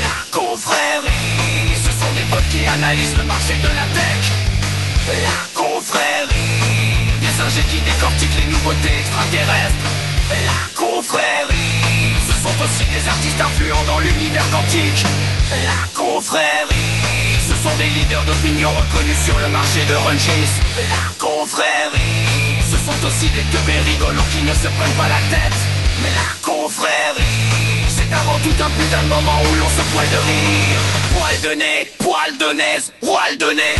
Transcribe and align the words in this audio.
La 0.00 0.16
confrérie, 0.30 1.74
ce 1.76 1.90
sont 1.90 2.12
des 2.14 2.26
potes 2.30 2.48
qui 2.50 2.66
analysent 2.66 3.16
le 3.16 3.24
marché 3.24 3.54
de 3.62 3.68
la 3.68 3.86
tech. 3.94 4.24
La 5.06 5.38
confrérie, 5.54 7.06
des 7.20 7.34
ingés 7.42 7.66
qui 7.70 7.78
décortiquent 7.80 8.38
les 8.40 8.50
nouveautés 8.52 8.98
extraterrestres. 9.00 9.88
La 10.30 10.60
confrérie, 10.74 12.16
ce 12.26 12.34
sont 12.42 12.56
aussi 12.64 12.84
des 12.90 13.06
artistes 13.08 13.40
influents 13.40 13.84
dans 13.86 13.98
l'univers 14.00 14.48
quantique. 14.50 15.04
La 15.50 15.86
confrérie, 15.94 17.38
ce 17.46 17.54
sont 17.62 17.76
des 17.76 17.90
leaders 17.90 18.24
d'opinion 18.24 18.70
reconnus 18.70 19.18
sur 19.24 19.38
le 19.38 19.48
marché 19.48 19.84
de 19.84 19.94
Runchis. 19.94 20.52
La 20.90 21.12
confrérie, 21.18 22.58
ce 22.64 22.76
sont 22.76 23.06
aussi 23.06 23.28
des 23.30 23.44
teubés 23.52 23.80
rigolos 23.84 24.28
qui 24.32 24.42
ne 24.42 24.54
se 24.54 24.68
prennent 24.68 24.98
pas 24.98 25.08
la 25.08 25.22
tête. 25.30 25.58
Mais 26.02 26.10
la 26.10 26.30
confrérie, 26.42 27.83
avant 28.14 28.38
tout 28.38 28.62
un 28.62 28.70
putain 28.70 29.02
de 29.02 29.08
moment 29.08 29.40
où 29.42 29.54
l'on 29.58 29.68
se 29.68 29.82
poil 29.92 30.06
de 30.06 30.16
rire. 30.16 30.80
Poil 31.14 31.50
de 31.50 31.58
nez, 31.58 31.88
poil 31.98 32.38
de 32.38 32.56
nez, 32.56 32.92
poil 33.00 33.38
de 33.38 33.56
nez. 33.56 33.76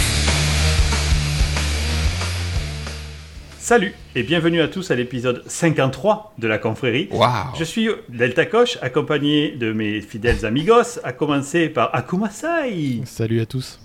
Salut 3.58 3.94
et 4.14 4.22
bienvenue 4.22 4.60
à 4.60 4.68
tous 4.68 4.90
à 4.90 4.94
l'épisode 4.94 5.42
53 5.46 6.34
de 6.38 6.48
la 6.48 6.58
confrérie. 6.58 7.08
Waouh 7.12 7.54
Je 7.58 7.64
suis 7.64 7.88
Delta 8.10 8.44
Koch, 8.44 8.76
accompagné 8.82 9.52
de 9.52 9.72
mes 9.72 10.00
fidèles 10.02 10.44
amigos, 10.44 10.98
à 11.02 11.12
commencer 11.12 11.68
par 11.70 11.94
Akumasai. 11.94 13.00
Salut 13.06 13.40
à 13.40 13.46
tous. 13.46 13.80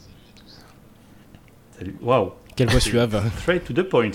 Salut, 1.77 1.95
waouh, 2.01 2.31
Quelle 2.57 2.69
voix 2.69 2.81
suave. 2.81 3.23
straight 3.41 3.63
to 3.63 3.71
the 3.73 3.83
point. 3.87 4.11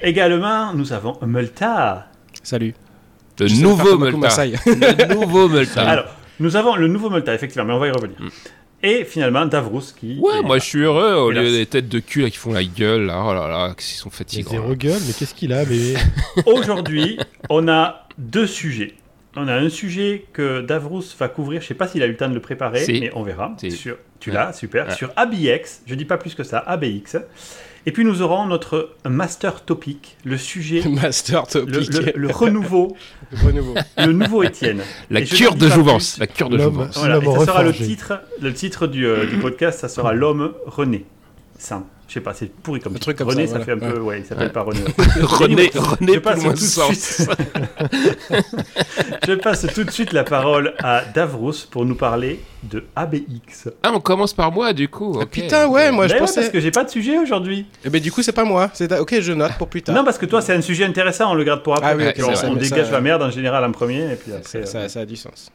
Également, 0.00 0.72
nous 0.74 0.92
avons 0.92 1.18
Multa. 1.26 2.06
Salut. 2.42 2.74
Le 3.40 3.62
nouveau 3.62 3.98
Multa. 3.98 4.46
Le 4.46 5.14
nouveau 5.14 5.48
Multa. 5.50 5.82
Alors, 5.88 6.04
nous 6.40 6.56
avons 6.56 6.76
le 6.76 6.88
nouveau 6.88 7.10
Multa, 7.10 7.34
effectivement, 7.34 7.66
mais 7.66 7.72
on 7.74 7.78
va 7.78 7.88
y 7.88 7.90
revenir. 7.90 8.16
Et 8.82 9.04
finalement, 9.04 9.46
Davrous 9.46 9.82
qui. 9.98 10.18
Ouais, 10.20 10.42
moi 10.42 10.58
je 10.58 10.64
suis 10.64 10.80
heureux 10.80 11.14
au 11.14 11.30
lieu 11.30 11.50
des 11.50 11.64
têtes 11.64 11.88
de 11.88 12.00
cul 12.00 12.20
là, 12.22 12.28
qui 12.30 12.36
font 12.36 12.52
la 12.52 12.64
gueule 12.64 13.06
là, 13.06 13.22
oh 13.26 13.32
là 13.32 13.48
là, 13.48 13.74
qu'ils 13.74 13.96
sont 13.96 14.10
fatigants. 14.10 14.50
zéro 14.50 14.74
gueule, 14.74 15.00
mais 15.06 15.14
qu'est-ce 15.14 15.34
qu'il 15.34 15.54
a, 15.54 15.64
bébé 15.64 15.94
Aujourd'hui, 16.46 17.18
on 17.48 17.66
a 17.68 18.06
deux 18.18 18.46
sujets. 18.46 18.92
On 19.36 19.48
a 19.48 19.54
un 19.54 19.70
sujet 19.70 20.26
que 20.34 20.60
Davrous 20.60 21.02
va 21.18 21.28
couvrir, 21.28 21.60
je 21.62 21.66
sais 21.66 21.74
pas 21.74 21.88
s'il 21.88 22.02
a 22.02 22.06
eu 22.06 22.10
le 22.10 22.16
temps 22.16 22.28
de 22.28 22.34
le 22.34 22.40
préparer, 22.40 22.84
Si. 22.84 23.00
mais 23.00 23.10
on 23.14 23.22
verra. 23.22 23.54
Si. 23.58 23.70
Sur, 23.72 23.96
tu 24.20 24.28
Ouais. 24.30 24.36
l'as, 24.36 24.52
super. 24.52 24.86
Ouais. 24.86 24.94
Sur 24.94 25.10
ABX, 25.16 25.80
je 25.86 25.94
dis 25.94 26.04
pas 26.04 26.18
plus 26.18 26.34
que 26.34 26.44
ça, 26.44 26.58
ABX. 26.58 27.16
Et 27.86 27.92
puis 27.92 28.04
nous 28.04 28.22
aurons 28.22 28.46
notre 28.46 28.90
master 29.04 29.64
topic, 29.64 30.16
le 30.24 30.38
sujet, 30.38 30.88
Master 30.88 31.44
le, 31.54 31.60
topic. 31.60 31.92
le- 31.92 32.12
le 32.16 32.28
renouveau, 32.30 32.96
renouveau. 33.44 33.74
le 33.98 34.12
nouveau 34.12 34.42
Étienne. 34.42 34.80
La 35.10 35.20
Et 35.20 35.24
cure 35.24 35.54
de 35.54 35.68
jouvence. 35.68 36.12
plus. 36.12 36.20
La 36.20 36.26
cure 36.26 36.48
de 36.48 36.58
jouvence. 36.58 36.96
Voilà, 36.98 37.18
et 37.18 37.24
ça 37.24 37.46
sera 37.46 37.62
le 37.62 37.72
titre, 37.74 38.20
le 38.40 38.54
titre 38.54 38.86
du, 38.86 39.06
euh, 39.06 39.26
du 39.26 39.36
podcast, 39.36 39.80
ça 39.80 39.88
sera 39.88 40.12
l'homme 40.14 40.54
René. 40.66 41.04
Saint. 41.58 41.84
Je 42.14 42.20
sais 42.20 42.22
pas, 42.22 42.32
c'est 42.32 42.48
pourri 42.48 42.78
comme 42.78 42.94
Un 42.94 42.98
truc 43.00 43.18
comme 43.18 43.26
René, 43.26 43.48
ça, 43.48 43.54
ça, 43.54 43.64
voilà. 43.64 43.80
fait 43.80 43.86
un 43.88 43.90
peu, 43.90 43.98
ouais, 43.98 44.20
il 44.20 44.24
s'appelle 44.24 44.46
Ouais. 44.46 44.52
pas 44.52 44.62
René. 44.62 44.78
René, 45.20 45.70
Je 45.74 45.78
René, 45.80 46.20
passe 46.20 46.44
tout 46.44 46.52
de 46.52 46.56
sens. 46.58 46.92
suite. 46.96 47.28
Je 49.26 49.32
passe 49.34 49.66
tout 49.74 49.82
de 49.82 49.90
suite 49.90 50.12
la 50.12 50.22
parole 50.22 50.74
à 50.80 51.02
Davrous 51.12 51.66
pour 51.72 51.84
nous 51.84 51.96
parler 51.96 52.38
de 52.62 52.84
ABX. 52.94 53.68
Ah, 53.82 53.90
on 53.92 53.98
commence 53.98 54.32
par 54.32 54.52
moi 54.52 54.72
du 54.72 54.86
coup. 54.88 55.18
Putain, 55.28 55.66
ouais, 55.66 55.90
moi 55.90 56.06
je 56.06 56.12
Mais 56.12 56.20
ouais, 56.20 56.26
pensais. 56.26 56.40
parce 56.42 56.52
que 56.52 56.60
j'ai 56.60 56.70
pas 56.70 56.84
de 56.84 56.90
sujet 56.90 57.18
aujourd'hui. 57.18 57.66
Eh 57.84 57.90
ben, 57.90 58.00
du 58.00 58.12
coup, 58.12 58.22
c'est 58.22 58.30
pas 58.30 58.44
moi. 58.44 58.70
C'est 58.74 58.92
Ok, 59.00 59.18
je 59.20 59.32
note 59.32 59.54
pour 59.58 59.66
plus 59.66 59.82
tard. 59.82 59.96
Non, 59.96 60.04
parce 60.04 60.18
que 60.18 60.26
toi, 60.26 60.40
c'est 60.40 60.52
un 60.54 60.60
sujet 60.62 60.84
intéressant, 60.84 61.32
on 61.32 61.34
le 61.34 61.42
garde 61.42 61.64
pour 61.64 61.74
après. 61.74 61.90
Ah 61.90 61.96
oui, 61.96 62.04
Puis 62.14 62.22
on, 62.22 62.54
dégage 62.54 62.86
ça- 62.86 62.92
la 62.92 63.00
merde 63.00 63.22
en 63.22 63.30
général 63.30 63.64
en 63.64 63.72
premier, 63.72 64.12
et 64.12 64.14
puis 64.14 64.32
après. 64.32 64.44
ça, 64.48 64.58
euh, 64.58 64.66
ça- 64.66 64.88
ça 64.88 65.00
a 65.00 65.04
du 65.04 65.16
sens. 65.16 65.50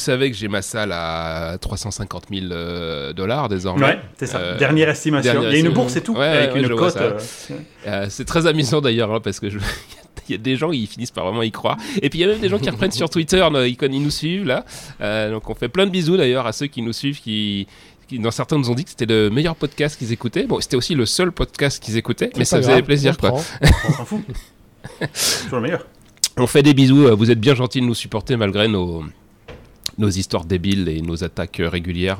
Savez 0.00 0.30
que 0.30 0.36
j'ai 0.36 0.48
ma 0.48 0.62
salle 0.62 0.90
à 0.92 1.56
350 1.60 2.24
000 2.32 2.46
euh, 2.50 3.12
dollars 3.12 3.48
désormais. 3.48 3.84
Ouais, 3.86 4.00
c'est 4.18 4.26
ça. 4.26 4.38
Euh, 4.38 4.58
dernière 4.58 4.88
estimation. 4.88 5.32
dernière 5.32 5.50
Il 5.52 5.58
y 5.60 5.62
a 5.62 5.68
une 5.68 5.72
bourse 5.74 5.96
et 5.96 6.00
tout, 6.02 6.14
Ouais, 6.16 6.26
avec 6.26 6.54
ouais, 6.54 6.62
une 6.62 6.74
cote. 6.74 6.96
euh, 6.96 7.18
Euh, 7.86 8.06
c'est 8.08 8.24
très 8.24 8.46
amusant 8.46 8.80
d'ailleurs 8.80 9.12
hein, 9.14 9.20
parce 9.22 9.38
que 9.40 9.48
je... 9.50 9.58
il 10.28 10.32
y 10.32 10.34
a 10.34 10.38
des 10.38 10.56
gens 10.56 10.70
ils 10.72 10.86
finissent 10.86 11.10
par 11.10 11.24
vraiment 11.24 11.42
y 11.42 11.50
croire. 11.50 11.76
Et 12.02 12.10
puis 12.10 12.18
il 12.18 12.22
y 12.22 12.24
a 12.24 12.28
même 12.28 12.40
des 12.40 12.48
gens 12.48 12.58
qui 12.58 12.70
reprennent 12.70 12.90
sur 12.92 13.08
Twitter, 13.10 13.46
ils, 13.66 13.76
ils 13.80 14.02
nous 14.02 14.10
suivent 14.10 14.44
là. 14.46 14.64
Euh, 15.00 15.30
donc 15.30 15.48
on 15.48 15.54
fait 15.54 15.68
plein 15.68 15.86
de 15.86 15.90
bisous 15.90 16.16
d'ailleurs 16.16 16.46
à 16.46 16.52
ceux 16.52 16.66
qui 16.66 16.82
nous 16.82 16.92
suivent, 16.92 17.20
qui, 17.20 17.66
qui 18.08 18.18
dans 18.18 18.30
certains 18.30 18.58
nous 18.58 18.70
ont 18.70 18.74
dit 18.74 18.84
que 18.84 18.90
c'était 18.90 19.06
le 19.06 19.30
meilleur 19.30 19.56
podcast 19.56 19.98
qu'ils 19.98 20.12
écoutaient. 20.12 20.44
Bon, 20.46 20.60
c'était 20.60 20.76
aussi 20.76 20.94
le 20.94 21.06
seul 21.06 21.32
podcast 21.32 21.82
qu'ils 21.82 21.96
écoutaient, 21.96 22.30
mais 22.36 22.44
ça 22.44 22.58
faisait 22.58 22.82
plaisir 22.82 23.16
on 23.22 23.30
quoi. 23.30 23.40
on 23.88 23.92
s'en 23.92 24.04
fout. 24.04 24.20
Toujours 25.44 25.56
le 25.56 25.60
meilleur. 25.62 25.86
On 26.36 26.46
fait 26.46 26.62
des 26.62 26.74
bisous, 26.74 27.14
vous 27.16 27.30
êtes 27.30 27.40
bien 27.40 27.54
gentils 27.54 27.80
de 27.80 27.86
nous 27.86 27.94
supporter 27.94 28.36
malgré 28.36 28.68
nos, 28.68 29.04
nos 29.98 30.08
histoires 30.08 30.44
débiles 30.44 30.88
et 30.88 31.00
nos 31.02 31.22
attaques 31.24 31.60
régulières. 31.62 32.18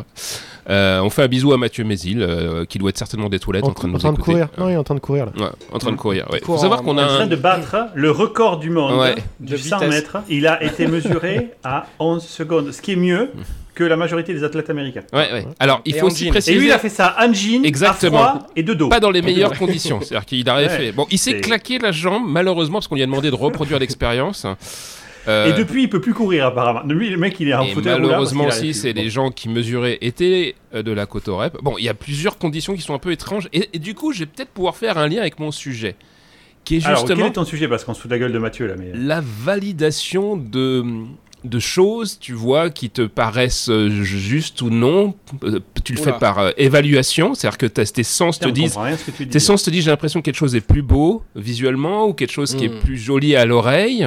Euh, 0.69 1.00
on 1.00 1.10
fait 1.10 1.22
un 1.22 1.28
bisou 1.28 1.53
à 1.53 1.56
Mathieu 1.56 1.84
Mézil, 1.84 2.22
euh, 2.22 2.64
qui 2.64 2.78
doit 2.78 2.91
être 2.91 2.98
certainement 2.98 3.28
des 3.28 3.38
toilettes 3.38 3.64
en, 3.64 3.69
En, 3.69 3.72
train 3.72 3.88
de 3.88 3.92
en 3.92 3.94
nous 3.94 3.98
train 3.98 4.10
de 4.12 4.14
écouter. 4.16 4.32
courir. 4.32 4.48
Non, 4.58 4.69
il 4.69 4.72
est 4.72 4.76
en 4.76 4.84
train 4.84 4.94
de 4.94 5.00
courir 5.00 5.26
là. 5.26 5.32
Ouais, 5.36 5.50
en 5.72 5.78
train 5.78 5.92
de 5.92 5.97
courir. 5.97 6.26
Ouais. 6.30 6.41
Faut 6.44 6.59
savoir 6.59 6.80
en- 6.80 6.84
qu'on 6.84 6.94
en 6.94 6.98
a 6.98 7.06
train 7.06 7.20
un... 7.22 7.26
de 7.26 7.36
battre 7.36 7.76
le 7.94 8.10
record 8.10 8.59
du 8.59 8.70
monde 8.70 8.98
Ouais. 9.00 9.14
du 9.41 9.53
De 9.53 9.56
100 9.56 9.78
vitesse. 9.78 9.94
mètres. 9.94 10.16
Il 10.28 10.47
a 10.47 10.62
été 10.62 10.86
mesuré 10.86 11.50
à 11.64 11.86
11 11.98 12.22
secondes, 12.25 12.72
ce 12.72 12.80
qui 12.82 12.92
est 12.92 12.97
mieux 12.97 13.30
que 13.75 13.84
la 13.84 13.97
majorité 13.97 14.34
des 14.34 14.44
athlètes 14.44 14.69
américains. 14.69 15.03
Ouais, 15.12 15.32
ouais. 15.32 15.47
Alors, 15.59 15.80
il 15.86 15.97
Et 15.97 15.98
faut 16.00 16.06
en 16.06 16.09
aussi 16.10 16.26
jean. 16.30 16.34
Et 16.47 16.54
lui, 16.54 16.66
il 16.66 16.72
a 16.72 16.78
fait 16.78 16.88
ça 16.91 17.16
en 17.19 17.32
jean, 17.32 17.64
Exactement. 17.64 18.22
à 18.22 18.28
froid 18.30 18.47
et 18.54 18.62
de 18.62 18.75
dos. 18.75 18.88
pas 18.91 19.00
dans 19.00 19.10
les 19.10 19.22
meilleures 19.22 19.56
conditions. 19.59 20.00
C'est-à-dire 20.03 20.26
qu'il 20.26 20.48
aurait 20.50 20.64
Ouais. 20.64 20.69
fait. 20.69 20.92
Bon, 20.92 21.06
il 21.10 21.19
s'est 21.19 21.41
claqué 21.41 21.78
la 21.78 21.91
jambe, 21.91 22.25
malheureusement, 22.26 22.75
parce 22.78 22.88
qu'on 22.88 22.97
lui 22.97 23.03
a 23.03 23.06
demandé 23.06 23.30
de 23.30 23.34
reproduire 23.36 23.78
l'expérience. 23.78 24.44
Euh, 25.28 25.47
Et 25.54 25.58
depuis, 25.58 25.82
il 25.82 25.88
peut 25.91 26.00
plus 26.00 26.14
courir 26.14 26.47
apparemment. 26.47 26.82
Lui, 26.84 27.10
le 27.10 27.16
mec, 27.16 27.38
il 27.41 27.48
est 27.48 27.54
en 27.54 27.62
et 27.64 27.72
fauteuil 27.72 28.00
malheureusement 28.00 28.47
aussi, 28.47 28.72
c'est 28.75 28.92
les 28.92 29.10
gens 29.10 29.31
qui 29.31 29.48
mesuraient 29.48 29.98
étaient 30.00 30.54
euh, 30.75 30.82
de 30.82 30.92
la 30.92 31.06
Cotorep. 31.06 31.58
Bon, 31.62 31.76
il 31.78 31.84
y 31.84 31.88
a 31.88 31.94
plusieurs 31.94 32.38
conditions 32.38 32.75
qui 32.75 32.81
sont 32.82 32.94
un 32.94 32.98
peu 32.98 33.12
étranges. 33.12 33.48
Et, 33.53 33.69
et 33.72 33.78
du 33.78 33.94
coup, 33.94 34.12
je 34.12 34.20
vais 34.20 34.26
peut-être 34.26 34.50
pouvoir 34.50 34.76
faire 34.76 34.97
un 34.98 35.09
lien 35.09 35.20
avec 35.20 35.38
mon 35.38 35.50
sujet. 35.50 35.97
Qui 36.64 36.76
est 36.76 36.86
Alors, 36.86 37.00
quel 37.00 37.09
justement 37.09 37.26
est 37.28 37.32
ton 37.32 37.44
sujet 37.44 37.69
Parce 37.69 37.84
qu'on 37.84 37.94
se 37.94 38.00
fout 38.00 38.10
de 38.10 38.14
la 38.14 38.19
gueule 38.20 38.32
de 38.32 38.38
Mathieu 38.38 38.66
là. 38.66 38.75
Mais... 38.78 38.92
la 38.94 39.22
validation 39.22 40.36
de 40.36 40.84
de 41.42 41.59
choses, 41.59 42.19
tu 42.19 42.34
vois, 42.34 42.69
qui 42.69 42.91
te 42.91 43.00
paraissent 43.00 43.70
euh, 43.70 43.88
justes 43.88 44.60
ou 44.60 44.69
non. 44.69 45.14
Euh, 45.42 45.59
tu 45.84 45.94
le 45.94 46.00
Oula. 46.03 46.12
fais 46.12 46.19
par 46.19 46.38
euh, 46.38 46.50
évaluation, 46.59 47.32
c'est-à-dire 47.34 47.56
que 47.56 47.64
tes 47.64 48.03
sens 48.03 48.38
te 48.38 48.44
Putain, 48.44 48.60
disent 48.60 48.78
dis. 49.19 49.26
Tes 49.28 49.38
sens 49.38 49.62
te 49.62 49.70
disent 49.70 49.84
j'ai 49.84 49.91
l'impression 49.91 50.20
que 50.20 50.26
quelque 50.26 50.36
chose 50.36 50.54
est 50.54 50.60
plus 50.60 50.82
beau 50.82 51.22
visuellement 51.34 52.06
ou 52.06 52.12
quelque 52.12 52.30
chose 52.32 52.54
qui 52.54 52.66
est 52.66 52.69
Mm. 52.69 52.80
plus 52.80 52.98
joli 52.98 53.36
à 53.36 53.47
l'oreille. 53.47 54.06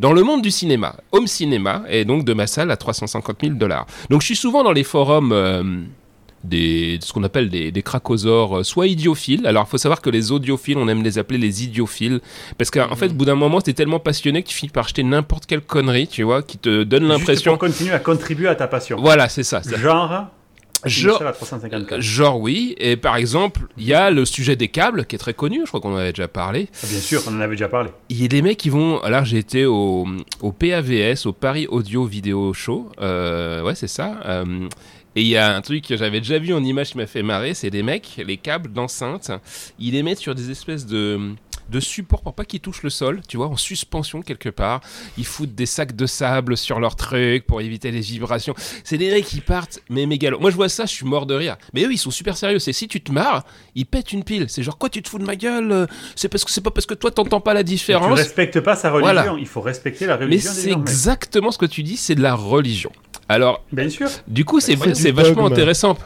Dans 0.00 0.12
le 0.12 0.22
monde 0.22 0.42
du 0.42 0.50
cinéma, 0.50 0.96
Home 1.12 1.26
Cinéma 1.26 1.82
est 1.88 2.04
donc 2.04 2.24
de 2.24 2.32
ma 2.34 2.46
salle 2.46 2.70
à 2.70 2.76
350 2.76 3.36
000 3.42 3.54
dollars. 3.54 3.86
Donc 4.10 4.20
je 4.20 4.26
suis 4.26 4.36
souvent 4.36 4.62
dans 4.62 4.72
les 4.72 4.84
forums 4.84 5.32
euh, 5.32 5.62
des, 6.44 6.98
de 6.98 7.04
ce 7.04 7.12
qu'on 7.12 7.24
appelle 7.24 7.48
des, 7.48 7.72
des 7.72 7.82
cracosaures, 7.82 8.58
euh, 8.58 8.62
soit 8.62 8.86
idiophiles. 8.88 9.46
Alors 9.46 9.64
il 9.66 9.70
faut 9.70 9.78
savoir 9.78 10.00
que 10.02 10.10
les 10.10 10.32
audiophiles, 10.32 10.76
on 10.78 10.86
aime 10.88 11.02
les 11.02 11.18
appeler 11.18 11.38
les 11.38 11.64
idiophiles. 11.64 12.20
Parce 12.58 12.70
qu'en 12.70 12.94
fait, 12.94 13.06
au 13.06 13.14
bout 13.14 13.24
d'un 13.24 13.34
moment, 13.34 13.60
t'es 13.60 13.72
tellement 13.72 13.98
passionné 13.98 14.42
que 14.42 14.48
tu 14.48 14.54
finis 14.54 14.70
par 14.70 14.84
acheter 14.84 15.02
n'importe 15.02 15.46
quelle 15.46 15.62
connerie, 15.62 16.06
tu 16.08 16.22
vois, 16.24 16.42
qui 16.42 16.58
te 16.58 16.82
donne 16.82 17.04
Juste 17.04 17.18
l'impression. 17.18 17.52
pour 17.52 17.60
continuer 17.60 17.92
à 17.92 17.98
contribuer 17.98 18.48
à 18.48 18.54
ta 18.54 18.68
passion. 18.68 18.98
Voilà, 19.00 19.28
c'est 19.30 19.42
ça. 19.44 19.62
Genre, 19.62 20.26
Genre- 20.88 21.12
une 21.14 21.18
salle 21.18 21.26
à 21.28 21.32
354. 21.32 22.00
Genre 22.00 22.40
oui, 22.40 22.74
et 22.78 22.96
par 22.96 23.16
exemple, 23.16 23.62
il 23.76 23.84
y 23.84 23.94
a 23.94 24.10
le 24.10 24.24
sujet 24.24 24.56
des 24.56 24.68
câbles 24.68 25.04
qui 25.06 25.16
est 25.16 25.18
très 25.18 25.34
connu, 25.34 25.60
je 25.62 25.68
crois 25.68 25.80
qu'on 25.80 25.92
en 25.94 25.96
avait 25.96 26.12
déjà 26.12 26.28
parlé. 26.28 26.68
Ah, 26.82 26.86
Bien 26.88 26.98
sûr, 27.00 27.22
on 27.28 27.36
en 27.36 27.40
avait 27.40 27.54
déjà 27.56 27.68
parlé. 27.68 27.90
Il 28.08 28.20
y 28.20 28.24
a 28.24 28.28
des 28.28 28.42
mecs 28.42 28.58
qui 28.58 28.70
vont. 28.70 29.00
Alors, 29.02 29.24
j'ai 29.24 29.38
été 29.38 29.66
au, 29.66 30.06
au 30.42 30.52
PAVS, 30.52 31.26
au 31.26 31.32
Paris 31.32 31.66
Audio 31.68 32.04
Vidéo 32.04 32.52
Show. 32.52 32.90
Euh, 33.00 33.62
ouais, 33.62 33.74
c'est 33.74 33.88
ça. 33.88 34.20
Euh, 34.24 34.68
et 35.18 35.22
il 35.22 35.28
y 35.28 35.36
a 35.38 35.56
un 35.56 35.62
truc 35.62 35.86
que 35.88 35.96
j'avais 35.96 36.20
déjà 36.20 36.38
vu 36.38 36.52
en 36.52 36.62
image 36.62 36.90
qui 36.90 36.98
m'a 36.98 37.06
fait 37.06 37.22
marrer 37.22 37.54
c'est 37.54 37.70
des 37.70 37.82
mecs, 37.82 38.22
les 38.26 38.36
câbles 38.36 38.70
d'enceinte, 38.70 39.30
ils 39.78 39.92
les 39.94 40.02
mettent 40.02 40.18
sur 40.18 40.34
des 40.34 40.50
espèces 40.50 40.84
de 40.84 41.18
de 41.70 41.80
support 41.80 42.22
pour 42.22 42.34
pas 42.34 42.44
qu'ils 42.44 42.60
touchent 42.60 42.82
le 42.82 42.90
sol, 42.90 43.20
tu 43.28 43.36
vois, 43.36 43.48
en 43.48 43.56
suspension 43.56 44.22
quelque 44.22 44.48
part. 44.48 44.80
Ils 45.18 45.24
foutent 45.26 45.54
des 45.54 45.66
sacs 45.66 45.96
de 45.96 46.06
sable 46.06 46.56
sur 46.56 46.78
leur 46.80 46.96
truc 46.96 47.46
pour 47.46 47.60
éviter 47.60 47.90
les 47.90 48.00
vibrations. 48.00 48.54
C'est 48.84 48.98
des 48.98 49.10
mecs 49.10 49.24
qui 49.24 49.40
partent, 49.40 49.80
mais 49.90 50.06
mégalo. 50.06 50.38
Moi, 50.38 50.50
je 50.50 50.56
vois 50.56 50.68
ça, 50.68 50.86
je 50.86 50.92
suis 50.92 51.06
mort 51.06 51.26
de 51.26 51.34
rire. 51.34 51.56
Mais 51.74 51.84
eux, 51.84 51.92
ils 51.92 51.98
sont 51.98 52.10
super 52.10 52.36
sérieux. 52.36 52.58
C'est 52.58 52.72
si 52.72 52.88
tu 52.88 53.00
te 53.00 53.10
marres, 53.12 53.44
ils 53.74 53.86
pètent 53.86 54.12
une 54.12 54.22
pile. 54.24 54.46
C'est 54.48 54.62
genre, 54.62 54.78
quoi, 54.78 54.88
tu 54.88 55.02
te 55.02 55.08
fous 55.08 55.18
de 55.18 55.24
ma 55.24 55.36
gueule? 55.36 55.86
C'est 56.14 56.28
parce 56.28 56.44
que 56.44 56.50
c'est 56.50 56.60
pas 56.60 56.70
parce 56.70 56.86
que 56.86 56.94
toi, 56.94 57.10
t'entends 57.10 57.40
pas 57.40 57.54
la 57.54 57.62
Tu 57.64 57.70
différence. 57.70 58.18
respectes 58.18 58.60
pas 58.60 58.76
sa 58.76 58.90
religion, 58.90 59.12
Voilà. 59.12 59.36
il 59.38 59.46
faut 59.46 59.60
respecter 59.60 60.06
la 60.06 60.16
Mais 60.18 60.24
religion 60.26 60.52
des 60.52 60.60
c'est 60.60 60.70
exactement 60.72 61.50
ce 61.50 61.58
que 61.58 61.66
tu 61.66 61.82
dis, 61.82 61.96
c'est 61.96 62.14
de 62.14 62.22
la 62.22 62.34
religion. 62.34 62.92
Alors, 63.28 63.64
Bien 63.72 63.88
sûr. 63.90 64.08
du 64.28 64.44
coup, 64.44 64.60
c'est 64.60 64.74
vachement 64.76 65.42
dogme. 65.42 65.52
intéressant. 65.52 65.98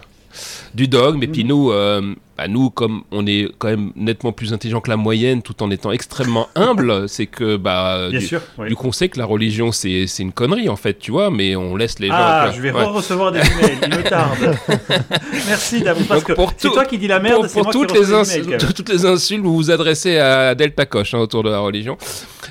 Du 0.74 0.86
dogme, 0.86 1.22
et 1.24 1.26
puis 1.28 1.42
Mhm. 1.42 1.48
nous, 1.48 1.70
euh, 1.72 2.14
bah, 2.40 2.48
nous, 2.48 2.70
comme 2.70 3.02
on 3.12 3.26
est 3.26 3.50
quand 3.58 3.68
même 3.68 3.92
nettement 3.96 4.32
plus 4.32 4.54
intelligent 4.54 4.80
que 4.80 4.88
la 4.88 4.96
moyenne, 4.96 5.42
tout 5.42 5.62
en 5.62 5.70
étant 5.70 5.92
extrêmement 5.92 6.48
humble, 6.54 7.06
c'est 7.06 7.26
que 7.26 7.56
bah, 7.58 8.08
Bien 8.08 8.18
du, 8.18 8.26
sûr. 8.26 8.40
oui. 8.56 8.68
du 8.68 8.76
coup, 8.76 8.86
on 8.88 8.92
sait 8.92 9.10
que 9.10 9.18
la 9.18 9.26
religion 9.26 9.72
c'est 9.72 10.06
c'est 10.06 10.22
une 10.22 10.32
connerie 10.32 10.70
en 10.70 10.76
fait, 10.76 10.98
tu 10.98 11.10
vois, 11.10 11.30
mais 11.30 11.54
on 11.54 11.76
laisse 11.76 11.98
les 11.98 12.06
gens. 12.08 12.14
Ah, 12.16 12.50
je 12.56 12.62
vais 12.62 12.72
Ouais. 12.72 12.82
re-recevoir 12.84 13.30
des 13.32 13.40
emails, 13.40 13.78
il 13.82 13.88
me 13.90 14.02
tarde. 14.08 14.56
Merci 15.48 15.82
Davos, 15.82 16.00
parce 16.08 16.24
Donc, 16.24 16.36
que 16.36 16.54
c'est 16.56 16.68
toi 16.70 16.86
qui 16.86 16.96
dis 16.96 17.08
la 17.08 17.20
merde, 17.20 17.40
pour, 17.42 17.46
c'est 17.46 17.52
pour 17.54 17.64
moi 17.64 17.72
toutes, 17.72 17.92
qui 17.92 17.98
les 17.98 18.10
emails, 18.10 18.58
toutes 18.74 18.88
les 18.88 19.04
insultes, 19.04 19.42
vous 19.42 19.54
vous 19.54 19.70
adressez 19.70 20.16
à 20.18 20.54
Delta 20.54 20.86
Coche 20.86 21.12
hein, 21.12 21.18
autour 21.18 21.42
de 21.42 21.50
la 21.50 21.58
religion. 21.58 21.98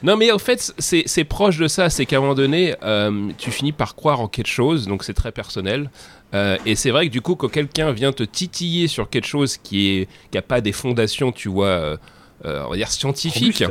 Non, 0.04 0.18
mais 0.18 0.32
en 0.32 0.38
fait, 0.38 0.72
c'est 0.78 1.04
c'est 1.08 1.24
proche 1.24 1.58
de 1.58 1.68
ça. 1.68 1.90
C'est 1.90 2.06
qu'à 2.06 2.18
un 2.18 2.20
moment 2.22 2.36
donné, 2.36 2.76
euh, 2.84 3.30
tu 3.40 3.50
finis 3.52 3.72
par 3.72 3.96
croire 3.96 4.22
en 4.22 4.28
quelque 4.28 4.48
chose, 4.48 4.88
donc 4.88 5.04
c'est 5.04 5.14
très 5.16 5.32
personnel. 5.32 5.90
Euh, 6.34 6.58
et 6.66 6.76
c'est 6.76 6.92
vrai 6.92 7.08
que 7.08 7.12
du 7.12 7.22
coup, 7.22 7.36
quand 7.36 7.50
quelqu'un 7.50 7.92
vient 7.92 8.12
te 8.12 8.24
titiller 8.24 8.88
sur 8.88 9.10
quelque 9.10 9.26
chose 9.28 9.58
qui 9.58 9.90
est 9.90 10.08
qui 10.32 10.38
a 10.38 10.42
pas 10.44 10.62
des 10.62 10.72
fondations, 10.72 11.32
tu 11.32 11.50
vois, 11.50 11.68
euh, 11.68 11.98
euh, 12.46 12.64
on 12.68 12.70
va 12.72 12.76
dire 12.78 12.90
scientifiques, 12.92 13.64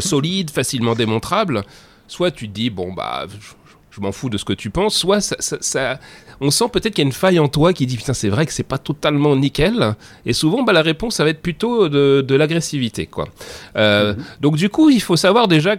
solides, 0.00 0.50
facilement 0.50 0.94
démontrables, 0.94 1.62
soit 2.06 2.30
tu 2.30 2.48
te 2.48 2.52
dis 2.54 2.70
bon 2.70 2.92
bah 2.92 3.26
je, 3.90 4.00
m'en 4.00 4.12
fous 4.12 4.30
de 4.30 4.38
ce 4.38 4.44
que 4.44 4.52
tu 4.52 4.70
penses, 4.70 4.94
soit 4.96 5.20
ça, 5.20 5.34
ça- 5.40 5.58
ça- 5.60 5.98
on 6.40 6.52
sent 6.52 6.66
peut-être 6.72 6.94
qu'il 6.94 7.02
y 7.02 7.06
a 7.06 7.08
une 7.08 7.12
faille 7.12 7.40
en 7.40 7.48
toi 7.48 7.72
qui 7.72 7.84
dit 7.84 7.96
putain 7.96 8.14
c'est 8.14 8.28
vrai 8.28 8.46
que 8.46 8.52
c'est 8.52 8.62
pas 8.62 8.78
totalement 8.78 9.34
nickel, 9.34 9.96
et 10.24 10.32
souvent 10.32 10.62
bah, 10.62 10.72
la 10.72 10.82
réponse 10.82 11.16
ça 11.16 11.24
va 11.24 11.30
être 11.30 11.42
plutôt 11.42 11.88
de, 11.88 12.24
de 12.26 12.34
l'agressivité 12.36 13.06
quoi. 13.06 13.26
Euh, 13.76 14.14
Donc 14.40 14.56
du 14.56 14.68
coup 14.68 14.88
il 14.88 15.02
faut 15.02 15.16
savoir 15.16 15.48
déjà 15.48 15.74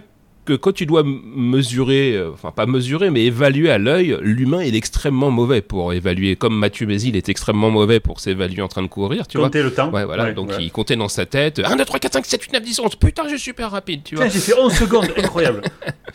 que 0.50 0.56
quand 0.56 0.72
tu 0.72 0.84
dois 0.84 1.04
mesurer, 1.04 2.16
euh, 2.16 2.32
enfin 2.32 2.50
pas 2.50 2.66
mesurer, 2.66 3.10
mais 3.10 3.24
évaluer 3.24 3.70
à 3.70 3.78
l'œil, 3.78 4.16
l'humain 4.20 4.60
est 4.60 4.74
extrêmement 4.74 5.30
mauvais 5.30 5.62
pour 5.62 5.92
évaluer. 5.92 6.34
Comme 6.34 6.58
Mathieu 6.58 6.86
Bézil 6.86 7.14
est 7.14 7.28
extrêmement 7.28 7.70
mauvais 7.70 8.00
pour 8.00 8.18
s'évaluer 8.18 8.60
en 8.60 8.66
train 8.66 8.82
de 8.82 8.88
courir, 8.88 9.28
tu 9.28 9.38
vois. 9.38 9.46
Compter 9.46 9.62
le 9.62 9.72
temps. 9.72 9.90
Ouais, 9.90 10.04
voilà. 10.04 10.24
Ouais, 10.24 10.34
donc 10.34 10.48
ouais. 10.50 10.56
il 10.60 10.72
comptait 10.72 10.96
dans 10.96 11.08
sa 11.08 11.24
tête 11.24 11.60
1, 11.60 11.76
2, 11.76 11.84
3, 11.84 12.00
4, 12.00 12.12
5, 12.14 12.26
7, 12.26 12.42
8, 12.42 12.52
9, 12.54 12.62
10, 12.62 12.80
11. 12.80 12.96
Putain, 12.96 13.28
j'ai 13.28 13.38
super 13.38 13.70
rapide, 13.70 14.02
tu 14.04 14.16
vois. 14.16 14.26
J'ai 14.26 14.40
fait 14.40 14.58
11 14.58 14.72
secondes, 14.72 15.08
incroyable. 15.16 15.62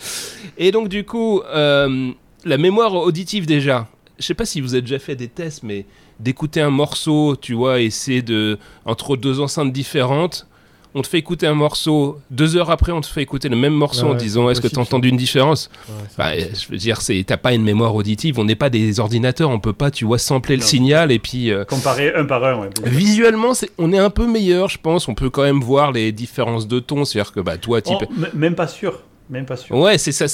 Et 0.57 0.71
donc, 0.71 0.89
du 0.89 1.05
coup, 1.05 1.41
euh, 1.45 2.11
la 2.43 2.57
mémoire 2.57 2.93
auditive, 2.93 3.45
déjà, 3.45 3.87
je 4.19 4.25
sais 4.25 4.33
pas 4.33 4.45
si 4.45 4.59
vous 4.59 4.73
avez 4.73 4.81
déjà 4.81 4.99
fait 4.99 5.15
des 5.15 5.29
tests, 5.29 5.63
mais 5.63 5.85
d'écouter 6.19 6.59
un 6.59 6.69
morceau, 6.69 7.37
tu 7.37 7.53
vois, 7.53 7.79
et 7.79 7.89
c'est 7.89 8.21
de. 8.21 8.57
entre 8.85 9.15
deux 9.15 9.39
enceintes 9.39 9.71
différentes. 9.71 10.47
On 10.97 11.01
te 11.01 11.07
fait 11.07 11.17
écouter 11.17 11.45
un 11.45 11.53
morceau, 11.53 12.19
deux 12.31 12.55
heures 12.55 12.71
après, 12.71 12.93
on 12.93 13.01
te 13.01 13.05
fait 13.07 13.21
écouter 13.21 13.49
le 13.49 13.57
même 13.57 13.73
morceau 13.73 14.05
Ouais, 14.05 14.11
en 14.13 14.15
disant 14.15 14.49
Est-ce 14.49 14.61
que 14.61 14.67
tu 14.69 14.77
as 14.77 14.81
entendu 14.81 15.09
une 15.09 15.17
différence 15.17 15.69
Ouais, 15.89 15.93
bah, 16.17 16.25
impossible. 16.29 16.55
Je 16.55 16.67
veux 16.71 16.77
dire, 16.77 17.01
c'est- 17.01 17.23
t'as 17.27 17.35
pas 17.37 17.53
une 17.53 17.63
mémoire 17.63 17.93
auditive, 17.93 18.39
on 18.39 18.45
n'est 18.45 18.55
pas 18.55 18.69
des 18.69 18.99
ordinateurs, 19.01 19.49
on 19.49 19.59
peut 19.59 19.73
pas, 19.73 19.91
tu 19.91 20.05
vois, 20.05 20.17
sampler 20.17 20.55
le 20.55 20.61
signal 20.61 21.11
et 21.11 21.19
puis. 21.19 21.51
euh, 21.51 21.65
Comparé 21.65 22.13
un 22.15 22.23
par 22.25 22.43
un, 22.45 22.59
ouais. 22.61 22.69
Visuellement, 22.83 23.53
c'est- 23.53 23.71
on 23.77 23.91
est 23.91 23.97
un 23.97 24.09
peu 24.09 24.25
meilleur, 24.25 24.69
je 24.69 24.77
pense. 24.77 25.07
On 25.09 25.15
peut 25.15 25.29
quand 25.29 25.43
même 25.43 25.59
voir 25.61 25.91
les 25.91 26.11
différences 26.13 26.67
de 26.67 26.79
ton. 26.79 27.03
C'est-à-dire 27.03 27.33
que 27.33 27.41
bah, 27.41 27.57
toi, 27.57 27.81
type. 27.81 27.97
Oh, 28.01 28.13
même 28.33 28.55
pas 28.55 28.67
sûr. 28.67 29.01
Même 29.29 29.45
pas 29.45 29.55
sûr. 29.57 29.75
Ouais, 29.75 29.97
c'est 29.97 30.11
ça. 30.11 30.25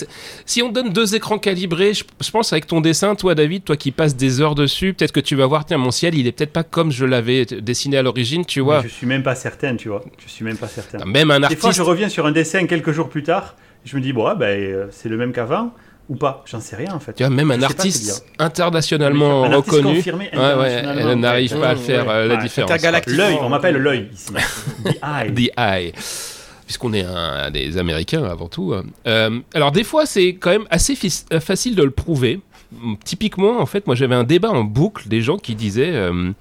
Si 0.46 0.62
on 0.62 0.70
donne 0.70 0.90
deux 0.90 1.16
écrans 1.16 1.38
calibrés, 1.38 1.94
je, 1.94 2.04
je 2.20 2.30
pense 2.32 2.52
avec 2.52 2.68
ton 2.68 2.82
dessin, 2.82 3.16
toi, 3.16 3.36
David, 3.36 3.64
toi 3.64 3.78
qui 3.78 3.92
passes 3.92 4.16
des 4.18 4.42
heures 4.42 4.54
dessus, 4.56 4.94
peut-être 4.94 5.14
que 5.14 5.22
tu 5.22 5.36
vas 5.38 5.46
voir, 5.46 5.66
tiens, 5.66 5.78
mon 5.78 5.92
ciel, 5.92 6.14
il 6.16 6.28
est 6.28 6.34
peut-être 6.34 6.52
pas 6.52 6.64
comme 6.64 6.92
je 6.92 7.06
l'avais 7.06 7.46
dessiné 7.46 7.98
à 7.98 8.02
l'origine, 8.02 8.46
tu 8.46 8.60
vois. 8.60 8.82
Mais 8.82 8.90
Je 8.90 8.94
suis 8.94 9.08
même 9.08 9.24
pas 9.24 9.36
certain, 9.36 9.78
tu 9.78 9.88
vois. 9.88 10.04
Je 10.26 10.30
suis 10.30 10.44
même 10.44 10.58
pas 10.58 10.68
certain. 10.68 11.06
Même 11.06 11.32
un 11.32 11.40
Des 11.40 11.56
fois, 11.56 11.70
artiste. 11.70 11.78
je 11.78 11.82
reviens 11.84 12.10
sur 12.10 12.26
un 12.26 12.32
dessin 12.34 12.66
quelques 12.68 12.92
jours 12.92 13.08
plus 13.10 13.24
tard. 13.24 13.56
Je 13.86 13.96
me 13.96 14.02
dis, 14.02 14.12
bon, 14.12 14.26
ah, 14.26 14.36
ben, 14.36 14.46
euh, 14.60 14.88
c'est 14.92 15.08
le 15.10 15.16
même 15.16 15.32
qu'avant 15.32 15.72
ou 16.10 16.16
pas. 16.18 16.44
J'en 16.46 16.60
sais 16.60 16.76
rien 16.76 16.94
en 16.94 17.00
fait. 17.00 17.14
Tu 17.14 17.24
vois, 17.24 17.30
même 17.34 17.52
un 17.52 17.60
pas 17.60 17.66
artiste 17.68 18.26
internationalement 18.38 19.46
Un 19.46 19.54
artiste 19.54 19.76
reconnu. 19.78 19.96
confirmé 19.96 20.30
Ouais, 20.34 20.54
ouais, 20.56 20.84
elle 20.84 21.14
n'arrive 21.20 21.58
pas 21.58 21.70
à 21.70 21.76
faire 21.78 22.08
ouais. 22.08 22.14
euh, 22.14 22.28
la 22.28 22.36
Ouais. 22.36 22.42
différence. 22.42 22.82
L'œil, 23.08 23.38
on 23.42 23.48
m'appelle 23.50 23.78
l'œil 23.78 24.10
ici. 24.14 24.34
The 24.84 24.98
eye. 25.02 25.34
The 25.34 25.52
Eye. 25.58 25.94
Puisqu'on 26.72 26.94
est 26.94 27.04
un, 27.04 27.52
des 27.52 27.78
Américains 27.78 28.24
avant 28.24 28.48
tout. 28.48 28.74
Euh, 29.06 29.40
alors 29.54 29.74
des 29.74 29.84
fois 29.84 30.06
c'est 30.06 30.36
quand 30.36 30.52
même 30.52 30.68
assez 30.70 30.98
euh, 31.34 31.42
facile 31.42 31.76
de 31.76 31.84
le 31.84 31.92
prouver. 31.92 32.40
Hum, 32.82 32.96
Typiquement 33.04 33.60
en 33.60 33.66
fait 33.66 33.88
moi 33.88 33.96
j'avais 33.98 34.16
un 34.16 34.24
débat 34.24 34.52
en 34.52 34.64
boucle 34.64 35.10
des 35.10 35.20
gens 35.20 35.38
qui 35.38 35.54
disaient 35.54 35.92
euh, 35.94 36.32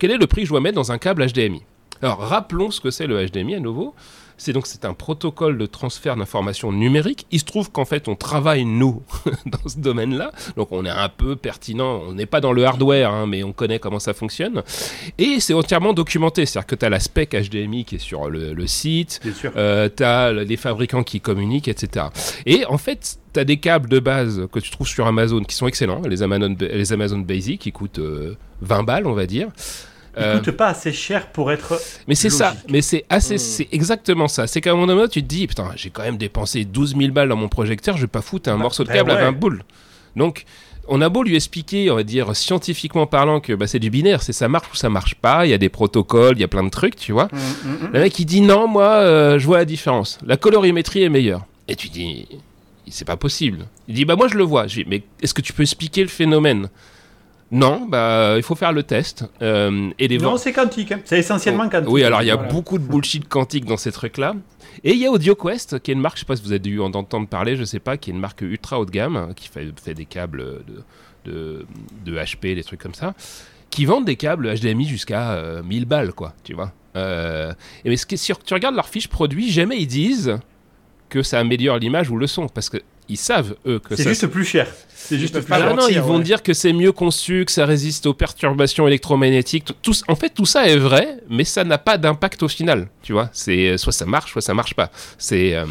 quel 0.00 0.10
est 0.10 0.16
le 0.16 0.26
prix 0.26 0.40
que 0.40 0.46
je 0.46 0.52
dois 0.52 0.60
mettre 0.60 0.74
dans 0.74 0.90
un 0.90 0.98
câble 0.98 1.24
HDMI. 1.24 1.62
Alors 2.02 2.18
rappelons 2.18 2.72
ce 2.72 2.80
que 2.80 2.90
c'est 2.90 3.06
le 3.06 3.24
HDMI 3.24 3.54
à 3.54 3.60
nouveau. 3.60 3.94
C'est 4.36 4.52
donc 4.52 4.66
c'est 4.66 4.84
un 4.84 4.94
protocole 4.94 5.58
de 5.58 5.66
transfert 5.66 6.16
d'informations 6.16 6.72
numériques. 6.72 7.26
Il 7.30 7.40
se 7.40 7.44
trouve 7.44 7.70
qu'en 7.70 7.84
fait 7.84 8.08
on 8.08 8.16
travaille 8.16 8.64
nous 8.64 9.02
dans 9.46 9.68
ce 9.68 9.78
domaine-là, 9.78 10.32
donc 10.56 10.68
on 10.72 10.84
est 10.84 10.90
un 10.90 11.08
peu 11.08 11.36
pertinent. 11.36 12.02
On 12.06 12.14
n'est 12.14 12.26
pas 12.26 12.40
dans 12.40 12.52
le 12.52 12.64
hardware, 12.64 13.10
hein, 13.12 13.26
mais 13.26 13.42
on 13.42 13.52
connaît 13.52 13.78
comment 13.78 13.98
ça 13.98 14.14
fonctionne. 14.14 14.62
Et 15.18 15.40
c'est 15.40 15.54
entièrement 15.54 15.92
documenté, 15.92 16.46
c'est-à-dire 16.46 16.66
que 16.66 16.74
tu 16.74 16.84
as 16.84 16.90
la 16.90 17.00
spec 17.00 17.34
HDMI 17.34 17.84
qui 17.84 17.96
est 17.96 17.98
sur 17.98 18.28
le, 18.28 18.52
le 18.52 18.66
site, 18.66 19.20
euh, 19.56 19.88
tu 19.94 20.02
as 20.02 20.32
les 20.32 20.56
fabricants 20.56 21.02
qui 21.02 21.20
communiquent, 21.20 21.68
etc. 21.68 22.06
Et 22.46 22.64
en 22.66 22.78
fait, 22.78 23.18
tu 23.32 23.40
as 23.40 23.44
des 23.44 23.56
câbles 23.56 23.88
de 23.88 23.98
base 23.98 24.46
que 24.52 24.58
tu 24.58 24.70
trouves 24.70 24.88
sur 24.88 25.06
Amazon 25.06 25.42
qui 25.42 25.54
sont 25.54 25.66
excellents, 25.66 26.02
les 26.02 26.22
Amazon, 26.22 26.54
les 26.60 26.92
Amazon 26.92 27.18
Basic 27.18 27.60
qui 27.60 27.72
coûtent 27.72 27.98
euh, 27.98 28.36
20 28.60 28.82
balles, 28.82 29.06
on 29.06 29.14
va 29.14 29.26
dire. 29.26 29.48
Il 30.16 30.22
Euh, 30.22 30.38
coûte 30.40 30.50
pas 30.50 30.68
assez 30.68 30.92
cher 30.92 31.28
pour 31.32 31.50
être. 31.52 31.80
mais 32.06 32.14
c'est 32.14 32.28
ça, 32.28 32.54
mais 32.68 32.82
c'est 32.82 33.04
assez, 33.08 33.36
Mm. 33.36 33.38
c'est 33.38 33.68
exactement 33.72 34.28
ça. 34.28 34.46
C'est 34.46 34.60
qu'à 34.60 34.72
un 34.72 34.74
moment 34.74 34.86
donné, 34.94 35.08
tu 35.08 35.22
te 35.22 35.26
dis, 35.28 35.46
putain, 35.46 35.70
j'ai 35.74 35.88
quand 35.90 36.02
même 36.02 36.18
dépensé 36.18 36.64
12 36.66 36.94
000 36.98 37.12
balles 37.12 37.30
dans 37.30 37.36
mon 37.36 37.48
projecteur, 37.48 37.96
je 37.96 38.02
vais 38.02 38.06
pas 38.08 38.20
foutre 38.20 38.50
un 38.50 38.56
Bah, 38.56 38.62
morceau 38.64 38.82
de 38.84 38.88
bah 38.88 38.94
câble 38.94 39.10
à 39.12 39.14
ouais. 39.14 39.22
20 39.22 39.32
boules. 39.32 39.64
Donc, 40.16 40.44
on 40.88 41.00
a 41.00 41.08
beau 41.08 41.22
lui 41.22 41.34
expliquer, 41.36 41.90
on 41.90 41.94
va 41.94 42.02
dire 42.02 42.36
scientifiquement 42.36 43.06
parlant, 43.06 43.40
que 43.40 43.54
bah, 43.54 43.66
c'est 43.66 43.78
du 43.78 43.88
binaire, 43.88 44.22
c'est 44.22 44.34
ça 44.34 44.48
marche 44.48 44.70
ou 44.70 44.76
ça 44.76 44.90
marche 44.90 45.14
pas, 45.14 45.46
il 45.46 45.50
y 45.50 45.54
a 45.54 45.58
des 45.58 45.70
protocoles, 45.70 46.36
il 46.36 46.40
y 46.40 46.44
a 46.44 46.48
plein 46.48 46.64
de 46.64 46.68
trucs, 46.70 46.96
tu 46.96 47.12
vois. 47.12 47.28
Hum, 47.32 47.38
hum. 47.84 47.90
Le 47.94 48.00
mec 48.00 48.18
il 48.18 48.26
dit 48.26 48.42
non, 48.42 48.68
moi 48.68 48.84
euh, 48.96 49.38
je 49.38 49.46
vois 49.46 49.58
la 49.58 49.64
différence. 49.64 50.18
La 50.26 50.36
colorimétrie 50.36 51.04
est 51.04 51.08
meilleure. 51.08 51.46
Et 51.68 51.76
tu 51.76 51.88
dis 51.88 52.28
c'est 52.90 53.06
pas 53.06 53.16
possible. 53.16 53.64
Il 53.88 53.94
dit 53.94 54.04
bah 54.04 54.16
moi 54.16 54.28
je 54.28 54.34
le 54.36 54.44
vois. 54.44 54.66
Je 54.66 54.82
dis 54.82 54.84
mais 54.86 55.02
est-ce 55.22 55.32
que 55.32 55.40
tu 55.40 55.54
peux 55.54 55.62
expliquer 55.62 56.02
le 56.02 56.08
phénomène? 56.08 56.68
Non, 57.52 57.86
bah 57.86 58.34
il 58.36 58.42
faut 58.42 58.54
faire 58.54 58.72
le 58.72 58.82
test. 58.82 59.24
Euh, 59.42 59.90
et 59.98 60.08
les 60.08 60.18
Non, 60.18 60.36
c'est 60.38 60.52
quantique. 60.52 60.90
hein. 60.92 61.00
C'est 61.04 61.18
essentiellement 61.18 61.68
quantique. 61.68 61.90
oui, 61.92 62.02
alors 62.02 62.22
il 62.22 62.26
y 62.26 62.30
a 62.30 62.36
Voilà. 62.36 62.50
beaucoup 62.50 62.78
de 62.78 62.84
bullshit 62.84 63.28
quantique 63.28 63.66
dans 63.66 63.76
ces 63.76 63.92
trucs-là. 63.92 64.34
Et 64.84 64.92
il 64.92 64.98
y 64.98 65.06
a 65.06 65.10
AudioQuest, 65.10 65.80
qui 65.80 65.90
est 65.90 65.94
une 65.94 66.00
marque, 66.00 66.16
je 66.16 66.20
sais 66.20 66.26
pas 66.26 66.34
si 66.34 66.42
vous 66.42 66.50
avez 66.50 66.58
dû 66.58 66.80
en 66.80 66.90
entendre 66.92 67.28
parler, 67.28 67.56
je 67.56 67.64
sais 67.64 67.78
pas, 67.78 67.98
qui 67.98 68.10
est 68.10 68.14
une 68.14 68.18
marque 68.20 68.40
ultra 68.40 68.80
haut 68.80 68.86
de 68.86 68.90
gamme, 68.90 69.34
qui 69.36 69.48
fait, 69.48 69.68
fait 69.80 69.92
des 69.94 70.06
câbles 70.06 70.62
de, 70.66 71.30
de, 71.30 71.66
de 72.06 72.16
HP, 72.18 72.54
des 72.54 72.64
trucs 72.64 72.80
comme 72.80 72.94
ça, 72.94 73.12
qui 73.68 73.84
vendent 73.84 74.06
des 74.06 74.16
câbles 74.16 74.52
HDMI 74.58 74.86
jusqu'à 74.86 75.32
euh, 75.32 75.62
1000 75.62 75.84
balles, 75.84 76.12
quoi, 76.14 76.32
tu 76.42 76.54
vois. 76.54 76.72
Euh, 76.96 77.52
et 77.84 77.90
mais 77.90 77.96
ce 77.98 78.06
qui 78.06 78.14
est 78.14 78.18
sûr, 78.18 78.38
tu 78.42 78.54
regardes 78.54 78.74
leur 78.74 78.88
fiche 78.88 79.08
produit, 79.08 79.50
jamais 79.50 79.76
ils 79.78 79.86
disent 79.86 80.38
que 81.10 81.22
ça 81.22 81.38
améliore 81.38 81.76
l'image 81.76 82.08
ou 82.10 82.16
le 82.16 82.26
son, 82.26 82.48
parce 82.48 82.70
que 82.70 82.78
ils 83.08 83.16
savent, 83.16 83.54
eux, 83.66 83.78
que 83.78 83.96
C'est 83.96 84.04
ça 84.04 84.08
juste 84.10 84.26
plus 84.28 84.44
cher. 84.44 84.66
C'est 84.94 85.18
juste 85.18 85.34
plus 85.34 85.42
pas 85.44 85.56
ah 85.56 85.60
cher. 85.60 85.74
non, 85.74 85.88
ils 85.88 86.00
vont 86.00 86.18
ouais. 86.18 86.22
dire 86.22 86.42
que 86.42 86.54
c'est 86.54 86.72
mieux 86.72 86.92
conçu, 86.92 87.44
que 87.44 87.50
ça 87.52 87.66
résiste 87.66 88.06
aux 88.06 88.14
perturbations 88.14 88.86
électromagnétiques. 88.86 89.64
Tout, 89.64 89.74
tout- 89.82 89.94
en 90.08 90.14
fait, 90.14 90.30
tout 90.30 90.46
ça 90.46 90.68
est 90.68 90.76
vrai, 90.76 91.18
mais 91.28 91.44
ça 91.44 91.64
n'a 91.64 91.78
pas 91.78 91.98
d'impact 91.98 92.42
au 92.44 92.48
final. 92.48 92.88
Tu 93.02 93.12
vois, 93.12 93.28
c'est 93.32 93.68
euh, 93.70 93.76
soit 93.76 93.92
ça 93.92 94.06
marche, 94.06 94.30
soit 94.32 94.40
ça 94.42 94.54
marche 94.54 94.74
pas. 94.74 94.90
C'est 95.18 95.54
euh, 95.56 95.64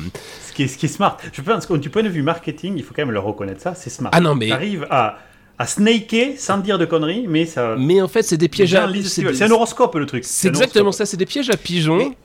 Ce 0.48 0.54
qui 0.54 0.64
est, 0.64 0.68
ce 0.68 0.78
qui 0.78 0.86
est 0.88 0.90
smart. 0.90 1.18
Je 1.32 1.42
pense 1.42 1.66
que 1.66 1.74
du 1.76 1.90
point 1.90 2.04
de 2.04 2.10
vue 2.10 2.22
marketing, 2.24 2.74
il 2.76 2.84
faut 2.84 2.94
quand 2.94 3.04
même 3.04 3.12
le 3.12 3.20
reconnaître 3.20 3.62
ça, 3.62 3.74
c'est 3.74 3.90
smart. 3.90 4.12
ah 4.14 4.20
non, 4.20 4.36
mais 4.36 4.50
T'arrives 4.50 4.86
à, 4.90 5.18
à 5.58 5.66
snaker 5.66 6.34
sans 6.38 6.58
dire 6.58 6.78
de 6.78 6.86
conneries, 6.86 7.26
mais 7.30 7.46
ça. 7.46 7.76
mais 7.80 8.02
en 8.02 8.08
fait, 8.10 8.24
c'est 8.24 8.38
des 8.38 8.50
pièges 8.50 8.74
à 8.76 8.90
c'est 9.06 9.24
des- 9.24 9.44
un 9.44 9.52
horoscope 9.52 9.96
le 9.96 10.06
truc. 10.06 10.26
C'est 10.26 10.50
exactement 10.50 10.92
ça, 10.92 11.06
c'est 11.06 11.18
des 11.18 11.26
pièges 11.26 11.50
à 11.50 11.56
pigeons. 11.58 12.02
Et 12.02 12.18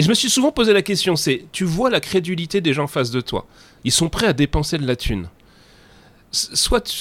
je 0.00 0.08
me 0.08 0.14
suis 0.14 0.30
souvent 0.30 0.52
posé 0.52 0.72
la 0.72 0.82
question, 0.82 1.16
c'est 1.16 1.44
tu 1.52 1.64
vois 1.64 1.90
la 1.90 2.00
crédulité 2.00 2.60
des 2.60 2.72
gens 2.72 2.84
en 2.84 2.88
face 2.88 3.10
de 3.10 3.20
toi. 3.20 3.46
Ils 3.84 3.92
sont 3.92 4.08
prêts 4.08 4.26
à 4.26 4.32
dépenser 4.32 4.78
de 4.78 4.86
la 4.86 4.96
thune. 4.96 5.28
Soit 6.34 6.80
tu, 6.80 6.96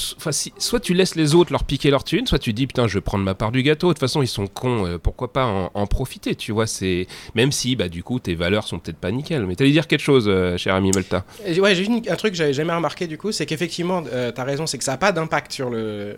soit 0.58 0.80
tu 0.82 0.94
laisses 0.94 1.16
les 1.16 1.36
autres 1.36 1.54
leur 1.54 1.64
piquer 1.64 1.90
leur 1.90 2.04
thune, 2.04 2.28
soit 2.28 2.38
tu 2.38 2.52
dis 2.52 2.68
putain 2.68 2.90
je 2.90 2.96
vais 2.96 3.02
prendre 3.02 3.24
ma 3.24 3.34
part 3.34 3.54
du 3.54 3.64
gâteau. 3.64 3.88
De 3.88 3.94
toute 3.94 4.00
façon 4.02 4.22
ils 4.22 4.28
sont 4.28 4.46
cons, 4.46 4.86
euh, 4.86 4.98
pourquoi 4.98 5.32
pas 5.32 5.70
en, 5.74 5.88
profiter, 5.88 6.36
tu 6.36 6.52
vois. 6.52 6.68
C'est 6.68 7.08
même 7.34 7.54
si 7.54 7.78
bah 7.78 7.88
du 7.88 8.04
coup 8.04 8.20
tes 8.20 8.36
valeurs 8.36 8.68
sont 8.68 8.78
peut-être 8.78 8.98
pas 8.98 9.10
nickel. 9.10 9.46
Mais 9.46 9.56
t'allais 9.56 9.72
dire 9.72 9.88
quelque 9.88 10.02
chose, 10.02 10.26
euh, 10.28 10.58
cher 10.58 10.76
ami 10.76 10.92
Malta. 10.94 11.24
Et 11.46 11.58
Ouais, 11.62 11.76
j'ai 11.76 11.88
un 11.88 12.16
truc 12.18 12.32
que 12.32 12.38
j'avais 12.38 12.52
jamais 12.52 12.74
remarqué 12.74 13.08
du 13.08 13.18
coup, 13.18 13.32
c'est 13.32 13.46
qu'effectivement, 13.46 14.04
euh, 14.12 14.34
t'as 14.34 14.44
raison, 14.44 14.68
c'est 14.68 14.78
que 14.78 14.84
ça 14.84 14.92
n'a 14.92 14.98
pas 14.98 15.14
d'impact 15.14 15.54
sur 15.54 15.70
le 15.70 16.18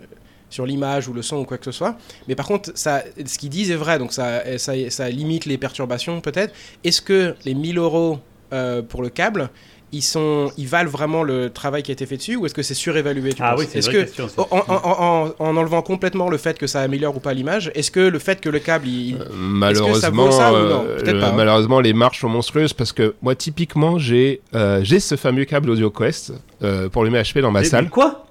sur 0.54 0.64
l'image 0.66 1.08
ou 1.08 1.12
le 1.12 1.22
son 1.22 1.38
ou 1.38 1.44
quoi 1.44 1.58
que 1.58 1.64
ce 1.64 1.72
soit. 1.72 1.96
Mais 2.28 2.34
par 2.36 2.46
contre, 2.46 2.70
ça, 2.74 3.02
ce 3.26 3.38
qu'ils 3.38 3.50
disent 3.50 3.70
est 3.72 3.76
vrai, 3.76 3.98
donc 3.98 4.12
ça, 4.12 4.42
ça, 4.58 4.72
ça 4.88 5.10
limite 5.10 5.46
les 5.46 5.58
perturbations 5.58 6.20
peut-être. 6.20 6.54
Est-ce 6.84 7.02
que 7.02 7.34
les 7.44 7.54
1000 7.54 7.76
euros 7.78 8.18
euh, 8.52 8.82
pour 8.82 9.02
le 9.02 9.08
câble, 9.08 9.50
ils, 9.90 10.02
sont, 10.02 10.50
ils 10.58 10.66
valent 10.66 10.90
vraiment 10.90 11.22
le 11.22 11.50
travail 11.50 11.82
qui 11.84 11.90
a 11.90 11.94
été 11.94 12.04
fait 12.06 12.16
dessus 12.16 12.36
ou 12.36 12.46
est-ce 12.46 12.54
que 12.54 12.62
c'est 12.62 12.74
surévalué 12.74 13.32
tu 13.32 13.42
Ah 13.44 13.50
penses? 13.52 13.60
oui, 13.60 13.66
c'est 13.70 13.80
vraie 13.80 13.92
que 13.92 14.00
question. 14.02 14.28
ça. 14.28 14.42
en, 14.42 14.58
en- 14.58 14.64
en- 14.68 15.24
en- 15.28 15.34
en 15.38 15.56
enlevant 15.56 15.82
complètement 15.82 16.28
le 16.30 16.36
fait 16.36 16.56
que 16.58 16.66
ça 16.66 16.80
améliore 16.80 17.16
ou 17.16 17.20
pas 17.20 17.32
l'image, 17.34 17.70
est-ce 17.74 17.90
que 17.90 18.00
le 18.00 18.18
fait 18.18 18.40
que 18.40 18.48
le 18.48 18.58
câble 18.60 18.86
il, 18.88 19.16
Euh, 19.16 19.24
malheureusement, 19.32 20.26
vaut 20.26 20.30
ça 20.32 20.52
ou 20.52 20.56
non? 20.56 20.84
euh, 20.86 20.96
Peut-être 21.00 21.14
le- 21.14 21.20
pas, 21.20 21.28
hein. 21.28 21.34
malheureusement 21.36 21.80
les 21.80 21.92
marches 21.92 22.20
sont 22.20 22.28
monstrueuses 22.28 22.72
parce 22.72 22.92
que 22.92 23.14
moi 23.22 23.34
typiquement 23.36 23.98
j'ai 23.98 24.40
euh, 24.54 24.80
j'ai 24.82 24.98
ce 25.00 25.14
fameux 25.16 25.44
câble 25.44 25.70
AudioQuest 25.70 26.32
euh, 26.62 26.88
pour 26.88 27.04
le 27.04 27.10
MHP 27.10 27.38
dans 27.40 27.50
ma 27.52 27.60
Mais- 27.60 27.66
salle. 27.66 27.84
mais 27.84 27.90
Quoi? 27.90 28.26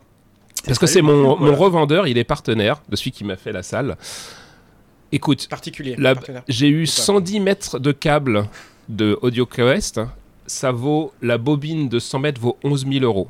Parce 0.66 0.80
que 0.80 0.88
c'est 0.88 1.02
mon, 1.02 1.38
mon 1.38 1.56
revendeur, 1.56 2.08
il 2.08 2.18
est 2.18 2.24
partenaire 2.24 2.82
de 2.90 2.96
celui 2.96 3.12
qui 3.12 3.24
m'a 3.24 3.36
fait 3.36 3.52
la 3.52 3.64
salle. 3.64 3.98
Écoute, 5.12 5.48
particulier. 5.50 5.96
la- 5.98 6.16
j'ai 6.48 6.68
eu 6.68 6.84
Ou 6.84 6.86
pas. 6.86 6.92
110 6.92 7.40
mètres 7.40 7.80
de 7.80 7.92
câble 7.92 8.48
de 8.90 9.18
AudioQuest. 9.22 10.02
Ça 10.48 10.72
vaut, 10.72 11.14
la 11.22 11.38
bobine 11.38 11.88
de 11.88 12.00
100 12.00 12.20
mètres 12.20 12.42
vaut 12.42 12.58
11 12.64 12.86
000 12.92 13.06
euros. 13.06 13.30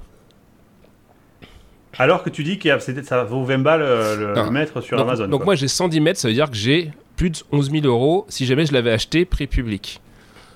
Alors 1.98 2.24
que 2.24 2.30
tu 2.30 2.44
dis 2.44 2.58
que 2.58 2.70
ça 3.04 3.24
vaut 3.24 3.44
20 3.44 3.60
balles 3.60 3.82
euh, 3.84 4.34
le, 4.36 4.44
le 4.46 4.50
mètre 4.50 4.82
sur 4.82 4.98
donc, 4.98 5.08
Amazon. 5.08 5.28
donc 5.28 5.42
quoi. 5.42 5.46
moi 5.46 5.56
j'ai 5.56 5.68
110 5.68 6.00
mètres, 6.00 6.20
ça 6.20 6.28
veut 6.28 6.34
dire 6.34 6.50
que 6.50 6.56
j'ai 6.56 6.92
plus 7.16 7.30
de 7.30 7.38
11 7.52 7.70
000 7.70 7.86
euros 7.86 8.26
si 8.30 8.48
jamais 8.48 8.66
je 8.66 8.74
l'avais 8.74 8.92
acheté 8.92 9.26
prix 9.26 9.46
public. 9.46 10.02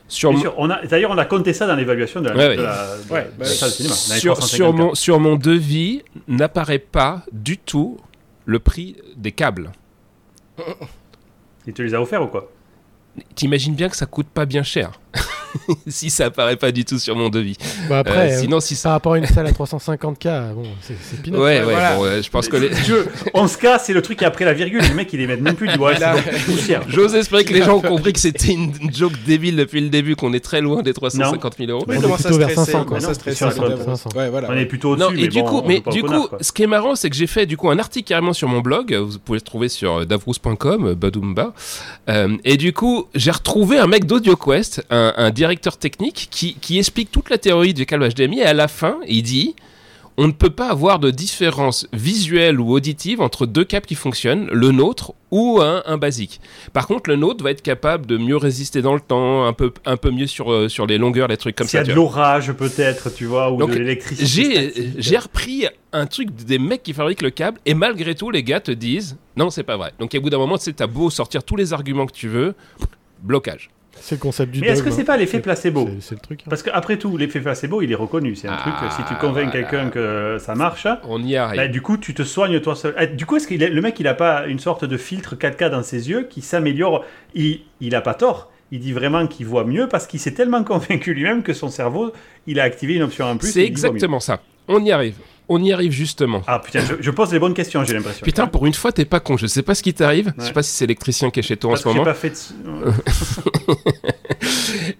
Sur, 0.09 0.29
Bien 0.29 0.37
mon- 0.37 0.43
sûr, 0.43 0.53
on 0.57 0.69
a- 0.69 0.85
D'ailleurs, 0.85 1.11
on 1.11 1.17
a 1.17 1.25
compté 1.25 1.51
ça 1.53 1.67
dans 1.67 1.75
l'évaluation 1.75 2.21
de 2.21 2.29
la, 2.29 2.35
Ouais, 2.35 2.43
de 2.55 2.61
ouais. 2.61 2.67
la, 2.67 2.97
de 2.97 3.11
Ouais, 3.13 3.23
la- 3.25 3.31
de 3.31 3.39
la 3.39 3.45
salle 3.45 3.69
de 3.69 3.73
cinéma. 3.75 3.95
dans 4.07 4.13
les 4.13 4.19
sur, 4.21 4.33
350 4.37 4.47
sur 4.49 4.73
mon, 4.73 4.95
sur 4.95 5.19
mon 5.19 5.35
devis 5.35 6.03
n'apparaît 6.29 6.79
pas 6.79 7.23
du 7.33 7.57
tout 7.57 7.97
le 8.45 8.59
prix 8.59 8.95
des 9.17 9.31
câbles. 9.33 9.71
Il 11.65 11.73
te 11.73 11.81
les 11.81 11.93
a 11.93 12.01
offerts 12.01 12.23
ou 12.23 12.27
quoi? 12.27 12.49
T'imagines 13.35 13.75
bien 13.75 13.89
que 13.89 13.97
ça 13.97 14.05
coûte 14.05 14.27
pas 14.27 14.45
bien 14.45 14.63
cher 14.63 14.99
si 15.87 16.09
ça 16.09 16.25
apparaît 16.25 16.55
pas 16.55 16.71
du 16.71 16.85
tout 16.85 16.99
sur 16.99 17.15
mon 17.15 17.29
devis. 17.29 17.55
Bah 17.89 17.99
après, 17.99 18.31
Euh, 18.31 18.35
euh, 18.37 18.41
sinon 18.41 18.59
si 18.59 18.73
par 18.75 18.81
ça 18.81 18.89
rapport 18.91 19.13
à 19.13 19.17
une 19.17 19.25
salle 19.25 19.47
à 19.47 19.51
350K, 19.51 20.53
bon, 20.53 20.63
c'est 20.81 21.21
peanuts. 21.21 21.37
ouais 21.37 21.43
ouais, 21.59 21.61
voilà. 21.63 21.95
bon, 21.95 22.03
euh, 22.05 22.21
je 22.21 22.29
pense 22.29 22.47
que 22.47 22.57
les... 22.57 22.69
Veux, 22.69 23.07
11K, 23.33 23.79
c'est 23.83 23.93
le 23.93 24.01
truc 24.01 24.17
qui 24.19 24.23
est 24.23 24.27
après 24.27 24.45
la 24.45 24.53
virgule. 24.53 24.81
Les 24.81 24.93
mecs, 24.93 25.11
ils 25.13 25.19
les 25.19 25.27
mettent 25.27 25.41
même 25.41 25.55
plus. 25.55 25.67
Ouais, 25.77 25.95
poussière. 26.45 26.81
J'ose 26.87 27.15
espérer 27.15 27.43
que 27.45 27.53
les 27.53 27.63
gens 27.63 27.77
ont 27.77 27.81
compris 27.81 28.13
que 28.13 28.19
c'était 28.19 28.53
une 28.53 28.71
joke 28.93 29.13
débile 29.25 29.55
depuis 29.55 29.81
le 29.81 29.89
début, 29.89 30.15
qu'on 30.15 30.33
est 30.33 30.43
très 30.43 30.61
loin 30.61 30.81
des 30.81 30.93
350 30.93 31.55
000 31.57 31.71
euros. 31.71 31.85
On 31.87 31.91
est 31.91 31.95
Oui, 31.97 32.01
comment 32.01 32.17
ça 32.17 32.29
plutôt 32.29 32.37
vers 32.39 32.49
stresser 32.51 32.71
500, 32.71 32.85
comment 32.85 32.89
quoi. 32.89 32.99
ça 33.01 33.07
Non, 33.07 33.13
stresser, 33.13 33.37
sur 33.37 33.51
c'est 33.51 33.59
500. 33.59 33.69
d'avance. 33.69 34.03
Ouais, 34.15 34.29
voilà. 34.29 34.47
On 34.51 34.55
est 34.57 34.65
plutôt 34.65 34.91
au-dessus. 34.91 35.19
Et 35.19 35.27
du 35.27 35.41
bon, 35.41 35.47
coup, 35.47 35.63
mais 35.67 35.77
est 35.85 35.89
du 35.91 36.03
coup, 36.03 36.27
ce 36.41 36.51
qui 36.51 36.63
est 36.63 36.67
marrant, 36.67 36.95
c'est 36.95 37.09
que 37.09 37.15
j'ai 37.15 37.27
fait 37.27 37.45
du 37.45 37.57
coup 37.57 37.69
un 37.69 37.79
article 37.79 38.07
carrément 38.07 38.33
sur 38.33 38.47
mon 38.47 38.59
blog. 38.61 38.93
Vous 38.93 39.19
pouvez 39.19 39.37
le 39.37 39.41
trouver 39.41 39.69
sur 39.69 39.97
euh, 39.99 40.05
davrous.com, 40.05 40.87
euh, 40.87 40.95
Badoomba. 40.95 41.53
Euh, 42.09 42.35
et 42.43 42.57
du 42.57 42.73
coup, 42.73 43.05
j'ai 43.15 43.31
retrouvé 43.31 43.77
un 43.77 43.87
mec 43.87 44.05
d'AudioQuest, 44.05 44.83
un, 44.89 45.13
un 45.17 45.29
directeur 45.47 45.77
technique, 45.77 46.27
qui, 46.29 46.55
qui 46.55 46.77
explique 46.77 47.09
toute 47.11 47.29
la 47.29 47.37
théorie 47.37 47.73
du 47.73 47.85
câble 47.85 48.07
HDMI. 48.09 48.39
Et 48.39 48.43
à 48.43 48.53
la 48.53 48.67
fin, 48.67 48.97
il 49.07 49.23
dit 49.23 49.55
on 50.19 50.25
ne 50.27 50.31
peut 50.31 50.49
pas 50.49 50.69
avoir 50.69 50.97
de 50.97 51.11
différence 51.11 51.87
visuelle 51.93 52.59
ou 52.59 52.71
auditive 52.71 53.21
entre 53.21 53.45
deux 53.45 53.63
câbles 53.63 53.85
qui 53.85 53.93
fonctionnent, 53.93 54.47
le 54.51 54.71
nôtre 54.71 55.13
ou 55.29 55.59
un, 55.61 55.83
un 55.85 55.97
basique. 55.97 56.41
Par 56.73 56.87
contre, 56.87 57.11
le 57.11 57.17
nôtre 57.17 57.43
va 57.43 57.51
être 57.51 57.61
capable 57.61 58.07
de 58.07 58.17
mieux 58.17 58.35
résister 58.35 58.81
dans 58.81 58.95
le 58.95 58.99
temps, 58.99 59.45
un 59.45 59.53
peu, 59.53 59.71
un 59.85 59.95
peu 59.95 60.09
mieux 60.09 60.25
sur, 60.25 60.51
euh, 60.51 60.69
sur 60.69 60.87
les 60.87 60.97
longueurs, 60.97 61.27
les 61.27 61.37
trucs 61.37 61.55
comme 61.55 61.67
S'il 61.67 61.79
ça. 61.79 61.85
y 61.85 61.87
a 61.87 61.91
de 61.91 61.93
l'orage, 61.93 62.51
peut-être, 62.53 63.13
tu 63.13 63.25
vois, 63.25 63.51
ou 63.51 63.57
Donc, 63.57 63.69
de 63.69 63.77
l'électricité. 63.77 64.73
J'ai 64.97 65.17
repris 65.17 65.67
un 65.93 66.07
truc 66.07 66.33
des 66.33 66.57
mecs 66.57 66.81
qui 66.81 66.93
fabriquent 66.93 67.21
le 67.21 67.29
câble 67.29 67.59
et 67.67 67.75
malgré 67.75 68.15
tout 68.15 68.31
les 68.31 68.41
gars 68.41 68.59
te 68.59 68.71
disent 68.71 69.17
non 69.35 69.49
c'est 69.51 69.63
pas 69.63 69.77
vrai. 69.77 69.93
Donc 69.99 70.13
à 70.15 70.19
bout 70.19 70.29
d'un 70.29 70.37
moment 70.39 70.57
tu 70.57 70.65
sais 70.65 70.73
t'as 70.73 70.87
beau 70.87 71.09
sortir 71.09 71.43
tous 71.43 71.55
les 71.55 71.73
arguments 71.73 72.05
que 72.05 72.11
tu 72.13 72.27
veux, 72.27 72.55
blocage. 73.21 73.69
C'est 74.01 74.15
le 74.15 74.19
concept 74.21 74.51
du 74.53 74.61
Mais 74.61 74.67
est-ce 74.67 74.83
que 74.83 74.91
c'est 74.91 75.01
hein. 75.01 75.05
pas 75.05 75.17
l'effet 75.17 75.39
placebo 75.39 75.89
C'est- 75.99 76.15
le 76.15 76.21
truc. 76.21 76.41
hein. 76.41 76.47
Parce 76.49 76.63
qu'après 76.63 76.97
tout, 76.97 77.17
l'effet 77.17 77.39
placebo, 77.39 77.81
il 77.81 77.91
est 77.91 77.95
reconnu. 77.95 78.35
C'est 78.35 78.47
un 78.47 78.53
Ah, 78.57 78.61
truc, 78.61 78.73
euh, 78.83 78.89
si 78.95 79.03
tu 79.03 79.13
convaincs 79.19 79.49
voilà. 79.49 79.51
quelqu'un 79.51 79.89
que 79.89 80.37
ça 80.39 80.55
marche, 80.55 80.87
On 81.03 81.21
y 81.23 81.35
arrive. 81.35 81.57
bah, 81.59 81.67
du 81.67 81.81
coup, 81.81 81.97
tu 81.97 82.13
te 82.13 82.23
soignes 82.23 82.59
toi 82.61 82.75
seul. 82.75 82.95
Eh, 82.99 83.07
Du 83.07 83.25
coup, 83.25 83.35
est-ce 83.37 83.47
que 83.47 83.53
le 83.55 83.81
mec, 83.81 83.99
il 83.99 84.07
a 84.07 84.13
pas 84.13 84.45
une 84.47 84.59
sorte 84.59 84.85
de 84.85 84.97
filtre 84.97 85.35
4K 85.35 85.69
dans 85.69 85.83
ses 85.83 86.09
yeux 86.09 86.27
qui 86.29 86.41
s'améliore? 86.41 87.03
Il, 87.35 87.61
il 87.81 87.95
a 87.95 88.01
pas 88.01 88.13
tort. 88.13 88.51
Il 88.71 88.79
dit 88.79 88.91
vraiment 88.91 89.27
qu'il 89.27 89.45
voit 89.45 89.63
mieux 89.63 89.87
parce 89.87 90.07
qu'il 90.07 90.19
s'est 90.19 90.33
tellement 90.33 90.63
convaincu 90.63 91.13
lui-même 91.13 91.41
que 91.43 91.53
son 91.53 91.69
cerveau, 91.69 92.11
il 92.47 92.59
a 92.59 92.63
activé 92.63 92.95
une 92.95 93.03
option 93.03 93.25
en 93.25 93.37
plus. 93.37 93.51
C'est 93.51 93.63
exactement 93.65 94.19
ça. 94.19 94.41
On 94.67 94.83
y 94.83 94.91
arrive. 94.91 95.15
On 95.49 95.63
y 95.63 95.71
arrive 95.71 95.91
justement. 95.91 96.41
Ah 96.45 96.59
putain, 96.59 96.81
je, 96.81 96.95
je 96.99 97.11
pose 97.11 97.31
les 97.31 97.39
bonnes 97.39 97.53
questions, 97.53 97.83
j'ai 97.85 97.93
l'impression. 97.93 98.23
Putain, 98.25 98.47
pour 98.47 98.65
une 98.65 98.73
fois, 98.73 98.91
t'es 98.91 99.05
pas 99.05 99.19
con. 99.21 99.37
Je 99.37 99.47
sais 99.47 99.61
pas 99.63 99.75
ce 99.75 99.81
qui 99.83 99.93
t'arrive. 99.93 100.33
Je 100.37 100.43
sais 100.43 100.51
pas 100.53 100.61
si 100.63 100.71
c'est 100.71 100.85
l'électricien 100.85 101.29
qui 101.29 101.39
est 101.39 101.43
chez 101.43 101.55
toi 101.55 101.69
Parce 101.71 101.85
en 101.85 101.89
ce 101.91 101.95
moment. 101.95 102.03
pas 102.03 102.13
fait 102.13 102.33
de- 102.65 102.91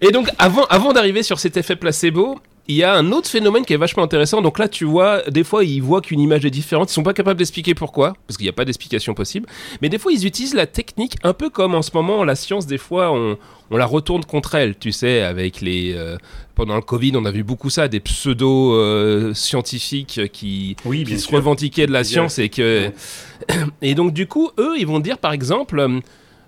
Et 0.00 0.10
donc, 0.10 0.28
avant, 0.38 0.64
avant 0.66 0.92
d'arriver 0.92 1.22
sur 1.22 1.38
cet 1.38 1.56
effet 1.56 1.76
placebo, 1.76 2.38
il 2.68 2.76
y 2.76 2.84
a 2.84 2.94
un 2.94 3.10
autre 3.12 3.28
phénomène 3.28 3.64
qui 3.64 3.72
est 3.72 3.78
vachement 3.78 4.02
intéressant. 4.02 4.42
Donc 4.42 4.58
là, 4.58 4.68
tu 4.68 4.84
vois, 4.84 5.22
des 5.22 5.42
fois, 5.42 5.64
ils 5.64 5.80
voient 5.80 6.02
qu'une 6.02 6.20
image 6.20 6.44
est 6.44 6.50
différente. 6.50 6.90
Ils 6.90 6.94
sont 6.94 7.02
pas 7.02 7.14
capables 7.14 7.38
d'expliquer 7.38 7.74
pourquoi, 7.74 8.12
parce 8.26 8.36
qu'il 8.36 8.44
n'y 8.44 8.50
a 8.50 8.52
pas 8.52 8.66
d'explication 8.66 9.14
possible. 9.14 9.46
Mais 9.80 9.88
des 9.88 9.96
fois, 9.98 10.12
ils 10.12 10.26
utilisent 10.26 10.52
la 10.54 10.66
technique 10.66 11.16
un 11.22 11.32
peu 11.32 11.48
comme 11.48 11.74
en 11.74 11.80
ce 11.80 11.92
moment, 11.94 12.24
la 12.24 12.36
science, 12.36 12.66
des 12.66 12.76
fois, 12.76 13.10
on, 13.10 13.38
on 13.70 13.76
la 13.78 13.86
retourne 13.86 14.22
contre 14.22 14.54
elle. 14.54 14.76
Tu 14.76 14.92
sais, 14.92 15.22
avec 15.22 15.62
les. 15.62 15.94
euh, 15.94 16.18
pendant 16.54 16.76
le 16.76 16.82
Covid, 16.82 17.12
on 17.16 17.24
a 17.24 17.30
vu 17.30 17.42
beaucoup 17.42 17.70
ça, 17.70 17.88
des 17.88 18.00
pseudo-scientifiques 18.00 20.20
qui, 20.32 20.76
Oui, 20.84 20.98
qui 20.98 21.04
bien 21.04 21.16
se 21.18 21.34
revendiquaient 21.34 21.86
de 21.86 21.92
la 21.92 22.02
Qui 22.02 22.10
science 22.10 22.38
et 22.38 22.50
que. 22.50 22.90
et 23.82 23.94
donc, 23.94 24.12
du 24.12 24.26
coup, 24.26 24.50
eux, 24.58 24.74
ils 24.78 24.86
vont 24.86 25.00
dire, 25.00 25.16
par 25.16 25.32
exemple. 25.32 25.88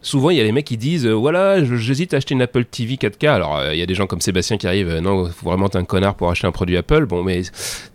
Souvent, 0.02 0.30
il 0.30 0.38
y 0.38 0.40
a 0.40 0.45
les 0.45 0.52
mecs 0.52 0.64
qui 0.64 0.78
disent 0.78 1.07
euh, 1.07 1.12
voilà, 1.12 1.62
j'hésite 1.62 2.14
à 2.14 2.16
acheter 2.16 2.33
une 2.35 2.40
Apple 2.40 2.64
TV 2.64 2.95
4K. 2.95 3.28
Alors, 3.28 3.59
euh, 3.59 3.75
il 3.75 3.78
y 3.78 3.83
a 3.83 3.87
des 3.87 3.95
gens 3.95 4.07
comme 4.07 4.23
Sébastien 4.23 4.57
qui 4.57 4.66
arrivent 4.66 4.88
euh, 4.88 5.00
non, 5.02 5.26
faut 5.26 5.50
vraiment 5.50 5.66
être 5.66 5.76
un 5.76 5.85
connard 5.85 6.14
pour 6.14 6.30
acheter 6.30 6.47
un 6.47 6.52
produit 6.52 6.76
Apple. 6.78 7.04
Bon, 7.04 7.23
mais 7.23 7.42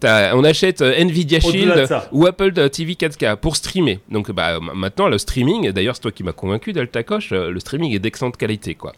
on 0.04 0.44
achète 0.44 0.82
euh, 0.82 0.94
Nvidia 1.00 1.40
Shield 1.40 1.88
ou 2.12 2.28
Apple 2.28 2.70
TV 2.70 2.94
4K 2.94 3.38
pour 3.38 3.56
streamer. 3.56 4.00
Donc, 4.12 4.32
bah, 4.32 4.60
maintenant, 4.60 5.08
le 5.08 5.18
streaming, 5.18 5.72
d'ailleurs, 5.72 5.96
c'est 5.96 6.02
toi 6.04 6.12
qui 6.12 6.22
m'as 6.24 6.32
convaincu, 6.32 6.74
Delta 6.74 7.02
Coche, 7.02 7.30
euh, 7.32 7.50
le 7.50 7.60
streaming 7.60 7.94
est 7.96 8.00
d'excellente 8.00 8.38
qualité, 8.38 8.76
quoi. 8.76 8.94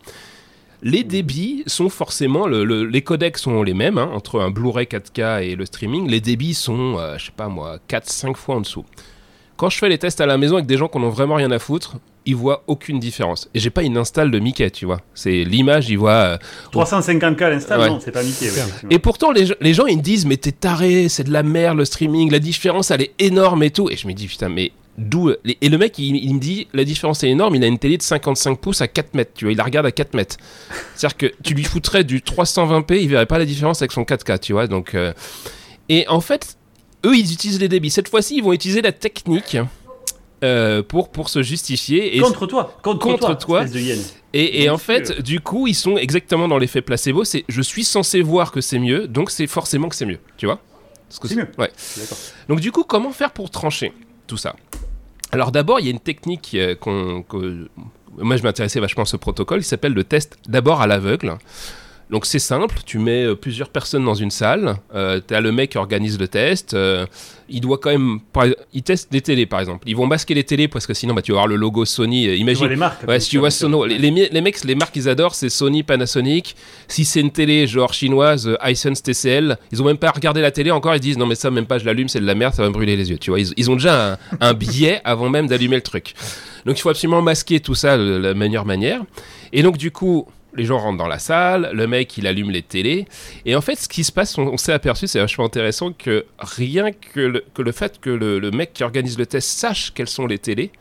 Les 0.83 1.03
débits 1.03 1.63
sont 1.65 1.89
forcément, 1.89 2.45
le- 2.45 2.63
le- 2.65 2.83
les 2.85 3.01
codecs 3.01 3.37
sont 3.37 3.63
les 3.63 3.73
mêmes, 3.73 3.97
hein, 3.97 4.11
entre 4.13 4.39
un 4.41 4.51
Blu-ray 4.51 4.85
4K 4.85 5.41
et 5.43 5.55
le 5.55 5.65
streaming. 5.65 6.07
Les 6.09 6.19
débits 6.21 6.53
sont, 6.53 6.97
je 7.17 7.25
sais 7.25 7.31
pas 7.35 7.47
moi, 7.47 7.77
4-5 7.87 8.35
fois 8.35 8.55
en 8.55 8.61
dessous. 8.61 8.85
Quand 9.55 9.69
je 9.71 9.77
fais 9.79 9.89
les 9.89 9.97
tests 9.97 10.21
à 10.21 10.27
la 10.27 10.37
maison 10.37 10.55
avec 10.55 10.67
des 10.67 10.77
gens 10.77 10.87
qui 10.87 10.99
n'en 10.99 11.05
ont 11.05 11.09
vraiment 11.09 11.33
rien 11.35 11.49
à 11.49 11.57
foutre, 11.57 11.95
ils 12.27 12.35
voient 12.35 12.63
aucune 12.67 12.99
différence. 12.99 13.49
Et 13.55 13.59
j'ai 13.59 13.71
pas 13.71 13.81
une 13.81 13.97
install 13.97 14.29
de 14.29 14.37
Mickey, 14.37 14.69
tu 14.69 14.85
vois. 14.85 15.01
C'est 15.15 15.43
l'image, 15.43 15.89
ils 15.89 15.97
voient. 15.97 16.11
euh, 16.11 16.37
350K 16.71 17.41
à 17.43 17.49
l'instant, 17.49 17.79
Ouais. 17.79 17.89
non, 17.89 17.99
c'est 17.99 18.11
pas 18.11 18.21
Mickey. 18.21 18.45
ouais. 18.51 18.63
Et 18.91 18.99
pourtant, 18.99 19.31
les, 19.31 19.47
gens- 19.47 19.55
les 19.61 19.73
gens, 19.73 19.87
ils 19.87 19.97
me 19.97 20.01
disent, 20.03 20.25
mais 20.25 20.37
t'es 20.37 20.51
taré, 20.51 21.09
c'est 21.09 21.23
de 21.23 21.31
la 21.31 21.41
merde 21.41 21.77
le 21.77 21.85
streaming, 21.85 22.29
la 22.31 22.39
différence, 22.39 22.91
elle 22.91 23.01
est 23.01 23.13
énorme 23.17 23.63
et 23.63 23.71
tout. 23.71 23.89
Et 23.89 23.95
je 23.97 24.05
me 24.07 24.13
dis, 24.13 24.27
putain, 24.27 24.49
mais 24.49 24.71
d'où. 24.97 25.31
Et 25.61 25.69
le 25.69 25.77
mec, 25.77 25.97
il, 25.99 26.15
il 26.15 26.33
me 26.35 26.39
dit, 26.39 26.67
la 26.73 26.83
différence 26.83 27.23
est 27.23 27.29
énorme, 27.29 27.55
il 27.55 27.63
a 27.63 27.67
une 27.67 27.77
télé 27.79 27.97
de 27.97 28.03
55 28.03 28.59
pouces 28.59 28.81
à 28.81 28.87
4 28.87 29.13
mètres, 29.13 29.31
tu 29.35 29.45
vois, 29.45 29.51
il 29.53 29.57
la 29.57 29.63
regarde 29.63 29.85
à 29.85 29.91
4 29.91 30.13
mètres. 30.13 30.35
C'est-à-dire 30.95 31.17
que 31.17 31.33
tu 31.43 31.53
lui 31.53 31.63
foutrais 31.63 32.03
du 32.03 32.19
320p, 32.21 32.99
il 33.01 33.07
verrait 33.09 33.25
pas 33.25 33.37
la 33.39 33.45
différence 33.45 33.81
avec 33.81 33.91
son 33.91 34.03
4K, 34.03 34.39
tu 34.39 34.53
vois. 34.53 34.67
Donc. 34.67 34.95
euh, 34.95 35.13
Et 35.89 36.05
en 36.09 36.19
fait, 36.19 36.57
eux, 37.05 37.15
ils 37.15 37.31
utilisent 37.31 37.59
les 37.61 37.69
débits. 37.69 37.91
Cette 37.91 38.09
fois-ci, 38.09 38.37
ils 38.37 38.43
vont 38.43 38.51
utiliser 38.53 38.81
la 38.81 38.91
technique. 38.91 39.55
Euh, 40.43 40.83
pour, 40.83 41.09
pour 41.09 41.29
se 41.29 41.41
justifier 41.41 42.15
et 42.17 42.19
Contre 42.19 42.45
toi, 42.47 42.77
contre, 42.83 42.99
Contre 42.99 43.37
toi, 43.37 43.65
de 43.65 43.77
et, 44.33 44.63
et 44.63 44.69
en 44.69 44.77
fait, 44.77 45.21
du 45.21 45.39
coup, 45.39 45.67
ils 45.67 45.73
sont 45.73 45.97
exactement 45.97 46.47
dans 46.47 46.57
l'effet 46.57 46.81
placebo. 46.81 47.23
C'est 47.23 47.43
je 47.47 47.61
suis 47.61 47.83
censé 47.83 48.21
voir 48.21 48.51
que 48.51 48.61
c'est 48.61 48.77
mieux, 48.79 49.07
donc 49.07 49.31
c'est 49.31 49.47
forcément 49.47 49.89
que 49.89 49.95
c'est 49.95 50.05
mieux. 50.05 50.19
Tu 50.37 50.45
vois? 50.45 50.59
C'est 51.09 51.35
mieux. 51.35 51.47
Ouais. 51.57 51.71
Donc 52.49 52.59
du 52.59 52.71
coup, 52.71 52.83
comment 52.83 53.11
faire 53.11 53.31
pour 53.31 53.49
trancher 53.49 53.93
tout 54.27 54.37
ça? 54.37 54.55
Alors 55.31 55.51
d'abord, 55.51 55.79
il 55.79 55.85
y 55.85 55.87
a 55.87 55.91
une 55.91 55.99
technique 55.99 56.51
euh, 56.53 56.75
qu'on, 56.75 57.23
que- 57.23 57.67
moi 58.17 58.35
je 58.37 58.43
m'intéressais 58.43 58.79
vachement 58.79 59.03
à 59.03 59.05
ce 59.05 59.17
protocole. 59.17 59.61
Il 59.61 59.63
s'appelle 59.63 59.93
le 59.93 60.03
test 60.03 60.37
d'abord 60.47 60.81
à 60.81 60.87
l'aveugle. 60.87 61.37
Donc 62.09 62.25
c'est 62.25 62.39
simple, 62.39 62.77
tu 62.85 62.99
mets 62.99 63.25
euh, 63.25 63.35
plusieurs 63.35 63.67
personnes 63.69 64.05
dans 64.05 64.13
une 64.13 64.31
salle, 64.31 64.77
euh, 64.95 65.19
tu 65.25 65.35
as 65.35 65.41
le 65.41 65.51
mec 65.51 65.71
qui 65.71 65.77
organise 65.77 66.17
le 66.17 66.29
test, 66.29 66.73
euh, 66.73 67.05
il 67.49 67.59
doit 67.59 67.77
quand 67.77 67.89
même, 67.89 68.19
il 68.73 68.81
teste 68.81 69.11
des 69.11 69.19
télés 69.19 69.45
par 69.45 69.59
exemple, 69.59 69.83
ils 69.89 69.95
vont 69.95 70.07
masquer 70.07 70.33
les 70.33 70.45
télés 70.45 70.69
parce 70.69 70.87
que 70.87 70.93
sinon 70.93 71.13
bah, 71.13 71.21
tu 71.21 71.33
vas 71.33 71.39
avoir 71.39 71.47
le 71.47 71.57
logo 71.57 71.83
Sony, 71.83 72.27
euh, 72.27 72.33
Tu 72.33 72.39
imagine, 72.39 72.59
vois 72.59 72.69
les 72.69 72.75
marques. 72.77 73.05
Ouais, 73.05 73.19
si 73.19 73.29
tu 73.29 73.39
vois. 73.39 73.51
Sono, 73.51 73.85
les, 73.85 73.97
les, 73.97 74.41
mecs, 74.41 74.63
les 74.63 74.75
marques 74.75 74.93
qu'ils 74.93 75.09
adorent, 75.09 75.35
c'est 75.35 75.49
Sony, 75.49 75.83
Panasonic. 75.83 76.55
Si 76.87 77.03
c'est 77.03 77.19
une 77.19 77.31
télé 77.31 77.67
genre 77.67 77.93
chinoise, 77.93 78.57
Hisense, 78.65 79.03
TCL, 79.03 79.57
ils 79.73 79.81
ont 79.81 79.85
même 79.85 79.97
pas 79.97 80.11
regardé 80.11 80.39
la 80.41 80.51
télé 80.51 80.71
encore, 80.71 80.95
ils 80.95 81.01
disent 81.01 81.17
non 81.17 81.25
mais 81.25 81.35
ça 81.35 81.51
même 81.51 81.65
pas, 81.65 81.77
je 81.77 81.85
l'allume, 81.85 82.07
c'est 82.07 82.21
de 82.21 82.25
la 82.25 82.35
merde, 82.35 82.53
ça 82.53 82.61
va 82.61 82.69
me 82.69 82.73
brûler 82.73 82.95
les 82.95 83.09
yeux. 83.09 83.17
Tu 83.17 83.31
vois, 83.31 83.39
ils, 83.41 83.51
ils 83.57 83.69
ont 83.69 83.75
déjà 83.75 84.13
un, 84.13 84.17
un 84.39 84.53
biais 84.53 85.01
avant 85.03 85.29
même 85.29 85.47
d'allumer 85.47 85.75
le 85.75 85.81
truc. 85.81 86.13
Donc 86.65 86.77
il 86.77 86.81
faut 86.81 86.89
absolument 86.89 87.21
masquer 87.21 87.59
tout 87.59 87.75
ça 87.75 87.97
de 87.97 88.17
la 88.17 88.33
meilleure 88.33 88.65
manière. 88.65 89.01
Et 89.53 89.63
donc 89.63 89.77
du 89.77 89.91
coup, 89.91 90.27
les 90.55 90.65
gens 90.65 90.77
rentrent 90.79 90.97
dans 90.97 91.07
la 91.07 91.19
salle, 91.19 91.69
le 91.73 91.87
mec 91.87 92.17
il 92.17 92.25
allume 92.27 92.49
les 92.51 92.61
télés, 92.63 93.05
et 93.45 93.55
en 93.55 93.61
fait 93.61 93.75
ce 93.75 93.87
qui 93.87 94.03
se 94.03 94.11
passe, 94.11 94.37
on, 94.37 94.43
on 94.47 94.57
s'est 94.57 94.73
aperçu, 94.73 95.07
c'est 95.07 95.19
vachement 95.19 95.45
intéressant 95.45 95.91
que 95.91 96.25
rien 96.39 96.91
que 96.91 97.19
le, 97.19 97.43
que 97.53 97.61
le 97.61 97.71
fait 97.71 97.99
que 97.99 98.09
le, 98.09 98.39
le 98.39 98.51
mec 98.51 98.73
qui 98.73 98.83
organise 98.83 99.17
le 99.17 99.25
test 99.25 99.49
sache 99.49 99.91
quelles 99.93 100.07
sont 100.09 100.25
les 100.25 100.39
télés, 100.39 100.71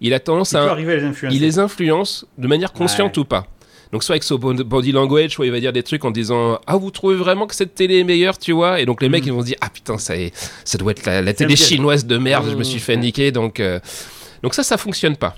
il 0.00 0.14
a 0.14 0.20
tendance 0.20 0.50
peux 0.50 0.58
à 0.58 0.72
à 0.72 0.76
les 0.76 1.04
influencer. 1.04 1.36
il 1.36 1.42
les 1.42 1.58
influence 1.58 2.26
de 2.38 2.46
manière 2.48 2.72
consciente 2.72 3.16
ou 3.18 3.24
pas. 3.24 3.46
Donc 3.92 4.02
soit 4.04 4.14
avec 4.14 4.22
son 4.22 4.36
body 4.36 4.90
language, 4.92 5.32
soit 5.32 5.44
il 5.44 5.52
va 5.52 5.60
dire 5.60 5.72
des 5.72 5.82
trucs 5.82 6.02
en 6.06 6.10
disant 6.10 6.58
ah 6.66 6.76
vous 6.78 6.90
trouvez 6.90 7.14
vraiment 7.14 7.46
que 7.46 7.54
cette 7.54 7.74
télé 7.74 7.98
est 7.98 8.04
meilleure, 8.04 8.38
tu 8.38 8.52
vois? 8.52 8.80
Et 8.80 8.86
donc 8.86 9.02
les 9.02 9.10
mecs 9.10 9.24
Mm. 9.24 9.28
ils 9.28 9.32
vont 9.32 9.40
se 9.42 9.46
dire 9.46 9.58
ah 9.60 9.68
putain 9.68 9.98
ça 9.98 10.16
est, 10.16 10.32
ça 10.64 10.78
doit 10.78 10.92
être 10.92 11.04
la, 11.04 11.34
télé 11.34 11.56
chinoise 11.56 12.06
de 12.06 12.16
merde, 12.16 12.46
je 12.50 12.54
me 12.56 12.60
Mm. 12.60 12.64
suis 12.64 12.80
fait 12.80 12.96
niquer 12.96 13.32
donc 13.32 13.60
euh, 13.60 13.78
donc 14.42 14.54
ça 14.54 14.62
ça 14.62 14.78
fonctionne 14.78 15.16
pas. 15.16 15.36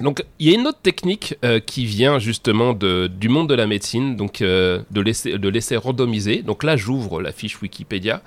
Donc, 0.00 0.24
il 0.38 0.48
y 0.48 0.52
a 0.52 0.58
une 0.58 0.66
autre 0.66 0.80
technique 0.80 1.36
euh, 1.44 1.58
qui 1.60 1.84
vient 1.84 2.18
justement 2.18 2.72
de, 2.72 3.08
du 3.08 3.28
monde 3.28 3.48
de 3.48 3.54
la 3.54 3.66
médecine, 3.66 4.16
donc 4.16 4.42
euh, 4.42 4.80
de 4.90 5.00
laisser 5.00 5.38
de 5.38 5.48
laisser 5.48 5.76
randomiser. 5.76 6.42
Donc 6.42 6.62
là, 6.62 6.76
j'ouvre 6.76 7.20
la 7.20 7.32
fiche 7.32 7.60
Wikipédia 7.60 8.22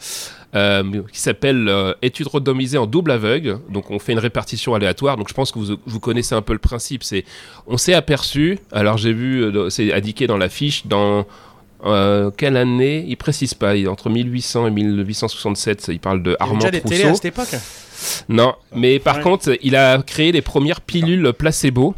euh, 0.54 0.84
qui 1.12 1.20
s'appelle 1.20 1.70
euh, 1.70 1.94
étude 2.01 2.28
randomisée 2.28 2.78
en 2.78 2.88
double 2.88 3.12
aveugle. 3.12 3.60
Donc, 3.70 3.90
on 3.90 4.00
fait 4.00 4.12
une 4.12 4.20
répartition 4.20 4.74
aléatoire. 4.75 5.16
Donc, 5.16 5.30
je 5.30 5.34
pense 5.34 5.51
que 5.51 5.60
vous, 5.60 5.78
vous 5.86 6.00
connaissez 6.00 6.36
un 6.36 6.42
peu 6.42 6.54
le 6.54 6.60
principe. 6.60 7.04
C'est, 7.04 7.24
on 7.68 7.78
s'est 7.78 7.94
aperçu. 7.94 8.60
Alors, 8.72 8.98
j'ai 8.98 9.13
vu, 9.13 9.46
c'est 9.70 9.94
indiqué 9.94 10.28
dans 10.28 10.38
la 10.38 10.50
fiche 10.50 10.88
dans 10.88 11.25
euh, 11.86 12.30
quelle 12.36 12.58
année 12.58 13.06
Il 13.08 13.18
précise 13.18 13.54
pas. 13.54 13.74
Entre 13.88 14.10
1800 14.10 14.68
et 14.68 14.72
1867, 14.72 15.88
il 15.90 16.00
parle 16.00 16.22
de 16.22 16.32
Il 16.32 16.34
y 16.34 16.36
avait 16.36 16.44
Armand 16.44 16.60
déjà 16.60 16.72
télés 16.72 16.96
à 17.04 17.06
Trousseau. 17.06 17.16
cette 17.16 17.25
époque. 17.25 17.62
Non, 18.29 18.53
mais 18.75 19.00
par 19.00 19.17
Ouais. 19.17 19.22
contre, 19.24 19.58
il 19.62 19.75
a 19.75 20.01
créé 20.01 20.31
les 20.31 20.41
premières 20.41 20.81
pilules 20.81 21.34
placebo. 21.38 21.96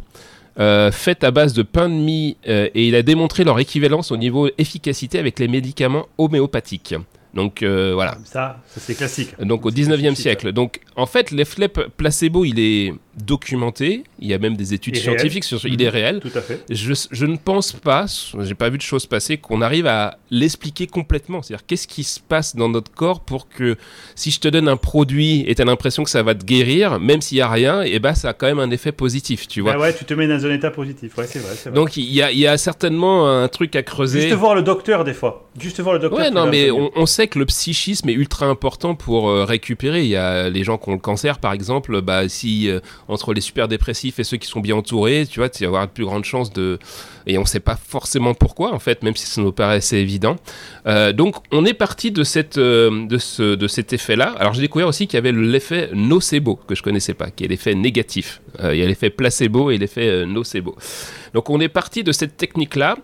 euh, 0.60 0.92
faites 0.92 1.24
à 1.24 1.32
base 1.32 1.52
de 1.52 1.62
pain 1.62 1.88
de 1.88 1.94
mie 1.94 2.36
euh, 2.46 2.68
et 2.76 2.86
il 2.86 2.94
a 2.94 3.02
démontré 3.02 3.42
leur 3.42 3.58
équivalence 3.58 4.12
au 4.12 4.16
niveau 4.16 4.48
efficacité 4.56 5.18
avec 5.18 5.40
les 5.40 5.48
médicaments 5.48 6.06
homéopathiques. 6.16 6.94
Donc 7.34 7.64
euh, 7.64 7.90
voilà. 7.94 8.16
Ça, 8.24 8.60
ça 8.68 8.80
c'est 8.80 8.94
classique. 8.94 9.30
Donc 9.40 9.66
au 9.66 9.70
C'est 9.70 9.78
19e 9.82 9.98
classique, 9.98 10.16
siècle. 10.18 10.52
Donc 10.52 10.78
en 10.94 11.06
fait, 11.06 11.32
l'effet 11.32 11.68
placebo, 11.68 12.44
il 12.44 12.60
est 12.60 12.94
documenté. 13.16 14.04
Il 14.18 14.28
y 14.28 14.34
a 14.34 14.38
même 14.38 14.56
des 14.56 14.74
études 14.74 14.96
Il 14.96 15.02
scientifiques 15.02 15.44
sur 15.44 15.64
il 15.66 15.74
Mhm. 15.74 15.80
est 15.80 15.88
réel. 15.88 16.20
Tout 16.20 16.30
à 16.36 16.40
fait. 16.40 16.62
Je, 16.70 16.92
je 17.10 17.26
ne 17.26 17.36
pense 17.36 17.72
pas, 17.72 18.06
j'ai 18.40 18.54
pas 18.54 18.68
vu 18.70 18.78
de 18.78 18.82
choses 18.82 19.06
passer, 19.06 19.36
qu'on 19.38 19.60
arrive 19.62 19.86
à 19.86 20.18
l'expliquer 20.30 20.86
complètement. 20.86 21.42
C'est-à-dire, 21.42 21.66
qu'est-ce 21.66 21.86
qui 21.88 22.04
se 22.04 22.20
passe 22.20 22.56
dans 22.56 22.68
notre 22.68 22.92
corps 22.92 23.20
pour 23.20 23.48
que 23.48 23.76
si 24.14 24.30
je 24.30 24.40
te 24.40 24.48
donne 24.48 24.68
un 24.68 24.76
produit 24.76 25.44
et 25.46 25.54
tu 25.54 25.62
as 25.62 25.64
l'impression 25.64 26.04
que 26.04 26.10
ça 26.10 26.22
va 26.22 26.34
te 26.34 26.44
guérir, 26.44 27.00
même 27.00 27.20
s'il 27.20 27.38
y 27.38 27.40
a 27.40 27.48
rien, 27.48 27.82
et 27.82 27.98
ben 27.98 28.14
ça 28.14 28.30
a 28.30 28.32
quand 28.32 28.46
même 28.46 28.58
un 28.60 28.70
effet 28.70 28.92
positif, 28.92 29.48
tu 29.48 29.60
vois. 29.60 29.72
Ah 29.74 29.78
ouais, 29.78 29.94
tu 29.94 30.04
te 30.04 30.14
mets 30.14 30.26
dans 30.28 30.44
un 30.46 30.52
état 30.52 30.70
positif. 30.70 31.16
Ouais, 31.16 31.26
c'est 31.26 31.38
vrai. 31.40 31.54
vrai. 31.54 31.72
Donc 31.72 31.96
il 31.96 32.12
y 32.12 32.22
a, 32.22 32.30
il 32.30 32.38
y 32.38 32.46
a 32.46 32.56
certainement 32.58 33.28
un 33.30 33.48
truc 33.48 33.76
à 33.76 33.82
creuser. 33.82 34.22
Juste 34.22 34.34
voir 34.34 34.54
le 34.54 34.62
docteur 34.62 35.04
des 35.04 35.14
fois. 35.14 35.48
Juste 35.58 35.80
voir 35.80 35.94
le 35.94 36.00
docteur. 36.00 36.18
Ouais, 36.18 36.30
non, 36.30 36.46
mais 36.46 36.70
on 36.70 37.06
sait 37.06 37.28
que 37.28 37.38
le 37.38 37.46
psychisme 37.46 38.08
est 38.08 38.12
ultra 38.14 38.46
important 38.46 38.94
pour 38.94 39.28
euh, 39.28 39.44
récupérer. 39.44 40.02
Il 40.02 40.08
y 40.08 40.16
a 40.16 40.48
les 40.50 40.64
gens 40.64 40.78
qui 40.78 40.88
ont 40.88 40.92
le 40.94 40.98
cancer, 40.98 41.38
par 41.38 41.52
exemple, 41.52 42.00
bah, 42.00 42.28
si 42.28 42.68
euh, 42.68 42.80
entre 43.08 43.34
les 43.34 43.40
super 43.40 43.68
dépressifs 43.68 44.18
et 44.18 44.24
ceux 44.24 44.36
qui 44.36 44.46
sont 44.46 44.60
bien 44.60 44.76
entourés, 44.76 45.26
tu 45.30 45.40
vois, 45.40 45.48
tu 45.48 45.64
vas 45.64 45.68
avoir 45.68 45.86
de 45.86 45.92
plus 45.92 46.04
grandes 46.04 46.24
chances 46.24 46.52
de. 46.52 46.78
Et 47.26 47.38
on 47.38 47.44
sait 47.44 47.60
pas 47.60 47.76
forcément 47.76 48.34
pourquoi, 48.34 48.74
en 48.74 48.78
fait, 48.78 49.02
même 49.02 49.16
si 49.16 49.26
ça 49.26 49.40
nous 49.40 49.54
assez 49.58 49.96
évident. 49.96 50.36
Euh, 50.86 51.12
donc, 51.12 51.36
on 51.52 51.64
est 51.64 51.74
parti 51.74 52.10
de, 52.10 52.22
cette, 52.22 52.58
euh, 52.58 53.06
de, 53.06 53.18
ce, 53.18 53.54
de 53.54 53.66
cet 53.66 53.92
effet-là. 53.92 54.34
Alors, 54.38 54.52
j'ai 54.52 54.60
découvert 54.60 54.88
aussi 54.88 55.06
qu'il 55.06 55.16
y 55.16 55.18
avait 55.18 55.32
l'effet 55.32 55.90
nocebo, 55.94 56.56
que 56.56 56.74
je 56.74 56.82
connaissais 56.82 57.14
pas, 57.14 57.30
qui 57.30 57.44
est 57.44 57.48
l'effet 57.48 57.74
négatif. 57.74 58.42
Euh, 58.60 58.74
il 58.74 58.80
y 58.80 58.82
a 58.82 58.86
l'effet 58.86 59.10
placebo 59.10 59.70
et 59.70 59.78
l'effet 59.78 60.26
nocebo. 60.26 60.76
Donc, 61.32 61.48
on 61.48 61.60
est 61.60 61.68
parti 61.68 62.04
de 62.04 62.12
cette 62.12 62.36
technique-là 62.36 62.96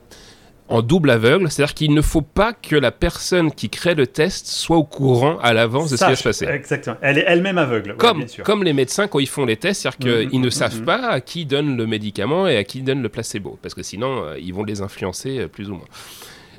en 0.70 0.82
double 0.82 1.10
aveugle, 1.10 1.50
c'est-à-dire 1.50 1.74
qu'il 1.74 1.92
ne 1.94 2.00
faut 2.00 2.22
pas 2.22 2.52
que 2.52 2.76
la 2.76 2.92
personne 2.92 3.50
qui 3.52 3.68
crée 3.68 3.94
le 3.94 4.06
test 4.06 4.46
soit 4.46 4.76
au 4.76 4.84
courant 4.84 5.36
à 5.40 5.52
l'avance 5.52 5.90
de 5.90 5.96
ce 5.96 6.04
qui 6.04 6.10
va 6.10 6.16
se 6.16 6.22
passer. 6.22 6.46
Exactement. 6.46 6.96
Elle 7.02 7.18
est 7.18 7.24
elle-même 7.26 7.58
aveugle. 7.58 7.90
ouais, 7.90 7.96
Comme, 7.96 8.18
bien 8.18 8.26
sûr. 8.28 8.44
comme 8.44 8.62
les 8.62 8.72
médecins 8.72 9.08
quand 9.08 9.18
ils 9.18 9.28
font 9.28 9.44
les 9.44 9.56
tests, 9.56 9.82
c'est-à-dire 9.82 9.98
qu'ils 10.28 10.38
Mhm, 10.38 10.40
ne 10.40 10.46
mhm, 10.46 10.50
savent 10.50 10.78
mhm. 10.78 10.84
pas 10.84 11.08
à 11.08 11.20
qui 11.20 11.44
donne 11.44 11.76
le 11.76 11.86
médicament 11.86 12.46
et 12.46 12.56
à 12.56 12.64
qui 12.64 12.82
donne 12.82 13.02
le 13.02 13.08
placebo, 13.08 13.58
parce 13.60 13.74
que 13.74 13.82
sinon 13.82 14.24
euh, 14.24 14.38
ils 14.38 14.54
vont 14.54 14.64
les 14.64 14.80
influencer 14.80 15.40
euh, 15.40 15.48
plus 15.48 15.68
ou 15.70 15.74
moins. 15.74 15.86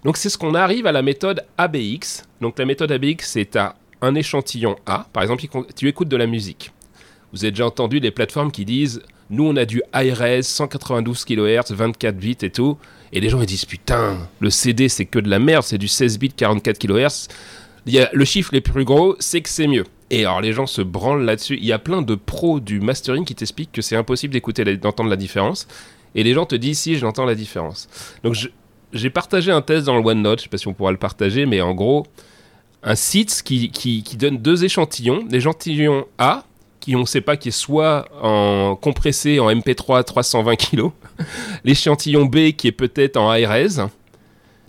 Donc 0.03 0.17
c'est 0.17 0.29
ce 0.29 0.37
qu'on 0.37 0.55
arrive 0.55 0.87
à 0.87 0.91
la 0.91 1.01
méthode 1.01 1.45
ABX. 1.57 2.23
Donc 2.41 2.59
la 2.59 2.65
méthode 2.65 2.91
ABX, 2.91 3.19
c'est 3.23 3.55
à 3.55 3.75
un 4.01 4.15
échantillon 4.15 4.75
A. 4.87 5.05
Par 5.13 5.23
exemple, 5.23 5.43
tu 5.75 5.87
écoutes 5.87 6.09
de 6.09 6.17
la 6.17 6.25
musique. 6.27 6.71
Vous 7.31 7.45
avez 7.45 7.51
déjà 7.51 7.65
entendu 7.67 7.99
des 7.99 8.11
plateformes 8.11 8.51
qui 8.51 8.65
disent 8.65 9.01
nous 9.29 9.45
on 9.45 9.55
a 9.55 9.63
du 9.63 9.81
high-res 9.95 10.43
192 10.43 11.23
kHz, 11.23 11.71
24 11.73 12.17
bits 12.17 12.37
et 12.41 12.49
tout. 12.49 12.77
Et 13.13 13.19
les 13.19 13.29
gens 13.29 13.41
ils 13.41 13.45
disent 13.45 13.65
putain, 13.65 14.17
le 14.39 14.49
CD 14.49 14.89
c'est 14.89 15.05
que 15.05 15.19
de 15.19 15.29
la 15.29 15.39
merde, 15.39 15.63
c'est 15.63 15.77
du 15.77 15.87
16 15.87 16.19
bits 16.19 16.33
44 16.35 16.77
kHz. 16.77 17.27
Il 17.85 17.93
y 17.93 17.99
a 17.99 18.09
le 18.13 18.25
chiffre 18.25 18.51
les 18.53 18.61
plus 18.61 18.85
gros, 18.85 19.15
c'est 19.19 19.41
que 19.41 19.49
c'est 19.49 19.67
mieux. 19.67 19.85
Et 20.09 20.25
alors 20.25 20.41
les 20.41 20.53
gens 20.53 20.67
se 20.67 20.81
branlent 20.81 21.23
là-dessus. 21.23 21.57
Il 21.57 21.65
y 21.65 21.73
a 21.73 21.79
plein 21.79 22.01
de 22.01 22.15
pros 22.15 22.59
du 22.59 22.79
mastering 22.79 23.25
qui 23.25 23.35
t'expliquent 23.35 23.71
que 23.71 23.81
c'est 23.81 23.95
impossible 23.95 24.33
d'écouter, 24.33 24.63
d'entendre 24.77 25.09
la 25.09 25.15
différence. 25.15 25.67
Et 26.15 26.23
les 26.23 26.33
gens 26.33 26.45
te 26.45 26.55
disent 26.55 26.79
si 26.79 26.97
j'entends 26.97 27.25
la 27.25 27.35
différence. 27.35 27.87
Donc 28.23 28.35
j'ai 28.93 29.09
partagé 29.09 29.51
un 29.51 29.61
test 29.61 29.85
dans 29.85 29.97
le 29.97 30.05
OneNote, 30.05 30.39
je 30.39 30.43
sais 30.43 30.49
pas 30.49 30.57
si 30.57 30.67
on 30.67 30.73
pourra 30.73 30.91
le 30.91 30.97
partager, 30.97 31.45
mais 31.45 31.61
en 31.61 31.73
gros, 31.73 32.05
un 32.83 32.95
site 32.95 33.41
qui, 33.43 33.71
qui, 33.71 34.03
qui 34.03 34.17
donne 34.17 34.37
deux 34.37 34.65
échantillons. 34.65 35.25
L'échantillon 35.29 36.05
A, 36.17 36.43
qui 36.81 36.95
on 36.97 37.05
sait 37.05 37.21
pas 37.21 37.37
qui 37.37 37.47
est 37.49 37.51
soit 37.51 38.07
en 38.21 38.75
compressé 38.75 39.39
en 39.39 39.49
MP3 39.49 40.03
320 40.03 40.55
kg, 40.57 40.89
l'échantillon 41.63 42.25
B 42.25 42.51
qui 42.51 42.67
est 42.67 42.71
peut-être 42.73 43.15
en 43.17 43.33
high-res. 43.33 43.87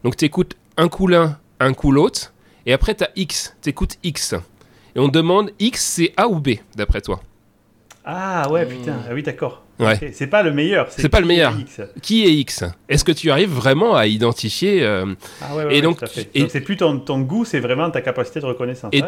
Donc 0.05 0.17
tu 0.17 0.25
écoutes 0.25 0.55
un 0.77 0.89
coup 0.89 1.07
l'un, 1.09 1.39
un 1.59 1.73
coup 1.75 1.91
l'autre, 1.93 2.33
et 2.67 2.73
après 2.73 2.95
tu 2.95 3.03
as 3.05 3.11
X, 3.17 3.57
tu 3.63 3.71
écoutes 3.71 3.97
X. 4.05 4.35
Et 4.95 5.01
on 5.01 5.09
demande 5.09 5.51
X 5.59 5.83
c'est 5.83 6.13
A 6.17 6.29
ou 6.29 6.39
B, 6.39 6.51
d'après 6.77 7.01
toi 7.01 7.21
Ah 8.05 8.51
ouais, 8.53 8.67
putain. 8.67 8.97
Ah 9.09 9.15
oui, 9.15 9.23
d'accord. 9.23 9.63
Ouais. 9.79 9.95
Ok, 9.95 10.11
C'est 10.13 10.27
pas 10.27 10.43
le 10.43 10.53
meilleur. 10.53 10.87
C'est 10.91 11.09
pas 11.09 11.21
le 11.21 11.27
meilleur. 11.27 11.59
X. 11.59 11.81
Qui 12.03 12.25
est 12.25 12.33
X? 12.35 12.63
Est-ce 12.89 13.05
que 13.05 13.11
tu 13.13 13.31
arrives 13.31 13.51
vraiment 13.53 13.97
à 13.97 14.07
identifier 14.07 14.83
euh, 14.85 15.07
Ah 15.41 15.57
ouais, 15.57 15.65
ouais, 15.65 15.77
Et 15.77 15.81
donc, 15.81 15.99
tout 15.99 16.05
à 16.05 16.09
fait. 16.09 16.29
et- 16.35 16.41
Donc, 16.43 16.51
c'est 16.51 16.61
plus 16.61 16.77
ton, 16.77 16.99
ton 17.01 17.21
goût, 17.21 17.45
c'est 17.45 17.59
vraiment 17.59 17.91
ta 17.91 18.01
capacité 18.03 18.39
de 18.41 18.45
reconnaissance. 18.47 18.91
Et 18.93 19.03
Ah, 19.03 19.07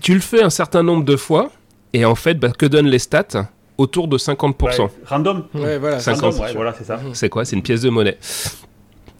tu 0.00 0.14
le 0.14 0.20
fais 0.20 0.42
un 0.42 0.50
certain 0.50 0.82
nombre 0.82 1.04
de 1.04 1.16
fois, 1.16 1.50
et 1.92 2.04
en 2.04 2.14
fait, 2.14 2.34
bah, 2.34 2.50
que 2.56 2.66
donnent 2.66 2.88
les 2.88 2.98
stats 2.98 3.48
Autour 3.78 4.08
de 4.08 4.18
50%. 4.18 4.82
Ouais, 4.82 4.88
random? 5.06 5.44
Ouais, 5.54 5.78
voilà. 5.78 6.00
Cinq 6.00 6.16
c'est 6.16 6.20
Random, 6.20 6.32
ça, 6.32 6.42
ouais, 6.42 6.48
c'est 6.48 6.54
voilà, 6.54 6.74
c'est 6.76 6.84
ça. 6.84 7.00
C'est 7.14 7.28
quoi? 7.30 7.46
C'est 7.46 7.56
une 7.56 7.62
pièce 7.62 7.80
de 7.80 7.88
monnaie. 7.88 8.18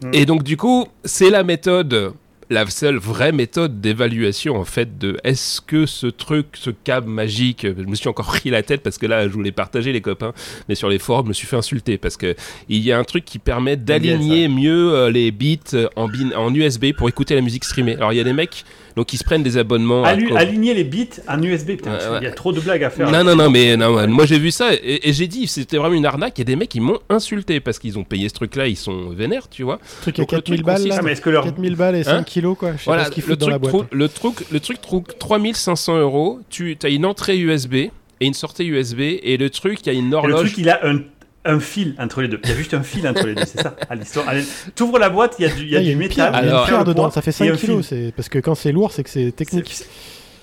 Mm. 0.03 0.11
Et 0.13 0.27
donc, 0.27 0.43
du 0.43 0.59
coup, 0.59 0.87
c'est 1.03 1.31
la 1.31 1.45
méthode, 1.45 2.13
la 2.51 2.67
seule 2.67 2.97
vraie 2.97 3.33
méthode 3.33 3.81
d'évaluation, 3.81 4.57
en 4.57 4.65
fait, 4.65 4.99
de 4.99 5.17
est-ce 5.25 5.61
que 5.61 5.87
ce 5.87 6.09
truc, 6.09 6.47
ce 6.55 6.71
câble 6.71 7.09
magique, 7.09 7.65
je 7.65 7.85
me 7.85 7.95
suis 7.95 8.09
encore 8.09 8.27
pris 8.27 8.51
la 8.51 8.63
tête 8.63 8.83
parce 8.83 8.99
que 8.99 9.07
là, 9.07 9.29
je 9.29 9.33
voulais 9.33 9.53
partager 9.53 9.93
les 9.93 10.01
copains, 10.01 10.33
mais 10.69 10.75
sur 10.75 10.89
les 10.89 10.99
forums, 10.99 11.27
je 11.27 11.29
me 11.29 11.33
suis 11.35 11.47
fait 11.47 11.57
insulter 11.57 11.97
parce 11.97 12.17
que 12.17 12.35
il 12.69 12.81
y 12.83 12.91
a 12.93 12.99
un 12.99 13.05
truc 13.05 13.25
qui 13.25 13.39
permet 13.39 13.77
d'aligner 13.77 14.49
mieux 14.49 14.93
euh, 14.95 15.11
les 15.11 15.31
bits 15.31 15.61
euh, 15.75 15.89
en, 15.97 16.09
bin- 16.09 16.33
en 16.37 16.53
USB 16.55 16.87
pour 16.97 17.09
écouter 17.09 17.35
la 17.37 17.41
musique 17.41 17.65
streamée. 17.65 17.95
Alors, 17.95 18.13
il 18.13 18.17
y 18.17 18.21
a 18.21 18.25
des 18.25 18.33
mecs, 18.33 18.65
donc, 18.97 19.13
ils 19.13 19.19
se 19.19 19.25
prennent 19.25 19.45
des 19.45 19.57
abonnements. 19.57 20.03
à 20.05 20.09
aligner 20.09 20.75
les 20.75 20.83
bits 20.85 21.09
en 21.29 21.41
USB, 21.41 21.69
putain, 21.77 21.93
Ouais, 21.93 21.99
il 22.05 22.11
ouais. 22.15 22.23
y 22.25 22.27
a 22.27 22.33
trop 22.33 22.53
de 22.53 22.61
blagues 22.61 22.83
à 22.83 22.91
faire. 22.91 23.11
Non, 23.11 23.23
non, 23.23 23.37
non, 23.37 23.49
mais 23.49 23.77
non, 23.77 23.95
ouais, 23.95 24.09
moi 24.09 24.27
j'ai 24.27 24.39
vu 24.41 24.51
ça 24.51 24.75
et, 24.75 25.09
et 25.09 25.13
j'ai 25.13 25.29
dit 25.29 25.47
c'était 25.47 25.77
vraiment 25.77 25.95
une 25.95 26.05
arnaque. 26.07 26.37
Il 26.39 26.41
y 26.41 26.43
a 26.43 26.45
des 26.47 26.57
mecs 26.57 26.69
qui 26.71 26.81
m'ont 26.81 26.99
insulté 27.09 27.61
parce 27.61 27.79
qu'ils 27.79 27.97
ont 27.99 28.05
payé 28.05 28.29
ce 28.29 28.35
truc-là, 28.35 28.67
ils 28.67 28.77
sont 28.77 29.11
vénères, 29.11 29.49
tu 29.49 29.63
vois. 29.63 29.79
truc 30.03 30.19
à 30.19 30.23
Donc, 30.23 30.33
le 30.33 30.39
4000 30.39 30.59
truc 30.59 30.67
balles 30.67 30.77
consiste-. 30.79 30.97
Ah, 30.99 31.03
mais 31.03 31.13
est-ce 31.13 31.21
que 31.21 31.31
leur... 31.31 31.45
4000 31.45 31.77
balles 31.77 31.95
et 31.97 32.03
5 32.05 32.11
Hein 32.13 32.25
kilos 32.41 32.57
quoi. 32.59 32.73
Je 32.73 32.79
sais 32.79 32.85
Voilà, 32.87 33.05
pas 33.05 33.09
ce 33.11 33.15
qu'ils 33.15 33.25
le 33.25 33.31
la 33.31 33.37
truc, 33.37 33.55
boîte. 33.59 33.73
trou- 33.73 33.85
le 33.91 34.09
truc, 34.09 34.35
le 34.51 34.61
truc 34.61 34.81
trouve 34.81 35.03
3500 35.19 35.99
euros. 35.99 36.41
Tu 36.51 36.77
as 36.83 36.89
une 36.89 37.07
entrée 37.07 37.39
USB 37.39 37.75
et 37.75 37.91
une 38.21 38.35
sortie 38.35 38.65
USB 38.67 39.01
et 39.01 39.37
le 39.37 39.49
truc, 39.51 39.81
il 39.83 39.87
y 39.87 39.91
a 39.91 39.99
une 39.99 40.07
Et 40.07 40.11
le 40.11 40.17
horloge. 40.17 40.41
truc, 40.49 40.59
il 40.59 40.69
a 40.69 40.81
un, 40.87 41.01
un 41.47 41.59
fil 41.61 41.95
entre 41.99 42.21
les 42.23 42.29
deux. 42.29 42.41
Il 42.45 42.51
y 42.51 42.53
a 42.53 42.57
juste 42.57 42.75
un 42.75 42.83
fil 42.83 43.07
entre 43.09 43.27
les 43.27 43.35
deux, 43.35 43.45
c'est 43.47 43.61
ça, 43.63 43.75
à 43.89 43.95
l'histoire. 43.95 44.29
Allez, 44.29 44.45
T'ouvres 44.75 44.99
la 44.99 45.09
boîte, 45.09 45.37
il 45.39 45.43
y 45.43 45.45
a 45.47 45.55
du, 45.55 45.63
il 45.63 45.71
y 45.71 45.77
a 45.77 45.79
Là, 45.79 45.85
du 45.87 45.93
une 45.93 45.99
métal. 45.99 46.31
pierre, 46.31 46.31
il 46.31 46.35
y 46.35 46.39
a 46.39 46.43
une 46.43 46.49
Alors- 46.51 46.67
pierre 46.67 46.85
dedans, 46.85 47.11
ça 47.11 47.23
fait 47.23 47.31
et 47.31 47.49
un 47.49 47.53
5 47.53 47.57
fil. 47.57 47.69
kilos. 47.71 47.87
c'est- 47.87 48.13
Parce 48.15 48.29
que 48.29 48.39
quand 48.39 48.55
c'est 48.55 48.73
lourd, 48.73 48.93
c'est 48.93 49.03
que 49.05 49.11
c'est 49.11 49.33
technique. 49.33 49.69
C'est- 49.71 49.87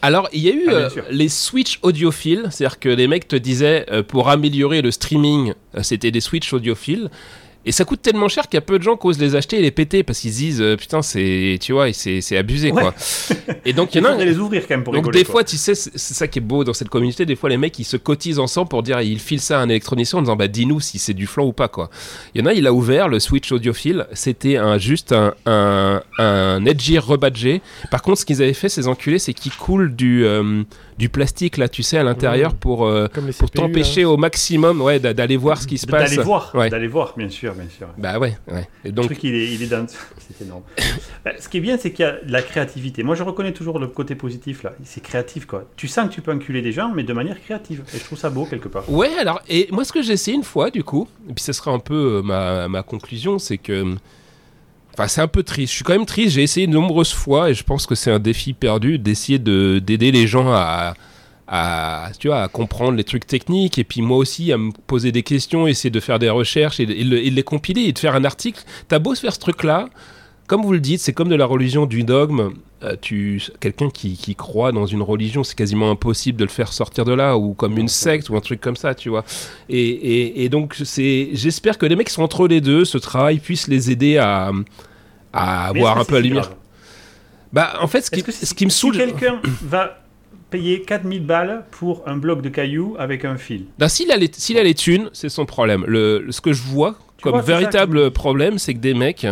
Alors, 0.02 0.30
il 0.32 0.42
y 0.42 0.50
a 0.50 0.54
eu 0.54 0.66
Ah, 0.70 0.72
euh, 0.74 0.90
les 1.10 1.28
switch 1.28 1.80
audiophiles, 1.82 2.46
c'est-à-dire 2.52 2.80
que 2.80 2.90
les 2.90 3.08
mecs 3.08 3.28
te 3.28 3.36
disaient 3.36 3.86
euh, 3.92 4.04
pour 4.04 4.30
améliorer 4.30 4.82
le 4.84 4.92
streaming, 4.92 5.54
euh, 5.76 5.82
c'était 5.84 6.12
des 6.12 6.22
switch 6.22 6.54
audiophiles. 6.54 7.10
Et 7.68 7.72
ça 7.74 7.84
coûte 7.86 8.02
tellement 8.02 8.30
cher 8.30 8.46
qu'il 8.48 8.56
y 8.56 8.58
a 8.58 8.62
peu 8.62 8.80
de 8.80 8.84
gens 8.84 8.96
qui 8.98 9.06
osent 9.08 9.20
les 9.20 9.36
acheter 9.36 9.60
et 9.60 9.62
les 9.62 9.72
péter 9.72 10.02
parce 10.02 10.20
qu'ils 10.20 10.32
se 10.32 10.38
disent 10.38 10.62
euh, 10.62 10.76
putain, 10.78 11.02
c'est 11.02 11.60
tu 11.62 11.74
vois, 11.74 11.92
c'est 11.94 12.38
abusé 12.38 12.72
Ouais. 12.72 12.82
quoi. 12.82 12.96
Et 13.66 13.74
donc 13.74 13.90
il 13.94 13.98
y 13.98 14.02
en 14.02 14.06
a 14.06 14.12
faudrait 14.12 14.26
les 14.26 14.40
ouvrir 14.40 14.62
quand 14.68 14.74
même 14.76 14.84
pour 14.84 14.94
Donc 14.94 15.04
rigoler. 15.04 15.20
des 15.20 15.26
quoi. 15.26 15.32
fois, 15.34 15.44
tu 15.44 15.58
sais, 15.58 15.76
c'est 15.76 15.98
ça 16.14 16.28
qui 16.28 16.40
est 16.40 16.42
beau 16.42 16.64
dans 16.64 16.74
cette 16.74 16.90
communauté. 16.90 17.26
Des 17.26 17.36
fois, 17.36 17.50
les 17.50 17.58
mecs, 17.58 17.78
ils 17.78 17.84
se 17.84 17.98
cotisent 17.98 18.40
ensemble 18.40 18.70
pour 18.70 18.84
dire, 18.84 19.02
ils 19.02 19.20
filent 19.20 19.42
ça 19.42 19.60
à 19.60 19.62
un 19.62 19.70
électronicien 19.70 20.20
en 20.20 20.22
disant, 20.22 20.36
bah 20.38 20.48
dis-nous 20.48 20.80
si 20.80 20.98
c'est 20.98 21.14
du 21.14 21.28
flan 21.28 21.46
ou 21.46 21.52
pas, 21.54 21.68
quoi. 21.68 21.90
Il 22.34 22.42
y 22.42 22.44
en 22.44 22.48
a, 22.48 22.54
il 22.54 22.66
a 22.68 22.74
ouvert 22.74 23.10
le 23.10 23.20
switch 23.20 23.52
audiophile. 23.52 24.08
C'était 24.14 24.56
un, 24.58 24.78
juste 24.78 25.12
un, 25.12 25.34
un, 25.46 26.02
un 26.20 26.60
rebadgé. 27.00 27.62
Par 27.92 28.02
contre, 28.02 28.20
ce 28.20 28.26
qu'ils 28.26 28.42
avaient 28.42 28.54
fait, 28.54 28.70
ces 28.70 28.88
enculés, 28.88 29.20
c'est 29.20 29.34
qu'ils 29.34 29.54
coulent 29.54 29.94
du, 29.96 30.26
euh, 30.26 30.64
du 30.98 31.10
plastique, 31.10 31.58
là, 31.58 31.70
tu 31.70 31.84
sais, 31.84 31.98
à 31.98 32.04
l'intérieur 32.04 32.56
pour, 32.56 32.86
euh, 32.88 33.08
pour 33.38 33.52
t'empêcher 33.52 34.02
là. 34.02 34.10
au 34.10 34.18
maximum, 34.18 34.82
ouais, 34.82 35.00
d'a- 35.00 35.14
d'aller 35.14 35.38
voir 35.38 35.62
ce 35.62 35.68
qui 35.68 35.78
se 35.78 35.86
passe. 35.86 36.10
D'aller 36.10 36.24
voir, 36.24 36.52
Ouais. 36.56 36.70
d'aller 36.70 36.88
voir, 36.88 37.14
bien 37.16 37.30
sûr, 37.30 37.54
bien 37.54 37.70
sûr. 37.70 37.88
Bah 37.98 38.18
ouais, 38.20 38.36
ouais. 38.52 38.68
Et 38.84 38.88
Le 38.88 38.92
donc, 38.94 39.06
truc, 39.06 39.24
il 39.24 39.36
est, 39.36 39.54
il 39.54 39.62
est 39.64 39.68
dans... 39.68 39.86
C'est 40.18 40.44
énorme. 40.46 40.64
Bah, 41.26 41.32
ce 41.40 41.48
qui 41.50 41.58
est 41.58 41.62
bien, 41.62 41.78
c'est 41.78 41.92
qu'il 41.92 42.04
y 42.06 42.08
a 42.08 42.14
de 42.24 42.32
la 42.32 42.42
créativité. 42.42 43.04
Moi, 43.04 43.16
je 43.16 43.24
reconnais 43.24 43.54
toujours 43.54 43.80
le 43.80 43.88
côté 43.88 44.16
positif, 44.16 44.64
là. 44.64 44.74
C'est 44.84 45.02
créatif, 45.02 45.46
quoi. 45.46 45.66
Tu 45.76 45.88
sens 45.88 46.10
que 46.10 46.14
tu 46.14 46.22
peux 46.22 46.32
enculer 46.32 46.62
des 46.62 46.72
gens, 46.72 46.92
mais 46.94 47.04
de 47.04 47.14
manière 47.14 47.40
créative. 47.42 47.84
Et 47.94 47.98
je 48.00 48.04
trouve 48.04 48.18
ça 48.18 48.30
beau, 48.30 48.46
quelque 48.46 48.68
part. 48.68 48.90
Ouais, 48.92 49.12
alors, 49.20 49.42
et 49.48 49.68
moi, 49.72 49.84
ce 49.86 49.92
que 49.94 50.02
j'ai 50.02 50.14
essayé 50.14 50.36
une 50.36 50.44
fois, 50.44 50.70
du 50.72 50.84
coup, 50.84 51.08
et 51.30 51.34
puis 51.34 51.44
ce 51.44 51.54
sera 51.54 51.72
un 51.72 51.80
peu 51.80 52.18
euh, 52.18 52.22
ma, 52.22 52.68
ma 52.68 52.84
conclusion, 52.84 53.40
c'est 53.40 53.58
que. 53.58 53.96
Enfin, 54.98 55.08
c'est 55.08 55.22
un 55.22 55.28
peu 55.28 55.44
triste. 55.44 55.72
Je 55.72 55.76
suis 55.76 55.84
quand 55.84 55.94
même 55.94 56.08
triste. 56.08 56.34
J'ai 56.36 56.42
essayé 56.44 56.66
de 56.66 56.72
nombreuses 56.74 57.14
fois, 57.14 57.52
et 57.52 57.54
je 57.54 57.64
pense 57.64 57.86
que 57.86 57.94
c'est 57.94 58.10
un 58.12 58.18
défi 58.20 58.54
perdu, 58.54 58.98
d'essayer 58.98 59.38
de- 59.38 59.78
d'aider 59.80 60.12
les 60.12 60.26
gens 60.26 60.52
à, 60.52 60.96
à, 61.48 62.10
tu 62.20 62.28
vois, 62.30 62.42
à 62.42 62.48
comprendre 62.48 62.98
les 62.98 63.04
trucs 63.04 63.28
techniques 63.28 63.78
et 63.78 63.84
puis 63.84 64.02
moi 64.02 64.18
aussi 64.18 64.52
à 64.52 64.58
me 64.58 64.72
poser 64.88 65.12
des 65.12 65.24
questions, 65.24 65.68
essayer 65.68 65.92
de 65.92 66.00
faire 66.00 66.18
des 66.20 66.30
recherches 66.30 66.80
et 66.80 66.84
et 66.84 67.04
de 67.06 67.36
les 67.36 67.44
compiler 67.44 67.82
et 67.84 67.94
de 67.94 68.00
faire 68.00 68.16
un 68.16 68.26
article. 68.26 68.64
T'as 68.88 69.00
beau 69.00 69.14
se 69.16 69.22
faire 69.22 69.34
ce 69.34 69.40
truc-là, 69.40 69.88
comme 70.48 70.64
vous 70.64 70.74
le 70.74 70.80
dites, 70.80 71.00
c'est 71.00 71.14
comme 71.14 71.30
de 71.30 71.36
la 71.36 71.46
religion 71.46 71.86
du 71.86 72.04
dogme. 72.04 72.50
Euh, 72.84 72.96
tu, 73.02 73.42
quelqu'un 73.60 73.90
qui, 73.90 74.16
qui 74.16 74.36
croit 74.36 74.72
dans 74.72 74.86
une 74.86 75.02
religion, 75.02 75.44
c'est 75.44 75.56
quasiment 75.56 75.90
impossible 75.90 76.38
de 76.38 76.44
le 76.44 76.50
faire 76.52 76.72
sortir 76.72 77.06
de 77.06 77.14
là, 77.14 77.36
ou 77.36 77.54
comme 77.56 77.76
une 77.80 77.88
secte 77.88 78.30
ou 78.30 78.36
un 78.38 78.40
truc 78.40 78.62
comme 78.62 78.76
ça, 78.76 78.94
tu 78.94 79.10
vois. 79.10 79.26
Et, 79.68 79.80
et, 79.90 80.44
et 80.44 80.50
donc 80.50 80.76
c'est, 80.86 81.30
j'espère 81.34 81.80
que 81.80 81.88
les 81.88 81.96
mecs 81.96 82.06
qui 82.08 82.14
sont 82.14 82.22
entre 82.22 82.48
les 82.48 82.62
deux, 82.62 82.86
ce 82.86 83.00
travail 83.00 83.40
puisse 83.40 83.68
les 83.68 83.90
aider 83.90 84.18
à, 84.18 84.52
à 85.34 85.72
Mais 85.74 85.80
voir 85.80 85.94
est-ce 85.98 86.02
un 86.02 86.06
peu 86.06 86.16
la 86.18 86.22
si 86.22 86.28
lumière. 86.28 86.44
grave 86.44 86.56
Bah 87.52 87.74
en 87.82 87.88
fait, 87.88 88.02
ce 88.02 88.12
qui, 88.12 88.24
si- 88.32 88.46
ce 88.46 88.54
qui 88.54 88.66
me 88.66 88.70
si 88.70 88.80
saoule, 88.80 88.96
quelqu'un 88.98 89.42
va 89.64 90.04
payer 90.52 90.84
4000 90.84 91.26
balles 91.26 91.66
pour 91.72 92.04
un 92.08 92.16
bloc 92.18 92.42
de 92.44 92.50
cailloux 92.50 92.96
avec 93.00 93.26
un 93.26 93.38
fil? 93.38 93.66
Ben, 93.80 93.88
s'il 93.88 94.12
a 94.12 94.18
les, 94.18 94.30
s'il 94.32 94.58
a 94.60 94.64
les 94.64 94.76
thunes, 94.76 95.10
c'est 95.14 95.30
son 95.30 95.46
problème. 95.48 95.84
Le, 95.88 96.28
ce 96.30 96.42
que 96.42 96.54
je 96.54 96.62
vois 96.62 96.96
Tu 97.18 97.24
comme 97.24 97.32
vois, 97.34 97.42
c'est 97.42 97.48
ça 97.52 97.58
véritable 97.58 98.12
problème, 98.12 98.60
c'est 98.60 98.76
que 98.76 98.80
des 98.80 98.94
mecs 98.94 99.26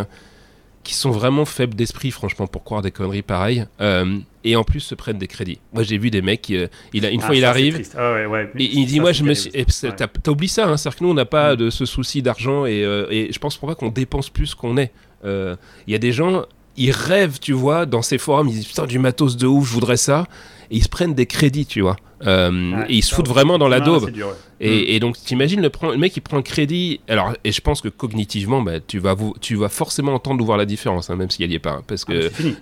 qui 0.86 0.94
sont 0.94 1.10
vraiment 1.10 1.44
faibles 1.44 1.74
d'esprit, 1.74 2.10
franchement, 2.10 2.46
pour 2.46 2.62
croire 2.64 2.80
des 2.80 2.90
conneries 2.90 3.22
pareilles, 3.22 3.66
euh, 3.80 4.18
et 4.44 4.54
en 4.56 4.64
plus 4.64 4.80
se 4.80 4.94
prennent 4.94 5.18
des 5.18 5.26
crédits. 5.26 5.58
Moi, 5.74 5.82
j'ai 5.82 5.98
vu 5.98 6.10
des 6.10 6.22
mecs, 6.22 6.42
qui, 6.42 6.56
euh, 6.56 6.68
il 6.92 7.04
a, 7.04 7.10
une 7.10 7.20
Ah, 7.22 7.26
fois 7.26 7.34
il 7.34 7.40
ça, 7.40 7.46
c'est 7.46 7.50
arrive, 7.50 7.74
triste. 7.74 7.94
Ah 7.98 8.12
ouais, 8.14 8.26
ouais. 8.26 8.50
et 8.58 8.64
il 8.64 8.86
dit 8.86 8.96
Ça, 8.96 9.00
moi 9.02 9.12
je 9.12 9.22
me 9.24 9.34
suis 9.34 9.50
et 9.52 9.64
Ouais. 9.84 9.92
t'as 9.96 10.30
oublié 10.30 10.48
ça 10.48 10.68
hein, 10.68 10.76
c'est-à-dire 10.76 10.98
que 10.98 11.04
nous 11.04 11.10
on 11.10 11.14
n'a 11.14 11.24
pas 11.24 11.54
Mm. 11.54 11.56
de 11.56 11.70
ce 11.70 11.84
souci 11.84 12.22
d'argent 12.22 12.64
et, 12.66 12.84
euh, 12.84 13.06
et 13.10 13.32
je 13.32 13.38
pense 13.38 13.56
pour 13.56 13.68
pas 13.68 13.74
qu'on 13.74 13.88
dépense 13.88 14.30
plus 14.30 14.54
qu'on 14.54 14.76
est 14.76 14.92
il 15.24 15.56
y 15.88 15.94
a 15.94 15.98
des 15.98 16.12
gens 16.12 16.44
ils 16.76 16.92
rêvent 16.92 17.38
tu 17.40 17.52
vois 17.52 17.84
dans 17.86 18.02
ces 18.02 18.16
forums 18.18 18.48
ils 18.48 18.54
disent 18.54 18.66
putain 18.68 18.86
du 18.86 18.98
matos 19.00 19.36
de 19.36 19.46
ouf 19.46 19.66
je 19.68 19.72
voudrais 19.74 19.96
ça 19.96 20.26
et 20.70 20.76
ils 20.76 20.82
se 20.84 20.88
prennent 20.88 21.14
des 21.14 21.26
crédits 21.26 21.66
tu 21.66 21.80
vois 21.80 21.96
Euh, 22.26 22.84
et 22.88 22.94
ils 22.94 23.02
se 23.02 23.14
foutent 23.14 23.28
vraiment 23.28 23.58
dans 23.58 23.68
la 23.68 23.80
daube 23.80 24.10
dur, 24.10 24.28
ouais. 24.28 24.32
et, 24.60 24.96
et 24.96 25.00
donc, 25.00 25.18
t'imagines 25.18 25.60
le, 25.60 25.70
le 25.82 25.96
mec 25.98 26.12
qui 26.14 26.22
prend 26.22 26.38
le 26.38 26.42
crédit. 26.42 27.00
Alors, 27.08 27.34
et 27.44 27.52
je 27.52 27.60
pense 27.60 27.82
que 27.82 27.88
cognitivement, 27.88 28.62
bah, 28.62 28.80
tu, 28.80 28.98
vas 28.98 29.12
vous, 29.12 29.34
tu 29.40 29.54
vas 29.56 29.68
forcément 29.68 30.14
entendre 30.14 30.40
ou 30.42 30.46
voir 30.46 30.56
la 30.56 30.64
différence, 30.64 31.10
hein, 31.10 31.16
même 31.16 31.28
si 31.30 31.44
elle 31.44 31.52
y 31.52 31.56
est 31.56 31.58
pas. 31.58 31.82
parce 31.86 32.06
Ah, 32.08 32.12
que, 32.12 32.22
c'est 32.22 32.30
fini. 32.34 32.56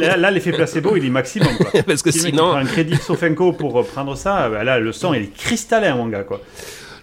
là, 0.00 0.16
là, 0.16 0.30
l'effet 0.30 0.52
placebo, 0.52 0.96
il 0.96 1.04
est 1.04 1.10
maximum. 1.10 1.54
Quoi. 1.58 1.82
parce 1.86 2.02
que 2.02 2.10
Si 2.10 2.22
mec 2.22 2.30
sinon. 2.30 2.44
prend 2.48 2.56
un 2.56 2.64
crédit 2.64 2.96
de 2.96 3.02
Sofenco 3.02 3.52
pour 3.52 3.86
prendre 3.86 4.16
ça, 4.16 4.48
bah 4.48 4.64
là, 4.64 4.80
le 4.80 4.92
sang, 4.92 5.12
il 5.12 5.22
est 5.24 5.34
cristallin, 5.36 5.94
mon 5.96 6.06
gars. 6.08 6.22
Quoi. 6.24 6.40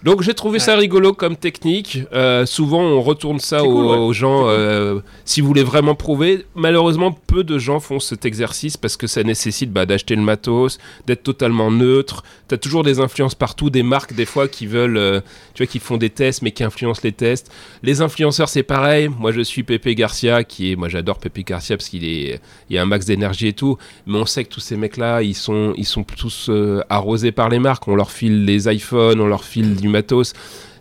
Donc, 0.04 0.20
j'ai 0.20 0.34
trouvé 0.34 0.58
ça 0.58 0.76
rigolo 0.76 1.14
comme 1.14 1.34
technique. 1.34 2.00
Euh, 2.12 2.44
souvent, 2.44 2.82
on 2.82 3.00
retourne 3.00 3.40
ça 3.40 3.64
aux, 3.64 3.72
cool, 3.72 3.86
ouais. 3.86 3.96
aux 3.96 4.12
gens 4.12 4.48
euh, 4.48 5.00
si 5.24 5.40
vous 5.40 5.46
voulez 5.46 5.62
vraiment 5.62 5.94
prouver. 5.94 6.44
Malheureusement, 6.54 7.10
peu 7.10 7.42
de 7.42 7.56
gens 7.56 7.80
font 7.80 7.98
cet 7.98 8.26
exercice 8.26 8.76
parce 8.76 8.98
que 8.98 9.06
ça 9.06 9.22
nécessite 9.22 9.72
bah, 9.72 9.86
d'acheter 9.86 10.14
le 10.14 10.20
matos, 10.20 10.78
d'être 11.06 11.22
totalement 11.22 11.70
neutre. 11.70 12.22
T'as 12.48 12.58
toujours 12.58 12.82
des 12.82 13.00
influences 13.00 13.34
partout, 13.34 13.70
des 13.70 13.82
marques 13.82 14.12
des 14.12 14.26
fois 14.26 14.46
qui 14.46 14.66
veulent, 14.66 14.98
euh, 14.98 15.20
tu 15.54 15.62
vois, 15.62 15.66
qui 15.66 15.78
font 15.78 15.96
des 15.96 16.10
tests 16.10 16.42
mais 16.42 16.50
qui 16.50 16.64
influencent 16.64 17.00
les 17.02 17.12
tests. 17.12 17.50
Les 17.82 18.02
influenceurs, 18.02 18.50
c'est 18.50 18.62
pareil. 18.62 19.08
Moi, 19.08 19.32
je 19.32 19.40
suis 19.40 19.62
Pepe 19.62 19.88
Garcia, 19.94 20.44
qui 20.44 20.72
est, 20.72 20.76
moi, 20.76 20.90
j'adore 20.90 21.18
Pepe 21.18 21.46
Garcia 21.46 21.78
parce 21.78 21.88
qu'il 21.88 22.04
est, 22.04 22.40
il 22.68 22.76
y 22.76 22.78
a 22.78 22.82
un 22.82 22.86
max 22.86 23.06
d'énergie 23.06 23.48
et 23.48 23.52
tout. 23.54 23.78
Mais 24.06 24.18
on 24.18 24.26
sait 24.26 24.44
que 24.44 24.50
tous 24.50 24.60
ces 24.60 24.76
mecs-là, 24.76 25.22
ils 25.22 25.34
sont, 25.34 25.72
ils 25.78 25.86
sont 25.86 26.04
tous 26.04 26.50
euh, 26.50 26.82
arrosés 26.90 27.32
par 27.32 27.48
les 27.48 27.58
marques. 27.58 27.88
On 27.88 27.96
leur 27.96 28.10
file 28.10 28.44
les 28.44 28.70
iPhones, 28.70 29.18
on 29.18 29.26
leur 29.26 29.44
file 29.44 29.76
du 29.76 29.88
matos. 29.94 30.32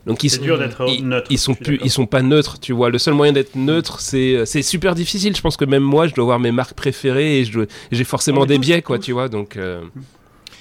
Donc 0.06 0.22
ils 0.26 0.30
C'est 0.30 0.38
sont, 0.38 0.44
dur 0.44 0.60
d'être 0.60 0.84
ils, 0.90 1.08
neutre, 1.08 1.28
Ils 1.30 1.38
sont 1.40 1.54
plus, 1.56 1.80
ils 1.82 1.90
sont 1.90 2.06
pas 2.06 2.22
neutres, 2.22 2.60
tu 2.60 2.74
vois. 2.74 2.90
Le 2.90 2.98
seul 2.98 3.14
moyen 3.14 3.32
d'être 3.32 3.56
neutre, 3.56 4.02
c'est, 4.02 4.46
c'est 4.46 4.62
super 4.62 4.96
difficile. 4.96 5.34
Je 5.34 5.42
pense 5.42 5.56
que 5.56 5.64
même 5.64 5.84
moi, 5.84 6.08
je 6.08 6.14
dois 6.14 6.26
avoir 6.26 6.40
mes 6.42 6.52
marques 6.52 6.74
préférées 6.74 7.40
et 7.40 7.46
je 7.46 7.54
dois- 7.54 7.66
j'ai 7.90 8.04
forcément 8.04 8.46
des 8.46 8.56
tous- 8.56 8.62
biais, 8.62 8.82
quoi, 8.82 9.00
tu 9.00 9.14
vois. 9.14 9.30
Donc 9.30 9.56
euh, 9.56 9.82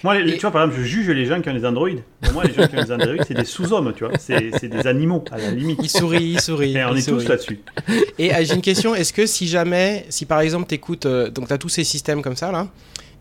Moi, 0.04 0.18
les- 0.20 0.30
Et- 0.32 0.34
tu 0.34 0.40
vois, 0.42 0.52
par 0.52 0.62
exemple, 0.62 0.80
je 0.80 0.86
juge 0.86 1.08
les 1.10 1.26
gens 1.26 1.40
qui 1.40 1.48
ont 1.48 1.54
des 1.54 1.64
Android. 1.64 1.88
Pour 2.22 2.32
moi, 2.34 2.44
les 2.44 2.54
gens 2.54 2.68
qui 2.68 2.76
ont 2.76 2.82
des 2.84 2.92
Android, 2.92 3.24
c'est 3.26 3.34
des 3.34 3.44
sous-hommes, 3.44 3.92
tu 3.96 4.04
vois. 4.04 4.12
C'est 4.18 4.50
c'est 4.60 4.68
des 4.68 4.86
animaux, 4.86 5.24
à 5.32 5.38
la 5.38 5.50
limite. 5.50 5.80
Il 5.82 5.88
sourit, 5.90 6.22
il 6.34 6.40
sourit. 6.40 6.76
Et 6.76 6.84
on 6.84 6.94
est 6.94 7.08
tous 7.08 7.26
là-dessus. 7.28 7.60
Et 8.18 8.30
j'ai 8.44 8.54
une 8.54 8.62
question, 8.62 8.94
est-ce 8.94 9.12
que 9.12 9.26
si 9.26 9.48
jamais, 9.48 10.06
si 10.08 10.24
par 10.24 10.40
exemple 10.40 10.66
t'écoutes, 10.66 11.06
euh, 11.06 11.30
donc 11.30 11.48
t'as 11.48 11.58
tous 11.58 11.68
ces 11.68 11.82
systèmes 11.84 12.22
comme 12.22 12.36
ça 12.36 12.52
là, 12.52 12.68